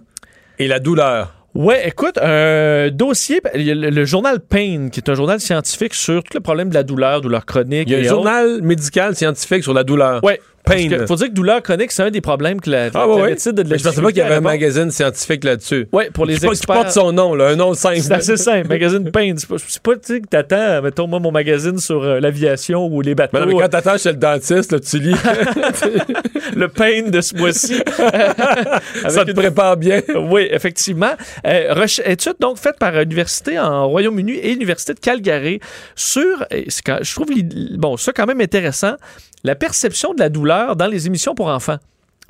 et 0.60 0.68
la 0.68 0.80
douleur. 0.80 1.34
Ouais, 1.54 1.88
écoute, 1.88 2.18
un 2.18 2.90
dossier, 2.90 3.40
a 3.46 3.58
le, 3.58 3.90
le 3.90 4.06
journal 4.06 4.42
Pain, 4.42 4.90
qui 4.92 5.00
est 5.00 5.10
un 5.10 5.16
journal 5.16 5.40
scientifique 5.40 5.94
sur 5.94 6.22
tout 6.22 6.32
le 6.38 6.42
problème 6.42 6.68
de 6.70 6.74
la 6.74 6.84
douleur, 6.84 7.22
douleur 7.22 7.46
chronique. 7.46 7.88
Il 7.90 7.92
y 7.92 7.96
a 7.96 7.98
un 7.98 8.02
autres. 8.02 8.10
journal 8.10 8.62
médical 8.62 9.16
scientifique 9.16 9.64
sur 9.64 9.74
la 9.74 9.86
douleur. 9.86 10.22
Ouais. 10.24 10.42
Pain. 10.66 10.88
que 10.90 11.06
faut 11.06 11.16
dire 11.16 11.28
que 11.28 11.34
douleur 11.34 11.62
chronique, 11.62 11.92
c'est 11.92 12.04
un 12.04 12.12
des 12.12 12.22
problèmes 12.22 12.60
que 12.62 12.70
la, 12.70 12.86
Ah, 12.86 12.90
la 12.94 13.08
ouais, 13.08 13.22
ouais. 13.22 13.30
médecine 13.30 13.52
de 13.54 13.62
la 13.64 13.70
Mais 13.70 13.78
Je 13.78 13.84
pensais 13.84 14.02
pas 14.02 14.08
qu'il 14.10 14.18
y 14.18 14.22
avait 14.22 14.36
un 14.36 14.42
magazine 14.42 14.92
scientifique 14.92 15.44
là-dessus. 15.44 15.88
Ouais, 15.92 16.10
pour 16.12 16.26
les 16.26 16.38
porte- 16.38 16.56
qui 16.60 16.66
porte 16.66 16.80
experts. 16.88 17.04
son 17.04 17.12
nom, 17.12 17.34
là, 17.36 17.48
un 17.50 17.56
nom 17.56 17.74
simple. 17.74 18.00
C'est 18.02 18.12
assez 18.14 18.38
simple. 18.38 18.68
Magazine 18.68 19.10
Pain. 19.12 19.34
C'est 19.38 19.82
pas, 19.82 19.94
tu 19.96 20.00
sais, 20.04 20.22
que 20.22 20.28
t'attends, 20.28 20.82
mettons, 20.82 21.08
moi, 21.08 21.20
mon 21.20 21.32
magazine 21.32 21.78
sur 21.78 22.04
euh, 22.04 22.20
l'aviation 22.20 22.88
ou 22.88 23.02
les 23.02 23.16
bateaux. 23.16 23.32
Mais 23.38 23.46
non, 23.46 23.48
mais 23.58 23.62
quand 23.62 23.70
t'attends 23.70 23.98
chez 23.98 24.10
le 24.12 24.18
dentiste, 24.18 24.72
là, 24.72 24.80
tu 24.80 25.00
lis. 25.00 25.16
le 26.56 26.68
Pain 26.68 27.04
de 27.10 27.22
ce 27.22 27.36
mois-ci. 27.36 27.76
Ça 29.10 29.26
te 29.26 29.32
prépare 29.32 29.78
bien. 29.78 30.02
Oui, 30.30 30.48
effectivement. 30.52 31.14
Euh, 31.46 31.86
étude 32.06 32.36
donc 32.40 32.58
faite 32.58 32.78
par 32.80 32.92
l'université 32.94 33.60
en 33.60 33.88
Royaume-Uni 33.88 34.34
et 34.34 34.52
l'université 34.52 34.94
de 34.94 35.00
Calgary 35.00 35.60
sur, 35.96 36.46
quand- 36.86 37.00
je 37.02 37.14
trouve 37.16 37.28
bon 37.78 37.98
ça 37.98 38.12
quand 38.14 38.26
même 38.26 38.42
intéressant, 38.42 38.96
la 39.46 39.56
perception 39.56 40.14
de 40.14 40.20
la 40.20 40.30
douleur 40.30 40.76
dans 40.76 40.88
les 40.88 41.08
émissions 41.08 41.36
pour 41.36 41.48
enfants. 41.48 41.78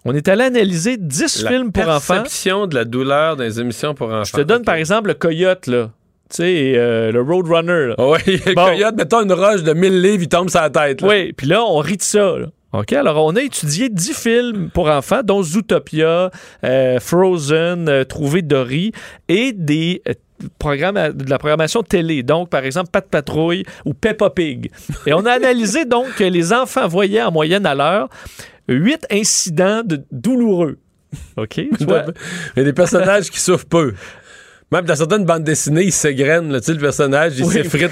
On 0.04 0.14
est 0.14 0.28
allé 0.28 0.44
analyser 0.44 0.98
10 0.98 1.44
La 1.44 1.50
films 1.52 1.72
pour 1.72 1.88
enfants. 1.88 2.14
perception 2.16 2.68
de 2.68 2.76
la 2.76 2.86
douleur 2.86 3.36
dans 3.38 3.44
les 3.44 3.60
émissions 3.60 3.96
pour 3.96 4.10
enfants. 4.10 4.24
Je 4.24 4.34
te 4.34 4.42
donne 4.42 4.64
par 4.64 4.76
exemple 4.76 5.08
le 5.08 5.14
Coyote 5.16 5.66
là. 5.68 5.90
Tu 6.30 6.38
sais, 6.38 6.74
euh, 6.76 7.12
le 7.12 7.22
Roadrunner. 7.22 7.88
là. 7.90 7.96
Oui, 8.00 8.20
le 8.46 8.54
Bon. 8.56 8.66
coyote, 8.66 8.96
mettons 8.96 9.22
une 9.24 9.32
roche 9.34 9.64
de 9.64 9.74
1000 9.74 10.02
livres, 10.02 10.24
il 10.24 10.28
tombe 10.28 10.50
sur 10.50 10.60
la 10.62 10.70
tête. 10.70 11.02
là. 11.02 11.08
Oui, 11.08 11.34
puis 11.34 11.48
là, 11.48 11.64
on 11.64 11.78
rit 11.78 11.98
de 11.98 12.02
ça. 12.02 12.38
là. 12.38 12.48
OK, 12.74 12.92
alors 12.94 13.24
on 13.24 13.36
a 13.36 13.42
étudié 13.42 13.90
10 13.90 14.14
films 14.14 14.70
pour 14.74 14.90
enfants, 14.90 15.22
dont 15.24 15.42
Zootopia, 15.42 16.30
euh, 16.66 17.00
Frozen, 17.00 17.88
euh, 17.88 18.04
Trouver 18.04 18.42
Dory, 18.42 18.92
et 19.30 19.54
des 19.54 20.02
programmes, 20.60 21.14
de 21.14 21.30
la 21.30 21.38
programmation 21.38 21.84
télé. 21.84 22.24
Donc, 22.24 22.50
par 22.50 22.64
exemple, 22.64 22.90
Pat 22.92 23.06
Patrouille 23.06 23.66
ou 23.86 23.94
Peppa 23.94 24.30
Pig. 24.30 24.72
Et 25.06 25.14
on 25.14 25.26
a 25.26 25.32
analysé 25.32 25.86
donc 25.86 26.16
que 26.16 26.24
les 26.24 26.54
enfants 26.54 26.88
voyaient 26.88 27.22
en 27.22 27.32
moyenne 27.32 27.66
à 27.66 27.76
l'heure 27.76 28.10
8 28.68 29.08
incidents 29.12 29.84
de 29.84 30.04
douloureux. 30.12 30.78
OK? 31.38 31.62
Vois? 31.82 32.06
Il 32.56 32.60
y 32.60 32.62
a 32.62 32.64
des 32.64 32.74
personnages 32.74 33.30
qui 33.30 33.40
souffrent 33.40 33.68
peu. 33.68 33.94
Même 34.72 34.86
dans 34.86 34.96
certaines 34.96 35.26
bandes 35.26 35.44
dessinées, 35.44 35.86
tu 35.86 35.92
sais, 35.92 36.12
le 36.12 36.78
personnage, 36.80 37.34
il 37.38 37.46
Oui. 37.46 37.54
s'effrite. 37.54 37.92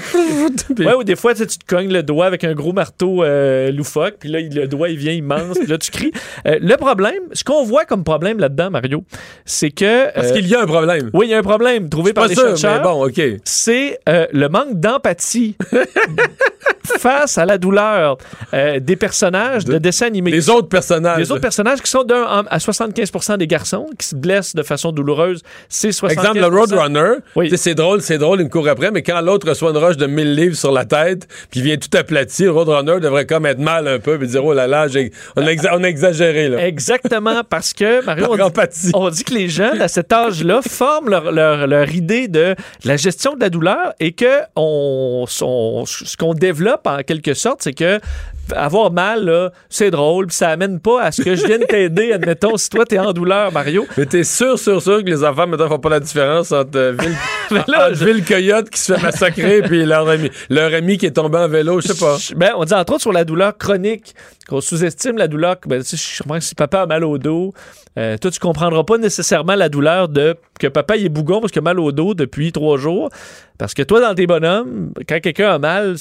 Puis- 0.74 0.84
Ouais, 0.86 0.94
ou 0.94 1.04
des 1.04 1.14
fois, 1.16 1.32
tu 1.34 1.46
te 1.46 1.64
cognes 1.66 1.92
le 1.92 2.02
doigt 2.02 2.26
avec 2.26 2.42
un 2.42 2.52
gros 2.52 2.72
marteau 2.72 3.22
euh, 3.22 3.70
loufoque, 3.70 4.16
puis 4.18 4.28
là, 4.28 4.40
il- 4.40 4.52
le 4.54 4.66
doigt, 4.66 4.88
il 4.88 4.96
vient 4.98 5.12
immense, 5.12 5.56
puis 5.58 5.68
là, 5.68 5.78
tu 5.78 5.90
cries. 5.92 6.10
Euh, 6.46 6.58
le 6.60 6.76
problème, 6.76 7.20
ce 7.32 7.44
qu'on 7.44 7.62
voit 7.64 7.84
comme 7.84 8.02
problème 8.02 8.38
là-dedans, 8.40 8.70
Mario, 8.70 9.04
c'est 9.44 9.70
que... 9.70 10.12
Parce 10.12 10.30
euh, 10.30 10.34
qu'il 10.34 10.48
y 10.48 10.54
a 10.54 10.62
un 10.62 10.66
problème. 10.66 11.10
Oui, 11.14 11.26
il 11.26 11.30
y 11.30 11.34
a 11.34 11.38
un 11.38 11.42
problème 11.42 11.88
trouvé 11.88 12.12
par 12.12 12.24
Pas 12.24 12.28
les 12.28 12.34
sûr, 12.34 12.56
chercheurs. 12.56 12.82
bon, 12.82 13.06
OK. 13.06 13.20
C'est 13.44 13.98
euh, 14.08 14.26
le 14.32 14.48
manque 14.48 14.80
d'empathie 14.80 15.56
face 16.98 17.38
à 17.38 17.46
la 17.46 17.56
douleur 17.58 18.18
des 18.52 18.96
personnages 18.96 19.64
de, 19.64 19.78
dessins 19.78 20.06
animés. 20.06 20.30
Les 20.30 20.50
autres 20.50 20.68
personnages. 20.68 21.18
Les 21.18 21.30
autres 21.30 21.40
personnages 21.40 21.80
qui 21.80 21.90
sont 21.90 22.04
d'un 22.04 22.44
à 22.48 22.58
75% 22.58 23.38
des 23.38 23.46
garçons 23.46 23.86
qui 23.98 24.06
se 24.08 24.14
blessent 24.16 24.54
de 24.54 24.62
façon 24.62 24.92
douloureuse, 24.92 25.42
c'est 25.68 25.92
75 25.92 26.24
Exemple, 26.24 26.40
le 26.40 26.46
Roadrunner, 26.72 27.14
c'est 27.56 27.74
drôle, 27.74 28.00
c'est 28.02 28.18
drôle, 28.18 28.40
il 28.40 28.44
me 28.44 28.50
court 28.50 28.68
après, 28.68 28.90
mais 28.90 29.02
quand 29.02 29.20
l'autre 29.20 29.48
reçoit 29.48 29.70
une 29.70 29.76
roche 29.78 29.96
de 29.96 30.06
1000 30.06 30.34
livres 30.34 30.56
sur 30.56 30.72
la 30.72 30.84
tête, 30.84 31.26
puis 31.50 31.60
vient 31.62 31.76
tout 31.76 31.96
aplati, 31.96 32.44
le 32.44 32.50
Roadrunner 32.52 33.00
devrait 33.00 33.26
comme 33.26 33.46
être 33.46 33.58
mal 33.58 33.86
un 33.88 33.98
peu, 33.98 34.18
puis 34.18 34.28
dire, 34.28 34.44
oh 34.44 34.52
là 34.54 34.66
là, 34.66 34.88
j'ai- 34.88 35.10
on, 35.36 35.42
a 35.46 35.50
exa- 35.52 35.84
exagéré, 35.84 36.48
là. 36.48 36.66
Exactement, 36.66 37.42
parce 37.48 37.72
que, 37.72 38.04
Mario, 38.06 38.26
on 38.30 38.36
dit, 38.36 38.90
on 38.94 39.10
dit 39.10 39.24
que 39.24 39.34
les 39.34 39.48
jeunes, 39.48 39.80
à 39.82 39.88
cet 39.88 40.12
âge-là, 40.12 40.60
forment 40.68 41.08
leur, 41.10 41.32
leur- 41.32 41.66
leur 41.66 41.88
idée 41.94 42.28
de 42.28 42.54
la 42.84 42.96
gestion 42.96 43.34
de 43.34 43.40
la 43.40 43.50
douleur 43.50 43.92
et 44.00 44.12
que 44.12 44.40
on, 44.56 45.24
on- 45.42 45.84
ce 45.86 46.16
qu'on 46.16 46.34
développe, 46.34 46.86
en 46.86 46.98
quelque 46.98 47.34
sorte, 47.34 47.62
c'est 47.62 47.72
que 47.74 47.98
avoir 48.54 48.90
mal, 48.92 49.50
c'est 49.70 49.90
drôle, 49.90 50.26
puis 50.26 50.36
ça 50.36 50.50
amène 50.50 50.78
pas 50.78 51.00
à 51.02 51.12
ce 51.12 51.22
que 51.22 51.34
je 51.34 51.46
vienne 51.46 51.64
t'aider, 51.66 52.12
admettons, 52.12 52.58
si 52.58 52.68
toi, 52.68 52.84
t'es 52.84 52.98
en 52.98 53.12
douleur, 53.14 53.50
Mario. 53.52 53.86
Mais 53.96 54.04
t'es 54.04 54.22
sûr, 54.22 54.58
sûr, 54.58 54.82
sûr 54.82 55.02
que 55.02 55.08
les 55.08 55.24
enfants, 55.24 55.46
maintenant, 55.46 55.68
font 55.68 55.78
pas 55.78 55.88
la 55.88 56.00
différence 56.00 56.52
entre 56.54 56.96
Ville, 57.00 57.16
là, 57.68 57.88
entre 57.90 58.04
Ville 58.04 58.24
Coyote 58.24 58.70
qui 58.70 58.80
se 58.80 58.94
fait 58.94 59.02
massacrer 59.02 59.62
puis 59.62 59.84
leur 59.84 60.08
ami, 60.08 60.30
leur 60.48 60.72
ami 60.72 60.98
qui 60.98 61.06
est 61.06 61.12
tombé 61.12 61.38
en 61.38 61.48
vélo, 61.48 61.80
je 61.80 61.88
sais 61.88 61.98
pas. 61.98 62.16
Ben, 62.36 62.52
on 62.56 62.64
dit 62.64 62.74
entre 62.74 62.94
autres 62.94 63.02
sur 63.02 63.12
la 63.12 63.24
douleur 63.24 63.56
chronique, 63.56 64.14
qu'on 64.48 64.60
sous-estime 64.60 65.16
la 65.16 65.28
douleur. 65.28 65.56
Ben, 65.66 65.82
tu 65.82 65.96
sais, 65.96 66.14
je 66.16 66.22
comprends 66.22 66.38
que 66.38 66.44
si 66.44 66.54
papa 66.54 66.82
a 66.82 66.86
mal 66.86 67.04
au 67.04 67.18
dos, 67.18 67.52
euh, 67.96 68.18
toi, 68.18 68.30
tu 68.30 68.40
comprendras 68.40 68.84
pas 68.84 68.98
nécessairement 68.98 69.54
la 69.54 69.68
douleur 69.68 70.08
de 70.08 70.36
que 70.58 70.66
papa 70.66 70.96
il 70.96 71.06
est 71.06 71.10
bougon 71.10 71.40
parce 71.40 71.52
qu'il 71.52 71.60
a 71.60 71.62
mal 71.62 71.78
au 71.78 71.92
dos 71.92 72.14
depuis 72.14 72.52
trois 72.52 72.76
jours. 72.76 73.10
Parce 73.58 73.74
que 73.74 73.82
toi, 73.82 74.00
dans 74.00 74.14
tes 74.14 74.26
bonhommes, 74.26 74.92
quand 75.08 75.20
quelqu'un 75.20 75.52
a 75.52 75.58
mal, 75.58 75.94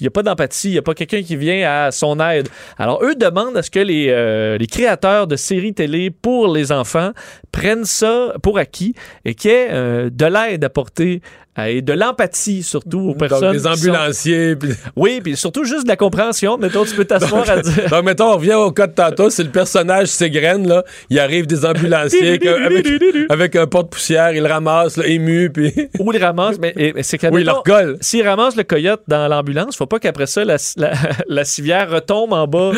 il 0.00 0.04
n'y 0.04 0.08
a 0.08 0.10
pas 0.10 0.22
d'empathie, 0.22 0.68
il 0.68 0.72
n'y 0.72 0.78
a 0.78 0.82
pas 0.82 0.94
quelqu'un 0.94 1.22
qui 1.22 1.36
vient 1.36 1.68
à 1.68 1.90
son 1.90 2.18
aide. 2.20 2.48
Alors, 2.78 3.02
eux 3.02 3.14
demandent 3.14 3.56
à 3.56 3.62
ce 3.62 3.70
que 3.70 3.80
les, 3.80 4.08
euh, 4.08 4.58
les 4.58 4.66
créateurs 4.66 5.26
de 5.26 5.36
séries 5.36 5.74
télé 5.74 6.10
pour 6.10 6.52
les 6.52 6.72
enfants 6.72 7.12
prennent 7.52 7.84
ça 7.84 8.34
pour 8.42 8.58
acquis 8.58 8.94
et 9.24 9.34
qu'il 9.34 9.50
y 9.50 9.54
ait 9.54 9.68
euh, 9.70 10.10
de 10.10 10.26
l'aide 10.26 10.64
apportée 10.64 11.22
et 11.66 11.82
de 11.82 11.92
l'empathie 11.92 12.62
surtout 12.62 13.10
aux 13.10 13.14
personnes. 13.14 13.52
les 13.52 13.58
qui 13.58 13.64
sont- 13.64 13.70
ambulanciers. 13.90 14.56
puis- 14.56 14.70
oui, 14.96 15.20
puis 15.22 15.36
surtout 15.36 15.64
juste 15.64 15.84
de 15.84 15.88
la 15.88 15.96
compréhension. 15.96 16.56
Mettons, 16.58 16.84
tu 16.84 16.94
peux 16.94 17.04
t'asseoir 17.04 17.48
à 17.50 17.60
dire. 17.60 17.88
Donc, 17.90 18.04
mettons, 18.04 18.32
on 18.32 18.36
revient 18.36 18.54
au 18.54 18.70
cas 18.72 18.86
de 18.86 18.92
tantôt, 18.94 19.30
si 19.30 19.42
le 19.42 19.50
personnage 19.50 20.08
s'égrène, 20.08 20.66
là, 20.68 20.84
il 21.10 21.18
arrive 21.18 21.46
des 21.46 21.64
ambulanciers 21.64 22.28
avec, 22.28 22.46
un- 22.46 23.26
avec, 23.30 23.56
un 23.56 23.66
porte-poussière, 23.66 24.32
il 24.32 24.42
le 24.42 24.48
ramasse, 24.48 24.96
là, 24.96 25.06
ému, 25.06 25.50
puis... 25.50 25.72
Ou 25.98 26.12
il 26.12 26.22
ramasse, 26.24 26.56
mais, 26.60 26.72
et- 26.76 26.92
mais 26.92 27.02
c'est 27.02 27.22
Oui, 27.24 27.42
il 27.42 27.46
le 27.46 27.52
qu'admettons, 27.52 27.58
recolle. 27.58 27.96
S'il 28.00 28.26
ramasse 28.26 28.56
le 28.56 28.64
coyote 28.64 29.02
dans 29.08 29.26
l'ambulance, 29.28 29.76
faut 29.76 29.86
pas 29.86 29.98
qu'après 29.98 30.26
ça, 30.26 30.44
la, 30.44 30.56
la- 30.76 30.92
la 31.28 31.44
civière 31.44 31.90
retombe 31.90 32.32
en 32.32 32.46
bas 32.46 32.72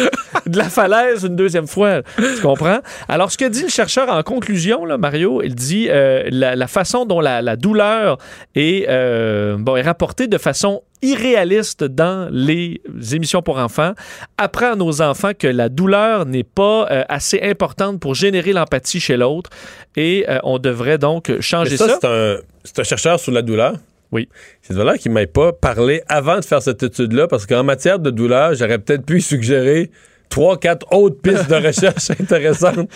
de 0.47 0.57
la 0.59 0.65
falaise 0.69 1.25
une 1.25 1.37
deuxième 1.37 1.67
fois. 1.67 2.03
Tu 2.17 2.41
comprends? 2.43 2.79
Alors, 3.09 3.31
ce 3.31 3.39
que 3.39 3.45
dit 3.47 3.63
le 3.63 3.69
chercheur 3.69 4.09
en 4.11 4.23
conclusion, 4.23 4.85
là, 4.85 4.99
Mario, 4.99 5.43
il 5.43 5.55
dit 5.55 5.89
euh, 5.91 6.25
la, 6.31 6.57
la 6.57 6.67
façon 6.67 7.05
dont 7.05 7.21
la, 7.21 7.43
la 7.43 7.57
douleur 7.57 8.19
est, 8.55 8.70
euh, 8.89 9.57
bon, 9.59 9.77
est 9.77 9.83
rapportée 9.83 10.27
de 10.27 10.39
façon 10.39 10.83
irréaliste 11.03 11.85
dans 11.85 12.29
les 12.31 12.81
émissions 13.13 13.43
pour 13.43 13.59
enfants 13.59 13.93
apprend 14.37 14.73
à 14.73 14.77
nos 14.77 15.01
enfants 15.01 15.33
que 15.39 15.47
la 15.47 15.69
douleur 15.69 16.27
n'est 16.27 16.45
pas 16.45 16.87
euh, 16.91 17.05
assez 17.09 17.41
importante 17.43 18.01
pour 18.01 18.15
générer 18.15 18.53
l'empathie 18.53 19.01
chez 19.01 19.17
l'autre 19.17 19.51
et 19.97 20.27
euh, 20.29 20.39
on 20.43 20.59
devrait 20.59 20.99
donc 20.99 21.33
changer 21.41 21.73
Mais 21.73 21.77
ça. 21.77 21.89
ça, 21.89 21.99
c'est 22.01 22.07
un, 22.07 22.37
c'est 22.65 22.79
un 22.81 22.85
chercheur 22.85 23.19
sur 23.19 23.33
la 23.33 23.43
douleur. 23.43 23.75
Oui. 24.13 24.29
C'est 24.63 24.75
de 24.75 24.79
valeur 24.79 24.95
qu'il 24.95 25.13
ne 25.13 25.15
m'ait 25.15 25.27
pas 25.27 25.53
parlé 25.53 26.03
avant 26.09 26.37
de 26.37 26.45
faire 26.45 26.63
cette 26.63 26.83
étude-là, 26.83 27.29
parce 27.29 27.47
qu'en 27.47 27.63
matière 27.63 27.99
de 27.99 28.11
douleur, 28.11 28.55
j'aurais 28.55 28.79
peut-être 28.79 29.07
pu 29.07 29.21
suggérer 29.21 29.91
trois, 30.31 30.57
quatre 30.57 30.91
autres 30.93 31.21
pistes 31.21 31.51
de 31.51 31.57
recherche 31.57 32.11
intéressantes. 32.21 32.89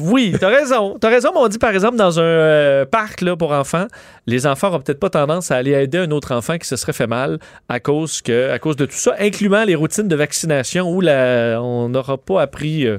Oui, 0.00 0.34
t'as 0.40 0.48
raison. 0.48 0.96
T'as 0.98 1.10
raison, 1.10 1.30
mais 1.32 1.40
on 1.40 1.48
dit 1.48 1.58
par 1.58 1.70
exemple 1.70 1.96
dans 1.96 2.18
un 2.18 2.22
euh, 2.22 2.84
parc 2.84 3.22
pour 3.36 3.52
enfants, 3.52 3.86
les 4.26 4.46
enfants 4.46 4.68
n'auront 4.68 4.80
peut-être 4.80 4.98
pas 4.98 5.10
tendance 5.10 5.50
à 5.50 5.56
aller 5.56 5.72
aider 5.72 5.98
un 5.98 6.10
autre 6.10 6.34
enfant 6.34 6.58
qui 6.58 6.66
se 6.66 6.76
serait 6.76 6.92
fait 6.92 7.06
mal 7.06 7.38
à 7.68 7.78
cause, 7.78 8.22
que, 8.22 8.50
à 8.50 8.58
cause 8.58 8.76
de 8.76 8.86
tout 8.86 8.96
ça, 8.96 9.14
incluant 9.20 9.64
les 9.64 9.74
routines 9.74 10.08
de 10.08 10.16
vaccination 10.16 10.90
où 10.90 11.02
on 11.02 11.88
n'aura 11.88 12.18
pas 12.18 12.42
appris 12.42 12.86
euh, 12.86 12.98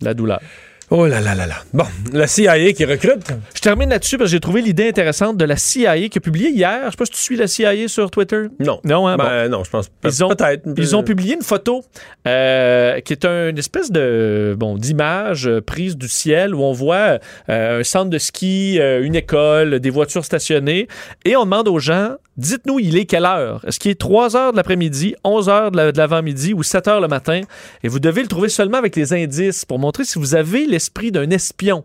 la 0.00 0.14
douleur. 0.14 0.40
Oh 0.88 1.04
là 1.06 1.20
là 1.20 1.34
là 1.34 1.46
là. 1.48 1.56
Bon, 1.74 1.84
la 2.12 2.28
CIA 2.28 2.72
qui 2.72 2.84
recrute. 2.84 3.26
Je 3.54 3.60
termine 3.60 3.90
là-dessus 3.90 4.18
parce 4.18 4.30
que 4.30 4.32
j'ai 4.36 4.40
trouvé 4.40 4.62
l'idée 4.62 4.88
intéressante 4.88 5.36
de 5.36 5.44
la 5.44 5.56
CIA 5.56 6.08
qui 6.08 6.18
a 6.18 6.20
publié 6.20 6.50
hier. 6.50 6.80
Je 6.86 6.90
sais 6.92 6.96
pas 6.96 7.04
si 7.06 7.10
tu 7.10 7.18
suis 7.18 7.36
la 7.36 7.48
CIA 7.48 7.88
sur 7.88 8.08
Twitter. 8.08 8.42
Non. 8.60 8.80
Non, 8.84 9.08
hein, 9.08 9.16
Ben, 9.16 9.48
bon. 9.50 9.58
non, 9.58 9.64
je 9.64 9.70
pense 9.70 9.90
Ils 10.04 10.24
ont, 10.24 10.28
peut-être. 10.28 10.62
ils 10.76 10.94
ont 10.94 11.02
publié 11.02 11.34
une 11.34 11.42
photo 11.42 11.82
euh, 12.28 13.00
qui 13.00 13.12
est 13.14 13.24
un- 13.24 13.48
une 13.48 13.58
espèce 13.58 13.90
de 13.90 14.54
bon 14.56 14.76
d'image 14.76 15.48
euh, 15.48 15.60
prise 15.60 15.96
du 15.96 16.08
ciel 16.08 16.54
où 16.54 16.62
on 16.62 16.72
voit 16.72 17.18
euh, 17.50 17.80
un 17.80 17.84
centre 17.84 18.10
de 18.10 18.18
ski, 18.18 18.78
une 18.78 19.16
école, 19.16 19.80
des 19.80 19.90
voitures 19.90 20.24
stationnées 20.24 20.86
et 21.24 21.34
on 21.36 21.44
demande 21.44 21.66
aux 21.66 21.80
gens 21.80 22.10
dites-nous 22.36 22.78
il 22.78 22.96
est 22.96 23.06
quelle 23.06 23.24
heure? 23.24 23.64
Est-ce 23.66 23.78
qu'il 23.78 23.90
est 23.90 24.00
3 24.00 24.36
heures 24.36 24.52
de 24.52 24.56
l'après-midi, 24.56 25.14
11 25.24 25.48
heures 25.48 25.70
de 25.70 25.76
la- 25.76 25.92
de 25.92 25.98
l'avant-midi 25.98 26.54
ou 26.54 26.62
7 26.62 26.88
heures 26.88 27.00
le 27.00 27.08
matin? 27.08 27.40
Et 27.82 27.88
vous 27.88 27.98
devez 28.00 28.22
le 28.22 28.28
trouver 28.28 28.48
seulement 28.48 28.78
avec 28.78 28.96
les 28.96 29.12
indices 29.12 29.64
pour 29.64 29.78
montrer 29.78 30.04
si 30.04 30.18
vous 30.18 30.34
avez 30.34 30.66
l'esprit 30.66 31.10
d'un 31.12 31.30
espion. 31.30 31.84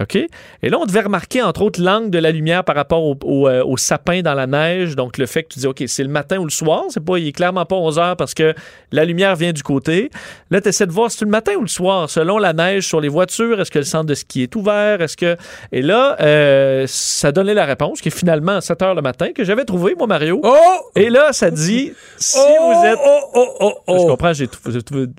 OK? 0.00 0.16
Et 0.16 0.28
là, 0.70 0.78
on 0.80 0.86
devait 0.86 1.02
remarquer, 1.02 1.40
entre 1.42 1.62
autres, 1.62 1.80
l'angle 1.80 2.10
de 2.10 2.18
la 2.18 2.30
lumière 2.32 2.64
par 2.64 2.74
rapport 2.74 3.04
au, 3.04 3.16
au, 3.22 3.48
euh, 3.48 3.62
au 3.64 3.76
sapin 3.76 4.22
dans 4.22 4.34
la 4.34 4.46
neige. 4.48 4.96
Donc, 4.96 5.18
le 5.18 5.26
fait 5.26 5.44
que 5.44 5.48
tu 5.54 5.60
dis, 5.60 5.66
OK, 5.68 5.84
c'est 5.86 6.02
le 6.02 6.08
matin 6.08 6.38
ou 6.38 6.44
le 6.44 6.50
soir. 6.50 6.84
C'est 6.88 7.04
pas, 7.04 7.18
il 7.18 7.28
est 7.28 7.32
clairement 7.32 7.64
pas 7.64 7.76
11 7.76 7.98
heures 8.00 8.16
parce 8.16 8.34
que 8.34 8.54
la 8.90 9.04
lumière 9.04 9.36
vient 9.36 9.52
du 9.52 9.62
côté. 9.62 10.10
Là, 10.50 10.60
tu 10.60 10.68
essaies 10.68 10.86
de 10.86 10.92
voir 10.92 11.10
si 11.12 11.18
c'est 11.18 11.24
le 11.24 11.30
matin 11.30 11.52
ou 11.56 11.60
le 11.62 11.68
soir, 11.68 12.10
selon 12.10 12.38
la 12.38 12.52
neige 12.52 12.86
sur 12.88 13.00
les 13.00 13.08
voitures. 13.08 13.60
Est-ce 13.60 13.70
que 13.70 13.78
le 13.78 13.84
centre 13.84 14.06
de 14.06 14.14
ski 14.14 14.42
est 14.42 14.56
ouvert? 14.56 15.00
Est-ce 15.00 15.16
que. 15.16 15.36
Et 15.70 15.80
là, 15.82 16.16
euh, 16.20 16.84
ça 16.88 17.30
donnait 17.30 17.54
la 17.54 17.64
réponse, 17.64 18.00
qui 18.00 18.08
est 18.08 18.16
finalement 18.16 18.56
à 18.56 18.60
7 18.60 18.82
heures 18.82 18.94
le 18.96 19.02
matin, 19.02 19.28
que 19.32 19.44
j'avais 19.44 19.64
trouvé, 19.64 19.94
moi, 19.96 20.06
Mario. 20.08 20.40
Oh! 20.42 20.56
Et 20.96 21.08
là, 21.08 21.32
ça 21.32 21.50
dit, 21.50 21.92
si 22.18 22.36
Oh, 22.40 22.72
vous 22.72 22.84
êtes. 22.86 22.98
oh, 23.04 23.20
oh, 23.34 23.48
oh, 23.60 23.72
oh. 23.86 23.98
Je 24.02 24.06
comprends, 24.10 24.32
j'ai 24.32 24.48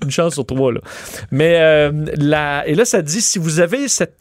une 0.03 0.11
chance 0.11 0.33
sur 0.33 0.45
trois, 0.45 0.73
là. 0.73 0.79
Mais 1.31 1.57
euh, 1.59 1.91
la- 2.17 2.67
et 2.67 2.75
là, 2.75 2.83
ça 2.83 3.01
dit 3.01 3.21
si 3.21 3.39
vous 3.39 3.59
avez 3.59 3.87
cette, 3.87 4.15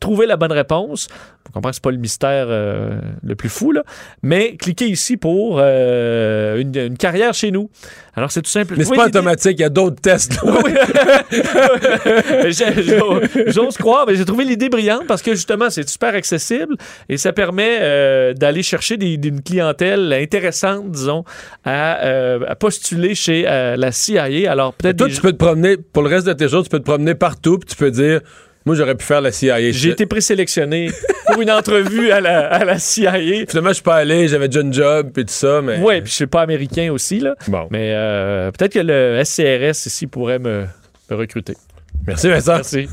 trouvé 0.00 0.26
la 0.26 0.36
bonne 0.36 0.52
réponse, 0.52 1.08
vous 1.46 1.52
comprenez 1.52 1.72
que 1.72 1.76
c'est 1.76 1.82
pas 1.84 1.90
le 1.90 1.96
mystère 1.98 2.46
euh, 2.48 2.98
le 3.22 3.34
plus 3.36 3.48
fou, 3.48 3.72
là, 3.72 3.82
mais 4.22 4.56
cliquez 4.56 4.88
ici 4.88 5.16
pour 5.16 5.58
euh, 5.60 6.58
une, 6.60 6.76
une 6.76 6.96
carrière 6.98 7.34
chez 7.34 7.50
nous. 7.50 7.70
Alors, 8.14 8.30
c'est 8.32 8.42
tout 8.42 8.50
simple. 8.50 8.74
Mais 8.78 8.84
c'est 8.84 8.90
Oui, 8.92 8.96
pas 8.96 9.06
automatique, 9.06 9.56
il 9.58 9.62
y 9.62 9.64
a 9.64 9.68
d'autres 9.68 10.00
tests. 10.00 10.38
j'ose- 13.46 13.76
croire, 13.76 14.06
mais 14.06 14.16
j'ai 14.16 14.24
trouvé 14.24 14.44
l'idée 14.44 14.68
brillante 14.68 15.06
parce 15.06 15.22
que 15.22 15.32
justement, 15.34 15.70
c'est 15.70 15.88
super 15.88 16.14
accessible 16.14 16.76
et 17.08 17.16
ça 17.16 17.32
permet 17.32 17.78
euh, 17.80 18.32
d'aller 18.34 18.62
chercher 18.62 18.96
des, 18.96 19.14
une 19.14 19.42
clientèle 19.42 20.12
intéressante, 20.12 20.90
disons, 20.90 21.24
à, 21.64 21.92
à 22.48 22.54
postuler 22.54 23.14
chez 23.14 23.42
la 23.42 23.92
CIA. 23.92 24.50
Alors, 24.50 24.72
peut-être. 24.74 24.96
Toi, 24.96 25.08
tu 25.08 25.20
peux 25.20 25.32
te 25.32 25.36
promener, 25.36 25.76
pour 25.76 26.02
le 26.02 26.08
reste 26.08 26.26
de 26.26 26.32
tes 26.32 26.48
jours, 26.48 26.62
tu 26.62 26.70
peux 26.70 26.78
te 26.78 26.84
promener 26.84 27.14
partout, 27.14 27.58
puis 27.58 27.68
tu 27.68 27.76
peux 27.76 27.90
dire, 27.90 28.20
moi, 28.66 28.74
j'aurais 28.74 28.96
pu 28.96 29.04
faire 29.04 29.20
la 29.20 29.30
CIA. 29.30 29.70
J'ai 29.70 29.90
été 29.90 30.06
présélectionné 30.06 30.90
pour 31.26 31.40
une 31.40 31.52
entrevue 31.52 32.10
à 32.10 32.20
la, 32.20 32.48
à 32.48 32.64
la 32.64 32.80
CIA. 32.80 33.46
Finalement, 33.48 33.68
je 33.68 33.74
suis 33.74 33.82
pas 33.82 33.94
allé, 33.94 34.26
j'avais 34.26 34.48
déjà 34.48 34.60
une 34.60 34.72
job, 34.72 35.10
puis 35.14 35.24
tout 35.24 35.32
ça, 35.32 35.62
mais. 35.62 35.78
Ouais, 35.78 36.02
puis 36.02 36.10
je 36.10 36.16
suis 36.16 36.26
pas 36.26 36.42
américain 36.42 36.90
aussi, 36.92 37.20
là. 37.20 37.36
Bon. 37.46 37.68
Mais 37.70 37.92
euh, 37.94 38.50
peut-être 38.50 38.72
que 38.72 38.80
le 38.80 39.22
SCRS 39.24 39.86
ici 39.86 40.08
pourrait 40.08 40.40
me, 40.40 40.64
me 41.08 41.16
recruter. 41.16 41.54
Merci, 42.08 42.28
Vincent. 42.28 42.56
Merci. 42.56 42.88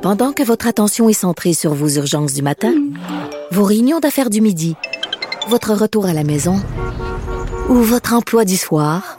Pendant 0.00 0.32
que 0.32 0.42
votre 0.42 0.66
attention 0.66 1.10
est 1.10 1.12
centrée 1.12 1.52
sur 1.52 1.74
vos 1.74 1.88
urgences 1.88 2.32
du 2.32 2.40
matin, 2.40 2.72
vos 3.50 3.64
réunions 3.64 4.00
d'affaires 4.00 4.30
du 4.30 4.40
midi, 4.40 4.76
votre 5.48 5.74
retour 5.74 6.06
à 6.06 6.14
la 6.14 6.24
maison 6.24 6.56
ou 7.68 7.74
votre 7.74 8.14
emploi 8.14 8.46
du 8.46 8.56
soir, 8.56 9.18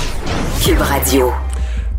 Radio. 0.61 1.33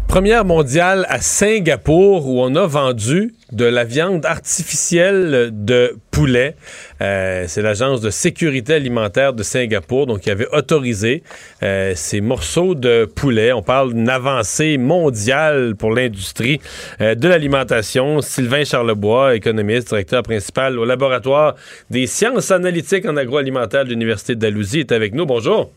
Première 0.06 0.44
mondiale 0.44 1.04
à 1.08 1.20
Singapour 1.20 2.28
où 2.28 2.40
on 2.40 2.54
a 2.54 2.64
vendu 2.64 3.34
de 3.50 3.64
la 3.64 3.82
viande 3.82 4.24
artificielle 4.24 5.50
de 5.52 5.96
poulet. 6.12 6.54
Euh, 7.00 7.46
c'est 7.48 7.60
l'agence 7.60 8.00
de 8.00 8.10
sécurité 8.10 8.74
alimentaire 8.74 9.32
de 9.32 9.42
Singapour 9.42 10.06
donc 10.06 10.20
qui 10.20 10.30
avait 10.30 10.46
autorisé 10.52 11.24
euh, 11.64 11.94
ces 11.96 12.20
morceaux 12.20 12.76
de 12.76 13.04
poulet. 13.04 13.52
On 13.52 13.62
parle 13.62 13.94
d'une 13.94 14.08
avancée 14.08 14.78
mondiale 14.78 15.74
pour 15.74 15.92
l'industrie 15.92 16.60
euh, 17.00 17.16
de 17.16 17.26
l'alimentation. 17.26 18.20
Sylvain 18.20 18.62
Charlebois, 18.62 19.34
économiste, 19.34 19.88
directeur 19.88 20.22
principal 20.22 20.78
au 20.78 20.84
laboratoire 20.84 21.56
des 21.90 22.06
sciences 22.06 22.52
analytiques 22.52 23.06
en 23.06 23.16
agroalimentaire 23.16 23.84
de 23.84 23.90
l'Université 23.90 24.36
de 24.36 24.40
Dalhousie, 24.40 24.80
est 24.80 24.92
avec 24.92 25.14
nous. 25.14 25.26
Bonjour. 25.26 25.72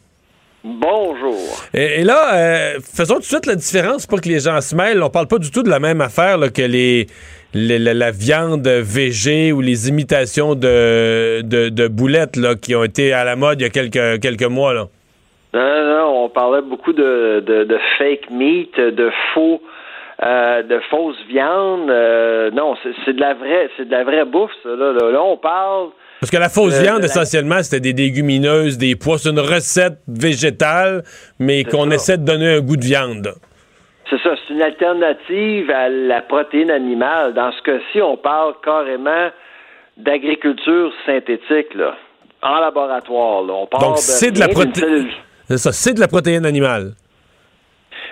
Bonjour. 0.67 1.37
Et, 1.75 2.01
et 2.01 2.03
là, 2.03 2.33
euh, 2.33 2.79
faisons 2.81 3.15
tout 3.15 3.19
de 3.21 3.25
suite 3.25 3.45
la 3.45 3.53
différence 3.53 4.07
pour 4.07 4.19
que 4.19 4.27
les 4.27 4.39
gens 4.39 4.59
se 4.61 4.75
mêlent. 4.75 5.03
On 5.03 5.11
parle 5.11 5.27
pas 5.27 5.37
du 5.37 5.51
tout 5.51 5.61
de 5.61 5.69
la 5.69 5.79
même 5.79 6.01
affaire 6.01 6.39
là, 6.39 6.49
que 6.49 6.63
les, 6.63 7.05
les- 7.53 7.77
la, 7.77 7.93
la 7.93 8.09
viande 8.09 8.67
végé 8.67 9.51
ou 9.51 9.61
les 9.61 9.89
imitations 9.89 10.55
de, 10.55 11.41
de, 11.43 11.69
de 11.69 11.87
boulettes 11.87 12.35
là, 12.35 12.55
qui 12.55 12.73
ont 12.75 12.83
été 12.83 13.13
à 13.13 13.23
la 13.23 13.35
mode 13.35 13.61
il 13.61 13.63
y 13.63 13.67
a 13.67 13.69
quelques, 13.69 14.19
quelques 14.19 14.49
mois. 14.49 14.73
Là. 14.73 14.87
Non, 15.53 15.61
non, 15.61 16.23
on 16.25 16.29
parlait 16.29 16.63
beaucoup 16.63 16.93
de, 16.93 17.43
de, 17.45 17.63
de 17.65 17.77
fake 17.99 18.31
meat, 18.31 18.75
de 18.79 19.11
faux, 19.35 19.61
euh, 20.23 20.63
de 20.63 20.79
fausses 20.89 21.23
viandes. 21.29 21.91
Euh, 21.91 22.49
non, 22.49 22.75
c'est 22.81 22.89
c'est 23.05 23.13
de 23.13 23.21
la 23.21 23.35
vraie, 23.35 23.69
c'est 23.77 23.85
de 23.85 23.91
la 23.91 24.03
vraie 24.03 24.25
bouffe. 24.25 24.51
Ça, 24.63 24.69
là, 24.69 24.93
là. 24.93 25.11
Là, 25.11 25.21
on 25.23 25.37
parle. 25.37 25.89
Parce 26.25 26.31
que 26.31 26.37
la 26.37 26.49
fausse 26.49 26.73
Euh, 26.79 26.81
viande, 26.81 26.99
la- 27.01 27.05
essentiellement, 27.05 27.61
c'était 27.61 27.79
des 27.93 27.93
légumineuses, 27.93 28.79
des 28.79 28.95
pois. 28.95 29.19
C'est 29.19 29.29
une 29.29 29.39
recette 29.39 29.99
végétale, 30.07 31.03
mais 31.37 31.63
qu'on 31.65 31.91
essaie 31.91 32.17
de 32.17 32.25
donner 32.25 32.55
un 32.55 32.61
goût 32.61 32.77
de 32.77 32.83
viande. 32.83 33.27
C'est 34.09 34.19
ça, 34.23 34.31
c'est 34.47 34.53
une 34.55 34.63
alternative 34.63 35.69
à 35.69 35.87
la 35.87 36.23
protéine 36.23 36.71
animale. 36.71 37.35
Dans 37.35 37.51
ce 37.51 37.61
cas-ci, 37.61 38.01
on 38.01 38.17
parle 38.17 38.55
carrément 38.63 39.29
d'agriculture 39.97 40.91
synthétique, 41.05 41.75
là, 41.75 41.95
en 42.41 42.59
laboratoire. 42.59 43.43
Là. 43.43 43.53
On 43.53 43.67
parle 43.67 43.83
Donc, 43.83 43.97
c'est 43.99 44.31
de 44.31 44.39
la 44.39 44.47
rien 44.47 44.55
d'une 44.63 44.71
protéine. 44.71 45.07
ça, 45.57 45.71
c'est 45.71 45.93
de 45.93 45.99
la 45.99 46.07
protéine 46.07 46.45
animale. 46.47 46.93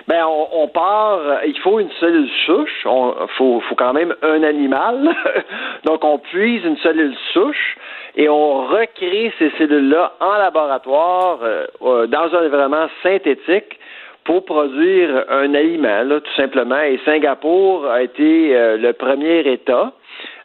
Ben, 0.06 0.22
on, 0.26 0.64
on 0.64 0.68
part, 0.68 1.18
euh, 1.18 1.36
il 1.46 1.58
faut 1.60 1.80
une 1.80 1.88
cellule 1.98 2.28
souche, 2.44 2.70
il 2.84 3.26
faut, 3.38 3.62
faut 3.68 3.74
quand 3.74 3.94
même 3.94 4.14
un 4.22 4.42
animal. 4.42 5.08
Donc, 5.84 6.04
on 6.04 6.18
puise 6.18 6.62
une 6.64 6.76
cellule 6.82 7.14
souche 7.32 7.76
et 8.16 8.28
on 8.28 8.66
recrée 8.66 9.32
ces 9.38 9.50
cellules-là 9.58 10.14
en 10.20 10.36
laboratoire 10.36 11.40
euh, 11.42 11.66
euh, 11.82 12.06
dans 12.06 12.32
un 12.34 12.46
environnement 12.46 12.86
synthétique 13.02 13.78
pour 14.24 14.44
produire 14.44 15.24
un 15.28 15.52
aliment, 15.54 16.02
là, 16.02 16.20
tout 16.20 16.34
simplement. 16.36 16.80
Et 16.80 16.98
Singapour 17.04 17.86
a 17.86 18.02
été 18.02 18.56
euh, 18.56 18.76
le 18.78 18.92
premier 18.92 19.40
État 19.40 19.92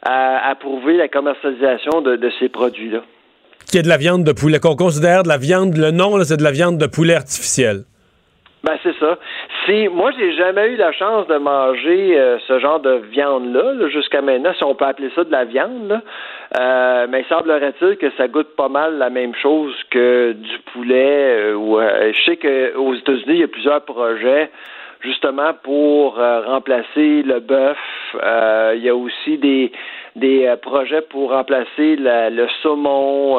à 0.04 0.50
approuver 0.50 0.98
la 0.98 1.08
commercialisation 1.08 2.02
de, 2.02 2.16
de 2.16 2.32
ces 2.40 2.50
produits-là. 2.50 3.02
Qui 3.68 3.78
est 3.78 3.84
de 3.84 3.88
la 3.88 3.98
viande 3.98 4.24
de 4.24 4.32
poulet, 4.32 4.60
qu'on 4.60 4.76
considère 4.76 5.24
de 5.24 5.28
la 5.28 5.38
viande, 5.38 5.78
le 5.78 5.92
nom, 5.92 6.22
c'est 6.24 6.38
de 6.38 6.44
la 6.44 6.52
viande 6.52 6.78
de 6.78 6.88
poulet 6.88 7.16
artificielle. 7.16 7.84
Ben 8.64 8.74
c'est 8.84 8.98
ça. 9.00 9.18
Moi 9.90 10.12
j'ai 10.18 10.32
jamais 10.34 10.70
eu 10.70 10.78
la 10.78 10.92
chance 10.92 11.28
de 11.28 11.36
manger 11.36 12.20
euh, 12.20 12.40
ce 12.48 12.58
genre 12.60 12.80
de 12.80 13.02
viande 13.12 13.54
là, 13.54 13.88
jusqu'à 13.90 14.20
maintenant, 14.22 14.52
si 14.58 14.64
on 14.64 14.74
peut 14.74 14.86
appeler 14.86 15.12
ça 15.14 15.24
de 15.24 15.32
la 15.32 15.46
viande, 15.46 15.88
là. 15.88 16.02
Euh, 16.60 17.08
mais 17.08 17.24
semblerait-il 17.30 17.98
que 17.98 18.10
ça 18.18 18.28
goûte 18.28 18.56
pas 18.56 18.68
mal 18.70 18.98
la 18.98 19.12
même 19.12 19.36
chose 19.36 19.76
que 19.92 20.32
du 20.32 20.58
poulet. 20.74 21.54
euh, 21.54 21.56
euh, 21.56 22.12
je 22.14 22.24
sais 22.24 22.38
qu'aux 22.38 22.96
États-Unis 22.96 23.26
il 23.28 23.40
y 23.42 23.44
a 23.44 23.48
plusieurs 23.48 23.82
projets 23.82 24.50
justement 25.02 25.54
pour 25.64 26.16
remplacer 26.16 27.22
le 27.24 27.40
bœuf. 27.40 27.78
Il 28.76 28.82
y 28.84 28.90
a 28.90 28.96
aussi 28.96 29.38
des 29.38 29.72
des 30.16 30.54
projets 30.62 31.02
pour 31.02 31.30
remplacer 31.32 31.96
la- 31.96 32.30
le 32.30 32.48
saumon, 32.64 33.38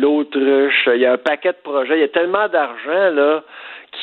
l'autruche. 0.00 0.88
Il 0.92 1.00
y 1.00 1.06
a 1.06 1.12
un 1.12 1.16
paquet 1.16 1.52
de 1.52 1.62
projets. 1.62 1.94
Il 1.96 2.00
y 2.00 2.04
a 2.04 2.08
tellement 2.08 2.48
d'argent 2.48 3.10
là 3.14 3.42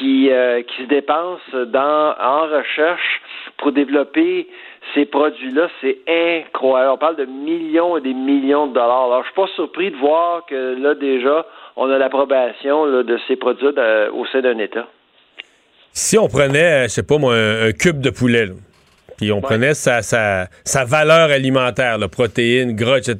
qui, 0.02 0.30
euh, 0.32 0.64
qui 0.64 0.84
se 0.84 0.88
dépense 0.88 1.42
dans, 1.68 2.16
en 2.20 2.42
recherche 2.42 3.22
pour 3.58 3.72
développer 3.72 4.48
ces 4.96 5.06
produits-là. 5.06 5.70
C'est 5.80 6.00
incroyable. 6.08 6.94
On 6.94 6.98
parle 6.98 7.18
de 7.18 7.26
millions 7.26 7.98
et 7.98 8.02
des 8.02 8.14
millions 8.14 8.68
de 8.68 8.74
dollars. 8.74 9.06
Alors, 9.06 9.22
je 9.22 9.28
suis 9.28 9.36
pas 9.36 9.48
surpris 9.56 9.92
de 9.92 9.98
voir 9.98 10.46
que 10.48 10.76
là, 10.82 10.96
déjà, 10.96 11.46
on 11.76 11.90
a 11.90 11.98
l'approbation 11.98 13.04
de 13.04 13.20
ces 13.28 13.36
produits 13.36 13.68
au 13.68 14.26
sein 14.26 14.42
d'un 14.42 14.58
État. 14.58 14.88
Si 15.94 16.18
on 16.18 16.28
prenait, 16.28 16.72
euh, 16.72 16.84
je 16.84 16.88
sais 16.88 17.04
pas 17.04 17.18
moi, 17.18 17.36
un, 17.36 17.68
un 17.68 17.72
cube 17.74 18.00
de 18.00 18.10
poulet, 18.10 18.46
là, 18.48 18.54
Puis 19.22 19.32
on 19.32 19.40
prenait 19.40 19.76
sa, 19.76 20.02
sa, 20.02 20.48
sa, 20.64 20.84
valeur 20.84 21.30
alimentaire, 21.30 22.00
la 22.00 22.08
protéines, 22.08 22.76
gras, 22.76 22.98
etc. 22.98 23.16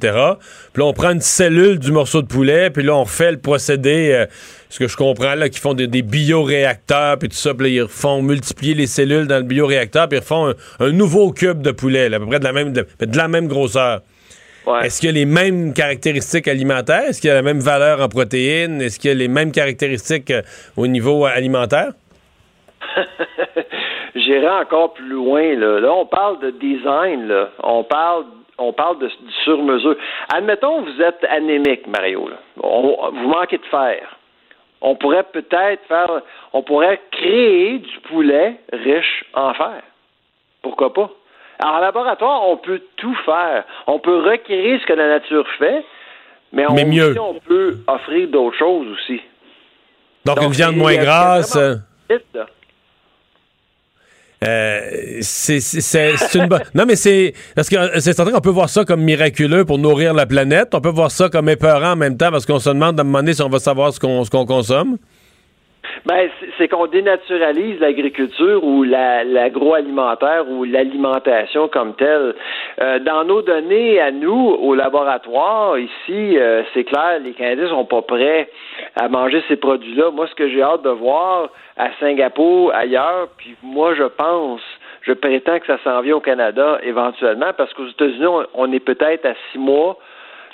Puis 0.72 0.82
là, 0.82 0.88
on 0.88 0.92
prend 0.92 1.12
une 1.12 1.20
cellule 1.20 1.78
du 1.78 1.92
morceau 1.92 2.22
de 2.22 2.26
poulet, 2.26 2.70
puis 2.70 2.82
là, 2.82 2.96
on 2.96 3.04
fait 3.04 3.30
le 3.30 3.38
procédé, 3.38 4.10
euh, 4.12 4.26
ce 4.68 4.80
que 4.80 4.88
je 4.88 4.96
comprends, 4.96 5.36
là, 5.36 5.48
qui 5.48 5.60
font 5.60 5.74
des, 5.74 5.86
des 5.86 6.02
bioréacteurs, 6.02 7.18
puis 7.20 7.28
tout 7.28 7.36
ça, 7.36 7.54
puis 7.54 7.76
là, 7.76 7.84
ils 7.84 7.88
font 7.88 8.20
multiplier 8.20 8.74
les 8.74 8.88
cellules 8.88 9.28
dans 9.28 9.36
le 9.36 9.44
bioréacteur, 9.44 10.08
puis 10.08 10.18
ils 10.18 10.24
font 10.24 10.52
un, 10.80 10.90
nouveau 10.90 11.30
cube 11.30 11.62
de 11.62 11.70
poulet, 11.70 12.12
à 12.12 12.18
peu 12.18 12.26
près 12.26 12.40
de 12.40 12.44
la 12.44 12.52
même, 12.52 12.72
de, 12.72 12.84
la 13.00 13.28
même 13.28 13.46
grosseur. 13.46 14.00
Est-ce 14.82 14.98
qu'il 14.98 15.06
y 15.06 15.10
a 15.10 15.14
les 15.14 15.24
mêmes 15.24 15.72
caractéristiques 15.72 16.48
alimentaires? 16.48 17.04
Est-ce 17.10 17.20
qu'il 17.20 17.28
y 17.28 17.30
a 17.30 17.34
la 17.34 17.42
même 17.42 17.60
valeur 17.60 18.00
en 18.00 18.08
protéines? 18.08 18.82
Est-ce 18.82 18.98
qu'il 18.98 19.10
y 19.10 19.12
a 19.12 19.16
les 19.16 19.28
mêmes 19.28 19.52
caractéristiques 19.52 20.32
euh, 20.32 20.42
au 20.76 20.88
niveau 20.88 21.26
alimentaire? 21.26 21.92
J'irai 24.14 24.48
encore 24.48 24.92
plus 24.94 25.08
loin. 25.08 25.54
Là. 25.54 25.80
là, 25.80 25.92
on 25.92 26.06
parle 26.06 26.38
de 26.40 26.50
design. 26.50 27.28
Là. 27.28 27.48
On 27.62 27.84
parle 27.84 28.24
on 28.58 28.72
parle 28.72 28.98
de, 28.98 29.10
sur-mesure. 29.44 29.96
Admettons, 30.32 30.82
vous 30.82 31.02
êtes 31.02 31.24
anémique, 31.28 31.86
Mario. 31.86 32.28
vous 32.56 33.28
manquez 33.28 33.58
de 33.58 33.64
fer. 33.64 34.16
On 34.80 34.96
pourrait 34.96 35.24
peut-être 35.24 35.80
faire, 35.86 36.22
on 36.52 36.62
pourrait 36.62 37.00
créer 37.12 37.78
du 37.78 38.00
poulet 38.08 38.56
riche 38.72 39.24
en 39.32 39.54
fer. 39.54 39.82
Pourquoi 40.60 40.92
pas? 40.92 41.10
Alors, 41.60 41.76
en 41.76 41.78
laboratoire, 41.78 42.48
on 42.48 42.56
peut 42.56 42.82
tout 42.96 43.16
faire. 43.24 43.64
On 43.86 44.00
peut 44.00 44.18
requérir 44.18 44.80
ce 44.80 44.86
que 44.86 44.92
la 44.94 45.08
nature 45.08 45.46
fait, 45.58 45.84
mais, 46.52 46.66
on, 46.68 46.74
mieux. 46.74 47.14
on 47.20 47.34
peut 47.34 47.78
offrir 47.86 48.28
d'autres 48.28 48.58
choses 48.58 48.88
aussi. 48.88 49.20
Donc, 50.24 50.42
une 50.42 50.50
viande 50.50 50.76
moins 50.76 50.96
grasse. 50.96 51.56
Euh, 51.56 51.76
c'est 55.20 56.34
une 56.34 56.46
bonne. 56.46 56.62
Non, 56.74 56.84
mais 56.86 56.96
c'est. 56.96 57.34
Parce 57.54 57.68
que 57.68 57.76
euh, 57.76 58.00
c'est 58.00 58.12
certain 58.12 58.32
qu'on 58.32 58.40
peut 58.40 58.50
voir 58.50 58.68
ça 58.68 58.84
comme 58.84 59.02
miraculeux 59.02 59.64
pour 59.64 59.78
nourrir 59.78 60.14
la 60.14 60.26
planète. 60.26 60.70
On 60.74 60.80
peut 60.80 60.88
voir 60.88 61.10
ça 61.10 61.28
comme 61.28 61.48
épeurant 61.48 61.92
en 61.92 61.96
même 61.96 62.16
temps 62.16 62.30
parce 62.30 62.46
qu'on 62.46 62.58
se 62.58 62.70
demande 62.70 62.98
à 62.98 63.02
un 63.02 63.32
si 63.32 63.42
on 63.42 63.48
va 63.48 63.58
savoir 63.58 63.92
ce 63.92 64.00
qu'on 64.00 64.24
qu'on 64.24 64.46
consomme. 64.46 64.98
Ben, 66.06 66.30
c'est 66.58 66.68
qu'on 66.68 66.86
dénaturalise 66.86 67.80
l'agriculture 67.80 68.64
ou 68.64 68.82
l'agroalimentaire 68.82 70.48
ou 70.48 70.64
l'alimentation 70.64 71.68
comme 71.68 71.94
telle. 71.94 72.34
Euh, 72.80 72.98
dans 73.00 73.24
nos 73.24 73.42
données 73.42 74.00
à 74.00 74.10
nous, 74.10 74.56
au 74.60 74.74
laboratoire, 74.74 75.78
ici, 75.78 76.38
euh, 76.38 76.62
c'est 76.72 76.84
clair, 76.84 77.18
les 77.22 77.32
Canadiens 77.32 77.68
sont 77.68 77.84
pas 77.84 78.02
prêts 78.02 78.48
à 78.96 79.08
manger 79.08 79.42
ces 79.48 79.56
produits-là. 79.56 80.10
Moi, 80.10 80.26
ce 80.28 80.34
que 80.34 80.48
j'ai 80.48 80.62
hâte 80.62 80.82
de 80.82 80.90
voir 80.90 81.50
à 81.76 81.88
Singapour, 82.00 82.72
ailleurs, 82.74 83.28
puis 83.36 83.56
moi, 83.62 83.94
je 83.94 84.04
pense, 84.04 84.60
je 85.02 85.12
prétends 85.12 85.58
que 85.58 85.66
ça 85.66 85.78
s'en 85.84 86.00
vient 86.00 86.16
au 86.16 86.20
Canada 86.20 86.78
éventuellement, 86.82 87.52
parce 87.56 87.72
qu'aux 87.74 87.88
États-Unis, 87.88 88.26
on, 88.54 88.72
est 88.72 88.80
peut-être 88.80 89.26
à 89.26 89.34
six 89.50 89.58
mois. 89.58 89.98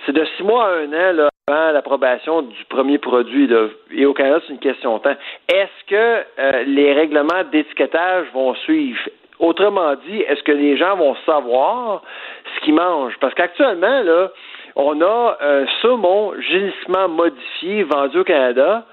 C'est 0.07 0.13
de 0.13 0.25
six 0.37 0.43
mois 0.43 0.67
à 0.67 0.71
un 0.79 0.93
an, 0.93 1.13
là, 1.13 1.73
l'approbation 1.73 2.43
du 2.43 2.65
premier 2.69 2.99
produit. 2.99 3.49
Et 3.93 4.07
au 4.07 4.15
Canada, 4.15 4.41
c'est 4.47 4.53
une 4.53 4.59
question 4.59 4.99
de 4.99 5.03
temps. 5.03 5.17
Est-ce 5.49 5.85
que 5.87 6.25
euh, 6.39 6.63
les 6.67 6.93
règlements 6.93 7.45
d'étiquetage 7.51 8.27
vont 8.33 8.55
suivre? 8.57 9.01
Autrement 9.39 9.95
dit, 10.07 10.21
est-ce 10.23 10.43
que 10.43 10.53
les 10.53 10.77
gens 10.77 10.97
vont 10.97 11.15
savoir 11.25 12.03
ce 12.55 12.65
qu'ils 12.65 12.75
mangent? 12.75 13.17
Parce 13.21 13.35
qu'actuellement, 13.35 14.03
là, 14.03 14.31
on 14.75 15.01
a 15.01 15.37
un 15.41 15.67
saumon 15.81 16.35
génétiquement 16.41 17.09
modifié 17.09 17.85
vendu 17.85 18.19
au 18.19 18.25
Canada 18.25 18.85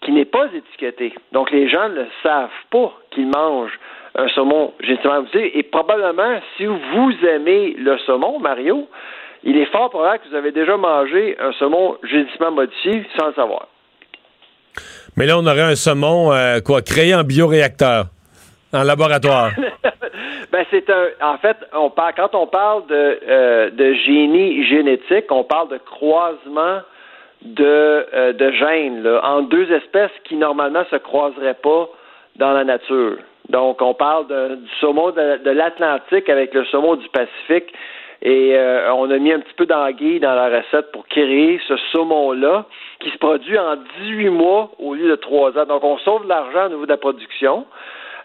qui 0.00 0.12
n'est 0.12 0.24
pas 0.24 0.46
étiqueté. 0.52 1.14
Donc, 1.32 1.50
les 1.50 1.68
gens 1.68 1.88
ne 1.88 2.04
savent 2.22 2.50
pas 2.70 2.92
qu'ils 3.10 3.28
mangent 3.28 3.78
un 4.16 4.28
saumon 4.28 4.74
génétiquement 4.80 5.20
modifié. 5.20 5.58
Et 5.58 5.62
probablement, 5.62 6.40
si 6.56 6.66
vous 6.66 7.12
aimez 7.26 7.74
le 7.78 7.96
saumon, 7.98 8.38
Mario, 8.38 8.88
il 9.44 9.58
est 9.58 9.66
fort 9.66 9.90
probable 9.90 10.20
que 10.20 10.28
vous 10.30 10.34
avez 10.34 10.52
déjà 10.52 10.76
mangé 10.76 11.36
un 11.38 11.52
saumon 11.52 11.96
génétiquement 12.02 12.50
modifié 12.50 13.06
sans 13.16 13.28
le 13.28 13.34
savoir. 13.34 13.68
Mais 15.16 15.26
là, 15.26 15.38
on 15.38 15.46
aurait 15.46 15.60
un 15.62 15.76
saumon, 15.76 16.32
euh, 16.32 16.60
quoi, 16.60 16.82
créé 16.82 17.14
en 17.14 17.22
bioréacteur, 17.22 18.06
en 18.72 18.82
laboratoire. 18.82 19.50
ben, 20.52 20.64
c'est 20.70 20.88
un. 20.90 21.08
En 21.22 21.38
fait, 21.38 21.56
on 21.72 21.90
parle, 21.90 22.14
quand 22.16 22.34
on 22.34 22.46
parle 22.46 22.86
de, 22.86 23.20
euh, 23.28 23.70
de 23.70 23.94
génie 23.94 24.66
génétique, 24.66 25.26
on 25.30 25.44
parle 25.44 25.68
de 25.68 25.78
croisement 25.78 26.80
de, 27.42 28.06
euh, 28.14 28.32
de 28.32 28.50
gènes 28.50 29.06
en 29.22 29.42
deux 29.42 29.70
espèces 29.70 30.10
qui 30.24 30.36
normalement 30.36 30.84
se 30.90 30.96
croiseraient 30.96 31.58
pas 31.62 31.88
dans 32.36 32.52
la 32.52 32.64
nature. 32.64 33.18
Donc, 33.50 33.82
on 33.82 33.92
parle 33.92 34.26
du 34.26 34.70
saumon 34.80 35.10
de 35.10 35.50
l'Atlantique 35.50 36.30
avec 36.30 36.54
le 36.54 36.64
saumon 36.64 36.96
du 36.96 37.06
Pacifique. 37.10 37.72
Et 38.24 38.56
euh, 38.56 38.90
on 38.94 39.10
a 39.10 39.18
mis 39.18 39.32
un 39.32 39.40
petit 39.40 39.52
peu 39.54 39.66
d'anguille 39.66 40.18
dans 40.18 40.34
la 40.34 40.48
recette 40.48 40.90
pour 40.92 41.06
créer 41.06 41.60
ce 41.68 41.76
saumon-là 41.92 42.64
qui 43.00 43.10
se 43.10 43.18
produit 43.18 43.58
en 43.58 43.76
18 44.00 44.30
mois 44.30 44.70
au 44.78 44.94
lieu 44.94 45.10
de 45.10 45.16
3 45.16 45.58
ans. 45.58 45.66
Donc, 45.66 45.84
on 45.84 45.98
sauve 45.98 46.24
de 46.24 46.28
l'argent 46.30 46.66
au 46.66 46.68
niveau 46.70 46.86
de 46.86 46.90
la 46.90 46.96
production. 46.96 47.66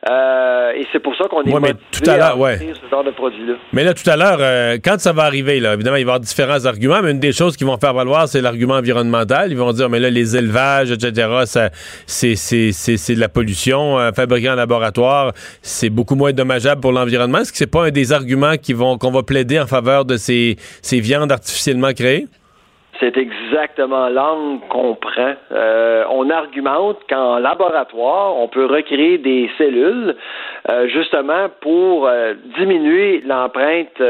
Euh, 0.08 0.72
et 0.76 0.88
c'est 0.94 1.00
pour 1.00 1.14
ça 1.18 1.26
qu'on 1.28 1.44
est 1.44 1.52
ouais, 1.52 1.60
mais 1.60 1.74
tout 1.92 2.10
à, 2.10 2.36
ouais. 2.38 2.58
ce 2.58 2.90
genre 2.90 3.04
de 3.04 3.12
produit-là. 3.12 3.56
Mais 3.74 3.84
là, 3.84 3.94
tout 3.94 4.10
à 4.10 4.16
l'heure, 4.16 4.38
euh, 4.40 4.78
quand 4.82 4.98
ça 5.00 5.12
va 5.12 5.24
arriver, 5.24 5.60
là, 5.60 5.74
évidemment, 5.74 5.98
il 5.98 6.06
va 6.06 6.12
y 6.12 6.14
avoir 6.14 6.20
différents 6.22 6.66
arguments, 6.66 7.02
mais 7.04 7.12
une 7.12 7.20
des 7.20 7.34
choses 7.34 7.58
qu'ils 7.58 7.68
vont 7.68 7.78
faire 7.78 7.94
valoir, 7.94 8.30
c'est 8.30 8.40
l'argument 8.40 8.76
environnemental. 8.76 9.52
Ils 9.52 9.58
vont 9.58 9.74
dire, 9.74 9.90
mais 9.90 10.00
là, 10.00 10.10
les 10.10 10.38
élevages, 10.38 10.92
etc., 10.92 11.28
c'est, 11.46 12.36
c'est, 12.36 12.72
c'est, 12.72 12.98
c'est 12.98 13.16
de 13.16 13.20
la 13.20 13.30
pollution. 13.30 14.00
Euh, 14.00 14.12
en 14.20 14.56
laboratoire, 14.56 15.34
c'est 15.62 15.90
beaucoup 15.90 16.16
moins 16.16 16.32
dommageable 16.32 16.80
pour 16.80 16.94
l'environnement. 16.94 17.40
Est-ce 17.40 17.52
que 17.52 17.58
c'est 17.58 17.68
pas 17.68 17.88
un 17.88 17.92
des 17.92 18.14
arguments 18.14 18.56
qui 18.56 18.74
vont, 18.74 18.98
qu'on 18.98 19.12
va 19.12 19.24
plaider 19.24 19.60
en 19.60 19.68
faveur 19.68 20.06
de 20.06 20.18
ces, 20.18 20.56
ces 20.82 21.00
viandes 21.02 21.32
artificiellement 21.32 21.92
créées? 21.94 22.28
C'est 23.00 23.16
exactement 23.16 24.10
l'angle 24.10 24.60
qu'on 24.68 24.96
prend. 24.96 25.34
Euh, 25.52 26.04
on 26.10 26.30
argumente 26.30 27.00
qu'en 27.10 27.40
laboratoire, 27.40 28.36
on 28.36 28.50
peut 28.50 28.66
recréer 28.66 29.18
des 29.18 29.50
cellules 29.58 30.16
euh, 30.70 30.88
justement 30.88 31.48
pour 31.62 32.08
euh, 32.08 32.34
diminuer 32.58 33.22
l'empreinte 33.26 34.02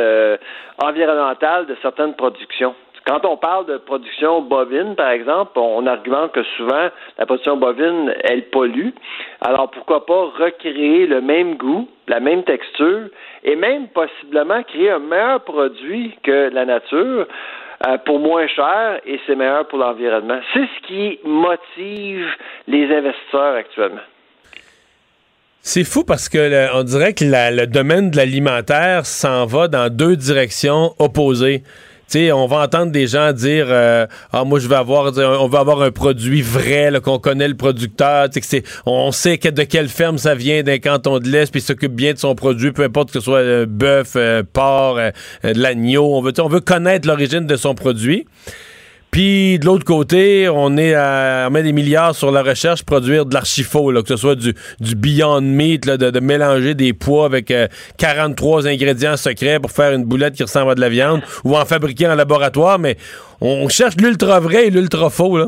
environnementale 0.81 1.67
de 1.67 1.75
certaines 1.83 2.15
productions. 2.15 2.73
Quand 3.05 3.25
on 3.25 3.37
parle 3.37 3.65
de 3.65 3.77
production 3.77 4.41
bovine, 4.41 4.95
par 4.95 5.09
exemple, 5.09 5.53
on 5.55 5.85
argumente 5.87 6.31
que 6.31 6.43
souvent 6.57 6.89
la 7.17 7.25
production 7.25 7.57
bovine, 7.57 8.13
elle 8.23 8.49
pollue. 8.49 8.89
Alors 9.41 9.71
pourquoi 9.71 10.05
pas 10.05 10.25
recréer 10.37 11.07
le 11.07 11.21
même 11.21 11.55
goût, 11.55 11.87
la 12.07 12.19
même 12.19 12.43
texture 12.43 13.07
et 13.43 13.55
même 13.55 13.87
possiblement 13.87 14.61
créer 14.63 14.91
un 14.91 14.99
meilleur 14.99 15.41
produit 15.41 16.17
que 16.23 16.49
la 16.53 16.65
nature 16.65 17.25
euh, 17.85 17.97
pour 18.05 18.19
moins 18.19 18.47
cher 18.47 18.99
et 19.05 19.19
c'est 19.25 19.35
meilleur 19.35 19.67
pour 19.67 19.79
l'environnement. 19.79 20.39
C'est 20.53 20.65
ce 20.65 20.87
qui 20.87 21.19
motive 21.23 22.27
les 22.67 22.85
investisseurs 22.85 23.55
actuellement. 23.55 24.01
C'est 25.61 25.83
fou 25.83 26.03
parce 26.03 26.29
que 26.29 26.75
on 26.75 26.83
dirait 26.83 27.13
que 27.13 27.25
le 27.25 27.65
domaine 27.65 28.11
de 28.11 28.17
l'alimentaire 28.17 29.05
s'en 29.05 29.45
va 29.45 29.67
dans 29.67 29.93
deux 29.93 30.15
directions 30.15 30.93
opposées 30.99 31.63
on 32.15 32.47
va 32.47 32.63
entendre 32.63 32.91
des 32.91 33.07
gens 33.07 33.33
dire 33.33 33.67
euh, 33.69 34.05
Ah, 34.31 34.43
moi, 34.43 34.59
je 34.59 34.67
vais 34.67 34.75
avoir, 34.75 35.11
on 35.17 35.47
va 35.47 35.59
avoir 35.59 35.81
un 35.81 35.91
produit 35.91 36.41
vrai, 36.41 36.91
qu'on 37.03 37.19
connaît 37.19 37.47
le 37.47 37.55
producteur, 37.55 38.27
on 38.85 39.11
sait 39.11 39.37
de 39.37 39.63
quelle 39.63 39.89
ferme 39.89 40.17
ça 40.17 40.35
vient 40.35 40.63
d'un 40.63 40.79
canton 40.79 41.19
de 41.19 41.27
l'Est, 41.27 41.51
puis 41.51 41.61
s'occupe 41.61 41.93
bien 41.93 42.13
de 42.13 42.17
son 42.17 42.35
produit, 42.35 42.71
peu 42.71 42.83
importe 42.83 43.09
que 43.11 43.19
ce 43.19 43.25
soit 43.25 43.39
euh, 43.39 43.65
bœuf, 43.65 44.13
euh, 44.15 44.43
porc, 44.51 44.97
de 45.43 45.59
l'agneau. 45.59 46.15
On 46.15 46.21
veut, 46.21 46.33
on 46.39 46.47
veut 46.47 46.61
connaître 46.61 47.07
l'origine 47.07 47.45
de 47.45 47.55
son 47.55 47.75
produit. 47.75 48.25
Puis 49.11 49.57
de 49.57 49.65
l'autre 49.65 49.85
côté, 49.85 50.47
on 50.49 50.77
est 50.77 50.93
à 50.93 51.47
on 51.47 51.51
met 51.51 51.63
des 51.63 51.73
milliards 51.73 52.13
sur 52.13 52.31
la 52.31 52.43
recherche 52.43 52.85
produire 52.85 53.25
de 53.25 53.33
l'archifaux, 53.33 53.91
que 53.91 54.07
ce 54.07 54.17
soit 54.17 54.35
du, 54.35 54.53
du 54.79 54.95
Beyond 54.95 55.41
Meat, 55.41 55.87
de, 55.87 56.19
mélanger 56.19 56.75
des 56.75 56.93
pois 56.93 57.25
avec 57.25 57.51
43 57.97 58.67
euh, 58.67 58.69
ingrédients 58.69 59.17
secrets 59.17 59.59
pour 59.59 59.71
faire 59.71 59.93
une 59.93 60.05
boulette 60.05 60.35
qui 60.35 60.43
ressemble 60.43 60.71
à 60.71 60.75
de 60.75 60.81
la 60.81 60.89
viande, 60.89 61.21
ou 61.43 61.57
en 61.57 61.65
fabriquer 61.65 62.07
en 62.07 62.15
laboratoire, 62.15 62.77
mais 62.77 62.97
on 63.41 63.67
cherche 63.67 63.95
l'ultra 63.97 64.39
vrai 64.39 64.67
et 64.67 64.69
l'ultra 64.69 65.09
faux, 65.09 65.37
là. 65.37 65.47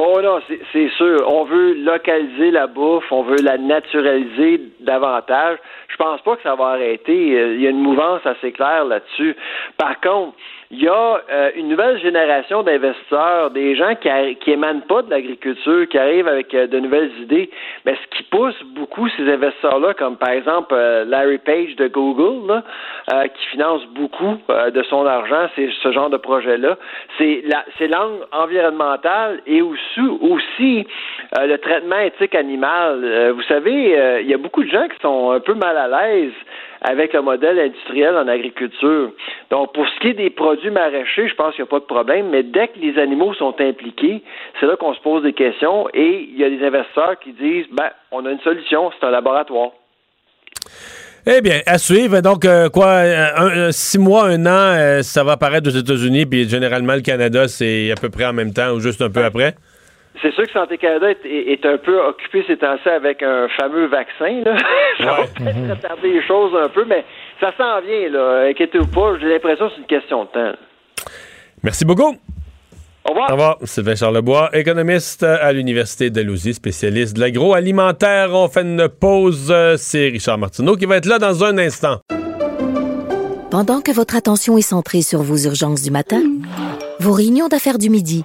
Oh 0.00 0.20
non, 0.22 0.38
c'est 0.72 0.88
sûr. 0.90 1.26
On 1.28 1.44
veut 1.44 1.74
localiser 1.74 2.52
la 2.52 2.68
bouffe, 2.68 3.10
on 3.10 3.24
veut 3.24 3.42
la 3.42 3.58
naturaliser 3.58 4.60
davantage. 4.78 5.58
Je 5.88 5.96
pense 5.96 6.20
pas 6.20 6.36
que 6.36 6.42
ça 6.42 6.54
va 6.54 6.66
arrêter. 6.66 7.36
Euh, 7.36 7.54
il 7.54 7.62
y 7.62 7.66
a 7.66 7.70
une 7.70 7.82
mouvance 7.82 8.20
assez 8.24 8.52
claire 8.52 8.84
là-dessus. 8.84 9.34
Par 9.76 10.00
contre, 10.00 10.34
il 10.70 10.82
y 10.82 10.88
a 10.88 11.22
euh, 11.30 11.50
une 11.56 11.68
nouvelle 11.68 11.98
génération 11.98 12.62
d'investisseurs, 12.62 13.50
des 13.50 13.74
gens 13.74 13.94
qui, 13.94 14.10
qui 14.36 14.50
émanent 14.50 14.82
pas 14.86 15.00
de 15.00 15.08
l'agriculture, 15.08 15.88
qui 15.88 15.96
arrivent 15.96 16.28
avec 16.28 16.52
euh, 16.52 16.66
de 16.66 16.78
nouvelles 16.78 17.10
idées. 17.22 17.48
Mais 17.86 17.94
ce 17.94 18.16
qui 18.18 18.22
pousse 18.24 18.54
beaucoup 18.74 19.08
ces 19.16 19.30
investisseurs-là, 19.30 19.94
comme 19.94 20.18
par 20.18 20.28
exemple 20.28 20.74
euh, 20.74 21.06
Larry 21.06 21.38
Page 21.38 21.74
de 21.76 21.88
Google, 21.88 22.48
là, 22.48 23.28
qui 23.28 23.46
finance 23.48 23.82
beaucoup 23.94 24.36
de 24.48 24.82
son 24.82 25.06
argent, 25.06 25.48
c'est 25.56 25.70
ce 25.82 25.92
genre 25.92 26.10
de 26.10 26.18
projet-là. 26.18 26.76
C'est 27.16 27.88
l'angle 27.88 28.26
environnemental 28.32 29.40
et 29.46 29.62
aussi, 29.62 30.00
aussi 30.20 30.86
le 31.34 31.56
traitement 31.56 31.98
éthique 31.98 32.34
animal. 32.34 33.32
vous 33.34 33.42
savez, 33.42 34.20
il 34.20 34.28
y 34.28 34.34
a 34.34 34.38
beaucoup 34.38 34.62
de 34.62 34.68
gens 34.68 34.86
qui 34.88 35.00
sont 35.00 35.30
un 35.30 35.40
peu 35.40 35.54
mal 35.54 35.76
à 35.76 35.88
l'aise 35.88 36.32
avec 36.82 37.12
le 37.12 37.22
modèle 37.22 37.58
industriel 37.58 38.16
en 38.16 38.28
agriculture. 38.28 39.10
Donc, 39.50 39.72
pour 39.74 39.86
ce 39.88 40.00
qui 40.00 40.08
est 40.08 40.14
des 40.14 40.30
produits 40.30 40.70
maraîchers, 40.70 41.28
je 41.28 41.34
pense 41.34 41.54
qu'il 41.54 41.64
n'y 41.64 41.68
a 41.68 41.70
pas 41.70 41.80
de 41.80 41.84
problème, 41.84 42.28
mais 42.30 42.42
dès 42.42 42.68
que 42.68 42.78
les 42.78 42.98
animaux 42.98 43.34
sont 43.34 43.54
impliqués, 43.60 44.22
c'est 44.60 44.66
là 44.66 44.76
qu'on 44.76 44.94
se 44.94 45.00
pose 45.00 45.22
des 45.22 45.32
questions 45.32 45.88
et 45.94 46.28
il 46.30 46.38
y 46.38 46.44
a 46.44 46.50
des 46.50 46.64
investisseurs 46.64 47.18
qui 47.18 47.32
disent, 47.32 47.66
ben, 47.72 47.90
on 48.12 48.24
a 48.26 48.30
une 48.30 48.40
solution, 48.40 48.90
c'est 48.98 49.06
un 49.06 49.10
laboratoire. 49.10 49.70
Eh 51.26 51.42
bien, 51.42 51.60
à 51.66 51.76
suivre. 51.76 52.20
Donc, 52.20 52.44
euh, 52.44 52.70
quoi, 52.70 53.00
un, 53.00 53.70
six 53.70 53.98
mois, 53.98 54.28
un 54.28 54.46
an, 54.46 54.74
euh, 54.78 55.02
ça 55.02 55.24
va 55.24 55.32
apparaître 55.32 55.68
aux 55.68 55.76
États-Unis, 55.76 56.24
puis 56.24 56.48
généralement, 56.48 56.94
le 56.94 57.02
Canada, 57.02 57.48
c'est 57.48 57.90
à 57.90 57.96
peu 57.96 58.08
près 58.08 58.24
en 58.24 58.32
même 58.32 58.54
temps 58.54 58.70
ou 58.70 58.80
juste 58.80 59.02
un 59.02 59.10
peu 59.10 59.24
après? 59.24 59.54
C'est 60.22 60.32
sûr 60.32 60.44
que 60.44 60.52
Santé 60.52 60.78
Canada 60.78 61.10
est, 61.24 61.64
un 61.64 61.78
peu 61.78 62.00
occupé 62.00 62.44
ces 62.46 62.56
temps-ci 62.56 62.88
avec 62.88 63.22
un 63.22 63.48
fameux 63.56 63.86
vaccin. 63.86 64.42
Là. 64.44 64.56
ça 64.98 65.04
va 65.04 65.22
peut-être 65.22 65.70
retarder 65.70 66.12
les 66.12 66.26
choses 66.26 66.52
un 66.60 66.68
peu, 66.68 66.84
mais 66.84 67.04
ça 67.40 67.52
s'en 67.56 67.80
vient. 67.80 68.08
Là. 68.10 68.48
Inquiétez-vous 68.50 68.88
pas, 68.88 69.18
j'ai 69.20 69.28
l'impression 69.28 69.68
que 69.68 69.74
c'est 69.74 69.80
une 69.80 69.86
question 69.86 70.24
de 70.24 70.28
temps. 70.28 70.58
Merci 71.62 71.84
beaucoup. 71.84 72.16
Au 73.04 73.10
revoir. 73.10 73.28
Au 73.28 73.32
revoir. 73.32 73.56
Sylvain 73.64 73.94
Charlebois, 73.94 74.50
économiste 74.52 75.22
à 75.22 75.52
l'Université 75.52 76.10
d'Alousie, 76.10 76.54
spécialiste 76.54 77.16
de 77.16 77.20
l'agroalimentaire. 77.20 78.30
On 78.32 78.48
fait 78.48 78.62
une 78.62 78.88
pause. 78.88 79.54
C'est 79.76 80.08
Richard 80.08 80.38
Martineau 80.38 80.76
qui 80.76 80.86
va 80.86 80.96
être 80.96 81.06
là 81.06 81.18
dans 81.18 81.44
un 81.44 81.58
instant. 81.58 82.00
Pendant 83.50 83.80
que 83.80 83.90
votre 83.92 84.14
attention 84.14 84.58
est 84.58 84.62
centrée 84.62 85.00
sur 85.00 85.22
vos 85.22 85.38
urgences 85.38 85.80
du 85.80 85.90
matin, 85.90 86.22
vos 87.00 87.12
réunions 87.12 87.48
d'affaires 87.48 87.78
du 87.78 87.88
midi, 87.88 88.24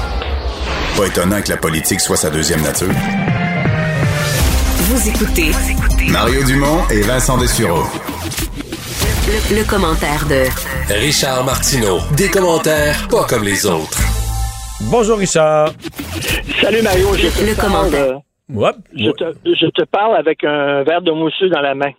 Pas 0.97 1.05
étonnant 1.07 1.41
que 1.41 1.49
la 1.49 1.57
politique 1.57 1.99
soit 1.99 2.17
sa 2.17 2.29
deuxième 2.29 2.61
nature. 2.61 2.89
Vous 4.87 5.09
écoutez 5.09 5.51
Mario 6.11 6.43
Dumont 6.43 6.81
et 6.89 7.01
Vincent 7.01 7.37
Dessureau. 7.37 7.83
Le, 9.27 9.57
le 9.57 9.63
commentaire 9.63 10.25
de 10.27 10.43
Richard 10.93 11.43
Martineau. 11.45 11.99
Des 12.17 12.29
commentaires 12.29 13.07
pas 13.09 13.23
comme 13.25 13.43
les 13.43 13.65
autres. 13.65 13.97
Bonjour 14.81 15.17
Richard. 15.17 15.71
Salut 16.61 16.81
Mario. 16.81 17.13
Je 17.15 17.27
te 17.27 17.45
Le 17.49 17.55
parle, 17.55 17.71
commentaire. 17.71 18.01
euh, 18.01 18.15
Ouais. 18.53 18.71
je, 18.93 19.11
te, 19.11 19.33
je 19.45 19.67
te 19.67 19.85
parle 19.85 20.17
avec 20.17 20.43
un 20.43 20.83
verre 20.83 21.01
de 21.01 21.11
mousseux 21.11 21.47
dans 21.49 21.61
la 21.61 21.73
main. 21.73 21.91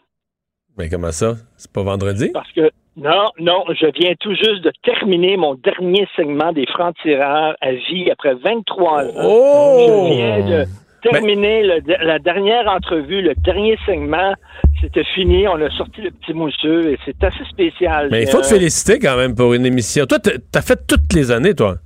Mais 0.79 0.89
comment 0.89 1.13
ça? 1.13 1.35
C'est 1.57 1.71
pas 1.73 1.83
vendredi? 1.83 2.31
Parce 2.33 2.51
que, 2.53 2.71
non, 2.97 3.31
non, 3.39 3.65
je 3.69 3.87
viens 4.01 4.15
tout 4.21 4.35
juste 4.35 4.63
de 4.63 4.73
terminer 4.83 5.37
mon 5.37 5.55
dernier 5.55 6.07
segment 6.17 6.53
des 6.53 6.67
francs-tireurs 6.67 7.55
à 7.61 7.73
vie 7.73 8.11
après 8.11 8.35
23 8.35 9.05
ans. 9.05 9.11
Oh! 9.23 10.09
Je 10.11 10.15
viens 10.15 10.47
de 10.65 10.65
terminer 11.03 11.63
le- 11.63 12.05
la 12.07 12.19
dernière 12.19 12.69
entrevue, 12.69 13.23
le 13.23 13.35
dernier 13.35 13.77
segment. 13.87 14.33
C'était 14.81 15.05
fini. 15.15 15.47
On 15.47 15.61
a 15.61 15.71
sorti 15.71 16.01
le 16.01 16.11
petit 16.11 16.33
mousseux 16.33 16.91
et 16.93 16.99
c'est 17.05 17.23
assez 17.23 17.45
spécial. 17.51 18.09
Mais 18.11 18.23
il 18.23 18.29
faut 18.29 18.41
te 18.41 18.47
Euh, 18.47 18.49
féliciter 18.49 18.99
quand 18.99 19.17
même 19.17 19.35
pour 19.35 19.53
une 19.55 19.67
émission. 19.67 20.07
Toi, 20.07 20.19
t'as 20.19 20.63
fait 20.63 20.87
toutes 20.87 21.13
les 21.15 21.31
années, 21.31 21.55
toi. 21.55 21.77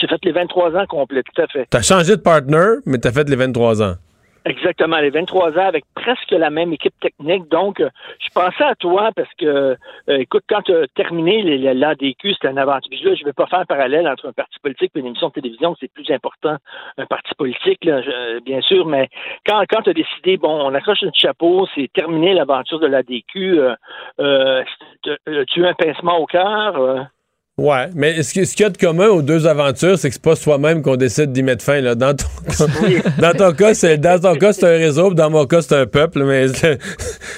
J'ai 0.00 0.06
fait 0.06 0.24
les 0.24 0.32
23 0.32 0.74
ans 0.76 0.86
complets, 0.86 1.22
tout 1.22 1.42
à 1.42 1.46
fait. 1.48 1.66
T'as 1.68 1.82
changé 1.82 2.16
de 2.16 2.20
partner, 2.22 2.76
mais 2.86 2.98
t'as 2.98 3.12
fait 3.12 3.28
les 3.28 3.36
23 3.36 3.82
ans. 3.82 3.94
Exactement, 4.46 4.98
les 4.98 5.08
23 5.08 5.52
ans 5.58 5.66
avec 5.68 5.84
presque 5.94 6.30
la 6.32 6.50
même 6.50 6.70
équipe 6.74 6.92
technique. 7.00 7.48
Donc, 7.48 7.80
euh, 7.80 7.88
je 8.20 8.28
pensais 8.34 8.62
à 8.64 8.74
toi 8.74 9.10
parce 9.16 9.32
que, 9.38 9.46
euh, 9.46 9.76
écoute, 10.18 10.44
quand 10.50 10.60
tu 10.60 10.74
as 10.74 10.86
terminé 10.88 11.42
l'ADQ, 11.72 12.34
c'était 12.34 12.50
une 12.50 12.58
aventure. 12.58 12.90
Je 13.02 13.08
ne 13.08 13.24
vais 13.24 13.32
pas 13.32 13.46
faire 13.46 13.60
un 13.60 13.64
parallèle 13.64 14.06
entre 14.06 14.28
un 14.28 14.32
parti 14.34 14.58
politique 14.62 14.90
et 14.94 14.98
une 14.98 15.06
émission 15.06 15.28
de 15.28 15.32
télévision, 15.32 15.74
c'est 15.80 15.90
plus 15.90 16.10
important, 16.10 16.56
un 16.98 17.06
parti 17.06 17.34
politique, 17.38 17.86
là, 17.86 18.02
je- 18.02 18.40
bien 18.40 18.60
sûr, 18.60 18.84
mais 18.84 19.08
quand, 19.46 19.62
quand 19.70 19.80
tu 19.80 19.90
as 19.90 19.94
décidé, 19.94 20.36
bon, 20.36 20.50
on 20.50 20.74
accroche 20.74 21.02
un 21.04 21.10
chapeau, 21.14 21.66
c'est 21.74 21.90
terminé 21.94 22.34
l'aventure 22.34 22.80
de 22.80 22.86
l'ADQ, 22.86 23.58
euh, 23.60 23.74
euh, 24.20 24.62
euh, 25.26 25.44
tu 25.48 25.64
as 25.64 25.70
un 25.70 25.74
pincement 25.74 26.18
au 26.18 26.26
cœur? 26.26 27.06
Ouais, 27.56 27.86
mais 27.94 28.20
ce 28.24 28.32
qui- 28.34 28.44
ce 28.46 28.56
qu'il 28.56 28.64
y 28.64 28.66
a 28.66 28.70
de 28.70 28.76
commun 28.76 29.06
aux 29.10 29.22
deux 29.22 29.46
aventures, 29.46 29.96
c'est 29.96 30.08
que 30.08 30.14
c'est 30.14 30.22
pas 30.22 30.34
soi-même 30.34 30.82
qu'on 30.82 30.96
décide 30.96 31.30
d'y 31.30 31.44
mettre 31.44 31.64
fin. 31.64 31.80
Là. 31.80 31.94
Dans, 31.94 32.12
ton, 32.16 32.26
dans 33.20 33.32
ton 33.32 33.52
cas, 33.52 33.74
c'est 33.74 33.96
dans 33.96 34.18
ton 34.20 34.34
cas, 34.34 34.52
c'est 34.52 34.64
un 34.66 34.76
réseau, 34.78 35.14
dans 35.14 35.30
mon 35.30 35.46
cas, 35.46 35.62
c'est 35.62 35.76
un 35.76 35.86
peuple, 35.86 36.24
mais 36.24 36.46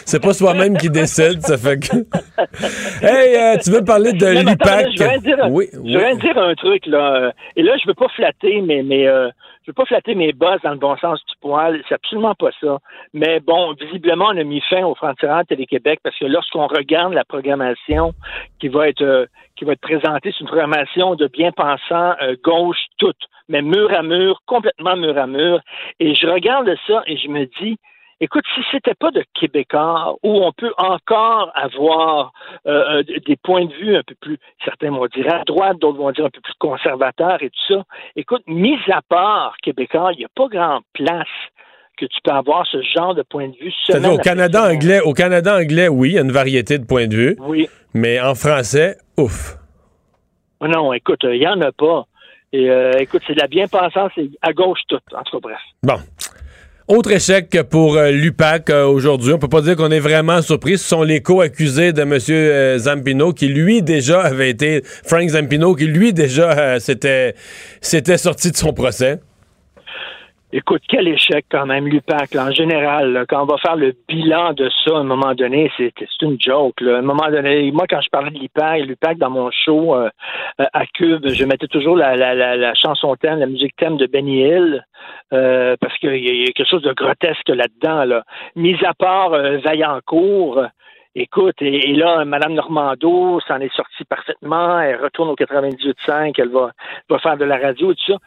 c'est 0.06 0.20
pas 0.22 0.32
soi-même 0.32 0.78
qui 0.78 0.88
décide. 0.88 1.42
Ça 1.42 1.58
fait 1.58 1.78
que. 1.80 1.96
hey, 3.02 3.36
euh, 3.36 3.56
tu 3.62 3.70
veux 3.70 3.84
parler 3.84 4.12
de 4.14 4.26
l'UPAC? 4.26 4.86
Je 4.96 5.18
dire, 5.20 5.36
Oui, 5.50 5.68
oui. 5.82 5.94
veux 5.96 6.16
dire 6.18 6.38
un 6.38 6.54
truc 6.54 6.86
là. 6.86 7.16
euh, 7.26 7.30
Et 7.56 7.62
là, 7.62 7.72
je 7.82 7.86
veux 7.86 7.94
pas 7.94 8.08
flatter, 8.16 8.62
mais 8.62 8.82
mais 8.82 9.06
euh, 9.06 9.28
je 9.66 9.72
veux 9.72 9.74
pas 9.74 9.84
flatter 9.84 10.14
mes 10.14 10.32
boss 10.32 10.62
dans 10.62 10.70
le 10.70 10.76
bon 10.76 10.96
sens 10.98 11.18
du 11.26 11.34
poil. 11.40 11.82
C'est 11.88 11.96
absolument 11.96 12.36
pas 12.36 12.50
ça. 12.60 12.78
Mais 13.12 13.40
bon, 13.40 13.72
visiblement, 13.72 14.26
on 14.26 14.36
a 14.36 14.44
mis 14.44 14.60
fin 14.60 14.84
au 14.84 14.94
franc-tireur 14.94 15.44
Télé-Québec 15.44 15.98
parce 16.04 16.16
que 16.16 16.24
lorsqu'on 16.24 16.68
regarde 16.68 17.14
la 17.14 17.24
programmation 17.24 18.14
qui 18.60 18.68
va 18.68 18.88
être 18.88 19.02
euh, 19.02 19.26
qui 19.56 19.64
va 19.64 19.72
être 19.72 19.80
présentée, 19.80 20.30
c'est 20.30 20.40
une 20.40 20.46
programmation 20.46 21.16
de 21.16 21.26
bien-pensants 21.26 22.14
euh, 22.22 22.36
gauche 22.44 22.78
toute, 22.98 23.18
mais 23.48 23.60
mur 23.60 23.92
à 23.92 24.04
mur, 24.04 24.40
complètement 24.46 24.94
mur 24.94 25.18
à 25.18 25.26
mur. 25.26 25.60
Et 25.98 26.14
je 26.14 26.28
regarde 26.28 26.72
ça 26.86 27.02
et 27.06 27.16
je 27.16 27.28
me 27.28 27.46
dis. 27.60 27.76
Écoute, 28.20 28.44
si 28.54 28.62
c'était 28.72 28.94
pas 28.94 29.10
de 29.10 29.22
Québécois 29.38 30.16
où 30.22 30.42
on 30.42 30.50
peut 30.52 30.72
encore 30.78 31.52
avoir 31.54 32.32
euh, 32.66 33.00
euh, 33.00 33.20
des 33.26 33.36
points 33.36 33.66
de 33.66 33.72
vue 33.74 33.94
un 33.94 34.02
peu 34.02 34.14
plus, 34.18 34.38
certains 34.64 34.90
vont 34.90 35.06
dire 35.06 35.34
à 35.34 35.44
droite, 35.44 35.78
d'autres 35.78 35.98
vont 35.98 36.12
dire 36.12 36.24
un 36.24 36.30
peu 36.30 36.40
plus 36.40 36.54
conservateurs 36.58 37.42
et 37.42 37.50
tout 37.50 37.74
ça. 37.74 37.84
Écoute, 38.16 38.42
mis 38.46 38.78
à 38.90 39.02
part 39.02 39.54
Québécois, 39.62 40.12
il 40.14 40.18
n'y 40.18 40.24
a 40.24 40.28
pas 40.34 40.48
grand 40.48 40.80
place 40.94 41.26
que 41.98 42.06
tu 42.06 42.18
peux 42.24 42.30
avoir 42.30 42.66
ce 42.66 42.80
genre 42.82 43.14
de 43.14 43.22
point 43.22 43.48
de 43.48 43.56
vue. 43.56 43.72
Semaine 43.84 44.12
au 44.12 44.18
Canada 44.18 44.62
semaine. 44.62 44.76
anglais, 44.76 45.00
au 45.00 45.12
Canada 45.12 45.58
anglais, 45.58 45.88
oui, 45.88 46.10
il 46.10 46.14
y 46.14 46.18
a 46.18 46.22
une 46.22 46.32
variété 46.32 46.78
de 46.78 46.86
points 46.86 47.06
de 47.06 47.14
vue. 47.14 47.36
Oui. 47.40 47.68
Mais 47.92 48.20
en 48.20 48.34
français, 48.34 48.96
ouf. 49.18 49.56
Oh 50.60 50.68
Non, 50.68 50.92
écoute, 50.92 51.20
il 51.24 51.38
n'y 51.38 51.46
en 51.46 51.60
a 51.60 51.72
pas. 51.72 52.06
Et 52.52 52.70
euh, 52.70 52.92
écoute, 52.98 53.22
c'est 53.26 53.34
de 53.34 53.40
la 53.40 53.48
bien-pensance, 53.48 54.10
c'est 54.14 54.30
à 54.40 54.52
gauche 54.52 54.80
toute, 54.88 55.02
en 55.14 55.22
tout 55.22 55.38
cas, 55.38 55.48
bref. 55.48 55.60
Bon. 55.82 55.96
Autre 56.88 57.10
échec 57.10 57.58
pour 57.68 57.96
euh, 57.96 58.12
l'UPAC 58.12 58.70
euh, 58.70 58.84
aujourd'hui. 58.84 59.32
On 59.32 59.40
peut 59.40 59.48
pas 59.48 59.60
dire 59.60 59.74
qu'on 59.74 59.90
est 59.90 59.98
vraiment 59.98 60.40
surpris. 60.40 60.78
Ce 60.78 60.86
sont 60.86 61.02
les 61.02 61.20
co-accusés 61.20 61.92
de 61.92 62.02
M. 62.02 62.16
euh, 62.30 62.78
Zampino 62.78 63.32
qui, 63.32 63.48
lui, 63.48 63.82
déjà 63.82 64.20
avait 64.20 64.50
été... 64.50 64.84
Frank 65.04 65.28
Zampino, 65.28 65.74
qui, 65.74 65.86
lui, 65.86 66.12
déjà 66.12 66.78
s'était 66.78 67.34
sorti 68.18 68.52
de 68.52 68.56
son 68.56 68.72
procès. 68.72 69.18
Écoute, 70.52 70.82
quel 70.88 71.08
échec 71.08 71.44
quand 71.50 71.66
même, 71.66 71.88
l'UPAC, 71.88 72.36
en 72.36 72.52
général. 72.52 73.12
là, 73.12 73.24
quand 73.26 73.42
on 73.42 73.46
va 73.46 73.58
faire 73.58 73.74
le 73.74 73.94
bilan 74.06 74.52
de 74.52 74.70
ça, 74.84 74.94
à 74.94 75.00
un 75.00 75.02
moment 75.02 75.34
donné, 75.34 75.72
c'est 75.76 75.92
une 76.22 76.40
joke. 76.40 76.80
Là. 76.80 76.96
À 76.96 76.98
un 77.00 77.02
moment 77.02 77.28
donné, 77.28 77.72
moi, 77.72 77.86
quand 77.90 78.00
je 78.00 78.08
parlais 78.10 78.30
de 78.30 78.38
l'UPAC, 78.38 78.82
l'UPAC 78.82 79.18
dans 79.18 79.30
mon 79.30 79.50
show 79.50 79.96
euh, 79.96 80.08
euh, 80.60 80.66
à 80.72 80.86
Cube, 80.86 81.26
je 81.26 81.44
mettais 81.44 81.66
toujours 81.66 81.96
la, 81.96 82.14
la, 82.14 82.34
la, 82.36 82.56
la 82.56 82.74
chanson 82.74 83.16
thème, 83.16 83.40
la 83.40 83.46
musique 83.46 83.74
thème 83.76 83.96
de 83.96 84.06
Benny 84.06 84.42
Hill, 84.42 84.84
euh, 85.32 85.74
parce 85.80 85.98
qu'il 85.98 86.14
y, 86.14 86.44
y 86.44 86.48
a 86.48 86.52
quelque 86.52 86.68
chose 86.68 86.82
de 86.82 86.92
grotesque 86.92 87.48
là-dedans. 87.48 88.04
Là. 88.04 88.22
Mis 88.54 88.76
à 88.84 88.94
part 88.94 89.32
euh, 89.32 89.58
Vaillancourt, 89.58 90.62
Écoute, 91.18 91.62
et, 91.62 91.94
là, 91.94 92.26
Mme 92.26 92.52
Normando 92.52 93.40
s'en 93.48 93.58
est 93.60 93.74
sortie 93.74 94.04
parfaitement. 94.04 94.78
Elle 94.78 95.02
retourne 95.02 95.30
au 95.30 95.34
98.5, 95.34 96.34
elle 96.36 96.50
va, 96.50 96.72
faire 97.20 97.38
de 97.38 97.46
la 97.46 97.56
radio 97.56 97.90
et 97.90 97.94
tout 97.94 98.12
ça. 98.12 98.18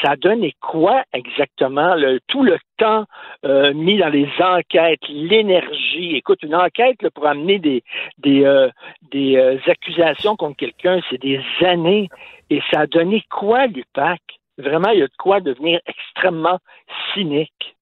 Ça 0.00 0.12
a 0.12 0.16
donné 0.16 0.54
quoi 0.58 1.02
exactement? 1.12 1.94
Tout 2.26 2.42
le 2.42 2.56
temps 2.78 3.04
euh, 3.44 3.74
mis 3.74 3.98
dans 3.98 4.08
les 4.08 4.30
enquêtes, 4.40 5.06
l'énergie? 5.10 6.16
Écoute, 6.16 6.42
une 6.42 6.54
enquête 6.54 6.96
pour 7.14 7.26
amener 7.26 7.58
des, 7.58 7.82
euh, 8.26 8.70
euh, 9.14 9.58
accusations 9.66 10.34
contre 10.34 10.56
quelqu'un, 10.56 11.00
c'est 11.10 11.20
des 11.20 11.42
années. 11.60 12.08
Et 12.48 12.62
ça 12.72 12.80
a 12.80 12.86
donné 12.86 13.24
quoi, 13.28 13.66
l'UPAC? 13.66 14.22
Vraiment, 14.56 14.88
il 14.92 15.00
y 15.00 15.02
a 15.02 15.06
de 15.06 15.16
quoi 15.18 15.40
devenir 15.40 15.80
extrêmement 15.86 16.58
cynique. 17.12 17.76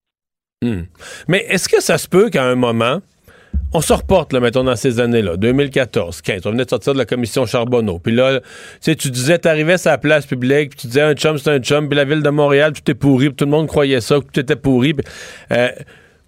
Hmm. 0.60 0.86
Mais 1.28 1.44
est-ce 1.48 1.68
que 1.68 1.80
ça 1.80 1.98
se 1.98 2.09
peut 2.09 2.30
qu'à 2.30 2.43
un 2.43 2.56
moment, 2.56 2.98
on 3.72 3.80
se 3.80 3.93
reporte, 3.93 4.32
là, 4.32 4.40
mettons, 4.40 4.64
dans 4.64 4.76
ces 4.76 5.01
années-là, 5.01 5.36
2014, 5.36 6.22
15, 6.22 6.43
on 6.47 6.51
venait 6.51 6.64
de 6.64 6.70
sortir 6.70 6.93
de 6.93 6.98
la 6.98 7.05
commission 7.05 7.47
Charbonneau. 7.47 7.98
Puis 7.98 8.14
là, 8.14 8.40
tu 8.40 8.47
sais, 8.80 8.94
tu 8.94 9.10
disais, 9.10 9.38
t'arrivais 9.38 9.78
sur 9.78 9.90
la 9.90 9.98
place 9.98 10.26
publique, 10.26 10.70
puis 10.70 10.78
tu 10.80 10.86
disais, 10.86 11.02
un 11.02 11.14
chum, 11.14 11.38
c'est 11.38 11.51
un 11.51 11.59
chum, 11.59 11.88
puis 11.88 11.97
la 11.97 12.05
ville 12.05 12.22
de 12.22 12.30
Montréal, 12.30 12.72
tout 12.72 12.90
est 12.90 12.94
pourri, 12.94 13.28
puis 13.28 13.36
tout 13.36 13.44
le 13.44 13.51
monde 13.51 13.66
croyait 13.66 14.01
ça, 14.01 14.16
que 14.16 14.24
tout 14.32 14.40
était 14.40 14.56
pourri. 14.56 14.94
Puis, 14.94 15.05
euh, 15.52 15.68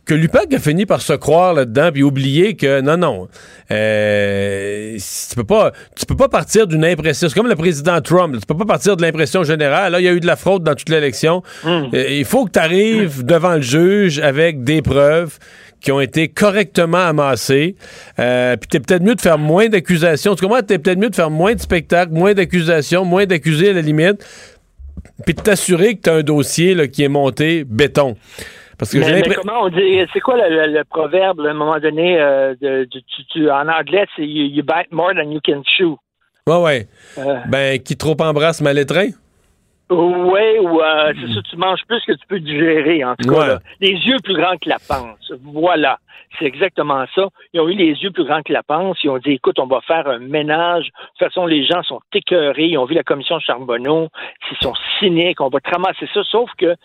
que 0.09 0.15
l'UPAC 0.15 0.55
a 0.55 0.59
fini 0.59 0.86
par 0.86 1.02
se 1.02 1.12
croire 1.12 1.52
là-dedans 1.52 1.90
puis 1.93 2.02
oublier 2.02 2.56
que 2.56 2.81
non, 2.81 2.97
non, 2.97 3.28
euh, 3.70 4.97
tu 4.97 5.35
peux 5.36 5.44
pas, 5.44 5.73
tu 5.94 6.06
peux 6.06 6.16
pas 6.16 6.28
partir 6.28 6.66
d'une 6.66 6.85
impression. 6.85 7.28
C'est 7.28 7.35
comme 7.35 7.47
le 7.47 7.56
président 7.56 8.01
Trump. 8.01 8.35
Tu 8.40 8.47
peux 8.47 8.56
pas 8.56 8.65
partir 8.65 8.97
de 8.97 9.02
l'impression 9.02 9.44
générale. 9.44 9.93
Là, 9.93 10.01
il 10.01 10.05
y 10.05 10.09
a 10.09 10.12
eu 10.12 10.20
de 10.20 10.27
la 10.27 10.36
fraude 10.36 10.65
dans 10.65 10.74
toute 10.74 10.89
l'élection. 10.89 11.43
Hum. 11.62 11.90
Euh, 11.93 12.06
il 12.09 12.24
faut 12.24 12.47
que 12.47 12.52
tu 12.52 12.59
arrives 12.59 13.23
devant 13.23 13.56
le 13.56 13.60
juge 13.60 14.19
avec 14.19 14.65
des 14.65 14.81
preuves 14.81 15.39
qui 15.81 15.93
ont 15.93 16.01
été 16.01 16.29
correctement 16.29 16.99
amassées. 16.99 17.77
Euh, 18.19 18.57
puis 18.57 18.69
t'es 18.69 18.81
peut-être 18.81 19.03
mieux 19.03 19.15
de 19.15 19.21
faire 19.21 19.39
moins 19.39 19.69
d'accusations. 19.69 20.35
Tu 20.35 20.45
comprends? 20.45 20.63
T'es 20.63 20.79
peut-être 20.79 20.99
mieux 20.99 21.11
de 21.11 21.15
faire 21.15 21.31
moins 21.31 21.55
de 21.55 21.61
spectacles, 21.61 22.13
moins 22.13 22.35
d'accusations, 22.35 23.05
moins 23.05 23.27
d'accusés 23.27 23.71
à 23.71 23.73
la 23.75 23.81
limite, 23.81 24.25
puis 25.25 25.35
de 25.35 25.41
t'assurer 25.41 25.95
que 25.97 26.03
tu 26.03 26.11
as 26.11 26.15
un 26.15 26.23
dossier 26.23 26.75
là, 26.75 26.87
qui 26.89 27.03
est 27.05 27.09
monté 27.09 27.65
béton. 27.65 28.17
Parce 28.79 28.93
que 28.93 28.99
j'ai 28.99 29.07
Mais, 29.07 29.11
mais 29.11 29.17
l'impression... 29.19 29.43
comment 29.45 29.63
on 29.65 29.69
dit, 29.71 30.01
c'est 30.13 30.21
quoi 30.21 30.37
le, 30.37 30.67
le- 30.67 30.73
le 30.79 30.85
proverbe, 30.85 31.41
à 31.41 31.51
un 31.51 31.55
moment 31.55 31.81
donné, 31.81 32.21
euh, 32.21 32.55
de, 32.61 32.85
de- 32.85 33.01
tu- 33.01 33.25
tu- 33.33 33.51
en 33.51 33.67
anglais, 33.69 34.07
c'est 34.15 34.23
you, 34.23 34.45
you 34.47 34.63
bite 34.63 34.93
more 34.93 35.13
than 35.15 35.31
you 35.33 35.41
can 35.45 35.63
chew. 35.65 35.97
Ouais, 36.47 36.63
ouais. 36.63 36.89
Euh. 37.19 37.39
Ben, 37.49 37.79
qui 37.81 37.97
trop 37.97 38.17
embrasse 38.21 38.61
mal 38.61 38.79
étreint? 38.79 39.11
Oui, 39.90 40.59
ou 40.60 40.82
euh, 40.82 41.12
c'est 41.19 41.35
ça, 41.35 41.43
tu 41.43 41.56
manges 41.56 41.85
plus 41.86 42.01
que 42.05 42.12
tu 42.12 42.27
peux 42.27 42.40
digérer, 42.40 43.05
en 43.05 43.16
tout 43.16 43.31
cas. 43.31 43.47
Là. 43.47 43.59
Les 43.81 43.93
yeux 43.93 44.19
plus 44.23 44.35
grands 44.35 44.56
que 44.59 44.69
la 44.69 44.78
panse. 44.78 45.32
Voilà. 45.44 45.98
C'est 46.39 46.44
exactement 46.44 47.05
ça. 47.15 47.28
Ils 47.55 47.60
ont 47.60 47.69
eu 47.69 47.74
les 47.74 47.93
yeux 47.93 48.10
plus 48.10 48.24
grands 48.24 48.43
que 48.43 48.52
la 48.52 48.62
panse. 48.62 48.98
Ils 49.02 49.09
ont 49.09 49.19
dit, 49.19 49.32
écoute, 49.32 49.59
on 49.59 49.66
va 49.66 49.81
faire 49.81 50.06
un 50.06 50.19
ménage. 50.19 50.86
De 50.86 50.90
toute 50.90 51.28
façon, 51.28 51.47
les 51.47 51.65
gens 51.65 51.82
sont 51.82 52.01
écœurés. 52.12 52.66
Ils 52.66 52.78
ont 52.78 52.85
vu 52.85 52.94
la 52.94 53.02
commission 53.02 53.40
Charbonneau. 53.40 54.09
Ils 54.51 54.59
sont 54.59 54.74
cyniques. 54.98 55.40
On 55.40 55.48
va 55.48 55.60
te 55.60 55.70
ramasser 55.70 56.06
ça. 56.12 56.23
Sauf 56.24 56.51
que, 56.59 56.77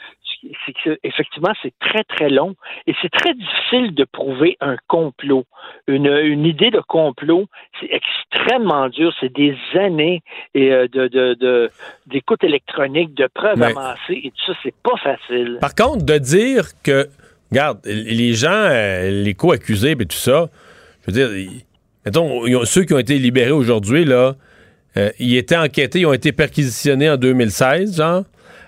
c'est 0.65 0.74
que, 0.84 0.98
effectivement, 1.03 1.53
c'est 1.61 1.74
très, 1.80 2.03
très 2.03 2.30
long. 2.30 2.56
Et 2.88 2.94
c'est 3.02 3.10
très 3.10 3.34
difficile 3.34 3.94
de 3.95 4.03
prouver 4.06 4.57
un 4.61 4.76
complot. 4.88 5.45
Une, 5.88 6.07
une 6.07 6.45
idée 6.45 6.72
de 6.72 6.82
complot, 6.82 7.45
c'est 7.80 7.90
extrêmement 7.91 8.90
dur. 8.90 9.14
C'est 9.20 9.32
des 9.34 9.56
années 9.80 10.22
et, 10.53 10.72
euh, 10.72 10.88
de, 10.88 11.07
de, 11.07 11.34
de, 11.36 11.70
d'écoute 12.07 12.44
électronique, 12.44 13.14
de 13.14 13.28
preuves 13.34 13.60
Ouais. 13.60 13.72
amassées. 13.72 14.22
Et 14.24 14.32
tout 14.32 14.52
ça, 14.53 14.53
c'est 14.64 14.76
pas 14.84 14.98
facile. 14.98 15.57
Par 15.61 15.76
contre, 15.76 16.03
de 16.06 16.18
dire 16.18 16.65
que, 16.84 17.07
regarde, 17.52 17.80
les 17.86 18.34
gens, 18.34 18.49
euh, 18.52 19.10
les 19.24 19.34
co-accusés 19.34 19.91
et 19.91 19.95
tout 20.06 20.18
ça, 20.18 20.49
je 21.06 21.11
veux 21.11 21.14
dire, 21.14 21.52
mettons, 22.06 22.65
ceux 22.65 22.84
qui 22.84 22.94
ont 22.94 22.99
été 22.99 23.18
libérés 23.18 23.52
aujourd'hui, 23.52 24.06
là, 24.06 24.36
euh, 24.98 25.10
ils 25.20 25.38
étaient 25.38 25.57
enquêtés, 25.57 26.02
ils 26.02 26.06
ont 26.06 26.14
été 26.14 26.32
perquisitionnés 26.32 27.10
en 27.10 27.18
2016, 27.18 27.98
genre. 27.98 28.24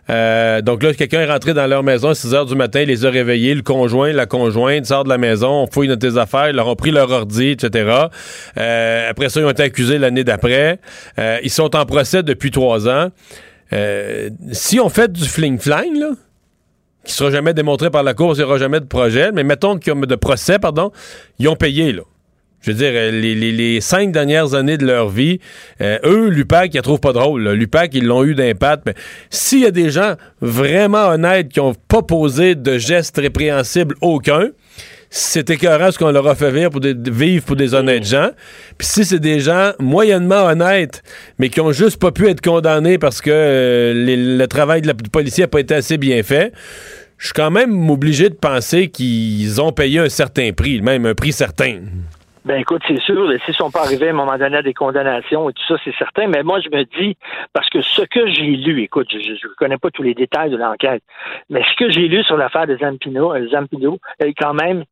Euh, 0.09 0.61
donc 0.61 0.83
là, 0.83 0.93
quelqu'un 0.93 1.21
est 1.21 1.31
rentré 1.31 1.53
dans 1.53 1.67
leur 1.67 1.83
maison 1.83 2.09
à 2.09 2.15
6 2.15 2.33
heures 2.33 2.45
du 2.45 2.55
matin, 2.55 2.81
il 2.81 2.87
les 2.87 3.05
a 3.05 3.09
réveillés, 3.09 3.55
le 3.55 3.63
conjoint, 3.63 4.11
la 4.11 4.25
conjointe 4.25 4.85
sort 4.85 5.03
de 5.03 5.09
la 5.09 5.17
maison, 5.17 5.49
on 5.49 5.67
fouille 5.67 5.87
dans 5.87 5.97
tes 5.97 6.17
affaires, 6.17 6.49
ils 6.49 6.55
leur 6.55 6.67
ont 6.67 6.75
pris 6.75 6.91
leur 6.91 7.09
ordi, 7.09 7.49
etc. 7.49 8.07
Euh, 8.57 9.09
après 9.09 9.29
ça, 9.29 9.39
ils 9.39 9.45
ont 9.45 9.49
été 9.49 9.63
accusés 9.63 9.97
l'année 9.97 10.23
d'après. 10.23 10.79
Euh, 11.17 11.39
ils 11.43 11.49
sont 11.49 11.75
en 11.75 11.85
procès 11.85 12.23
depuis 12.23 12.51
trois 12.51 12.87
ans. 12.87 13.09
Si 14.51 14.79
on 14.79 14.89
fait 14.89 15.11
du 15.11 15.23
fling-flang, 15.23 15.99
là, 15.99 16.11
qui 17.03 17.13
sera 17.13 17.29
jamais 17.31 17.53
démontré 17.53 17.89
par 17.89 18.03
la 18.03 18.13
Cour, 18.13 18.33
il 18.33 18.37
n'y 18.37 18.43
aura 18.43 18.57
jamais 18.57 18.79
de 18.79 18.85
projet, 18.85 19.31
mais 19.31 19.43
mettons 19.43 19.77
qu'ils 19.77 19.93
ont 19.93 19.99
de 19.99 20.15
procès, 20.15 20.59
pardon, 20.59 20.91
ils 21.39 21.49
ont 21.49 21.55
payé, 21.55 21.91
là. 21.91 22.03
Je 22.65 22.71
veux 22.71 22.77
dire, 22.77 22.91
euh, 22.93 23.11
les, 23.11 23.35
les- 23.35 23.51
les 23.51 23.79
cinq 23.81 24.11
dernières 24.11 24.55
années 24.55 24.77
de 24.77 24.85
leur 24.85 25.09
vie, 25.09 25.39
euh, 25.81 25.99
eux, 26.03 26.29
l'UPAC, 26.29 26.73
ils 26.73 26.77
la 26.77 26.81
trouvent 26.81 26.99
pas 26.99 27.13
drôle. 27.13 27.43
là. 27.43 27.53
L'UPAC, 27.53 27.91
ils 27.93 28.05
l'ont 28.05 28.23
eu 28.23 28.33
d'impact. 28.33 28.83
Mais 28.87 28.95
s'il 29.29 29.59
y 29.59 29.65
a 29.65 29.71
des 29.71 29.91
gens 29.91 30.15
vraiment 30.41 31.07
honnêtes 31.09 31.49
qui 31.49 31.59
n'ont 31.59 31.75
pas 31.87 32.01
posé 32.01 32.55
de 32.55 32.77
gestes 32.79 33.17
répréhensibles 33.17 33.95
aucun, 34.01 34.49
c'est 35.11 35.49
écœurant 35.49 35.91
ce 35.91 35.99
qu'on 35.99 36.11
leur 36.11 36.27
a 36.27 36.35
fait 36.35 36.51
vivre 36.51 36.71
pour 36.71 36.81
des, 36.81 36.93
vivre 36.93 37.45
pour 37.45 37.55
des 37.55 37.73
honnêtes 37.73 38.05
gens. 38.05 38.31
Puis 38.77 38.87
si 38.87 39.05
c'est 39.05 39.19
des 39.19 39.39
gens 39.39 39.71
moyennement 39.79 40.43
honnêtes, 40.45 41.03
mais 41.39 41.49
qui 41.49 41.61
ont 41.61 41.71
juste 41.71 42.01
pas 42.01 42.11
pu 42.11 42.27
être 42.27 42.41
condamnés 42.41 42.97
parce 42.97 43.21
que 43.21 43.29
euh, 43.31 43.93
les- 43.93 44.17
le 44.37 44.47
travail 44.47 44.81
de 44.81 44.87
la 44.87 44.93
du 44.93 45.09
policier 45.09 45.43
n'a 45.43 45.47
pas 45.47 45.59
été 45.59 45.75
assez 45.75 45.97
bien 45.97 46.21
fait, 46.23 46.51
je 47.17 47.27
suis 47.27 47.33
quand 47.33 47.51
même 47.51 47.89
obligé 47.89 48.27
de 48.29 48.33
penser 48.35 48.89
qu'ils 48.89 49.61
ont 49.61 49.71
payé 49.71 49.99
un 49.99 50.09
certain 50.09 50.51
prix, 50.51 50.81
même 50.81 51.05
un 51.05 51.13
prix 51.13 51.31
certain. 51.31 51.79
Ben 52.45 52.59
écoute, 52.59 52.83
c'est 52.87 52.99
sûr, 53.01 53.27
s'ils 53.27 53.49
ne 53.49 53.53
sont 53.53 53.71
pas 53.71 53.81
arrivés 53.81 54.07
à 54.07 54.11
un 54.11 54.13
moment 54.13 54.37
donné 54.37 54.57
à 54.57 54.61
des 54.61 54.75
condamnations 54.75 55.49
et 55.49 55.53
tout 55.53 55.63
ça, 55.67 55.77
c'est 55.83 55.95
certain, 55.95 56.27
mais 56.27 56.43
moi 56.43 56.59
je 56.59 56.69
me 56.69 56.83
dis, 56.83 57.17
parce 57.53 57.67
que 57.71 57.81
ce 57.81 58.03
que 58.03 58.27
j'ai 58.27 58.43
lu, 58.55 58.83
écoute, 58.83 59.07
je 59.11 59.17
ne 59.31 59.53
connais 59.55 59.77
pas 59.79 59.89
tous 59.89 60.03
les 60.03 60.13
détails 60.13 60.51
de 60.51 60.57
l'enquête, 60.57 61.01
mais 61.49 61.63
ce 61.63 61.75
que 61.75 61.89
j'ai 61.89 62.07
lu 62.07 62.23
sur 62.23 62.37
l'affaire 62.37 62.67
de 62.67 62.77
Zampino, 62.77 63.33
euh, 63.33 63.47
Zampino, 63.49 63.97
quand 64.37 64.53
même, 64.53 64.83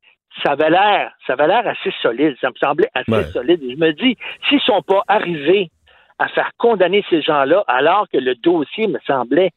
ça 0.43 0.53
avait 0.53 0.71
l'air, 0.71 1.11
ça 1.27 1.33
avait 1.33 1.47
l'air 1.47 1.67
assez 1.67 1.93
solide, 2.01 2.35
ça 2.41 2.49
me 2.49 2.55
semblait 2.55 2.89
assez 2.95 3.11
Ouais. 3.11 3.23
solide. 3.25 3.61
Je 3.61 3.75
me 3.77 3.91
dis, 3.91 4.17
s'ils 4.49 4.61
sont 4.61 4.81
pas 4.81 5.03
arrivés 5.07 5.69
à 6.17 6.27
faire 6.29 6.49
condamner 6.57 7.05
ces 7.11 7.21
gens-là, 7.21 7.63
alors 7.67 8.07
que 8.11 8.17
le 8.17 8.33
dossier 8.33 8.87
me 8.87 8.97
semblait 9.05 9.51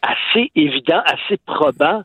assez 0.00 0.50
évident, 0.54 1.02
assez 1.04 1.36
probant, 1.44 2.04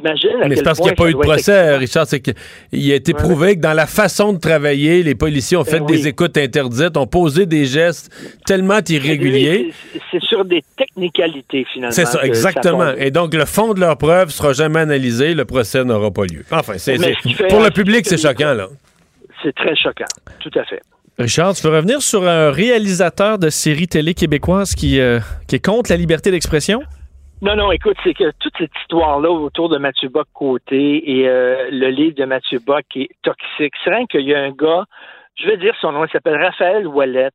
t'imagines 0.00 0.48
Mais 0.48 0.56
c'est 0.56 0.62
parce 0.62 0.78
qu'il 0.78 0.86
n'y 0.86 0.92
a 0.92 0.94
pas 0.96 1.08
eu 1.08 1.12
de 1.12 1.18
procès, 1.18 1.76
Richard. 1.76 2.06
C'est 2.06 2.20
qu'il 2.20 2.92
a 2.92 2.94
été 2.94 3.12
prouvé 3.14 3.56
que 3.56 3.60
dans 3.60 3.72
la 3.72 3.86
façon 3.86 4.32
de 4.32 4.38
travailler, 4.38 5.02
les 5.02 5.14
policiers 5.14 5.56
ont 5.56 5.64
fait 5.64 5.80
Ben 5.80 5.86
des 5.86 6.02
oui. 6.02 6.08
écoutes 6.08 6.36
interdites, 6.36 6.96
ont 6.96 7.06
posé 7.06 7.46
des 7.46 7.66
gestes 7.66 8.10
tellement 8.46 8.80
irréguliers. 8.88 9.72
C'est- 10.10 10.20
sur 10.22 10.44
des 10.44 10.62
technicalités, 10.76 11.66
finalement. 11.72 11.92
C'est 11.92 12.04
ça, 12.06 12.22
exactement. 12.24 12.92
Et 12.96 13.10
donc, 13.10 13.34
le 13.34 13.44
fond 13.44 13.74
de 13.74 13.80
leur 13.80 13.96
preuve 13.96 14.30
sera 14.30 14.52
jamais 14.52 14.80
analysé, 14.80 15.34
le 15.34 15.44
procès 15.44 15.82
n'aura 15.84 16.10
pas 16.10 16.24
lieu. 16.24 16.44
Enfin, 16.50 16.74
c'est, 16.78 16.98
fait- 16.98 17.48
pour 17.48 17.60
le 17.62 17.70
public, 17.70 18.06
c'est 18.06 18.20
choquant, 18.20 18.54
là. 18.54 18.68
C'est 19.42 19.54
très 19.54 19.74
choquant, 19.74 20.04
tout 20.40 20.50
à 20.58 20.64
fait. 20.64 20.80
Richard, 21.18 21.54
tu 21.54 21.62
veux 21.66 21.74
revenir 21.74 22.00
sur 22.00 22.26
un 22.28 22.50
réalisateur 22.50 23.38
de 23.38 23.50
séries 23.50 23.88
télé 23.88 24.14
québécoises 24.14 24.74
qui, 24.74 25.00
euh, 25.00 25.18
qui 25.46 25.56
est 25.56 25.64
contre 25.64 25.90
la 25.90 25.96
liberté 25.96 26.30
d'expression? 26.30 26.82
Non, 27.42 27.56
non, 27.56 27.72
écoute, 27.72 27.96
c'est 28.04 28.12
que 28.12 28.32
toute 28.38 28.52
cette 28.58 28.76
histoire-là 28.82 29.30
autour 29.30 29.70
de 29.70 29.78
Mathieu 29.78 30.10
Bock 30.10 30.28
côté 30.34 31.10
et 31.10 31.26
euh, 31.26 31.70
le 31.70 31.88
livre 31.88 32.14
de 32.14 32.26
Mathieu 32.26 32.58
Bock 32.58 32.82
qui 32.90 33.04
est 33.04 33.10
toxique, 33.22 33.72
c'est 33.82 33.88
rien 33.88 34.04
qu'il 34.04 34.28
y 34.28 34.34
a 34.34 34.42
un 34.42 34.50
gars, 34.50 34.84
je 35.36 35.46
vais 35.46 35.56
dire 35.56 35.74
son 35.80 35.92
nom, 35.92 36.04
il 36.04 36.10
s'appelle 36.10 36.36
Raphaël 36.36 36.86
Ouellette. 36.86 37.32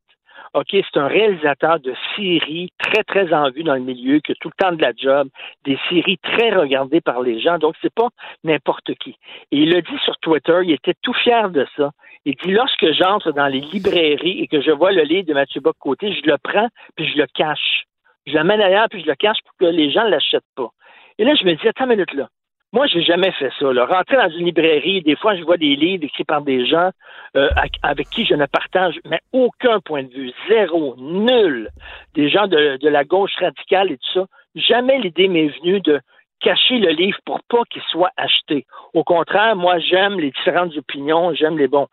OK, 0.54 0.68
c'est 0.72 1.00
un 1.00 1.08
réalisateur 1.08 1.80
de 1.80 1.92
séries 2.16 2.70
très, 2.78 3.04
très 3.04 3.34
en 3.34 3.50
vue 3.50 3.64
dans 3.64 3.74
le 3.74 3.82
milieu, 3.82 4.20
qui 4.20 4.34
a 4.34 4.36
tout 4.36 4.50
le 4.50 4.64
temps 4.64 4.76
de 4.76 4.82
la 4.82 4.94
job, 4.96 5.28
des 5.64 5.80
séries 5.90 6.20
très 6.20 6.52
regardées 6.52 7.02
par 7.02 7.22
les 7.22 7.42
gens, 7.42 7.58
donc 7.58 7.74
c'est 7.82 7.94
pas 7.94 8.10
n'importe 8.44 8.94
qui. 9.00 9.18
Et 9.52 9.58
il 9.58 9.76
a 9.76 9.82
dit 9.82 9.98
sur 10.04 10.16
Twitter, 10.18 10.60
il 10.66 10.72
était 10.74 10.94
tout 11.02 11.14
fier 11.14 11.50
de 11.50 11.66
ça. 11.76 11.90
Il 12.26 12.36
dit, 12.36 12.52
lorsque 12.52 12.92
j'entre 12.92 13.32
dans 13.32 13.48
les 13.48 13.60
librairies 13.60 14.40
et 14.40 14.48
que 14.48 14.62
je 14.62 14.72
vois 14.72 14.92
le 14.92 15.02
livre 15.02 15.28
de 15.28 15.34
Mathieu 15.34 15.62
Bock 15.62 15.78
côté, 15.80 16.14
je 16.14 16.30
le 16.30 16.38
prends 16.38 16.70
puis 16.96 17.08
je 17.08 17.18
le 17.18 17.26
cache. 17.34 17.86
Je 18.26 18.34
l'amène 18.34 18.62
ailleurs 18.62 18.88
puis 18.90 19.02
je 19.02 19.08
le 19.08 19.16
cache 19.16 19.38
pour 19.44 19.56
que 19.60 19.66
les 19.66 19.92
gens 19.92 20.06
ne 20.06 20.10
l'achètent 20.10 20.44
pas. 20.56 20.70
Et 21.18 21.24
là, 21.26 21.34
je 21.36 21.46
me 21.46 21.54
dis, 21.54 21.68
attends 21.68 21.86
une 21.86 21.92
minute 21.92 22.14
là. 22.14 22.28
Moi, 22.74 22.88
j'ai 22.88 23.02
jamais 23.04 23.32
fait 23.32 23.52
ça. 23.58 23.72
Là. 23.72 23.86
Rentrer 23.86 24.18
dans 24.18 24.30
une 24.30 24.46
librairie, 24.48 25.02
des 25.02 25.16
fois, 25.16 25.36
je 25.38 25.44
vois 25.44 25.56
des 25.56 25.78
livres 25.78 26.04
écrits 26.04 26.26
par 26.26 26.42
des 26.42 26.66
gens 26.66 26.90
euh, 27.38 27.50
avec- 27.84 28.10
qui 28.10 28.26
je 28.26 28.34
ne 28.34 28.46
partage 28.48 29.00
mais 29.06 29.22
aucun 29.32 29.80
point 29.80 30.04
de 30.04 30.10
vue, 30.12 30.32
zéro, 30.50 30.96
nul. 30.98 31.70
Des 32.16 32.30
gens 32.30 32.48
de, 32.48 32.78
de 32.78 32.90
la 32.90 33.06
gauche 33.06 33.34
radicale 33.40 33.92
et 33.92 33.98
tout 33.98 34.12
ça. 34.20 34.26
Jamais 34.56 35.00
l'idée 35.00 35.30
m'est 35.30 35.48
venue 35.60 35.80
de 35.80 36.02
cacher 36.42 36.80
le 36.80 36.90
livre 36.90 37.18
pour 37.26 37.40
pas 37.44 37.64
qu'il 37.70 37.82
soit 37.84 38.12
acheté. 38.18 38.66
Au 38.94 39.04
contraire, 39.06 39.56
moi, 39.56 39.80
j'aime 39.80 40.20
les 40.20 40.32
différentes 40.32 40.76
opinions, 40.76 41.34
j'aime 41.34 41.58
les 41.58 41.68
bons. 41.70 41.88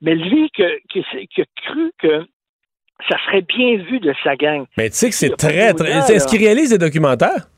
Mais 0.00 0.14
lui, 0.16 0.50
qui 0.50 0.64
a 0.64 1.44
cru 1.62 1.92
que 1.98 2.26
ça 3.08 3.16
serait 3.26 3.42
bien 3.42 3.76
vu 3.88 4.00
de 4.00 4.12
sa 4.24 4.36
gang. 4.36 4.64
Mais 4.76 4.90
tu 4.90 4.96
sais 4.96 5.10
que 5.10 5.14
c'est 5.14 5.36
très, 5.36 5.72
très. 5.74 6.12
Est-ce 6.12 6.26
qu'il 6.26 6.38
réalise 6.38 6.70
des 6.70 6.78
documentaires? 6.78 7.48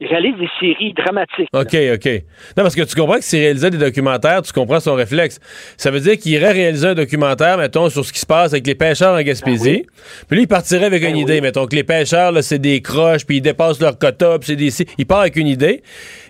Il 0.00 0.06
réalise 0.06 0.36
des 0.36 0.48
séries 0.60 0.94
dramatiques. 0.94 1.48
OK, 1.52 1.76
OK. 1.94 2.22
Non, 2.56 2.62
parce 2.62 2.76
que 2.76 2.82
tu 2.82 2.94
comprends 2.94 3.16
que 3.16 3.24
s'il 3.24 3.40
réalisait 3.40 3.70
des 3.70 3.78
documentaires, 3.78 4.42
tu 4.42 4.52
comprends 4.52 4.78
son 4.78 4.94
réflexe. 4.94 5.40
Ça 5.76 5.90
veut 5.90 5.98
dire 5.98 6.16
qu'il 6.16 6.32
irait 6.32 6.52
réaliser 6.52 6.86
un 6.86 6.94
documentaire, 6.94 7.58
mettons, 7.58 7.90
sur 7.90 8.04
ce 8.04 8.12
qui 8.12 8.20
se 8.20 8.26
passe 8.26 8.52
avec 8.52 8.64
les 8.68 8.76
pêcheurs 8.76 9.16
en 9.18 9.22
Gaspésie. 9.22 9.86
Puis 10.28 10.36
lui, 10.36 10.42
il 10.44 10.46
partirait 10.46 10.84
avec 10.84 11.02
une 11.02 11.16
idée. 11.16 11.40
Mettons 11.40 11.66
que 11.66 11.74
les 11.74 11.82
pêcheurs, 11.82 12.30
là, 12.30 12.42
c'est 12.42 12.60
des 12.60 12.80
croches, 12.80 13.26
puis 13.26 13.38
ils 13.38 13.40
dépassent 13.40 13.80
leur 13.80 13.98
quota, 13.98 14.38
puis 14.38 14.46
c'est 14.46 14.56
des... 14.56 14.70
Il 14.98 15.06
part 15.06 15.20
avec 15.20 15.34
une 15.34 15.48
idée. 15.48 15.82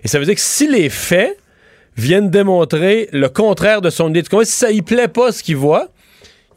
Et 0.03 0.07
ça 0.07 0.17
veut 0.17 0.25
dire 0.25 0.33
que 0.33 0.41
si 0.41 0.67
les 0.67 0.89
faits 0.89 1.37
viennent 1.95 2.31
démontrer 2.31 3.07
le 3.11 3.29
contraire 3.29 3.81
de 3.81 3.91
son 3.91 4.09
idée, 4.09 4.23
tu 4.23 4.29
comprends? 4.29 4.45
Si 4.45 4.53
ça 4.53 4.71
y 4.71 4.81
plaît 4.81 5.09
pas 5.09 5.31
ce 5.31 5.43
qu'il 5.43 5.57
voit, 5.57 5.89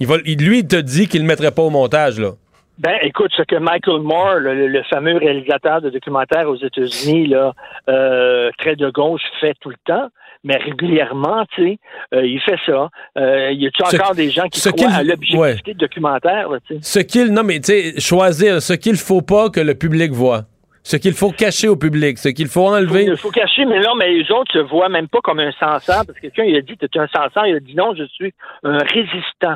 il 0.03 0.07
va, 0.09 0.17
il- 0.25 0.45
lui, 0.45 0.59
il 0.61 0.67
te 0.67 0.77
dit 0.77 1.07
qu'il 1.09 1.21
le 1.23 1.27
mettrait 1.29 1.53
pas 1.53 1.63
au 1.63 1.71
montage, 1.71 2.19
là. 2.19 2.31
Ben, 2.79 2.97
écoute, 3.03 3.31
ce 3.37 3.43
que 3.43 3.57
Michael 3.57 4.01
Moore, 4.01 4.37
le, 4.41 4.83
fameux 4.91 5.17
réalisateur 5.17 5.81
de 5.81 5.91
documentaires 5.91 6.49
aux 6.49 6.57
États-Unis, 6.57 7.29
là, 7.29 7.53
euh, 7.89 8.51
très 8.59 8.75
de 8.75 8.91
gauche, 8.91 9.21
fait 9.41 9.55
tout 9.61 9.69
le 9.69 9.77
temps, 9.85 10.09
mais 10.43 10.57
régulièrement, 10.57 11.45
tu 11.55 11.63
sais, 11.63 11.79
euh, 12.15 12.27
il 12.27 12.41
fait 12.41 12.57
ça. 12.67 12.89
Euh, 13.19 13.53
y 13.53 13.67
a-tu 13.67 13.83
Ce- 13.87 13.97
encore 13.97 14.15
des 14.17 14.31
gens 14.31 14.49
qui 14.49 14.61
croient 14.61 14.91
à 14.91 15.03
l'objectivité 15.05 15.71
ouais. 15.71 15.75
de 15.75 15.79
documentaire, 15.79 16.49
là, 16.49 16.59
tu 16.67 16.75
sais? 16.75 16.81
Ce 16.83 16.99
qu'il... 16.99 17.33
Non, 17.33 17.45
mais 17.45 17.61
tu 17.61 17.73
sais, 17.73 18.01
choisir 18.01 18.61
ce 18.61 18.73
qu'il 18.73 18.97
faut 18.97 19.23
pas 19.23 19.51
que 19.51 19.61
le 19.61 19.75
public 19.75 20.11
voit. 20.11 20.43
Ce 20.83 20.97
qu'il 20.97 21.13
faut 21.13 21.31
cacher 21.31 21.69
au 21.69 21.77
public, 21.77 22.19
ce 22.19 22.31
qu'il 22.31 22.49
faut 22.49 22.67
enlever. 22.67 23.05
Il 23.05 23.17
faut 23.17 23.31
cacher, 23.31 23.65
mais 23.67 23.79
non, 23.79 23.95
mais 23.97 24.11
les 24.11 24.29
autres 24.33 24.53
se 24.53 24.59
voient 24.59 24.89
même 24.89 25.07
pas 25.07 25.21
comme 25.23 25.39
un 25.39 25.53
censeur, 25.53 26.03
parce 26.05 26.19
que 26.19 26.23
quelqu'un 26.23 26.43
il 26.45 26.57
a 26.57 26.61
dit, 26.63 26.77
tu 26.77 26.87
es 26.87 26.99
un 26.99 27.07
censeur, 27.07 27.47
il 27.47 27.55
a 27.55 27.61
dit 27.61 27.77
non, 27.77 27.95
je 27.97 28.03
suis 28.05 28.33
un 28.65 28.79
résistant. 28.79 29.55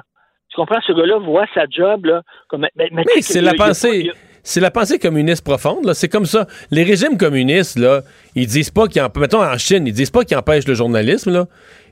Tu 0.56 0.62
comprends? 0.62 0.80
Ce 0.86 0.92
gars-là 0.92 1.18
voit 1.18 1.44
sa 1.54 1.64
job, 1.70 2.06
là, 2.06 2.22
comme. 2.48 2.66
Mais, 2.76 2.88
mais 2.90 3.04
tu 3.04 3.20
sais 3.20 3.34
c'est 3.34 3.40
la 3.42 3.52
pensée. 3.52 4.10
C'est 4.42 4.60
la 4.60 4.70
pensée 4.70 4.98
communiste 4.98 5.44
profonde. 5.44 5.92
C'est 5.92 6.08
comme 6.08 6.24
ça. 6.24 6.46
Les 6.70 6.82
régimes 6.84 7.18
communistes, 7.18 7.78
là, 7.78 8.02
ils 8.36 8.46
disent 8.46 8.70
pas 8.70 8.86
qu'ils 8.86 9.02
empêchent. 9.02 9.20
Mettons 9.20 9.42
en 9.42 9.58
Chine, 9.58 9.86
ils 9.86 9.92
disent 9.92 10.10
pas 10.12 10.24
qu'ils 10.24 10.36
empêchent 10.36 10.66
le 10.68 10.74
journalisme, 10.74 11.32
là. 11.32 11.46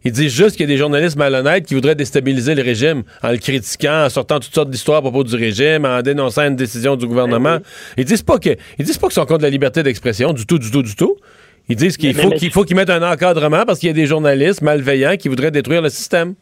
Ils 0.04 0.12
disent 0.12 0.32
juste 0.32 0.52
qu'il 0.56 0.60
y 0.60 0.64
a 0.64 0.72
des 0.72 0.76
journalistes 0.78 1.16
malhonnêtes 1.16 1.66
qui 1.66 1.74
voudraient 1.74 1.94
déstabiliser 1.96 2.54
le 2.54 2.62
régime 2.62 3.02
en 3.22 3.32
le 3.32 3.38
critiquant, 3.38 4.04
en 4.06 4.08
sortant 4.08 4.38
toutes 4.40 4.54
sortes 4.54 4.70
d'histoires 4.70 4.98
à 4.98 5.02
propos 5.02 5.24
du 5.24 5.34
régime, 5.34 5.84
en 5.84 6.00
dénonçant 6.00 6.46
une 6.46 6.56
décision 6.56 6.94
du 6.96 7.06
gouvernement. 7.06 7.58
Ils 7.98 8.04
disent 8.04 8.22
pas 8.22 8.38
que, 8.38 8.50
ils 8.78 8.84
disent 8.86 8.98
pas 8.98 9.08
qu'ils 9.08 9.14
sont 9.14 9.26
contre 9.26 9.42
la 9.42 9.50
liberté 9.50 9.82
d'expression, 9.82 10.32
du 10.32 10.46
tout, 10.46 10.58
du 10.58 10.70
tout, 10.70 10.82
du 10.82 10.94
tout. 10.94 11.16
Ils 11.68 11.76
disent 11.76 11.96
qu'il 11.96 12.14
Mais- 12.16 12.22
faut 12.22 12.28
mais- 12.30 12.36
qu'il 12.36 12.50
faut 12.50 12.62
qu'ils 12.64 12.76
mettent 12.76 12.88
un 12.90 13.02
encadrement 13.02 13.64
parce 13.66 13.78
qu'il 13.80 13.88
y 13.88 13.90
a 13.90 13.94
des 13.94 14.06
journalistes 14.06 14.62
malveillants 14.62 15.16
qui 15.16 15.28
voudraient 15.28 15.50
détruire 15.50 15.82
le 15.82 15.88
système. 15.88 16.34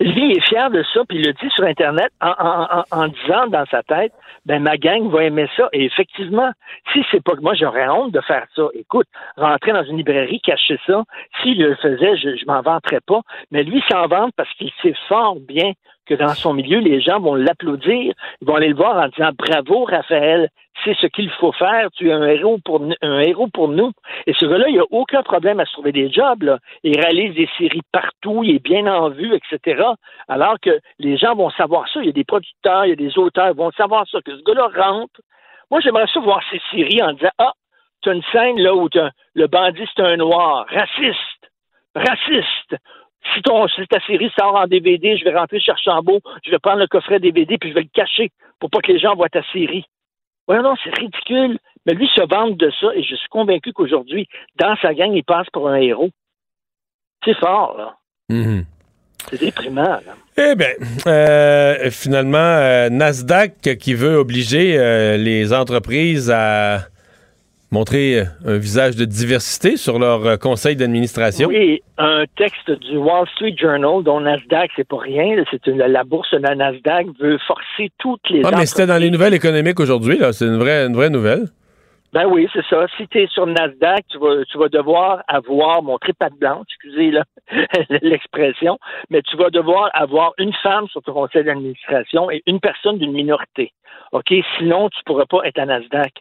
Lui 0.00 0.32
est 0.32 0.40
fier 0.48 0.70
de 0.70 0.82
ça, 0.94 1.00
puis 1.08 1.18
il 1.18 1.26
le 1.26 1.32
dit 1.32 1.50
sur 1.50 1.64
Internet 1.64 2.10
en, 2.20 3.08
disant 3.08 3.48
dans 3.48 3.66
sa 3.66 3.82
tête, 3.82 4.12
ben 4.46 4.62
ma 4.62 4.76
gang 4.76 5.08
va 5.10 5.24
aimer 5.24 5.48
ça. 5.56 5.68
Et 5.72 5.84
effectivement, 5.84 6.50
si 6.92 7.04
c'est 7.10 7.22
pas 7.22 7.32
que 7.32 7.40
moi 7.40 7.54
j'aurais 7.54 7.88
honte 7.88 8.12
de 8.12 8.20
faire 8.20 8.46
ça, 8.54 8.62
écoute, 8.74 9.08
rentrer 9.36 9.72
dans 9.72 9.84
une 9.84 9.96
librairie, 9.96 10.40
cacher 10.40 10.78
ça, 10.86 11.02
s'il 11.42 11.60
le 11.60 11.74
faisait, 11.76 12.16
je, 12.16 12.36
je 12.36 12.46
m'en 12.46 12.62
vanterais 12.62 13.00
pas. 13.00 13.20
Mais 13.50 13.64
lui 13.64 13.82
s'en 13.90 14.06
vante 14.06 14.32
parce 14.36 14.52
qu'il 14.54 14.70
sait 14.82 14.94
fort 15.08 15.36
bien 15.40 15.72
que 16.08 16.14
dans 16.14 16.34
son 16.34 16.54
milieu, 16.54 16.78
les 16.78 17.00
gens 17.00 17.20
vont 17.20 17.34
l'applaudir, 17.34 18.14
ils 18.40 18.46
vont 18.46 18.56
aller 18.56 18.68
le 18.68 18.74
voir 18.74 18.96
en 18.96 19.08
disant 19.08 19.30
bravo 19.36 19.84
Raphaël, 19.84 20.48
c'est 20.84 20.96
ce 20.96 21.06
qu'il 21.06 21.30
faut 21.32 21.52
faire, 21.52 21.90
tu 21.92 22.08
es 22.08 22.12
un 22.12 22.26
héros 22.26 22.58
pour 22.64 22.80
un 23.02 23.20
héros 23.20 23.48
pour 23.48 23.68
nous. 23.68 23.92
Et 24.26 24.32
ce 24.32 24.46
gars-là, 24.46 24.68
il 24.68 24.76
n'a 24.76 24.84
aucun 24.90 25.22
problème 25.22 25.60
à 25.60 25.66
se 25.66 25.72
trouver 25.72 25.92
des 25.92 26.10
jobs. 26.10 26.42
Là. 26.42 26.58
Il 26.84 26.98
réalise 26.98 27.34
des 27.34 27.48
séries 27.58 27.82
partout, 27.92 28.42
il 28.44 28.56
est 28.56 28.62
bien 28.62 28.86
en 28.86 29.10
vue, 29.10 29.34
etc. 29.34 29.82
Alors 30.28 30.56
que 30.60 30.78
les 30.98 31.16
gens 31.16 31.34
vont 31.34 31.50
savoir 31.50 31.88
ça. 31.88 32.00
Il 32.00 32.06
y 32.06 32.10
a 32.10 32.12
des 32.12 32.24
producteurs, 32.24 32.86
il 32.86 32.90
y 32.90 32.92
a 32.92 32.96
des 32.96 33.18
auteurs, 33.18 33.52
vont 33.54 33.72
savoir 33.72 34.06
ça, 34.08 34.20
que 34.24 34.36
ce 34.36 34.42
gars-là 34.42 34.68
rentre. 34.74 35.20
Moi, 35.70 35.80
j'aimerais 35.80 36.06
ça 36.12 36.20
voir 36.20 36.40
ces 36.50 36.60
séries 36.70 37.02
en 37.02 37.12
disant 37.12 37.30
Ah, 37.38 37.52
tu 38.02 38.10
as 38.10 38.14
une 38.14 38.22
scène 38.32 38.60
là 38.60 38.74
où 38.74 38.88
le 39.34 39.46
bandit, 39.48 39.88
c'est 39.94 40.02
un 40.02 40.16
noir, 40.16 40.66
raciste, 40.70 41.50
raciste. 41.94 42.76
Si, 43.34 43.42
ton, 43.42 43.66
si 43.68 43.86
ta 43.86 44.00
série 44.00 44.30
sort 44.38 44.54
en 44.54 44.66
DVD, 44.66 45.16
je 45.16 45.24
vais 45.24 45.36
rentrer 45.36 45.60
chez 45.60 45.72
Archambault, 45.72 46.20
je 46.44 46.50
vais 46.50 46.58
prendre 46.58 46.78
le 46.78 46.86
coffret 46.86 47.20
DVD 47.20 47.58
puis 47.58 47.70
je 47.70 47.74
vais 47.74 47.82
le 47.82 47.88
cacher 47.92 48.30
pour 48.58 48.70
pas 48.70 48.80
que 48.80 48.92
les 48.92 48.98
gens 48.98 49.14
voient 49.14 49.28
ta 49.28 49.42
série. 49.52 49.84
Ouais, 50.48 50.60
non, 50.62 50.74
c'est 50.82 50.94
ridicule. 50.94 51.58
Mais 51.86 51.94
lui 51.94 52.08
se 52.14 52.20
vante 52.20 52.56
de 52.56 52.70
ça 52.80 52.88
et 52.94 53.02
je 53.02 53.14
suis 53.14 53.28
convaincu 53.28 53.72
qu'aujourd'hui, 53.72 54.28
dans 54.58 54.76
sa 54.76 54.92
gang, 54.94 55.12
il 55.12 55.24
passe 55.24 55.46
pour 55.52 55.68
un 55.68 55.76
héros. 55.76 56.10
C'est 57.24 57.36
fort, 57.38 57.76
là. 57.76 57.96
Mhm. 58.28 58.64
C'est 59.30 59.40
déprimant, 59.40 59.82
là. 59.82 60.14
Eh 60.36 60.54
bien, 60.54 60.68
euh, 61.06 61.90
finalement, 61.90 62.38
euh, 62.38 62.88
Nasdaq 62.88 63.76
qui 63.78 63.94
veut 63.94 64.16
obliger 64.16 64.78
euh, 64.78 65.16
les 65.16 65.52
entreprises 65.52 66.30
à 66.30 66.88
montrer 67.70 68.20
euh, 68.20 68.24
un 68.46 68.58
visage 68.58 68.96
de 68.96 69.04
diversité 69.04 69.76
sur 69.76 69.98
leur 69.98 70.26
euh, 70.26 70.36
conseil 70.36 70.76
d'administration. 70.76 71.48
Oui, 71.48 71.82
un 71.98 72.24
texte 72.36 72.70
du 72.70 72.96
Wall 72.96 73.26
Street 73.34 73.54
Journal 73.56 74.02
dont 74.02 74.20
Nasdaq, 74.20 74.70
c'est 74.76 74.88
pas 74.88 74.98
rien. 74.98 75.42
C'est 75.50 75.66
la 75.66 76.04
bourse 76.04 76.32
de 76.32 76.38
la 76.38 76.54
Nasdaq 76.54 77.06
veut 77.20 77.38
forcer 77.46 77.90
toutes 77.98 78.28
les 78.30 78.42
Ah, 78.44 78.52
mais 78.56 78.66
c'était 78.66 78.86
dans 78.86 78.96
les 78.96 79.10
nouvelles 79.10 79.34
économiques 79.34 79.80
aujourd'hui, 79.80 80.18
là. 80.18 80.32
C'est 80.32 80.46
une 80.46 80.58
vraie, 80.58 80.86
une 80.86 80.94
vraie 80.94 81.10
nouvelle. 81.10 81.46
Ben 82.12 82.26
oui, 82.26 82.48
c'est 82.54 82.64
ça. 82.66 82.86
Si 82.96 83.06
tu 83.08 83.18
es 83.18 83.26
sur 83.26 83.46
Nasdaq, 83.46 84.06
tu 84.08 84.18
vas, 84.18 84.42
tu 84.46 84.56
vas 84.56 84.68
devoir 84.68 85.22
avoir, 85.28 85.82
montrer 85.82 86.14
patte 86.14 86.34
blanche, 86.34 86.66
excusez 86.70 87.12
l'expression, 88.02 88.78
mais 89.10 89.20
tu 89.22 89.36
vas 89.36 89.50
devoir 89.50 89.90
avoir 89.92 90.32
une 90.38 90.54
femme 90.54 90.88
sur 90.88 91.02
ton 91.02 91.12
conseil 91.12 91.44
d'administration 91.44 92.30
et 92.30 92.42
une 92.46 92.60
personne 92.60 92.96
d'une 92.96 93.12
minorité. 93.12 93.72
OK? 94.12 94.32
Sinon, 94.56 94.88
tu 94.88 95.00
pourras 95.04 95.26
pas 95.26 95.44
être 95.44 95.58
à 95.58 95.66
Nasdaq. 95.66 96.12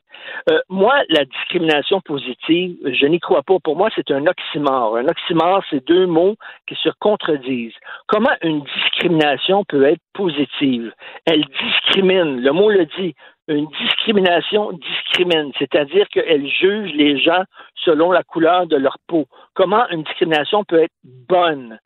Euh, 0.50 0.60
moi, 0.68 0.94
la 1.10 1.24
discrimination 1.24 2.02
positive, 2.02 2.76
je 2.84 3.06
n'y 3.06 3.20
crois 3.20 3.44
pas. 3.44 3.58
Pour 3.64 3.78
moi, 3.78 3.90
c'est 3.96 4.12
un 4.12 4.26
oxymore. 4.26 4.98
Un 4.98 5.08
oxymore, 5.08 5.64
c'est 5.70 5.86
deux 5.88 6.06
mots 6.06 6.36
qui 6.68 6.76
se 6.76 6.90
contredisent. 7.00 7.76
Comment 8.08 8.36
une 8.42 8.64
discrimination 8.64 9.64
peut 9.64 9.86
être 9.86 10.02
positive? 10.14 10.92
Elle 11.26 11.46
discrimine. 11.46 12.42
Le 12.42 12.52
mot 12.52 12.70
le 12.70 12.86
dit. 13.00 13.16
Une 13.48 13.68
discrimination 13.68 14.74
discrimine, 14.74 15.52
c'est-à-dire 15.58 16.08
qu'elle 16.10 16.48
juge 16.48 16.92
les 16.94 17.18
gens 17.18 17.44
selon 17.76 18.12
la 18.12 18.24
couleur 18.24 18.68
de 18.68 18.76
leur 18.76 18.98
peau. 19.08 19.26
Comment 19.54 19.88
une 19.90 20.04
discrimination 20.04 20.64
peut 20.66 20.84
être 20.84 20.94
bonne? 21.04 21.80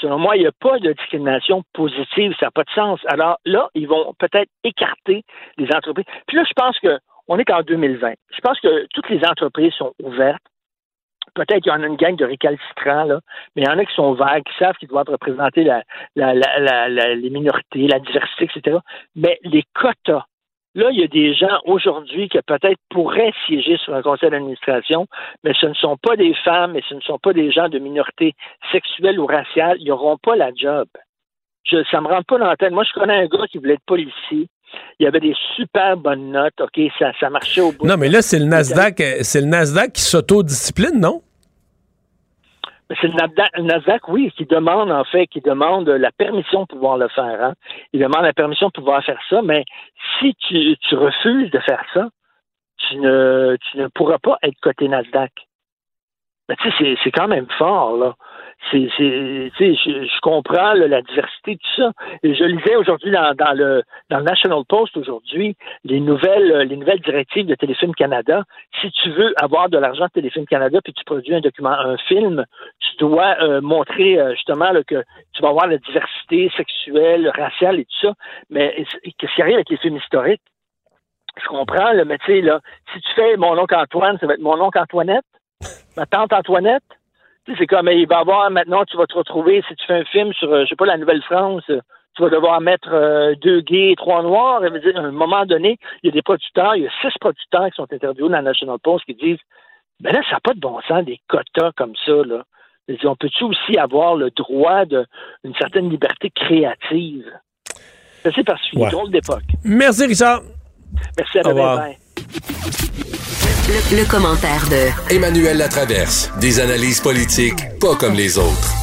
Selon 0.00 0.18
moi, 0.18 0.36
il 0.36 0.42
n'y 0.42 0.46
a 0.46 0.52
pas 0.52 0.78
de 0.78 0.92
discrimination 0.92 1.64
positive, 1.72 2.32
ça 2.38 2.46
n'a 2.46 2.50
pas 2.52 2.62
de 2.62 2.70
sens. 2.70 3.00
Alors 3.06 3.38
là, 3.44 3.68
ils 3.74 3.88
vont 3.88 4.14
peut-être 4.18 4.48
écarter 4.62 5.24
les 5.56 5.66
entreprises. 5.74 6.06
Puis 6.28 6.36
là, 6.36 6.44
je 6.48 6.52
pense 6.54 6.78
que 6.78 6.98
on 7.26 7.38
est 7.38 7.50
en 7.50 7.62
2020. 7.62 8.14
Je 8.30 8.40
pense 8.40 8.60
que 8.60 8.86
toutes 8.94 9.10
les 9.10 9.24
entreprises 9.24 9.72
sont 9.74 9.92
ouvertes. 10.02 10.42
Peut-être 11.34 11.62
qu'il 11.62 11.72
y 11.72 11.74
en 11.74 11.82
a 11.82 11.86
une 11.86 11.96
gang 11.96 12.16
de 12.16 12.24
récalcitrants, 12.24 13.04
là, 13.04 13.20
mais 13.54 13.62
il 13.62 13.68
y 13.68 13.70
en 13.70 13.78
a 13.78 13.84
qui 13.84 13.94
sont 13.94 14.10
ouverts, 14.12 14.40
qui 14.46 14.56
savent 14.58 14.76
qu'ils 14.76 14.88
doivent 14.88 15.08
représenter 15.08 15.68
les 16.16 17.30
minorités, 17.30 17.86
la 17.86 17.98
diversité, 17.98 18.44
etc. 18.44 18.78
Mais 19.14 19.38
les 19.42 19.64
quotas, 19.74 20.24
Là, 20.78 20.90
il 20.92 21.00
y 21.00 21.02
a 21.02 21.08
des 21.08 21.34
gens 21.34 21.58
aujourd'hui 21.64 22.28
qui 22.28 22.38
peut-être 22.46 22.78
pourraient 22.90 23.32
siéger 23.46 23.76
sur 23.78 23.96
un 23.96 24.02
conseil 24.02 24.30
d'administration, 24.30 25.08
mais 25.42 25.52
ce 25.60 25.66
ne 25.66 25.74
sont 25.74 25.96
pas 25.96 26.14
des 26.14 26.32
femmes 26.44 26.76
et 26.76 26.84
ce 26.88 26.94
ne 26.94 27.00
sont 27.00 27.18
pas 27.18 27.32
des 27.32 27.50
gens 27.50 27.68
de 27.68 27.80
minorité 27.80 28.34
sexuelle 28.70 29.18
ou 29.18 29.26
raciale. 29.26 29.78
Ils 29.80 29.88
n'auront 29.88 30.18
pas 30.18 30.36
la 30.36 30.52
job. 30.54 30.86
Je, 31.64 31.78
ça 31.90 32.00
me 32.00 32.06
rentre 32.06 32.26
pas 32.26 32.38
dans 32.38 32.46
la 32.46 32.56
tête. 32.56 32.70
Moi, 32.70 32.84
je 32.84 32.92
connais 32.92 33.24
un 33.24 33.26
gars 33.26 33.48
qui 33.50 33.58
voulait 33.58 33.74
être 33.74 33.86
policier. 33.86 34.46
Il 35.00 35.06
avait 35.08 35.18
des 35.18 35.34
super 35.56 35.96
bonnes 35.96 36.30
notes. 36.30 36.60
OK, 36.60 36.80
ça, 36.96 37.10
ça 37.18 37.28
marchait 37.28 37.60
au 37.60 37.72
bout. 37.72 37.84
Non, 37.84 37.96
mais 37.96 38.08
là, 38.08 38.22
c'est 38.22 38.38
le 38.38 38.44
Nasdaq, 38.44 39.00
euh, 39.00 39.18
c'est 39.22 39.40
le 39.40 39.48
Nasdaq 39.48 39.94
qui 39.94 40.02
s'autodiscipline, 40.02 41.00
non? 41.00 41.22
C'est 43.00 43.08
le 43.08 43.62
Nasdaq, 43.62 44.08
oui, 44.08 44.32
qui 44.36 44.46
demande, 44.46 44.90
en 44.90 45.04
fait, 45.04 45.26
qui 45.26 45.40
demande 45.42 45.88
la 45.88 46.10
permission 46.10 46.62
de 46.62 46.66
pouvoir 46.68 46.96
le 46.96 47.08
faire. 47.08 47.42
Hein. 47.44 47.54
Il 47.92 48.00
demande 48.00 48.22
la 48.22 48.32
permission 48.32 48.68
de 48.68 48.72
pouvoir 48.72 49.04
faire 49.04 49.20
ça, 49.28 49.42
mais 49.42 49.64
si 50.18 50.34
tu, 50.36 50.76
refuses 50.94 51.50
de 51.50 51.58
faire 51.58 51.84
ça, 51.92 52.08
tu 52.78 52.96
ne, 52.96 53.56
tu 53.60 53.76
ne 53.76 53.88
pourras 53.88 54.18
pas 54.18 54.38
être 54.42 54.58
coté 54.60 54.88
Nasdaq. 54.88 55.32
Mais 56.48 56.56
tu 56.56 56.70
sais, 56.70 56.74
c'est- 56.78 56.98
c'est 57.04 57.10
quand 57.10 57.28
même 57.28 57.48
fort, 57.58 57.96
là. 57.98 58.14
C'est, 58.70 58.88
je, 58.98 60.20
comprends 60.20 60.74
la 60.74 61.00
diversité, 61.00 61.56
tout 61.56 61.82
ça. 61.82 61.92
Je 62.22 62.44
lisais 62.44 62.76
aujourd'hui 62.76 63.10
dans, 63.10 63.56
le 63.56 63.82
National 64.10 64.62
Post 64.68 64.96
aujourd'hui 64.96 65.56
les 65.84 66.00
nouvelles 66.00 66.52
euh, 66.52 66.64
les 66.64 66.76
nouvelles 66.76 67.00
directives 67.00 67.46
de 67.46 67.54
Téléfilm 67.54 67.94
Canada. 67.94 68.42
Si 68.80 68.90
tu 68.90 69.10
veux 69.10 69.32
avoir 69.36 69.68
de 69.68 69.78
l'argent 69.78 70.06
de 70.06 70.10
Téléfilm 70.10 70.44
Canada 70.44 70.80
puis 70.82 70.92
tu 70.92 71.04
produis 71.04 71.34
un 71.34 71.40
document, 71.40 71.70
un 71.70 71.96
film, 72.08 72.44
tu 72.80 72.96
dois 72.98 73.36
euh, 73.40 73.60
montrer 73.60 74.18
euh, 74.18 74.34
justement 74.34 74.72
que 74.86 75.02
tu 75.32 75.42
vas 75.42 75.48
avoir 75.48 75.68
la 75.68 75.78
diversité 75.78 76.50
sexuelle, 76.56 77.30
raciale 77.34 77.78
et 77.78 77.84
tout 77.84 78.08
ça. 78.08 78.14
Mais 78.50 78.84
qu'est-ce 79.18 79.34
qui 79.34 79.42
arrive 79.42 79.54
avec 79.54 79.70
les 79.70 79.78
films 79.78 79.96
historiques? 79.96 80.42
Je 81.40 81.46
comprends, 81.46 81.94
mais 82.04 82.18
tu 82.18 82.26
sais, 82.26 82.40
là, 82.40 82.60
si 82.92 83.00
tu 83.00 83.12
fais 83.14 83.36
mon 83.36 83.56
oncle 83.56 83.76
Antoine, 83.76 84.18
ça 84.18 84.26
va 84.26 84.34
être 84.34 84.40
mon 84.40 84.60
oncle 84.60 84.78
Antoinette, 84.78 85.24
ma 85.96 86.04
tante 86.04 86.32
Antoinette. 86.32 86.82
C'est 87.56 87.66
comme 87.66 87.88
il 87.88 88.06
va 88.06 88.16
y 88.16 88.18
avoir 88.20 88.50
maintenant, 88.50 88.84
tu 88.84 88.96
vas 88.96 89.06
te 89.06 89.14
retrouver, 89.14 89.62
si 89.68 89.74
tu 89.76 89.86
fais 89.86 89.94
un 90.00 90.04
film 90.04 90.32
sur, 90.34 90.52
euh, 90.52 90.64
je 90.64 90.68
sais 90.68 90.76
pas, 90.76 90.86
la 90.86 90.98
Nouvelle-France, 90.98 91.62
tu 91.66 92.22
vas 92.22 92.28
devoir 92.30 92.60
mettre 92.60 92.88
euh, 92.92 93.34
deux 93.36 93.60
gays 93.60 93.92
et 93.92 93.96
trois 93.96 94.22
noirs. 94.22 94.60
Dire, 94.60 94.96
à 94.96 95.00
un 95.00 95.10
moment 95.12 95.46
donné, 95.46 95.78
il 96.02 96.08
y 96.08 96.10
a 96.10 96.12
des 96.12 96.22
producteurs, 96.22 96.76
il 96.76 96.82
y 96.82 96.86
a 96.86 96.90
six 97.00 97.16
producteurs 97.20 97.66
qui 97.66 97.76
sont 97.76 97.90
interviewés 97.92 98.28
dans 98.28 98.36
la 98.36 98.42
National 98.42 98.78
Post 98.82 99.04
qui 99.06 99.14
disent 99.14 99.38
Ben 100.00 100.12
là, 100.12 100.20
ça 100.28 100.36
n'a 100.36 100.40
pas 100.40 100.54
de 100.54 100.60
bon 100.60 100.78
sens, 100.86 101.04
des 101.04 101.20
quotas 101.28 101.72
comme 101.76 101.94
ça, 102.04 102.12
là. 102.26 102.44
On 103.04 103.16
peut-tu 103.16 103.44
aussi 103.44 103.76
avoir 103.76 104.16
le 104.16 104.30
droit 104.30 104.86
d'une 104.86 105.54
certaine 105.58 105.90
liberté 105.90 106.30
créative? 106.30 107.30
Ça, 108.22 108.30
C'est 108.34 108.44
parce 108.44 108.62
a 108.62 108.78
Ouais. 108.78 108.84
une 108.84 108.90
drôle 108.90 109.10
d'époque. 109.10 109.44
Merci, 109.62 110.06
Richard. 110.06 110.40
Merci 111.18 111.38
à 111.38 111.42
demain. 111.42 111.92
Le, 113.48 113.96
le 114.02 114.04
commentaire 114.10 114.68
de 114.68 115.14
Emmanuel 115.14 115.56
Latraverse. 115.56 116.30
Des 116.38 116.60
analyses 116.60 117.00
politiques 117.00 117.78
pas 117.80 117.94
comme 117.96 118.14
les 118.14 118.36
autres. 118.36 118.74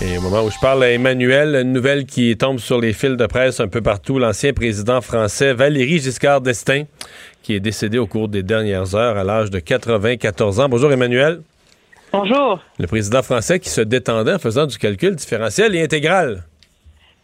Et 0.00 0.16
au 0.16 0.20
moment 0.20 0.44
où 0.44 0.50
je 0.50 0.58
parle 0.60 0.84
à 0.84 0.92
Emmanuel, 0.92 1.56
une 1.56 1.72
nouvelle 1.72 2.06
qui 2.06 2.36
tombe 2.36 2.60
sur 2.60 2.80
les 2.80 2.92
fils 2.92 3.16
de 3.16 3.26
presse 3.26 3.58
un 3.58 3.66
peu 3.66 3.80
partout, 3.80 4.20
l'ancien 4.20 4.52
président 4.52 5.00
français 5.00 5.52
Valéry 5.52 5.98
Giscard 5.98 6.40
d'Estaing, 6.40 6.84
qui 7.42 7.54
est 7.56 7.60
décédé 7.60 7.98
au 7.98 8.06
cours 8.06 8.28
des 8.28 8.44
dernières 8.44 8.94
heures 8.94 9.16
à 9.16 9.24
l'âge 9.24 9.50
de 9.50 9.58
94 9.58 10.60
ans. 10.60 10.68
Bonjour 10.68 10.92
Emmanuel. 10.92 11.40
Bonjour. 12.12 12.60
Le 12.78 12.86
président 12.86 13.22
français 13.22 13.58
qui 13.58 13.68
se 13.68 13.80
détendait 13.80 14.34
en 14.34 14.38
faisant 14.38 14.66
du 14.66 14.78
calcul 14.78 15.16
différentiel 15.16 15.74
et 15.74 15.82
intégral. 15.82 16.44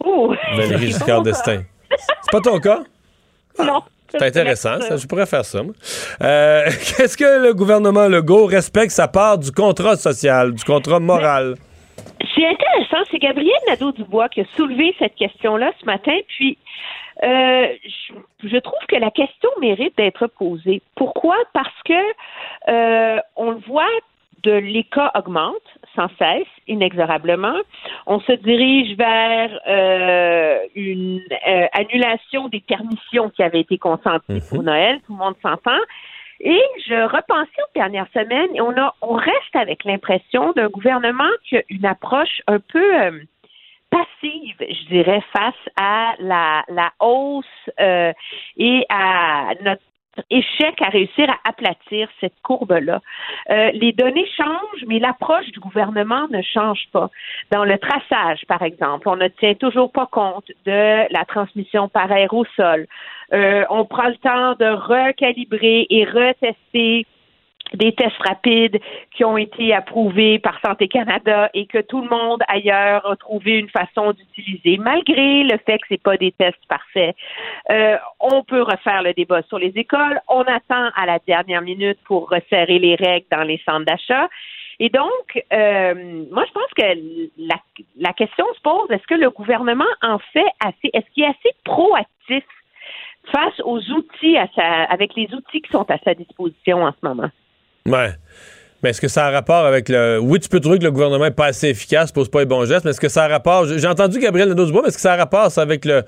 Ouh. 0.04 0.34
Valéry 0.56 0.88
Giscard 0.88 1.22
d'Estaing. 1.22 1.62
C'est 1.90 2.32
pas 2.32 2.40
ton 2.40 2.58
cas? 2.58 2.82
Non. 3.64 3.82
C'est 4.18 4.26
intéressant, 4.26 4.80
ça, 4.80 4.96
je 4.96 5.06
pourrais 5.06 5.26
faire 5.26 5.44
ça. 5.44 5.60
Euh, 5.60 6.64
Qu'est-ce 6.96 7.16
que 7.16 7.46
le 7.46 7.54
gouvernement 7.54 8.08
Legault 8.08 8.46
respecte 8.46 8.90
sa 8.90 9.08
part 9.08 9.38
du 9.38 9.50
contrat 9.50 9.96
social, 9.96 10.52
du 10.52 10.64
contrat 10.64 11.00
moral? 11.00 11.54
C'est 12.34 12.46
intéressant, 12.46 13.04
c'est 13.10 13.18
Gabriel 13.18 13.56
Nadeau-Dubois 13.68 14.28
qui 14.28 14.40
a 14.42 14.44
soulevé 14.56 14.94
cette 14.98 15.14
question-là 15.14 15.72
ce 15.80 15.86
matin, 15.86 16.16
puis 16.28 16.58
euh, 17.22 17.66
je, 17.84 18.48
je, 18.48 18.56
trouve 18.58 18.78
que 18.88 18.96
la 18.96 19.10
question 19.10 19.48
mérite 19.60 19.96
d'être 19.96 20.26
posée. 20.26 20.82
Pourquoi? 20.96 21.36
Parce 21.52 21.82
que 21.84 21.92
euh, 22.68 23.20
on 23.36 23.52
le 23.52 23.58
voit, 23.66 23.88
de 24.44 24.52
les 24.52 24.84
cas 24.84 25.10
augmentent 25.14 25.73
sans 25.94 26.08
cesse, 26.18 26.48
inexorablement. 26.66 27.56
On 28.06 28.20
se 28.20 28.32
dirige 28.32 28.96
vers 28.96 29.60
euh, 29.66 30.58
une 30.74 31.20
euh, 31.48 31.66
annulation 31.72 32.48
des 32.48 32.60
permissions 32.60 33.30
qui 33.30 33.42
avaient 33.42 33.60
été 33.60 33.78
consentées 33.78 34.40
pour 34.48 34.62
Noël. 34.62 35.00
Tout 35.06 35.12
le 35.12 35.18
monde 35.18 35.34
s'entend. 35.42 35.80
Et 36.40 36.60
je 36.86 36.94
repensais 36.94 37.62
aux 37.62 37.78
dernières 37.78 38.08
semaines 38.12 38.54
et 38.54 38.60
on 38.60 38.76
a, 38.76 38.94
on 39.02 39.14
reste 39.14 39.54
avec 39.54 39.84
l'impression 39.84 40.52
d'un 40.52 40.68
gouvernement 40.68 41.30
qui 41.48 41.56
a 41.56 41.62
une 41.68 41.86
approche 41.86 42.42
un 42.46 42.58
peu 42.58 43.00
euh, 43.00 43.20
passive, 43.90 44.56
je 44.60 44.88
dirais, 44.88 45.22
face 45.32 45.54
à 45.76 46.14
la, 46.18 46.64
la 46.68 46.92
hausse 47.00 47.46
euh, 47.80 48.12
et 48.56 48.84
à 48.88 49.54
notre 49.62 49.82
échec 50.30 50.80
à 50.80 50.88
réussir 50.88 51.28
à 51.30 51.48
aplatir 51.48 52.08
cette 52.20 52.34
courbe-là. 52.42 53.00
Euh, 53.50 53.70
les 53.72 53.92
données 53.92 54.28
changent, 54.36 54.84
mais 54.86 54.98
l'approche 54.98 55.46
du 55.52 55.60
gouvernement 55.60 56.26
ne 56.30 56.42
change 56.42 56.84
pas. 56.92 57.10
Dans 57.50 57.64
le 57.64 57.78
traçage, 57.78 58.44
par 58.46 58.62
exemple, 58.62 59.08
on 59.08 59.16
ne 59.16 59.28
tient 59.28 59.54
toujours 59.54 59.90
pas 59.90 60.06
compte 60.06 60.50
de 60.66 61.12
la 61.12 61.24
transmission 61.24 61.88
par 61.88 62.10
aérosol. 62.10 62.86
Euh, 63.32 63.64
on 63.70 63.84
prend 63.84 64.08
le 64.08 64.16
temps 64.16 64.54
de 64.54 64.66
recalibrer 64.66 65.86
et 65.90 66.04
retester 66.04 67.06
des 67.76 67.92
tests 67.92 68.22
rapides 68.24 68.80
qui 69.14 69.24
ont 69.24 69.36
été 69.36 69.74
approuvés 69.74 70.38
par 70.38 70.58
Santé 70.64 70.88
Canada 70.88 71.50
et 71.54 71.66
que 71.66 71.78
tout 71.78 72.02
le 72.02 72.08
monde 72.08 72.42
ailleurs 72.48 73.08
a 73.10 73.16
trouvé 73.16 73.58
une 73.58 73.68
façon 73.68 74.12
d'utiliser, 74.12 74.78
malgré 74.78 75.44
le 75.44 75.58
fait 75.64 75.78
que 75.78 75.86
c'est 75.88 76.02
pas 76.02 76.16
des 76.16 76.32
tests 76.32 76.64
parfaits. 76.68 77.14
Euh, 77.70 77.96
on 78.20 78.42
peut 78.42 78.62
refaire 78.62 79.02
le 79.02 79.12
débat 79.12 79.42
sur 79.42 79.58
les 79.58 79.72
écoles. 79.76 80.20
On 80.28 80.42
attend 80.42 80.90
à 80.96 81.06
la 81.06 81.18
dernière 81.26 81.62
minute 81.62 81.98
pour 82.04 82.28
resserrer 82.28 82.78
les 82.78 82.94
règles 82.94 83.26
dans 83.30 83.42
les 83.42 83.60
centres 83.66 83.84
d'achat. 83.84 84.28
Et 84.80 84.88
donc, 84.88 85.42
euh, 85.52 86.24
moi, 86.30 86.44
je 86.46 86.52
pense 86.52 86.70
que 86.76 86.82
la, 87.38 87.56
la 87.96 88.12
question 88.12 88.44
se 88.54 88.60
pose 88.60 88.90
est-ce 88.90 89.06
que 89.06 89.14
le 89.14 89.30
gouvernement 89.30 89.84
en 90.02 90.18
fait 90.32 90.46
assez 90.60 90.90
Est-ce 90.92 91.08
qu'il 91.12 91.24
est 91.24 91.28
assez 91.28 91.54
proactif 91.64 92.44
face 93.32 93.60
aux 93.64 93.80
outils 93.90 94.36
à 94.36 94.48
sa, 94.54 94.84
avec 94.84 95.14
les 95.14 95.32
outils 95.32 95.62
qui 95.62 95.70
sont 95.70 95.88
à 95.90 95.98
sa 95.98 96.14
disposition 96.14 96.82
en 96.82 96.92
ce 96.92 97.06
moment? 97.06 97.30
Ouais. 97.88 98.10
Mais 98.82 98.90
est-ce 98.90 99.00
que 99.00 99.08
ça 99.08 99.26
a 99.26 99.30
rapport 99.30 99.64
avec 99.64 99.88
le. 99.88 100.18
Oui, 100.18 100.40
tu 100.40 100.48
peux 100.48 100.60
trouver 100.60 100.78
que 100.78 100.84
le 100.84 100.90
gouvernement 100.90 101.24
n'est 101.24 101.30
pas 101.30 101.46
assez 101.46 101.68
efficace, 101.68 102.12
pose 102.12 102.28
pas 102.30 102.40
les 102.40 102.46
bons 102.46 102.64
gestes, 102.66 102.84
mais 102.84 102.90
est-ce 102.90 103.00
que 103.00 103.08
ça 103.08 103.24
a 103.24 103.28
rapport. 103.28 103.66
J'ai 103.66 103.86
entendu 103.86 104.18
Gabriel 104.18 104.48
Nadeau-Dubois, 104.50 104.82
mais 104.82 104.88
est-ce 104.88 104.96
que 104.96 105.02
ça 105.02 105.14
a 105.14 105.16
rapport 105.16 105.50
ça, 105.50 105.62
avec 105.62 105.84
le. 105.84 106.02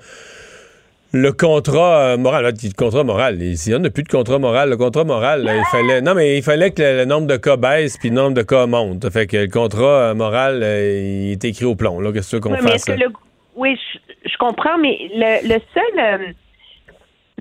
Le 1.13 1.31
contrat 1.31 1.99
euh, 1.99 2.17
moral, 2.17 2.43
le 2.43 2.73
contrat 2.75 3.05
moral, 3.05 3.41
ici, 3.41 3.73
on 3.73 3.79
n'a 3.79 3.89
plus 3.89 4.03
de 4.03 4.09
contrat 4.09 4.39
moral. 4.39 4.69
Le 4.69 4.75
contrat 4.75 5.05
moral, 5.05 5.41
là, 5.41 5.55
il 5.55 5.63
fallait, 5.71 6.01
non, 6.01 6.13
mais 6.13 6.37
il 6.37 6.43
fallait 6.43 6.71
que 6.71 6.81
le, 6.81 6.97
le 6.97 7.05
nombre 7.05 7.27
de 7.27 7.37
cas 7.37 7.55
baisse 7.55 7.97
puis 7.97 8.09
le 8.09 8.15
nombre 8.15 8.33
de 8.33 8.41
cas 8.41 8.65
monte. 8.65 9.09
Fait 9.09 9.25
que 9.25 9.37
le 9.37 9.47
contrat 9.47 10.09
euh, 10.09 10.13
moral, 10.13 10.59
euh, 10.61 11.27
il 11.27 11.31
est 11.31 11.45
écrit 11.45 11.63
au 11.63 11.75
plomb. 11.75 12.01
Là, 12.01 12.11
qu'est-ce 12.11 12.35
qu'on 12.35 12.51
oui, 12.51 12.59
fasse? 12.59 12.83
Que 12.83 12.91
le, 12.91 13.07
oui, 13.55 13.79
je, 13.93 14.29
je, 14.29 14.37
comprends, 14.37 14.77
mais 14.77 14.97
le, 15.15 15.47
le 15.47 15.61
seul, 15.73 16.35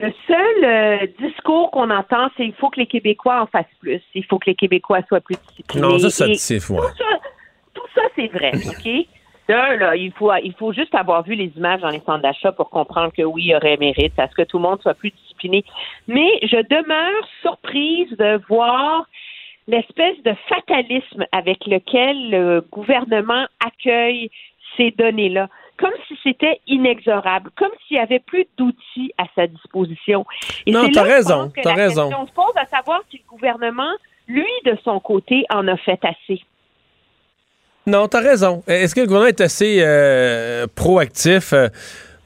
le 0.01 0.13
seul 0.27 0.65
euh, 0.65 1.07
discours 1.19 1.71
qu'on 1.71 1.91
entend, 1.91 2.29
c'est 2.37 2.45
il 2.45 2.55
faut 2.55 2.69
que 2.69 2.81
les 2.81 2.87
Québécois 2.87 3.43
en 3.43 3.47
fassent 3.47 3.65
plus. 3.81 4.03
Il 4.15 4.25
faut 4.27 4.39
que 4.39 4.51
les 4.51 4.55
Québécois 4.55 5.01
soient 5.09 5.21
plus 5.21 5.37
disciplinés. 5.49 5.87
Non, 5.87 5.99
ça, 5.99 6.27
c'est 6.35 6.61
fou. 6.61 6.77
Tout 6.77 6.83
ça, 6.99 7.19
tout 7.73 7.87
ça 7.95 8.03
c'est 8.15 8.29
vrai, 8.29 8.53
OK? 8.55 9.07
D'un, 9.49 9.77
là, 9.77 9.95
il 9.95 10.13
faut, 10.13 10.35
il 10.43 10.55
faut 10.55 10.73
juste 10.73 10.95
avoir 10.95 11.23
vu 11.23 11.35
les 11.35 11.53
images 11.57 11.81
dans 11.81 11.91
les 11.91 12.01
centres 12.01 12.23
d'achat 12.23 12.51
pour 12.51 12.69
comprendre 12.69 13.13
que 13.17 13.23
oui, 13.23 13.45
il 13.45 13.51
y 13.51 13.55
aurait 13.55 13.77
mérite 13.77 14.19
à 14.19 14.29
ce 14.29 14.35
que 14.35 14.43
tout 14.43 14.59
le 14.59 14.65
monde 14.65 14.83
soit 14.83 14.95
plus 14.95 15.13
discipliné. 15.13 15.65
Mais 16.09 16.41
je 16.43 16.57
demeure 16.69 17.29
surprise 17.43 18.11
de 18.19 18.41
voir 18.49 19.07
l'espèce 19.69 20.21
de 20.25 20.35
fatalisme 20.49 21.25
avec 21.31 21.65
lequel 21.67 22.31
le 22.31 22.61
gouvernement 22.73 23.47
accueille 23.65 24.31
ces 24.77 24.91
données-là 24.91 25.49
comme 25.79 25.93
si 26.09 26.19
c'était 26.23 26.61
inexorable, 26.67 27.51
comme 27.57 27.71
s'il 27.87 27.97
n'y 27.97 28.03
avait 28.03 28.21
plus 28.21 28.47
d'outils 28.57 29.13
à 29.19 29.25
sa 29.35 29.47
disposition. 29.47 30.25
Et 30.67 30.73
non, 30.73 30.89
t'as 30.93 31.03
raison, 31.03 31.53
t'as 31.63 31.75
raison. 31.75 32.09
question 32.09 32.27
se 32.27 32.33
pose 32.33 32.55
à 32.57 32.67
savoir 32.67 33.03
si 33.11 33.19
le 33.19 33.29
gouvernement, 33.29 33.93
lui, 34.29 34.47
de 34.65 34.77
son 34.85 35.01
côté, 35.01 35.45
en 35.53 35.67
a 35.69 35.77
fait 35.77 36.01
assez. 36.03 36.43
Non, 37.87 38.09
t'as 38.09 38.21
raison. 38.21 38.63
Est-ce 38.67 38.95
que 38.95 39.01
le 39.01 39.07
gouvernement 39.07 39.29
est 39.29 39.41
assez 39.41 39.79
euh, 39.81 40.67
proactif? 40.75 41.53
Euh, 41.53 41.69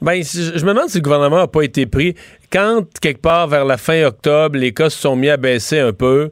Ben, 0.01 0.23
je 0.23 0.65
me 0.65 0.73
demande 0.73 0.89
si 0.89 0.97
le 0.97 1.03
gouvernement 1.03 1.37
n'a 1.37 1.47
pas 1.47 1.61
été 1.61 1.85
pris. 1.85 2.15
Quand, 2.51 2.81
quelque 2.99 3.21
part, 3.21 3.47
vers 3.47 3.65
la 3.65 3.77
fin 3.77 4.03
octobre, 4.03 4.57
les 4.57 4.73
cas 4.73 4.89
se 4.89 4.99
sont 4.99 5.15
mis 5.15 5.29
à 5.29 5.37
baisser 5.37 5.79
un 5.79 5.93
peu, 5.93 6.31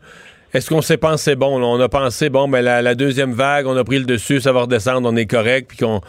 est-ce 0.52 0.70
qu'on 0.70 0.82
s'est 0.82 0.98
pensé, 0.98 1.36
bon, 1.36 1.60
là, 1.60 1.68
on 1.68 1.80
a 1.80 1.88
pensé, 1.88 2.32
bon, 2.32 2.48
ben, 2.48 2.62
la, 2.62 2.82
la 2.82 2.96
deuxième 2.96 3.34
vague, 3.34 3.68
on 3.68 3.78
a 3.78 3.84
pris 3.84 4.00
le 4.00 4.06
dessus, 4.06 4.41
ça 4.41 4.52
va 4.52 4.62
redescendre, 4.62 5.08
on 5.08 5.16
est 5.16 5.28
correct, 5.28 5.68
puis 5.70 5.78
qu'on, 5.78 6.02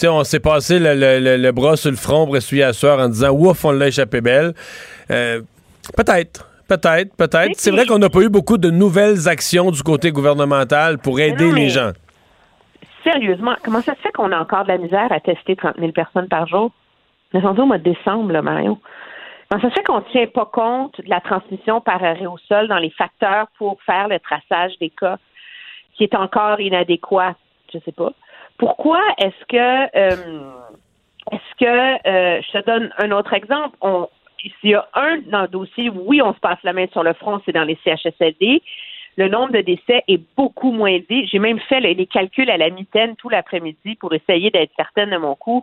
sais, 0.00 0.08
on 0.08 0.24
s'est 0.24 0.40
passé 0.40 0.78
le, 0.78 0.94
le- 0.94 1.18
le- 1.20 1.36
le 1.36 1.52
bras 1.52 1.76
sur 1.76 1.90
le 1.90 1.96
front 1.96 2.26
pour 2.26 2.36
essuyer 2.36 2.62
la 2.64 2.72
sueur 2.72 2.98
en 2.98 3.08
disant, 3.08 3.30
ouf, 3.30 3.64
on 3.64 3.72
l'a 3.72 3.88
échappé 3.88 4.20
belle. 4.20 4.52
Euh, 5.10 5.40
peut-être. 5.96 6.48
Peut-être, 6.68 7.14
peut-être. 7.16 7.52
C'est 7.54 7.70
vrai 7.70 7.86
qu'on 7.86 7.98
n'a 8.00 8.10
pas 8.10 8.20
eu 8.20 8.28
beaucoup 8.28 8.58
de 8.58 8.70
nouvelles 8.70 9.28
actions 9.28 9.70
du 9.70 9.82
côté 9.84 10.10
gouvernemental 10.10 10.98
pour 10.98 11.20
aider 11.20 11.48
non, 11.50 11.54
les 11.54 11.68
gens. 11.68 11.92
Sérieusement, 13.04 13.54
comment 13.62 13.80
ça 13.82 13.94
se 13.94 14.00
fait 14.00 14.10
qu'on 14.12 14.32
a 14.32 14.38
encore 14.40 14.64
de 14.64 14.68
la 14.68 14.78
misère 14.78 15.12
à 15.12 15.20
tester 15.20 15.54
30 15.54 15.76
000 15.78 15.92
personnes 15.92 16.26
par 16.28 16.48
jour? 16.48 16.72
Est 17.34 17.38
rendu 17.40 17.60
au 17.60 17.66
mois 17.66 17.78
de 17.78 17.84
décembre, 17.84 18.32
là, 18.32 18.42
Marion. 18.42 18.80
Comment 19.48 19.62
ça 19.62 19.68
se 19.68 19.74
fait 19.74 19.84
qu'on 19.84 19.98
ne 19.98 20.10
tient 20.10 20.26
pas 20.26 20.46
compte 20.52 21.00
de 21.00 21.08
la 21.08 21.20
transmission 21.20 21.80
par 21.80 22.02
aérosol 22.02 22.66
dans 22.66 22.78
les 22.78 22.90
facteurs 22.90 23.46
pour 23.58 23.78
faire 23.86 24.08
le 24.08 24.18
traçage 24.18 24.72
des 24.80 24.90
cas 24.90 25.18
qui 25.96 26.02
est 26.04 26.14
encore 26.16 26.60
inadéquat? 26.60 27.34
Je 27.72 27.78
sais 27.84 27.92
pas. 27.92 28.10
Pourquoi 28.58 29.00
est-ce 29.18 29.44
que 29.48 29.96
euh, 29.96 30.50
est-ce 31.32 31.64
que 31.64 32.08
euh, 32.08 32.40
je 32.42 32.58
te 32.58 32.66
donne 32.66 32.90
un 32.98 33.10
autre 33.10 33.32
exemple? 33.32 33.76
On, 33.80 34.08
s'il 34.60 34.70
y 34.70 34.74
a 34.74 34.88
un 34.94 35.18
dans 35.26 35.42
le 35.42 35.48
dossier, 35.48 35.90
oui, 35.90 36.22
on 36.22 36.32
se 36.34 36.40
passe 36.40 36.58
la 36.62 36.72
main 36.72 36.86
sur 36.92 37.02
le 37.02 37.14
front, 37.14 37.40
c'est 37.44 37.52
dans 37.52 37.64
les 37.64 37.78
CHSLD. 37.84 38.62
Le 39.16 39.28
nombre 39.28 39.52
de 39.52 39.60
décès 39.62 40.04
est 40.08 40.20
beaucoup 40.36 40.72
moins 40.72 40.90
élevé. 40.90 41.26
J'ai 41.26 41.38
même 41.38 41.58
fait 41.58 41.80
les, 41.80 42.06
calculs 42.06 42.50
à 42.50 42.58
la 42.58 42.68
mitaine 42.68 43.16
tout 43.16 43.30
l'après-midi 43.30 43.96
pour 43.96 44.12
essayer 44.12 44.50
d'être 44.50 44.72
certaine 44.76 45.10
de 45.10 45.16
mon 45.16 45.34
coup. 45.34 45.62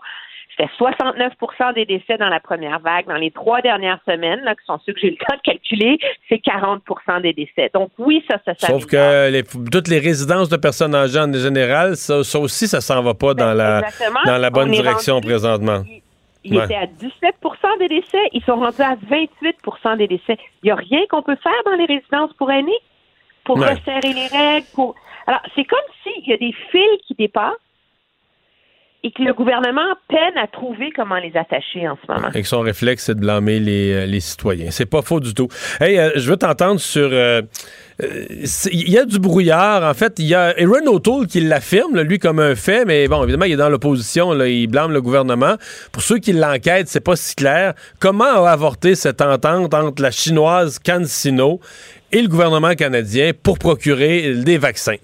Fais 0.55 0.69
69% 0.79 1.73
des 1.73 1.85
décès 1.85 2.17
dans 2.17 2.29
la 2.29 2.39
première 2.39 2.79
vague. 2.79 3.07
Dans 3.07 3.15
les 3.15 3.31
trois 3.31 3.61
dernières 3.61 3.99
semaines, 4.07 4.41
là, 4.43 4.53
qui 4.55 4.63
sont 4.65 4.79
ceux 4.85 4.93
que 4.93 4.99
j'ai 4.99 5.07
eu 5.07 5.11
le 5.11 5.17
temps 5.17 5.35
de 5.35 5.41
calculer, 5.41 5.97
c'est 6.29 6.37
40% 6.43 7.21
des 7.21 7.33
décès. 7.33 7.71
Donc 7.73 7.89
oui, 7.97 8.23
ça, 8.29 8.37
ça, 8.45 8.53
Sauf 8.67 8.85
que 8.85 9.31
les- 9.31 9.43
toutes 9.43 9.87
les 9.87 9.99
résidences 9.99 10.49
de 10.49 10.57
personnes 10.57 10.93
âgées 10.93 11.19
en 11.19 11.33
général, 11.33 11.95
ça, 11.95 12.23
ça 12.23 12.39
aussi, 12.39 12.67
ça 12.67 12.81
s'en 12.81 13.01
va 13.01 13.13
pas 13.15 13.33
dans 13.33 13.53
la, 13.53 13.81
Ben, 13.81 13.87
exactement. 13.87 14.19
dans 14.25 14.37
la 14.37 14.49
bonne 14.49 14.71
direction 14.71 15.15
rendu- 15.15 15.27
présentement. 15.27 15.83
Il 16.45 16.57
Ouais. 16.57 16.65
était 16.65 16.75
à 16.75 16.85
17% 16.87 17.77
des 17.79 17.87
décès. 17.87 18.21
Ils 18.33 18.43
sont 18.43 18.55
rendus 18.57 18.81
à 18.81 18.95
28% 19.09 19.95
des 19.95 20.07
décès. 20.07 20.37
Il 20.61 20.65
n'y 20.65 20.71
a 20.71 20.75
rien 20.75 20.99
qu'on 21.09 21.21
peut 21.23 21.37
faire 21.41 21.53
dans 21.65 21.75
les 21.75 21.85
résidences 21.85 22.33
pour 22.33 22.51
aînés 22.51 22.71
pour 23.45 23.57
Ouais. 23.57 23.69
resserrer 23.73 24.13
les 24.13 24.27
règles. 24.27 24.67
Pour... 24.75 24.93
Alors, 25.25 25.41
c'est 25.55 25.63
comme 25.63 25.79
s'il 26.03 26.27
y 26.29 26.33
a 26.33 26.37
des 26.37 26.53
fils 26.69 27.01
qui 27.07 27.15
dépassent 27.15 27.53
et 29.05 29.11
que 29.11 29.21
le 29.21 29.33
gouvernement 29.33 29.81
peine 30.07 30.37
à 30.41 30.47
trouver 30.47 30.89
comment 30.95 31.17
les 31.17 31.35
attacher 31.35 31.87
en 31.89 31.97
ce 32.05 32.11
moment. 32.11 32.29
Et 32.33 32.41
que 32.41 32.47
son 32.47 32.61
réflexe, 32.61 33.03
c'est 33.05 33.15
de 33.15 33.19
blâmer 33.19 33.59
les, 33.59 33.91
euh, 33.91 34.05
les 34.05 34.21
citoyens. 34.21 34.71
C'est 34.71 34.85
pas 34.85 35.01
faux 35.01 35.19
du 35.19 35.33
tout. 35.33 35.49
Hey, 35.81 35.99
euh, 35.99 36.11
je 36.15 36.29
veux 36.29 36.37
t'entendre 36.37 36.79
sur. 36.79 37.09
euh, 37.11 37.41
Il 38.71 38.89
y 38.89 38.97
a 38.97 39.03
du 39.03 39.19
brouillard. 39.19 39.83
En 39.83 39.93
fait, 39.93 40.13
il 40.19 40.25
y 40.25 40.33
a 40.33 40.53
Aaron 40.57 40.87
O'Toole 40.87 41.27
qui 41.27 41.41
l'affirme, 41.41 41.99
lui, 42.01 42.17
comme 42.17 42.39
un 42.39 42.55
fait, 42.55 42.85
mais 42.85 43.07
bon, 43.09 43.21
évidemment, 43.23 43.45
il 43.45 43.51
est 43.53 43.57
dans 43.57 43.69
l'opposition. 43.69 44.33
Il 44.45 44.67
blâme 44.67 44.93
le 44.93 45.01
gouvernement. 45.01 45.55
Pour 45.91 46.01
ceux 46.01 46.19
qui 46.19 46.31
l'enquêtent, 46.31 46.87
c'est 46.87 47.03
pas 47.03 47.17
si 47.17 47.35
clair. 47.35 47.73
Comment 47.99 48.45
a 48.45 48.49
avorté 48.51 48.95
cette 48.95 49.21
entente 49.21 49.73
entre 49.73 50.01
la 50.01 50.11
chinoise 50.11 50.79
CanSino 50.79 51.59
et 52.13 52.21
le 52.21 52.29
gouvernement 52.29 52.73
canadien 52.73 53.31
pour 53.43 53.59
procurer 53.59 54.33
des 54.35 54.57
vaccins? 54.57 54.95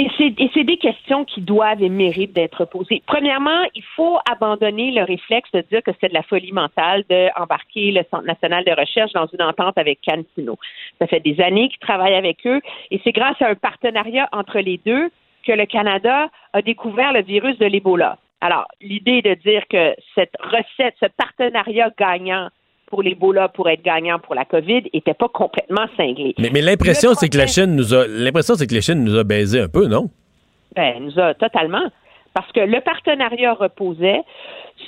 Et 0.00 0.08
c'est, 0.16 0.62
des 0.62 0.76
questions 0.76 1.24
qui 1.24 1.40
doivent 1.40 1.82
et 1.82 1.88
méritent 1.88 2.32
d'être 2.32 2.64
posées. 2.64 3.02
Premièrement, 3.04 3.64
il 3.74 3.82
faut 3.96 4.16
abandonner 4.30 4.92
le 4.92 5.02
réflexe 5.02 5.50
de 5.52 5.60
dire 5.62 5.82
que 5.82 5.90
c'est 6.00 6.10
de 6.10 6.14
la 6.14 6.22
folie 6.22 6.52
mentale 6.52 7.02
d'embarquer 7.10 7.90
le 7.90 8.02
Centre 8.08 8.24
national 8.24 8.64
de 8.64 8.70
recherche 8.70 9.12
dans 9.12 9.26
une 9.26 9.42
entente 9.42 9.76
avec 9.76 9.98
CanSino. 10.02 10.56
Ça 11.00 11.08
fait 11.08 11.18
des 11.18 11.40
années 11.40 11.68
qu'ils 11.68 11.80
travaillent 11.80 12.14
avec 12.14 12.46
eux 12.46 12.60
et 12.92 13.00
c'est 13.02 13.10
grâce 13.10 13.42
à 13.42 13.48
un 13.48 13.56
partenariat 13.56 14.28
entre 14.30 14.60
les 14.60 14.78
deux 14.86 15.10
que 15.44 15.50
le 15.50 15.66
Canada 15.66 16.28
a 16.52 16.62
découvert 16.62 17.12
le 17.12 17.22
virus 17.22 17.58
de 17.58 17.66
l'Ebola. 17.66 18.18
Alors, 18.40 18.68
l'idée 18.80 19.20
de 19.20 19.34
dire 19.34 19.64
que 19.68 19.96
cette 20.14 20.36
recette, 20.38 20.94
ce 21.00 21.06
partenariat 21.16 21.90
gagnant 21.98 22.50
pour 22.88 23.02
l'Ebola 23.02 23.48
pour 23.48 23.68
être 23.68 23.82
gagnant 23.82 24.18
pour 24.18 24.34
la 24.34 24.44
COVID 24.44 24.90
n'était 24.92 25.14
pas 25.14 25.28
complètement 25.28 25.86
cinglé. 25.96 26.34
Mais, 26.38 26.50
mais 26.52 26.62
l'impression, 26.62 27.14
c'est 27.14 27.28
que 27.28 27.38
la 27.38 27.46
Chine 27.46 27.76
nous 27.76 27.94
a 27.94 28.06
l'impression, 28.06 28.54
c'est 28.54 28.66
que 28.66 28.74
la 28.74 28.80
Chine 28.80 29.04
nous 29.04 29.16
a 29.16 29.24
baisé 29.24 29.60
un 29.60 29.68
peu, 29.68 29.86
non? 29.86 30.10
Ben, 30.74 30.94
elle 30.96 31.04
nous 31.04 31.18
a 31.18 31.34
totalement. 31.34 31.84
Parce 32.34 32.52
que 32.52 32.60
le 32.60 32.80
partenariat 32.80 33.54
reposait 33.54 34.22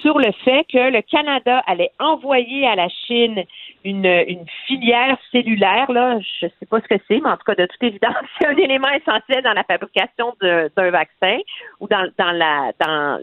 sur 0.03 0.19
le 0.19 0.31
fait 0.45 0.65
que 0.73 0.91
le 0.93 1.03
Canada 1.03 1.63
allait 1.67 1.91
envoyer 1.99 2.67
à 2.67 2.77
la 2.77 2.89
Chine 3.07 3.43
une, 3.85 4.07
une 4.07 4.45
filière 4.67 5.17
cellulaire, 5.33 5.91
là, 5.91 6.19
je 6.21 6.47
ne 6.47 6.51
sais 6.61 6.67
pas 6.67 6.81
ce 6.81 6.87
que 6.87 7.01
c'est, 7.09 7.21
mais 7.21 7.31
en 7.31 7.37
tout 7.37 7.45
cas, 7.47 7.55
de 7.55 7.67
toute 7.67 7.83
évidence, 7.83 8.15
c'est 8.41 8.47
un 8.47 8.57
élément 8.57 8.91
essentiel 8.91 9.43
dans 9.43 9.53
la 9.53 9.65
fabrication 9.65 10.35
d'un 10.41 10.91
vaccin 10.91 11.39
ou 11.81 11.89
dans, 11.89 12.09
dans 12.19 12.33
la 12.33 12.73
dans, 12.79 13.19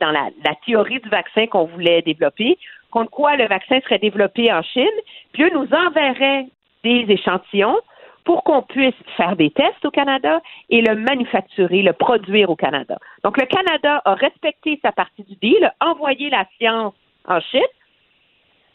dans 0.00 0.10
la, 0.10 0.30
la 0.44 0.54
théorie 0.64 1.00
du 1.00 1.08
vaccin 1.08 1.46
qu'on 1.46 1.64
voulait 1.64 2.02
développer, 2.02 2.58
contre 2.90 3.10
quoi 3.10 3.36
le 3.36 3.46
vaccin 3.46 3.80
serait 3.80 3.98
développé 3.98 4.52
en 4.52 4.62
Chine, 4.62 4.86
puis 5.32 5.44
eux 5.44 5.50
nous 5.54 5.68
enverraient 5.72 6.46
des 6.84 7.06
échantillons 7.08 7.78
pour 8.24 8.42
qu'on 8.42 8.62
puisse 8.62 8.94
faire 9.16 9.36
des 9.36 9.50
tests 9.50 9.84
au 9.84 9.90
Canada 9.90 10.40
et 10.68 10.82
le 10.82 10.96
manufacturer, 10.96 11.82
le 11.82 11.92
produire 11.92 12.50
au 12.50 12.56
Canada. 12.56 12.98
Donc, 13.22 13.38
le 13.38 13.46
Canada 13.46 14.02
a 14.04 14.14
respecté 14.14 14.80
sa 14.82 14.90
partie 14.92 15.22
du 15.22 15.36
deal, 15.36 15.72
a 15.78 15.86
envoyé 15.86 16.28
la 16.28 16.44
science 16.58 16.94
en 17.26 17.40
Chine. 17.40 17.60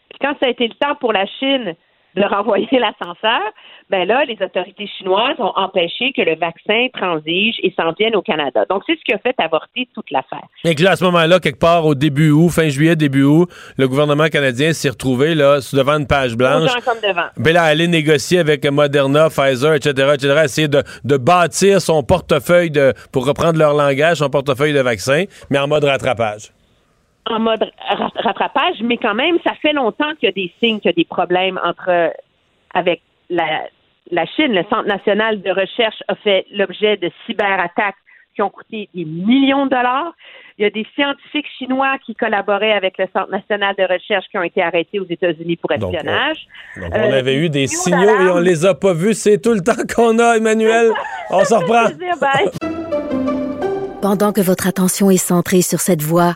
Puis 0.09 0.19
quand 0.21 0.35
ça 0.39 0.47
a 0.47 0.49
été 0.49 0.67
le 0.67 0.73
temps 0.75 0.95
pour 0.95 1.11
la 1.11 1.25
Chine 1.25 1.75
de 2.15 2.23
renvoyer 2.23 2.67
l'ascenseur, 2.71 3.41
ben 3.89 4.07
là, 4.07 4.23
les 4.25 4.37
autorités 4.41 4.87
chinoises 4.97 5.35
ont 5.39 5.51
empêché 5.55 6.13
que 6.15 6.21
le 6.21 6.35
vaccin 6.35 6.87
transige 6.93 7.55
et 7.61 7.73
s'en 7.77 7.91
vienne 7.91 8.15
au 8.15 8.21
Canada. 8.21 8.65
Donc, 8.69 8.83
c'est 8.85 8.97
ce 8.97 9.03
qui 9.03 9.13
a 9.13 9.17
fait 9.17 9.35
avorter 9.37 9.87
toute 9.93 10.09
l'affaire. 10.11 10.47
Et 10.63 10.75
que 10.75 10.83
là, 10.83 10.91
à 10.91 10.95
ce 10.95 11.03
moment-là, 11.05 11.39
quelque 11.39 11.59
part 11.59 11.85
au 11.85 11.95
début 11.95 12.31
août, 12.31 12.49
fin 12.49 12.69
juillet, 12.69 12.95
début 12.95 13.23
août, 13.23 13.49
le 13.77 13.87
gouvernement 13.87 14.27
canadien 14.27 14.73
s'est 14.73 14.89
retrouvé 14.89 15.35
là, 15.35 15.59
devant 15.73 15.97
une 15.97 16.07
page 16.07 16.35
blanche. 16.35 16.71
comme 16.85 16.99
devant. 17.01 17.27
Ben 17.37 17.53
là, 17.53 17.63
aller 17.63 17.87
négocier 17.87 18.39
avec 18.39 18.65
Moderna, 18.65 19.29
Pfizer, 19.29 19.73
etc., 19.73 20.11
etc., 20.13 20.41
essayer 20.45 20.67
de, 20.67 20.83
de 21.03 21.17
bâtir 21.17 21.81
son 21.81 22.03
portefeuille 22.03 22.71
de, 22.71 22.93
pour 23.11 23.25
reprendre 23.25 23.59
leur 23.59 23.73
langage, 23.73 24.17
son 24.17 24.29
portefeuille 24.29 24.73
de 24.73 24.81
vaccins, 24.81 25.25
mais 25.49 25.59
en 25.59 25.67
mode 25.67 25.83
rattrapage 25.83 26.51
en 27.25 27.39
mode 27.39 27.71
rattrapage, 28.15 28.81
mais 28.81 28.97
quand 28.97 29.13
même, 29.13 29.37
ça 29.43 29.53
fait 29.61 29.73
longtemps 29.73 30.13
qu'il 30.15 30.27
y 30.27 30.29
a 30.29 30.31
des 30.31 30.51
signes, 30.59 30.79
qu'il 30.79 30.89
y 30.89 30.93
a 30.93 30.93
des 30.93 31.05
problèmes 31.05 31.59
entre 31.63 32.13
avec 32.73 33.01
la, 33.29 33.63
la 34.11 34.25
Chine. 34.25 34.53
Le 34.53 34.63
Centre 34.69 34.87
national 34.87 35.41
de 35.41 35.49
recherche 35.51 36.01
a 36.07 36.15
fait 36.15 36.45
l'objet 36.51 36.97
de 36.97 37.11
cyberattaques 37.25 37.95
qui 38.35 38.41
ont 38.41 38.49
coûté 38.49 38.89
des 38.93 39.05
millions 39.05 39.65
de 39.65 39.71
dollars. 39.71 40.13
Il 40.57 40.63
y 40.63 40.65
a 40.65 40.69
des 40.69 40.85
scientifiques 40.95 41.47
chinois 41.57 41.97
qui 42.05 42.15
collaboraient 42.15 42.71
avec 42.71 42.97
le 42.97 43.05
Centre 43.13 43.29
national 43.29 43.75
de 43.77 43.83
recherche 43.83 44.25
qui 44.29 44.37
ont 44.37 44.43
été 44.43 44.61
arrêtés 44.61 44.99
aux 44.99 45.07
États-Unis 45.09 45.57
pour 45.57 45.71
espionnage. 45.71 46.47
Donc, 46.77 46.91
on 46.93 47.13
avait 47.13 47.35
eu 47.35 47.49
des 47.49 47.67
signaux 47.67 48.19
et 48.21 48.29
on 48.29 48.39
les 48.39 48.65
a 48.65 48.73
pas 48.73 48.93
vus. 48.93 49.13
C'est 49.15 49.39
tout 49.41 49.53
le 49.53 49.61
temps 49.61 49.73
qu'on 49.93 50.19
a, 50.19 50.37
Emmanuel. 50.37 50.91
On 51.31 51.43
s'en 51.45 51.59
reprend. 51.59 51.87
Pendant 54.01 54.33
que 54.33 54.41
votre 54.41 54.67
attention 54.67 55.09
est 55.09 55.17
centrée 55.17 55.61
sur 55.61 55.79
cette 55.79 56.01
voix 56.01 56.35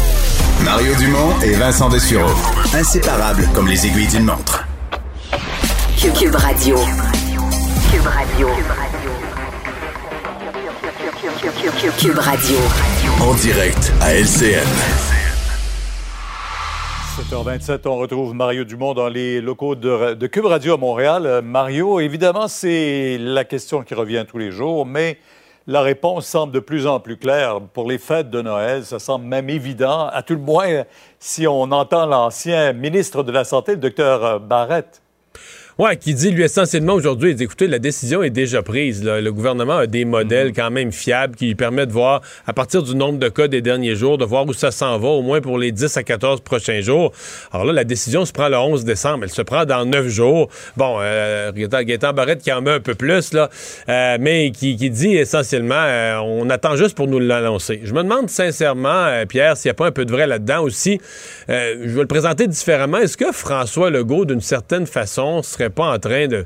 Mario 0.71 0.95
Dumont 0.95 1.37
et 1.43 1.51
Vincent 1.51 1.89
Dessureau. 1.89 2.31
Inséparables 2.73 3.45
comme 3.53 3.67
les 3.67 3.85
aiguilles 3.85 4.07
d'une 4.07 4.23
montre. 4.23 4.65
Cube 5.97 6.33
Radio. 6.33 6.77
Cube 7.91 8.05
Radio. 8.05 8.47
Cube 11.99 12.17
Radio. 12.17 12.55
En 13.19 13.33
direct 13.33 13.91
à 13.99 14.13
LCN. 14.13 14.65
7h27, 17.19 17.81
on 17.89 17.97
retrouve 17.97 18.33
Mario 18.33 18.63
Dumont 18.63 18.93
dans 18.93 19.09
les 19.09 19.41
locaux 19.41 19.75
de, 19.75 20.13
de 20.13 20.27
Cube 20.27 20.45
Radio 20.45 20.75
à 20.75 20.77
Montréal. 20.77 21.25
Euh, 21.25 21.41
Mario, 21.41 21.99
évidemment, 21.99 22.47
c'est 22.47 23.17
la 23.19 23.43
question 23.43 23.83
qui 23.83 23.93
revient 23.93 24.23
tous 24.25 24.37
les 24.37 24.51
jours, 24.51 24.85
mais 24.85 25.17
la 25.67 25.81
réponse 25.81 26.25
semble 26.25 26.53
de 26.53 26.59
plus 26.59 26.87
en 26.87 26.99
plus 26.99 27.17
claire. 27.17 27.61
Pour 27.73 27.89
les 27.89 27.97
fêtes 27.97 28.29
de 28.29 28.41
Noël, 28.41 28.83
ça 28.85 28.99
semble 28.99 29.25
même 29.25 29.49
évident, 29.49 30.07
à 30.07 30.23
tout 30.23 30.33
le 30.33 30.39
moins 30.39 30.83
si 31.19 31.47
on 31.47 31.63
entend 31.63 32.05
l'ancien 32.05 32.73
ministre 32.73 33.23
de 33.23 33.31
la 33.31 33.43
Santé, 33.43 33.73
le 33.73 33.77
docteur 33.77 34.39
Barrett. 34.39 35.01
Ouais, 35.81 35.97
qui 35.97 36.13
dit, 36.13 36.29
lui, 36.29 36.43
essentiellement 36.43 36.93
aujourd'hui, 36.93 37.31
il 37.31 37.35
dit, 37.35 37.45
écoutez, 37.45 37.65
la 37.65 37.79
décision 37.79 38.21
est 38.21 38.29
déjà 38.29 38.61
prise. 38.61 39.03
Le 39.03 39.31
gouvernement 39.31 39.77
a 39.77 39.87
des 39.87 40.05
modèles 40.05 40.49
Mhm. 40.49 40.53
quand 40.53 40.69
même 40.69 40.91
fiables 40.91 41.35
qui 41.35 41.47
lui 41.47 41.55
permettent 41.55 41.87
de 41.87 41.93
voir, 41.93 42.21
à 42.45 42.53
partir 42.53 42.83
du 42.83 42.93
nombre 42.93 43.17
de 43.17 43.29
cas 43.29 43.47
des 43.47 43.61
derniers 43.63 43.95
jours, 43.95 44.19
de 44.19 44.23
voir 44.23 44.45
où 44.45 44.53
ça 44.53 44.69
s'en 44.69 44.99
va, 44.99 45.07
au 45.07 45.23
moins 45.23 45.41
pour 45.41 45.57
les 45.57 45.71
10 45.71 45.97
à 45.97 46.03
14 46.03 46.41
prochains 46.41 46.81
jours. 46.81 47.11
Alors 47.51 47.65
là, 47.65 47.73
la 47.73 47.83
décision 47.83 48.25
se 48.25 48.31
prend 48.31 48.47
le 48.47 48.57
11 48.57 48.85
décembre. 48.85 49.23
Elle 49.23 49.31
se 49.31 49.41
prend 49.41 49.65
dans 49.65 49.83
9 49.83 50.07
jours. 50.07 50.49
Bon, 50.77 50.97
euh, 51.01 51.51
Gaétan, 51.51 52.13
Barrette 52.13 52.43
qui 52.43 52.51
en 52.51 52.61
met 52.61 52.73
un 52.73 52.79
peu 52.79 52.93
plus, 52.93 53.33
là, 53.33 53.49
euh, 53.89 54.17
mais 54.19 54.51
qui, 54.51 54.75
qui 54.75 54.91
dit 54.91 55.15
essentiellement, 55.15 55.73
euh, 55.73 56.17
on 56.19 56.47
attend 56.51 56.75
juste 56.75 56.95
pour 56.95 57.07
nous 57.07 57.17
l'annoncer. 57.17 57.81
Je 57.83 57.93
me 57.95 58.03
demande 58.03 58.29
sincèrement, 58.29 59.05
euh, 59.07 59.25
Pierre, 59.25 59.57
s'il 59.57 59.69
n'y 59.69 59.71
a 59.71 59.73
pas 59.73 59.87
un 59.87 59.91
peu 59.91 60.05
de 60.05 60.11
vrai 60.11 60.27
là-dedans 60.27 60.61
aussi. 60.61 61.01
Je 61.47 61.53
vais 61.95 62.01
le 62.01 62.05
présenter 62.05 62.45
différemment. 62.45 62.99
Est-ce 62.99 63.17
que 63.17 63.31
François 63.31 63.89
Legault, 63.89 64.25
d'une 64.25 64.41
certaine 64.41 64.85
façon, 64.85 65.41
serait 65.41 65.70
pas 65.71 65.93
en 65.93 65.99
train 65.99 66.27
de 66.27 66.45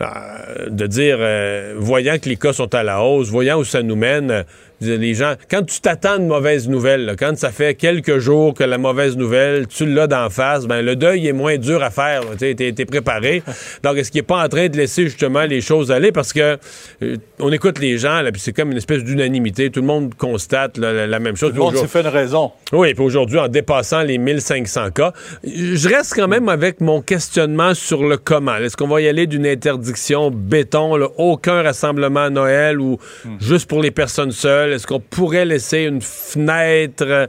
euh, 0.00 0.86
dire, 0.88 1.16
euh, 1.20 1.74
voyant 1.76 2.18
que 2.18 2.28
les 2.28 2.36
cas 2.36 2.52
sont 2.52 2.74
à 2.74 2.82
la 2.82 3.02
hausse, 3.02 3.28
voyant 3.28 3.58
où 3.58 3.64
ça 3.64 3.82
nous 3.82 3.96
mène, 3.96 4.44
les 4.84 5.14
gens, 5.14 5.34
quand 5.50 5.62
tu 5.62 5.80
t'attends 5.80 6.18
de 6.18 6.24
mauvaises 6.24 6.68
nouvelles, 6.68 7.04
là, 7.04 7.16
quand 7.16 7.36
ça 7.36 7.50
fait 7.50 7.74
quelques 7.74 8.18
jours 8.18 8.54
que 8.54 8.64
la 8.64 8.78
mauvaise 8.78 9.16
nouvelle, 9.16 9.66
tu 9.66 9.86
l'as 9.86 10.06
d'en 10.06 10.30
face, 10.30 10.66
ben 10.66 10.82
le 10.82 10.96
deuil 10.96 11.26
est 11.26 11.32
moins 11.32 11.56
dur 11.58 11.82
à 11.82 11.90
faire. 11.90 12.22
Tu 12.38 12.46
es, 12.46 12.84
préparé. 12.84 13.42
Donc, 13.82 13.96
est-ce 13.96 14.10
qu'il 14.10 14.20
n'est 14.20 14.26
pas 14.26 14.44
en 14.44 14.48
train 14.48 14.68
de 14.68 14.76
laisser 14.76 15.04
justement 15.04 15.42
les 15.42 15.60
choses 15.60 15.90
aller? 15.90 16.12
Parce 16.12 16.32
que 16.32 16.58
euh, 17.02 17.16
on 17.38 17.52
écoute 17.52 17.78
les 17.78 17.98
gens, 17.98 18.22
là, 18.22 18.30
puis 18.32 18.40
c'est 18.40 18.52
comme 18.52 18.70
une 18.70 18.76
espèce 18.76 19.04
d'unanimité. 19.04 19.70
Tout 19.70 19.80
le 19.80 19.86
monde 19.86 20.14
constate 20.14 20.78
là, 20.78 20.92
la, 20.92 21.06
la 21.06 21.18
même 21.18 21.36
chose. 21.36 21.50
Tout 21.50 21.56
le 21.56 21.62
monde 21.62 21.76
s'est 21.76 21.86
fait 21.86 22.00
une 22.00 22.08
raison. 22.08 22.52
Oui, 22.72 22.94
puis 22.94 23.04
aujourd'hui, 23.04 23.38
en 23.38 23.48
dépassant 23.48 24.02
les 24.02 24.18
1500 24.18 24.90
cas, 24.90 25.12
je 25.44 25.88
reste 25.88 26.14
quand 26.14 26.28
même 26.28 26.48
avec 26.48 26.80
mon 26.80 27.00
questionnement 27.00 27.74
sur 27.74 28.06
le 28.06 28.16
comment. 28.16 28.56
Est-ce 28.56 28.76
qu'on 28.76 28.88
va 28.88 29.00
y 29.00 29.08
aller 29.08 29.26
d'une 29.26 29.46
interdiction 29.46 30.30
béton, 30.30 30.98
aucun 31.16 31.62
rassemblement 31.62 32.24
à 32.24 32.30
Noël 32.30 32.80
ou 32.80 32.98
juste 33.40 33.68
pour 33.68 33.80
les 33.80 33.90
personnes 33.90 34.32
seules? 34.32 34.73
Est-ce 34.74 34.86
qu'on 34.86 35.00
pourrait 35.00 35.44
laisser 35.44 35.82
une 35.84 36.00
fenêtre 36.02 37.28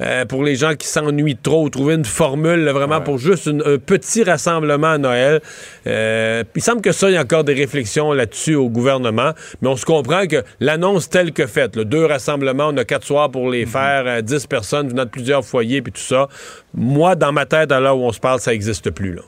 euh, 0.00 0.24
pour 0.26 0.42
les 0.44 0.54
gens 0.56 0.74
qui 0.74 0.86
s'ennuient 0.86 1.36
trop, 1.36 1.68
trouver 1.68 1.94
une 1.94 2.04
formule 2.04 2.60
là, 2.64 2.72
vraiment 2.72 3.00
pour 3.00 3.18
juste 3.18 3.46
une- 3.46 3.62
un 3.66 3.78
petit 3.78 4.22
rassemblement 4.24 4.92
à 4.92 4.98
Noël? 4.98 5.40
Euh, 5.86 6.44
il 6.54 6.62
semble 6.62 6.80
que 6.80 6.92
ça, 6.92 7.10
il 7.10 7.14
y 7.14 7.16
a 7.16 7.20
encore 7.22 7.44
des 7.44 7.54
réflexions 7.54 8.12
là-dessus 8.12 8.54
au 8.54 8.68
gouvernement, 8.68 9.32
mais 9.60 9.68
on 9.68 9.76
se 9.76 9.84
comprend 9.84 10.26
que 10.26 10.42
l'annonce 10.60 11.08
telle 11.10 11.32
que 11.32 11.46
faite, 11.46 11.76
là, 11.76 11.84
deux 11.84 12.04
rassemblements, 12.06 12.68
on 12.68 12.76
a 12.76 12.84
quatre 12.84 13.04
soirs 13.04 13.30
pour 13.30 13.50
les 13.50 13.66
faire, 13.66 14.04
euh, 14.06 14.20
10 14.22 14.46
personnes 14.46 14.88
venant 14.88 15.04
de 15.04 15.10
plusieurs 15.10 15.44
foyers, 15.44 15.82
puis 15.82 15.92
tout 15.92 16.00
ça, 16.00 16.28
moi, 16.72 17.14
dans 17.16 17.32
ma 17.32 17.46
tête, 17.46 17.72
à 17.72 17.80
l'heure 17.80 17.96
où 17.98 18.04
on 18.04 18.12
se 18.12 18.20
parle, 18.20 18.40
ça 18.40 18.52
n'existe 18.52 18.90
plus. 18.90 19.14
Là. 19.14 19.22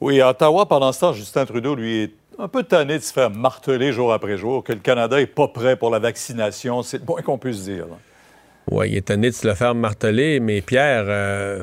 Oui, 0.00 0.20
à 0.20 0.30
Ottawa, 0.30 0.66
pendant 0.66 0.92
ce 0.92 1.00
temps, 1.00 1.12
Justin 1.12 1.46
Trudeau, 1.46 1.74
lui, 1.74 2.02
est 2.02 2.10
un 2.38 2.48
peu 2.48 2.62
tanné 2.62 2.98
de 2.98 3.02
se 3.02 3.12
faire 3.12 3.30
marteler 3.30 3.92
jour 3.92 4.12
après 4.12 4.36
jour 4.36 4.62
que 4.64 4.72
le 4.72 4.78
Canada 4.80 5.16
n'est 5.16 5.26
pas 5.26 5.48
prêt 5.48 5.76
pour 5.76 5.90
la 5.90 5.98
vaccination. 5.98 6.82
C'est 6.82 6.98
le 6.98 7.04
moins 7.06 7.22
qu'on 7.22 7.38
puisse 7.38 7.64
dire. 7.64 7.86
Oui, 8.70 8.90
il 8.90 8.96
est 8.96 9.02
tanné 9.06 9.30
de 9.30 9.34
se 9.34 9.46
le 9.46 9.54
faire 9.54 9.74
marteler, 9.74 10.40
mais 10.40 10.60
Pierre. 10.62 11.04
euh, 11.06 11.62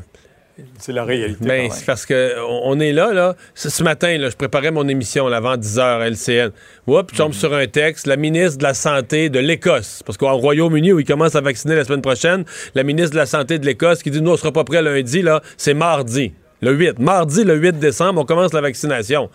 C'est 0.78 0.92
la 0.94 1.04
réalité. 1.04 1.44
Ben, 1.44 1.70
c'est 1.72 1.86
parce 1.86 2.06
que 2.06 2.36
on 2.64 2.80
est 2.80 2.92
là, 2.94 3.12
là. 3.14 3.36
Ce, 3.56 3.70
ce 3.70 3.82
matin, 3.84 4.16
là, 4.18 4.30
je 4.30 4.36
préparais 4.36 4.70
mon 4.72 4.88
émission 4.88 5.28
là, 5.28 5.38
avant 5.38 5.58
10 5.58 5.78
h 5.78 5.82
à 5.82 6.08
LCN. 6.08 6.52
Oups, 6.88 7.08
je 7.10 7.14
Mhm. 7.14 7.18
tombe 7.18 7.34
sur 7.34 7.54
un 7.54 7.66
texte. 7.68 8.06
La 8.06 8.18
ministre 8.18 8.60
de 8.60 8.64
la 8.64 8.74
Santé 8.76 9.30
de 9.30 9.40
l'Écosse, 9.40 10.04
parce 10.06 10.18
qu'au 10.18 10.32
Royaume-Uni, 10.38 10.94
où 10.94 11.00
ils 11.00 11.06
commencent 11.06 11.36
à 11.36 11.42
vacciner 11.42 11.76
la 11.76 11.84
semaine 11.86 12.02
prochaine, 12.04 12.46
la 12.76 12.84
ministre 12.84 13.12
de 13.12 13.18
la 13.18 13.26
Santé 13.26 13.58
de 13.58 13.66
l'Écosse 13.66 14.04
qui 14.04 14.12
dit 14.12 14.22
Nous, 14.22 14.32
on 14.32 14.38
sera 14.38 14.52
pas 14.52 14.64
prêt 14.64 14.82
lundi, 14.84 15.22
là, 15.24 15.42
c'est 15.58 15.74
mardi. 15.74 16.34
Le 16.62 16.74
8. 16.74 17.00
Mardi, 17.00 17.44
le 17.44 17.56
8 17.56 17.80
décembre, 17.80 18.22
on 18.22 18.26
commence 18.26 18.54
la 18.54 18.62
vaccination. 18.62 19.32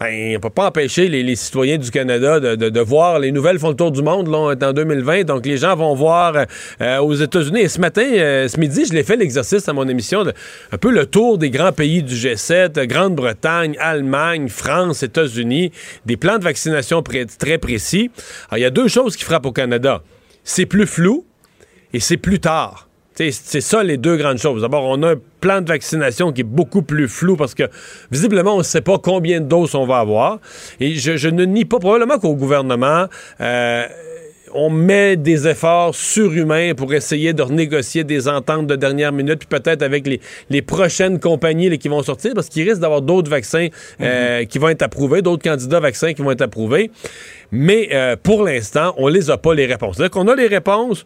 Ben, 0.00 0.36
on 0.36 0.40
peut 0.40 0.50
pas 0.50 0.66
empêcher 0.66 1.08
les, 1.08 1.36
citoyens 1.36 1.78
du 1.78 1.90
Canada 1.90 2.40
de, 2.40 2.68
de- 2.68 2.80
voir. 2.80 3.20
Les 3.20 3.30
nouvelles 3.30 3.58
font 3.58 3.68
le 3.70 3.76
tour 3.76 3.92
du 3.92 4.02
monde, 4.02 4.28
là, 4.28 4.38
on 4.38 4.50
est 4.50 4.62
en 4.62 4.72
2020, 4.72 5.24
donc 5.24 5.46
les 5.46 5.56
gens 5.56 5.76
vont 5.76 5.94
voir 5.94 6.46
euh, 6.80 6.98
aux 6.98 7.14
États-Unis. 7.14 7.60
Et 7.60 7.68
ce 7.68 7.80
matin, 7.80 8.02
euh, 8.02 8.48
ce 8.48 8.58
midi, 8.58 8.84
je 8.86 8.92
l'ai 8.92 9.04
fait 9.04 9.16
l'exercice 9.16 9.68
à 9.68 9.72
mon 9.72 9.88
émission, 9.88 10.24
un 10.72 10.78
peu 10.78 10.90
le 10.90 11.06
tour 11.06 11.38
des 11.38 11.50
grands 11.50 11.72
pays 11.72 12.02
du 12.02 12.14
G7, 12.14 12.78
euh, 12.78 12.86
Grande-Bretagne, 12.86 13.76
Allemagne, 13.78 14.48
France, 14.48 15.02
États-Unis, 15.02 15.70
des 16.04 16.16
plans 16.16 16.38
de 16.38 16.44
vaccination 16.44 17.02
très 17.02 17.58
précis. 17.58 18.10
Il 18.52 18.58
y 18.58 18.64
a 18.64 18.70
deux 18.70 18.88
choses 18.88 19.16
qui 19.16 19.24
frappent 19.24 19.46
au 19.46 19.52
Canada. 19.52 20.02
C'est 20.42 20.66
plus 20.66 20.86
flou 20.86 21.24
et 21.92 22.00
c'est 22.00 22.16
plus 22.16 22.40
tard. 22.40 22.88
C'est 23.14 23.60
ça 23.60 23.84
les 23.84 23.96
deux 23.96 24.16
grandes 24.16 24.38
choses. 24.38 24.62
D'abord, 24.62 24.84
on 24.84 25.02
a 25.04 25.12
un 25.12 25.20
plan 25.40 25.60
de 25.60 25.68
vaccination 25.68 26.32
qui 26.32 26.40
est 26.40 26.44
beaucoup 26.44 26.82
plus 26.82 27.06
flou 27.06 27.36
parce 27.36 27.54
que 27.54 27.64
visiblement, 28.10 28.54
on 28.54 28.58
ne 28.58 28.64
sait 28.64 28.80
pas 28.80 28.98
combien 28.98 29.40
de 29.40 29.46
doses 29.46 29.76
on 29.76 29.86
va 29.86 29.98
avoir. 29.98 30.40
Et 30.80 30.94
je, 30.94 31.16
je 31.16 31.28
ne 31.28 31.44
nie 31.44 31.64
pas 31.64 31.78
probablement 31.78 32.18
qu'au 32.18 32.34
gouvernement, 32.34 33.06
euh, 33.40 33.86
on 34.54 34.70
met 34.70 35.16
des 35.16 35.46
efforts 35.48 35.94
surhumains 35.94 36.74
pour 36.74 36.94
essayer 36.94 37.32
de 37.32 37.42
renégocier 37.42 38.04
des 38.04 38.28
ententes 38.28 38.68
de 38.68 38.76
dernière 38.76 39.12
minute, 39.12 39.40
puis 39.40 39.48
peut-être 39.48 39.82
avec 39.82 40.06
les, 40.06 40.20
les 40.48 40.62
prochaines 40.62 41.18
compagnies 41.18 41.76
qui 41.78 41.88
vont 41.88 42.02
sortir, 42.02 42.32
parce 42.34 42.48
qu'il 42.48 42.68
risque 42.68 42.80
d'avoir 42.80 43.02
d'autres 43.02 43.30
vaccins 43.30 43.68
euh, 44.00 44.44
qui 44.44 44.58
vont 44.58 44.68
être 44.68 44.82
approuvés, 44.82 45.22
d'autres 45.22 45.42
candidats 45.42 45.80
vaccins 45.80 46.14
qui 46.14 46.22
vont 46.22 46.30
être 46.30 46.42
approuvés. 46.42 46.90
Mais 47.50 47.88
euh, 47.92 48.16
pour 48.20 48.44
l'instant, 48.44 48.94
on 48.96 49.08
les 49.08 49.30
a 49.30 49.38
pas 49.38 49.54
les 49.54 49.66
réponses. 49.66 49.96
C'est-à-dire 49.96 50.12
qu'on 50.12 50.28
a 50.28 50.36
les 50.36 50.46
réponses, 50.46 51.04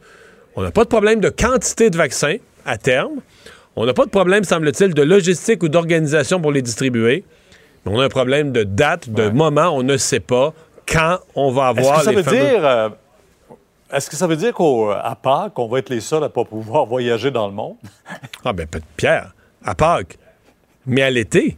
on 0.56 0.62
n'a 0.62 0.70
pas 0.70 0.84
de 0.84 0.88
problème 0.88 1.20
de 1.20 1.28
quantité 1.28 1.90
de 1.90 1.96
vaccins 1.96 2.36
à 2.64 2.78
terme. 2.78 3.20
On 3.76 3.86
n'a 3.86 3.94
pas 3.94 4.04
de 4.04 4.10
problème, 4.10 4.42
semble-t-il, 4.44 4.92
de 4.94 5.02
logistique 5.02 5.62
ou 5.62 5.68
d'organisation 5.68 6.40
pour 6.40 6.50
les 6.52 6.62
distribuer. 6.62 7.24
Mais 7.86 7.92
on 7.94 8.00
a 8.00 8.04
un 8.04 8.08
problème 8.08 8.50
de 8.50 8.64
date, 8.64 9.08
de 9.08 9.28
moment. 9.28 9.68
On 9.76 9.82
ne 9.84 9.96
sait 9.96 10.18
pas 10.20 10.52
quand 10.90 11.18
on 11.36 11.52
va 11.52 11.70
Est-ce 11.70 11.78
avoir 11.80 11.98
que 11.98 12.04
ça 12.04 12.10
les 12.10 12.16
veut 12.16 12.22
fameux- 12.24 12.36
dire... 12.50 12.64
euh, 12.66 12.88
Est-ce 13.92 14.10
que 14.10 14.16
ça 14.16 14.26
veut 14.26 14.36
dire 14.36 14.52
qu'à 14.54 15.16
Pâques, 15.22 15.58
on 15.58 15.68
va 15.68 15.78
être 15.78 15.90
les 15.90 16.00
seuls 16.00 16.22
à 16.24 16.26
ne 16.26 16.32
pas 16.32 16.44
pouvoir 16.44 16.86
voyager 16.86 17.30
dans 17.30 17.46
le 17.46 17.54
monde? 17.54 17.76
Ah 18.44 18.52
ben, 18.52 18.66
Pierre, 18.96 19.32
à 19.64 19.74
Pâques. 19.76 20.18
Mais 20.86 21.02
à 21.02 21.10
l'été. 21.10 21.56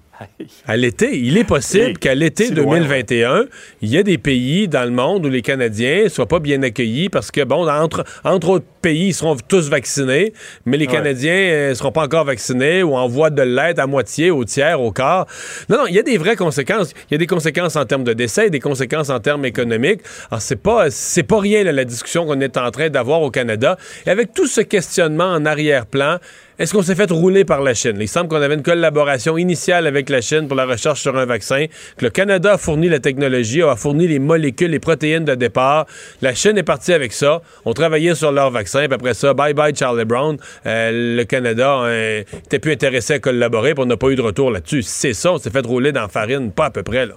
À 0.66 0.76
l'été, 0.76 1.16
il 1.18 1.38
est 1.38 1.44
possible 1.44 1.96
qu'à 1.98 2.14
l'été 2.14 2.46
c'est 2.46 2.54
loin, 2.54 2.76
2021, 2.76 3.46
il 3.80 3.88
y 3.88 3.96
ait 3.96 4.02
des 4.02 4.18
pays 4.18 4.68
dans 4.68 4.84
le 4.84 4.90
monde 4.90 5.24
où 5.24 5.30
les 5.30 5.40
Canadiens 5.40 6.04
ne 6.04 6.08
soient 6.08 6.26
pas 6.28 6.40
bien 6.40 6.62
accueillis 6.62 7.08
parce 7.08 7.30
que, 7.30 7.42
bon, 7.42 7.66
entre, 7.68 8.04
entre 8.22 8.48
autres 8.50 8.66
pays, 8.82 9.08
ils 9.08 9.14
seront 9.14 9.36
tous 9.48 9.70
vaccinés, 9.70 10.32
mais 10.66 10.76
les 10.76 10.86
Ouais. 10.86 10.92
Canadiens 10.92 11.68
ne 11.70 11.74
seront 11.74 11.92
pas 11.92 12.04
encore 12.04 12.24
vaccinés 12.24 12.82
ou 12.82 12.96
en 12.96 13.06
voie 13.06 13.30
de 13.30 13.42
l'être 13.42 13.78
à 13.78 13.86
moitié, 13.86 14.30
au 14.30 14.44
tiers, 14.44 14.80
au 14.80 14.90
quart. 14.92 15.26
Non, 15.68 15.78
non, 15.78 15.86
il 15.86 15.94
y 15.94 15.98
a 15.98 16.02
des 16.02 16.18
vraies 16.18 16.36
conséquences. 16.36 16.92
Il 17.10 17.12
y 17.12 17.14
a 17.14 17.18
des 17.18 17.26
conséquences 17.26 17.76
en 17.76 17.84
termes 17.84 18.04
de 18.04 18.12
décès, 18.12 18.50
des 18.50 18.60
conséquences 18.60 19.08
en 19.10 19.20
termes 19.20 19.44
économiques. 19.44 20.00
Alors, 20.30 20.42
c'est 20.42 20.56
pas, 20.56 20.90
c'est 20.90 21.22
pas 21.22 21.38
rien, 21.40 21.64
là, 21.64 21.72
la 21.72 21.84
discussion 21.84 22.26
qu'on 22.26 22.40
est 22.40 22.56
en 22.56 22.70
train 22.70 22.90
d'avoir 22.90 23.22
au 23.22 23.30
Canada. 23.30 23.78
Et 24.06 24.10
avec 24.10 24.34
tout 24.34 24.46
ce 24.46 24.60
questionnement 24.60 25.32
en 25.32 25.46
arrière-plan, 25.46 26.18
est-ce 26.58 26.74
qu'on 26.74 26.82
s'est 26.82 26.94
fait 26.94 27.10
rouler 27.10 27.46
par 27.46 27.62
la 27.62 27.72
Chine? 27.72 27.96
Il 28.00 28.08
semble 28.08 28.28
qu'on 28.28 28.42
avait 28.42 28.54
une 28.54 28.62
collaboration 28.62 29.38
initiale 29.38 29.86
avec 29.86 30.09
la 30.10 30.20
Chine 30.20 30.48
pour 30.48 30.56
la 30.56 30.66
recherche 30.66 31.00
sur 31.00 31.16
un 31.16 31.26
vaccin, 31.26 31.66
que 31.96 32.04
le 32.04 32.10
Canada 32.10 32.54
a 32.54 32.58
fourni 32.58 32.88
la 32.88 33.00
technologie, 33.00 33.62
a 33.62 33.76
fourni 33.76 34.08
les 34.08 34.18
molécules, 34.18 34.70
les 34.70 34.78
protéines 34.78 35.24
de 35.24 35.34
départ. 35.34 35.86
La 36.22 36.34
Chine 36.34 36.58
est 36.58 36.62
partie 36.62 36.92
avec 36.92 37.12
ça. 37.12 37.42
On 37.64 37.72
travaillait 37.72 38.14
sur 38.14 38.32
leur 38.32 38.50
vaccin, 38.50 38.86
puis 38.86 38.94
après 38.94 39.14
ça, 39.14 39.34
bye 39.34 39.54
bye 39.54 39.74
Charlie 39.74 40.04
Brown. 40.04 40.36
Euh, 40.66 41.16
le 41.16 41.24
Canada 41.24 41.80
euh, 41.82 42.22
était 42.44 42.58
plus 42.58 42.72
intéressé 42.72 43.14
à 43.14 43.18
collaborer, 43.18 43.74
puis 43.74 43.82
on 43.82 43.86
n'a 43.86 43.96
pas 43.96 44.08
eu 44.08 44.16
de 44.16 44.22
retour 44.22 44.50
là-dessus. 44.50 44.82
C'est 44.82 45.14
ça, 45.14 45.32
on 45.32 45.38
s'est 45.38 45.50
fait 45.50 45.64
rouler 45.64 45.92
dans 45.92 46.02
la 46.02 46.08
farine, 46.08 46.52
pas 46.52 46.66
à 46.66 46.70
peu 46.70 46.82
près, 46.82 47.06
là. 47.06 47.14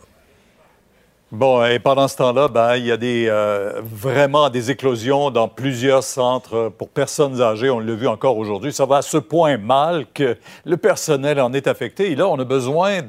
Bon, 1.33 1.65
et 1.65 1.79
pendant 1.79 2.07
ce 2.07 2.15
temps-là, 2.17 2.47
ben, 2.47 2.75
il 2.75 2.85
y 2.85 2.91
a 2.91 2.97
euh, 3.01 3.81
vraiment 3.83 4.51
des 4.51 4.69
éclosions 4.69 5.31
dans 5.31 5.47
plusieurs 5.47 6.03
centres 6.03 6.71
pour 6.77 6.89
personnes 6.89 7.41
âgées. 7.41 7.71
On 7.71 7.79
l'a 7.79 7.95
vu 7.95 8.07
encore 8.07 8.37
aujourd'hui. 8.37 8.71
Ça 8.71 8.85
va 8.85 8.97
à 8.97 9.01
ce 9.01 9.17
point 9.17 9.57
mal 9.57 10.05
que 10.13 10.37
le 10.63 10.77
personnel 10.77 11.41
en 11.41 11.51
est 11.53 11.65
affecté. 11.65 12.11
Et 12.11 12.15
là, 12.15 12.27
on 12.27 12.37
a 12.37 12.43
besoin 12.43 12.99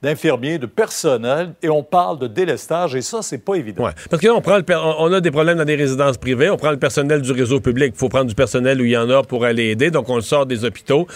d'infirmiers, 0.00 0.58
de, 0.58 0.66
personnel, 0.66 1.54
et 1.60 1.68
on 1.70 1.82
parle 1.82 2.20
de 2.20 2.28
délestage, 2.28 2.94
et 2.94 3.02
ça, 3.02 3.20
c'est 3.20 3.44
pas 3.44 3.56
évident. 3.56 3.82
Ouais. 3.82 3.90
Parce 4.08 4.22
que 4.22 4.28
là, 4.28 4.34
on, 4.36 4.40
prend 4.40 4.60
on 4.98 5.12
a 5.12 5.20
des 5.20 5.32
problèmes 5.32 5.58
dans 5.58 5.64
des 5.64 5.74
résidences 5.74 6.18
privées, 6.18 6.50
on 6.50 6.56
prend 6.56 6.70
le 6.70 6.78
personnel 6.78 7.20
du 7.20 7.32
réseau 7.32 7.58
public. 7.58 7.94
Il 7.96 7.98
faut 7.98 8.08
prendre 8.08 8.26
du 8.26 8.36
personnel 8.36 8.80
où 8.80 8.84
il 8.84 8.92
y 8.92 8.96
en 8.96 9.10
a 9.10 9.24
pour 9.24 9.44
aller 9.44 9.70
aider, 9.70 9.90
donc 9.90 10.08
on 10.08 10.14
le 10.14 10.22
sort 10.22 10.46
des 10.46 10.64
hôpitaux. 10.64 11.08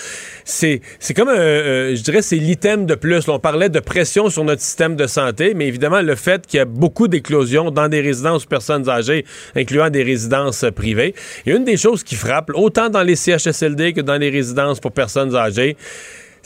C'est 0.44 0.80
comme, 1.14 1.28
un, 1.28 1.36
euh, 1.36 1.94
je 1.94 2.02
dirais, 2.02 2.22
c'est 2.22 2.34
l'item 2.34 2.86
de 2.86 2.96
plus. 2.96 3.28
On 3.28 3.38
parlait 3.38 3.68
de 3.68 3.78
pression 3.78 4.30
sur 4.30 4.42
notre 4.42 4.62
système 4.62 4.96
de 4.96 5.06
santé, 5.06 5.54
mais 5.54 5.68
évidemment, 5.68 6.02
le 6.02 6.16
fait 6.16 6.44
qu'il 6.44 6.55
y 6.56 6.60
a 6.60 6.64
beaucoup 6.64 7.08
d'éclosions 7.08 7.70
dans 7.70 7.88
des 7.88 8.00
résidences 8.00 8.44
pour 8.44 8.50
personnes 8.50 8.88
âgées, 8.88 9.24
incluant 9.54 9.90
des 9.90 10.02
résidences 10.02 10.64
privées. 10.74 11.14
Et 11.46 11.52
une 11.52 11.64
des 11.64 11.76
choses 11.76 12.02
qui 12.02 12.14
frappe, 12.14 12.50
autant 12.54 12.88
dans 12.88 13.02
les 13.02 13.16
CHSLD 13.16 13.92
que 13.92 14.00
dans 14.00 14.16
les 14.16 14.30
résidences 14.30 14.80
pour 14.80 14.92
personnes 14.92 15.34
âgées, 15.34 15.76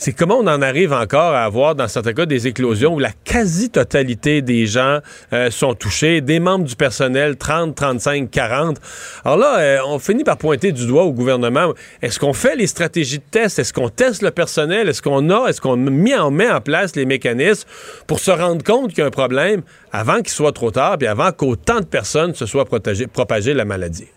c'est 0.01 0.13
comment 0.13 0.39
on 0.39 0.47
en 0.47 0.63
arrive 0.63 0.93
encore 0.93 1.35
à 1.35 1.43
avoir, 1.43 1.75
dans 1.75 1.87
certains 1.87 2.13
cas, 2.13 2.25
des 2.25 2.47
éclosions 2.47 2.95
où 2.95 2.99
la 2.99 3.11
quasi-totalité 3.23 4.41
des 4.41 4.65
gens 4.65 4.97
euh, 5.31 5.51
sont 5.51 5.75
touchés, 5.75 6.21
des 6.21 6.39
membres 6.39 6.65
du 6.65 6.75
personnel, 6.75 7.37
30, 7.37 7.75
35, 7.75 8.31
40. 8.31 8.77
Alors 9.23 9.37
là, 9.37 9.59
euh, 9.59 9.77
on 9.85 9.99
finit 9.99 10.23
par 10.23 10.37
pointer 10.37 10.71
du 10.71 10.87
doigt 10.87 11.03
au 11.03 11.11
gouvernement. 11.11 11.75
Est-ce 12.01 12.17
qu'on 12.17 12.33
fait 12.33 12.55
les 12.55 12.65
stratégies 12.65 13.19
de 13.19 13.23
test? 13.29 13.59
Est-ce 13.59 13.73
qu'on 13.73 13.89
teste 13.89 14.23
le 14.23 14.31
personnel? 14.31 14.89
Est-ce 14.89 15.03
qu'on 15.03 15.29
a, 15.29 15.47
est-ce 15.49 15.61
qu'on 15.61 15.77
met 15.77 16.17
en, 16.17 16.61
place 16.61 16.95
les 16.95 17.05
mécanismes 17.05 17.67
pour 18.07 18.19
se 18.19 18.31
rendre 18.31 18.63
compte 18.63 18.89
qu'il 18.89 18.99
y 18.99 19.01
a 19.03 19.05
un 19.05 19.11
problème 19.11 19.61
avant 19.91 20.17
qu'il 20.17 20.29
soit 20.29 20.51
trop 20.51 20.71
tard, 20.71 20.97
puis 20.97 21.07
avant 21.07 21.31
qu'autant 21.31 21.79
de 21.79 21.85
personnes 21.85 22.33
se 22.33 22.47
soient 22.47 22.65
protégées, 22.65 23.05
propagées 23.05 23.53
la 23.53 23.65
maladie? 23.65 24.07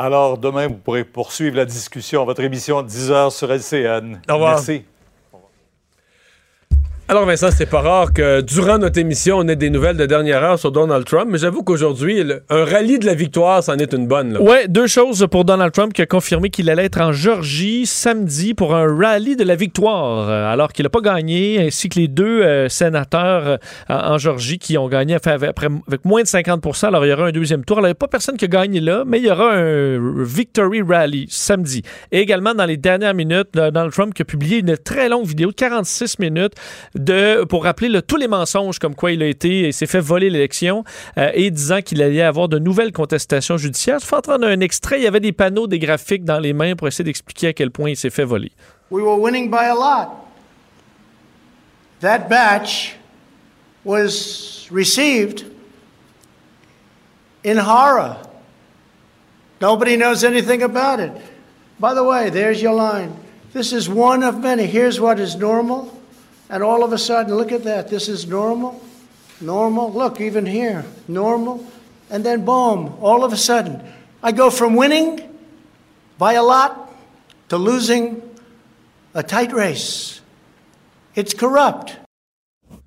Alors, 0.00 0.38
demain, 0.38 0.68
vous 0.68 0.76
pourrez 0.76 1.02
poursuivre 1.02 1.56
la 1.56 1.64
discussion 1.64 2.22
à 2.22 2.24
votre 2.24 2.42
émission 2.42 2.82
de 2.82 2.86
10 2.86 3.10
h 3.10 3.30
sur 3.30 3.52
LCN. 3.52 4.20
Au 4.30 4.34
revoir. 4.34 4.54
Merci. 4.54 4.84
Alors 7.10 7.24
Vincent, 7.24 7.48
c'est 7.50 7.64
pas 7.64 7.80
rare 7.80 8.12
que 8.12 8.42
durant 8.42 8.76
notre 8.76 8.98
émission, 8.98 9.38
on 9.38 9.48
ait 9.48 9.56
des 9.56 9.70
nouvelles 9.70 9.96
de 9.96 10.04
dernière 10.04 10.44
heure 10.44 10.58
sur 10.58 10.70
Donald 10.70 11.06
Trump, 11.06 11.30
mais 11.30 11.38
j'avoue 11.38 11.62
qu'aujourd'hui, 11.62 12.22
un 12.50 12.64
rallye 12.66 12.98
de 12.98 13.06
la 13.06 13.14
victoire, 13.14 13.64
c'en 13.64 13.78
est 13.78 13.94
une 13.94 14.06
bonne. 14.06 14.36
Ouais, 14.36 14.68
deux 14.68 14.86
choses 14.86 15.26
pour 15.30 15.46
Donald 15.46 15.72
Trump 15.72 15.94
qui 15.94 16.02
a 16.02 16.06
confirmé 16.06 16.50
qu'il 16.50 16.68
allait 16.68 16.84
être 16.84 17.00
en 17.00 17.12
Georgie 17.12 17.86
samedi 17.86 18.52
pour 18.52 18.74
un 18.74 18.94
rallye 18.94 19.36
de 19.36 19.44
la 19.44 19.56
victoire, 19.56 20.28
euh, 20.28 20.52
alors 20.52 20.70
qu'il 20.70 20.82
n'a 20.82 20.90
pas 20.90 21.00
gagné, 21.00 21.66
ainsi 21.66 21.88
que 21.88 21.98
les 21.98 22.08
deux 22.08 22.42
euh, 22.42 22.68
sénateurs 22.68 23.46
euh, 23.46 23.56
en 23.88 24.18
Georgie 24.18 24.58
qui 24.58 24.76
ont 24.76 24.88
gagné 24.88 25.16
avec, 25.24 26.04
moins 26.04 26.20
de 26.20 26.28
50 26.28 26.62
Alors, 26.82 27.06
il 27.06 27.08
y 27.08 27.12
aura 27.14 27.28
un 27.28 27.32
deuxième 27.32 27.64
tour. 27.64 27.78
Il 27.78 27.84
n'y 27.84 27.88
a 27.88 27.94
pas 27.94 28.08
personne 28.08 28.36
qui 28.36 28.44
a 28.44 28.48
gagné 28.48 28.80
là, 28.80 29.04
mais 29.06 29.16
il 29.18 29.24
y 29.24 29.30
aura 29.30 29.54
un 29.54 30.22
victory 30.24 30.82
rally 30.82 31.26
samedi. 31.30 31.80
Et 32.12 32.20
également, 32.20 32.52
dans 32.52 32.66
les 32.66 32.76
dernières 32.76 33.14
minutes, 33.14 33.48
Donald 33.54 33.92
Trump 33.92 34.12
qui 34.12 34.20
a 34.20 34.26
publié 34.26 34.58
une 34.58 34.76
très 34.76 35.08
longue 35.08 35.24
vidéo 35.24 35.48
de 35.48 35.54
46 35.54 36.18
minutes 36.18 36.52
pour 37.48 37.64
rappeler 37.64 38.00
tous 38.02 38.16
les 38.16 38.28
mensonges 38.28 38.78
comme 38.78 38.94
quoi 38.94 39.12
il 39.12 39.22
a 39.22 39.26
été 39.26 39.68
et 39.68 39.72
s'est 39.72 39.86
fait 39.86 40.00
voler 40.00 40.30
l'élection 40.30 40.84
euh, 41.16 41.30
et 41.34 41.50
disant 41.50 41.80
qu'il 41.80 42.02
allait 42.02 42.22
avoir 42.22 42.48
de 42.48 42.58
nouvelles 42.58 42.92
contestations 42.92 43.56
judiciaires. 43.56 43.98
Je 44.00 44.06
vais 44.06 44.16
entendre 44.16 44.46
un 44.46 44.60
extrait. 44.60 44.98
Il 45.00 45.04
y 45.04 45.06
avait 45.06 45.20
des 45.20 45.32
panneaux, 45.32 45.66
des 45.66 45.78
graphiques 45.78 46.24
dans 46.24 46.38
les 46.38 46.52
mains 46.52 46.74
pour 46.76 46.88
essayer 46.88 47.04
d'expliquer 47.04 47.48
à 47.48 47.52
quel 47.52 47.70
point 47.70 47.90
il 47.90 47.96
s'est 47.96 48.10
fait 48.10 48.24
voler. 48.24 48.52
We 48.90 49.02
were 49.02 49.18
winning 49.18 49.50
by 49.50 49.66
a 49.66 49.74
lot. 49.74 50.08
That 52.00 52.28
batch 52.28 52.96
was 53.84 54.68
received 54.70 55.44
in 57.44 57.58
horror. 57.58 58.16
Nobody 59.60 59.96
knows 59.96 60.24
anything 60.24 60.62
about 60.62 61.00
it. 61.00 61.12
By 61.80 61.94
the 61.94 62.04
way, 62.04 62.30
there's 62.30 62.62
your 62.62 62.74
line. 62.74 63.12
This 63.52 63.72
is 63.72 63.88
one 63.88 64.22
of 64.22 64.40
many. 64.40 64.66
Here's 64.66 65.00
what 65.00 65.18
is 65.18 65.36
normal. 65.36 65.97
And 66.50 66.62
all 66.62 66.82
of 66.82 66.92
a 66.92 66.98
sudden, 66.98 67.34
look 67.34 67.52
at 67.52 67.64
that. 67.64 67.88
This 67.88 68.08
is 68.08 68.26
normal. 68.26 68.80
Normal. 69.40 69.92
Look, 69.92 70.20
even 70.20 70.46
here. 70.46 70.84
Normal. 71.06 71.64
And 72.10 72.24
then, 72.24 72.44
boom, 72.44 72.94
all 73.00 73.22
of 73.22 73.32
a 73.32 73.36
sudden, 73.36 73.80
I 74.22 74.32
go 74.32 74.50
from 74.50 74.74
winning 74.74 75.20
by 76.18 76.34
a 76.34 76.42
lot 76.42 76.90
to 77.50 77.58
losing 77.58 78.22
a 79.14 79.22
tight 79.22 79.52
race. 79.52 80.20
It's 81.14 81.34
corrupt. 81.34 81.96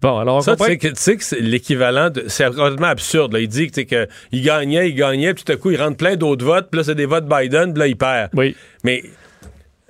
Bon, 0.02 0.18
alors 0.18 0.38
on 0.38 0.42
Ça, 0.42 0.54
tu 0.54 0.58
comprend 0.58 0.66
sais 0.68 0.78
que, 0.78 0.88
tu 0.88 0.94
sais 0.96 1.18
que 1.18 1.24
c'est 1.24 1.40
l'équivalent 1.40 2.10
de. 2.10 2.26
C'est 2.28 2.46
complètement 2.46 2.88
absurde. 2.88 3.34
Là. 3.34 3.40
Il 3.40 3.48
dit 3.48 3.68
que, 3.68 3.74
tu 3.74 3.82
sais, 3.82 3.86
que 3.86 4.08
il 4.32 4.42
gagnait, 4.42 4.90
il 4.90 4.96
gagnait, 4.96 5.34
puis 5.36 5.44
tout 5.44 5.52
à 5.52 5.56
coup, 5.58 5.70
il 5.70 5.80
rentre 5.80 5.98
plein 5.98 6.16
d'autres 6.16 6.44
votes, 6.44 6.70
puis 6.72 6.80
là, 6.80 6.84
c'est 6.84 6.96
des 6.96 7.06
votes 7.06 7.28
Biden, 7.28 7.74
puis 7.74 7.80
là, 7.80 7.88
il 7.88 7.98
perd. 7.98 8.32
Oui. 8.34 8.56
Mais 8.84 9.04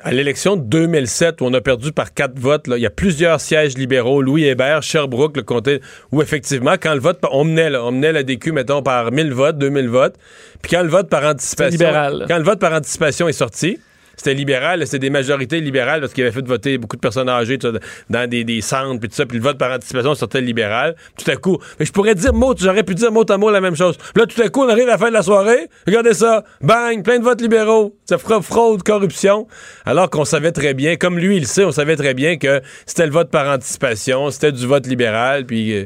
à 0.04 0.12
l'élection 0.12 0.56
de 0.56 0.64
2007, 0.64 1.42
où 1.42 1.46
on 1.46 1.54
a 1.54 1.62
perdu 1.62 1.92
par 1.92 2.14
quatre 2.14 2.38
votes, 2.38 2.68
là, 2.68 2.78
il 2.78 2.82
y 2.82 2.86
a 2.86 2.92
plusieurs 2.92 3.40
sièges 3.40 3.78
libéraux, 3.78 4.22
Louis 4.22 4.46
Hébert, 4.46 4.84
Sherbrooke, 4.84 5.38
le 5.38 5.44
comté, 5.44 5.82
où 6.12 6.22
effectivement, 6.22 6.76
quand 6.82 6.94
le 6.94 7.00
vote, 7.00 7.20
on 7.32 7.44
menait, 7.44 7.70
là, 7.70 7.84
on 7.84 7.92
menait 7.92 8.12
la 8.12 8.24
DQ, 8.24 8.52
mettons, 8.52 8.82
par 8.82 9.12
1000 9.12 9.34
votes, 9.34 9.58
2000 9.58 9.90
votes, 9.90 10.16
puis 10.62 10.72
quand 10.72 10.84
le 10.84 10.90
vote 10.90 11.10
par 11.10 11.24
anticipation. 11.24 11.88
libéral. 11.88 12.26
Quand 12.28 12.38
le 12.38 12.44
vote 12.44 12.60
par 12.60 12.74
anticipation 12.74 13.28
est 13.28 13.34
sorti, 13.34 13.80
c'était 14.22 14.36
libéral, 14.36 14.86
c'était 14.86 15.00
des 15.00 15.10
majorités 15.10 15.60
libérales 15.62 16.00
parce 16.00 16.14
qu'il 16.14 16.24
avait 16.24 16.32
fait 16.32 16.46
voter 16.46 16.78
beaucoup 16.78 16.96
de 16.96 17.02
personnes 17.02 17.28
âgées 17.28 17.58
dans 17.58 18.30
des, 18.30 18.44
des 18.44 18.62
centres, 18.62 19.00
puis 19.00 19.10
tout 19.10 19.16
ça, 19.16 19.26
puis 19.26 19.40
le 19.40 19.44
vote 19.44 19.58
par 19.58 19.72
anticipation 19.72 20.14
sortait 20.14 20.42
libéral. 20.42 20.96
Tout 21.18 21.30
à 21.32 21.36
coup, 21.38 21.58
je 21.80 21.92
pourrais 21.92 22.14
dire 22.14 22.32
mot, 22.32 22.54
j'aurais 22.56 22.84
pu 22.84 22.94
dire 22.94 23.12
mot 23.12 23.26
à 23.28 23.38
mot 23.38 23.50
la 23.50 23.62
même 23.62 23.76
chose. 23.76 23.98
Là, 24.16 24.28
tout 24.28 24.40
à 24.40 24.50
coup, 24.50 24.62
on 24.62 24.70
arrive 24.70 24.84
à 24.84 24.92
la 24.92 24.98
fin 25.00 25.10
de 25.10 25.14
la 25.14 25.24
soirée, 25.24 25.70
regardez 25.88 26.14
ça, 26.14 26.44
bang, 26.62 27.04
plein 27.04 27.18
de 27.18 27.24
votes 27.24 27.42
libéraux, 27.42 27.96
ça 28.06 28.20
fera 28.20 28.44
fraude, 28.44 28.84
corruption, 28.84 29.48
alors 29.86 30.12
qu'on 30.12 30.26
savait 30.26 30.52
très 30.52 30.76
bien, 30.76 30.98
comme 30.98 31.18
lui, 31.18 31.38
il 31.38 31.48
sait, 31.48 31.66
on 31.66 31.72
savait 31.72 31.96
très 31.96 32.14
bien 32.14 32.38
que 32.38 32.62
c'était 32.86 33.08
le 33.08 33.12
vote 33.12 33.32
par 33.32 33.52
anticipation, 33.52 34.30
c'était 34.30 34.52
du 34.52 34.68
vote 34.68 34.86
libéral, 34.86 35.48
puis 35.48 35.74
euh, 35.74 35.86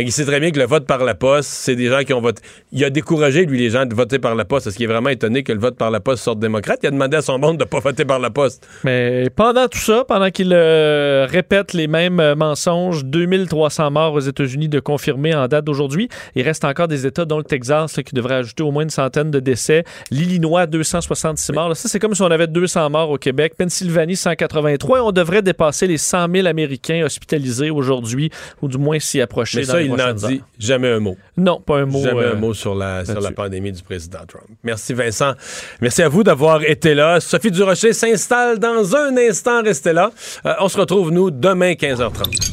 il 0.00 0.12
sait 0.12 0.24
très 0.24 0.40
bien 0.40 0.50
que 0.50 0.58
le 0.58 0.66
vote 0.66 0.86
par 0.86 1.04
la 1.04 1.14
poste, 1.14 1.48
c'est 1.50 1.76
des 1.76 1.88
gens 1.88 2.02
qui 2.04 2.12
ont 2.12 2.20
voté. 2.20 2.42
Il 2.72 2.84
a 2.84 2.90
découragé, 2.90 3.44
lui, 3.46 3.58
les 3.58 3.70
gens 3.70 3.86
de 3.86 3.94
voter 3.94 4.18
par 4.18 4.34
la 4.34 4.44
poste, 4.44 4.64
parce 4.66 4.76
qu'il 4.76 4.84
est 4.84 4.92
vraiment 4.92 5.10
étonné 5.10 5.42
que 5.42 5.52
le 5.52 5.58
vote 5.58 5.76
par 5.76 5.90
la 5.90 6.00
poste 6.00 6.24
sorte 6.24 6.38
démocrate? 6.38 6.80
Il 6.82 6.88
a 6.88 6.90
demandé 6.90 7.16
à 7.16 7.22
son 7.22 7.38
monde 7.38 7.58
de 7.58 7.64
ne 7.64 7.68
pas 7.68 7.80
voter 7.80 8.04
par 8.04 8.18
la 8.18 8.30
poste. 8.30 8.66
Mais 8.84 9.30
pendant 9.34 9.68
tout 9.68 9.78
ça, 9.78 10.04
pendant 10.06 10.30
qu'il 10.30 10.52
euh, 10.52 11.26
répète 11.28 11.72
les 11.72 11.86
mêmes 11.86 12.20
euh, 12.20 12.34
mensonges, 12.34 13.04
2300 13.04 13.90
morts 13.90 14.14
aux 14.14 14.20
États-Unis 14.20 14.68
de 14.68 14.80
confirmés 14.80 15.34
en 15.34 15.48
date 15.48 15.64
d'aujourd'hui, 15.64 16.08
il 16.34 16.42
reste 16.42 16.64
encore 16.64 16.88
des 16.88 17.06
États, 17.06 17.24
dont 17.24 17.38
le 17.38 17.44
Texas, 17.44 18.00
qui 18.04 18.14
devrait 18.14 18.36
ajouter 18.36 18.62
au 18.62 18.70
moins 18.70 18.82
une 18.82 18.90
centaine 18.90 19.30
de 19.30 19.40
décès. 19.40 19.84
L'Illinois, 20.10 20.66
266 20.66 21.52
morts. 21.52 21.76
ça, 21.76 21.88
c'est 21.88 21.98
comme 21.98 22.14
si 22.14 22.22
on 22.22 22.30
avait 22.30 22.46
200 22.46 22.90
morts 22.90 23.10
au 23.10 23.18
Québec. 23.18 23.54
Pennsylvanie, 23.56 24.16
183. 24.16 24.98
Et 24.98 25.00
on 25.00 25.12
devrait 25.12 25.42
dépasser 25.42 25.86
les 25.86 25.98
100 25.98 26.26
000 26.32 26.46
Américains 26.46 27.04
hospitalisés 27.04 27.70
aujourd'hui, 27.70 28.30
ou 28.62 28.68
du 28.68 28.78
moins 28.78 28.98
s'y 28.98 29.20
approcher. 29.20 29.58
Mais 29.58 29.64
ça, 29.64 29.80
il 29.86 29.94
n'en 29.94 30.12
dit 30.12 30.42
jamais 30.58 30.88
un 30.90 31.00
mot. 31.00 31.16
Non, 31.36 31.60
pas 31.60 31.78
un 31.78 31.86
mot. 31.86 32.02
Jamais 32.02 32.24
un 32.24 32.34
euh, 32.34 32.36
mot 32.36 32.54
sur 32.54 32.74
la, 32.74 33.04
sur 33.04 33.20
la 33.20 33.32
pandémie 33.32 33.72
du 33.72 33.82
président 33.82 34.20
Trump. 34.26 34.46
Merci 34.62 34.94
Vincent. 34.94 35.32
Merci 35.80 36.02
à 36.02 36.08
vous 36.08 36.22
d'avoir 36.22 36.62
été 36.62 36.94
là. 36.94 37.20
Sophie 37.20 37.50
Durocher 37.50 37.92
s'installe 37.92 38.58
dans 38.58 38.94
un 38.94 39.16
instant. 39.16 39.62
Restez 39.62 39.92
là. 39.92 40.10
Euh, 40.44 40.54
on 40.60 40.68
se 40.68 40.78
retrouve, 40.78 41.10
nous, 41.10 41.30
demain 41.30 41.72
15h30. 41.72 42.52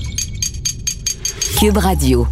Cube 1.59 1.77
Radio. 1.77 2.27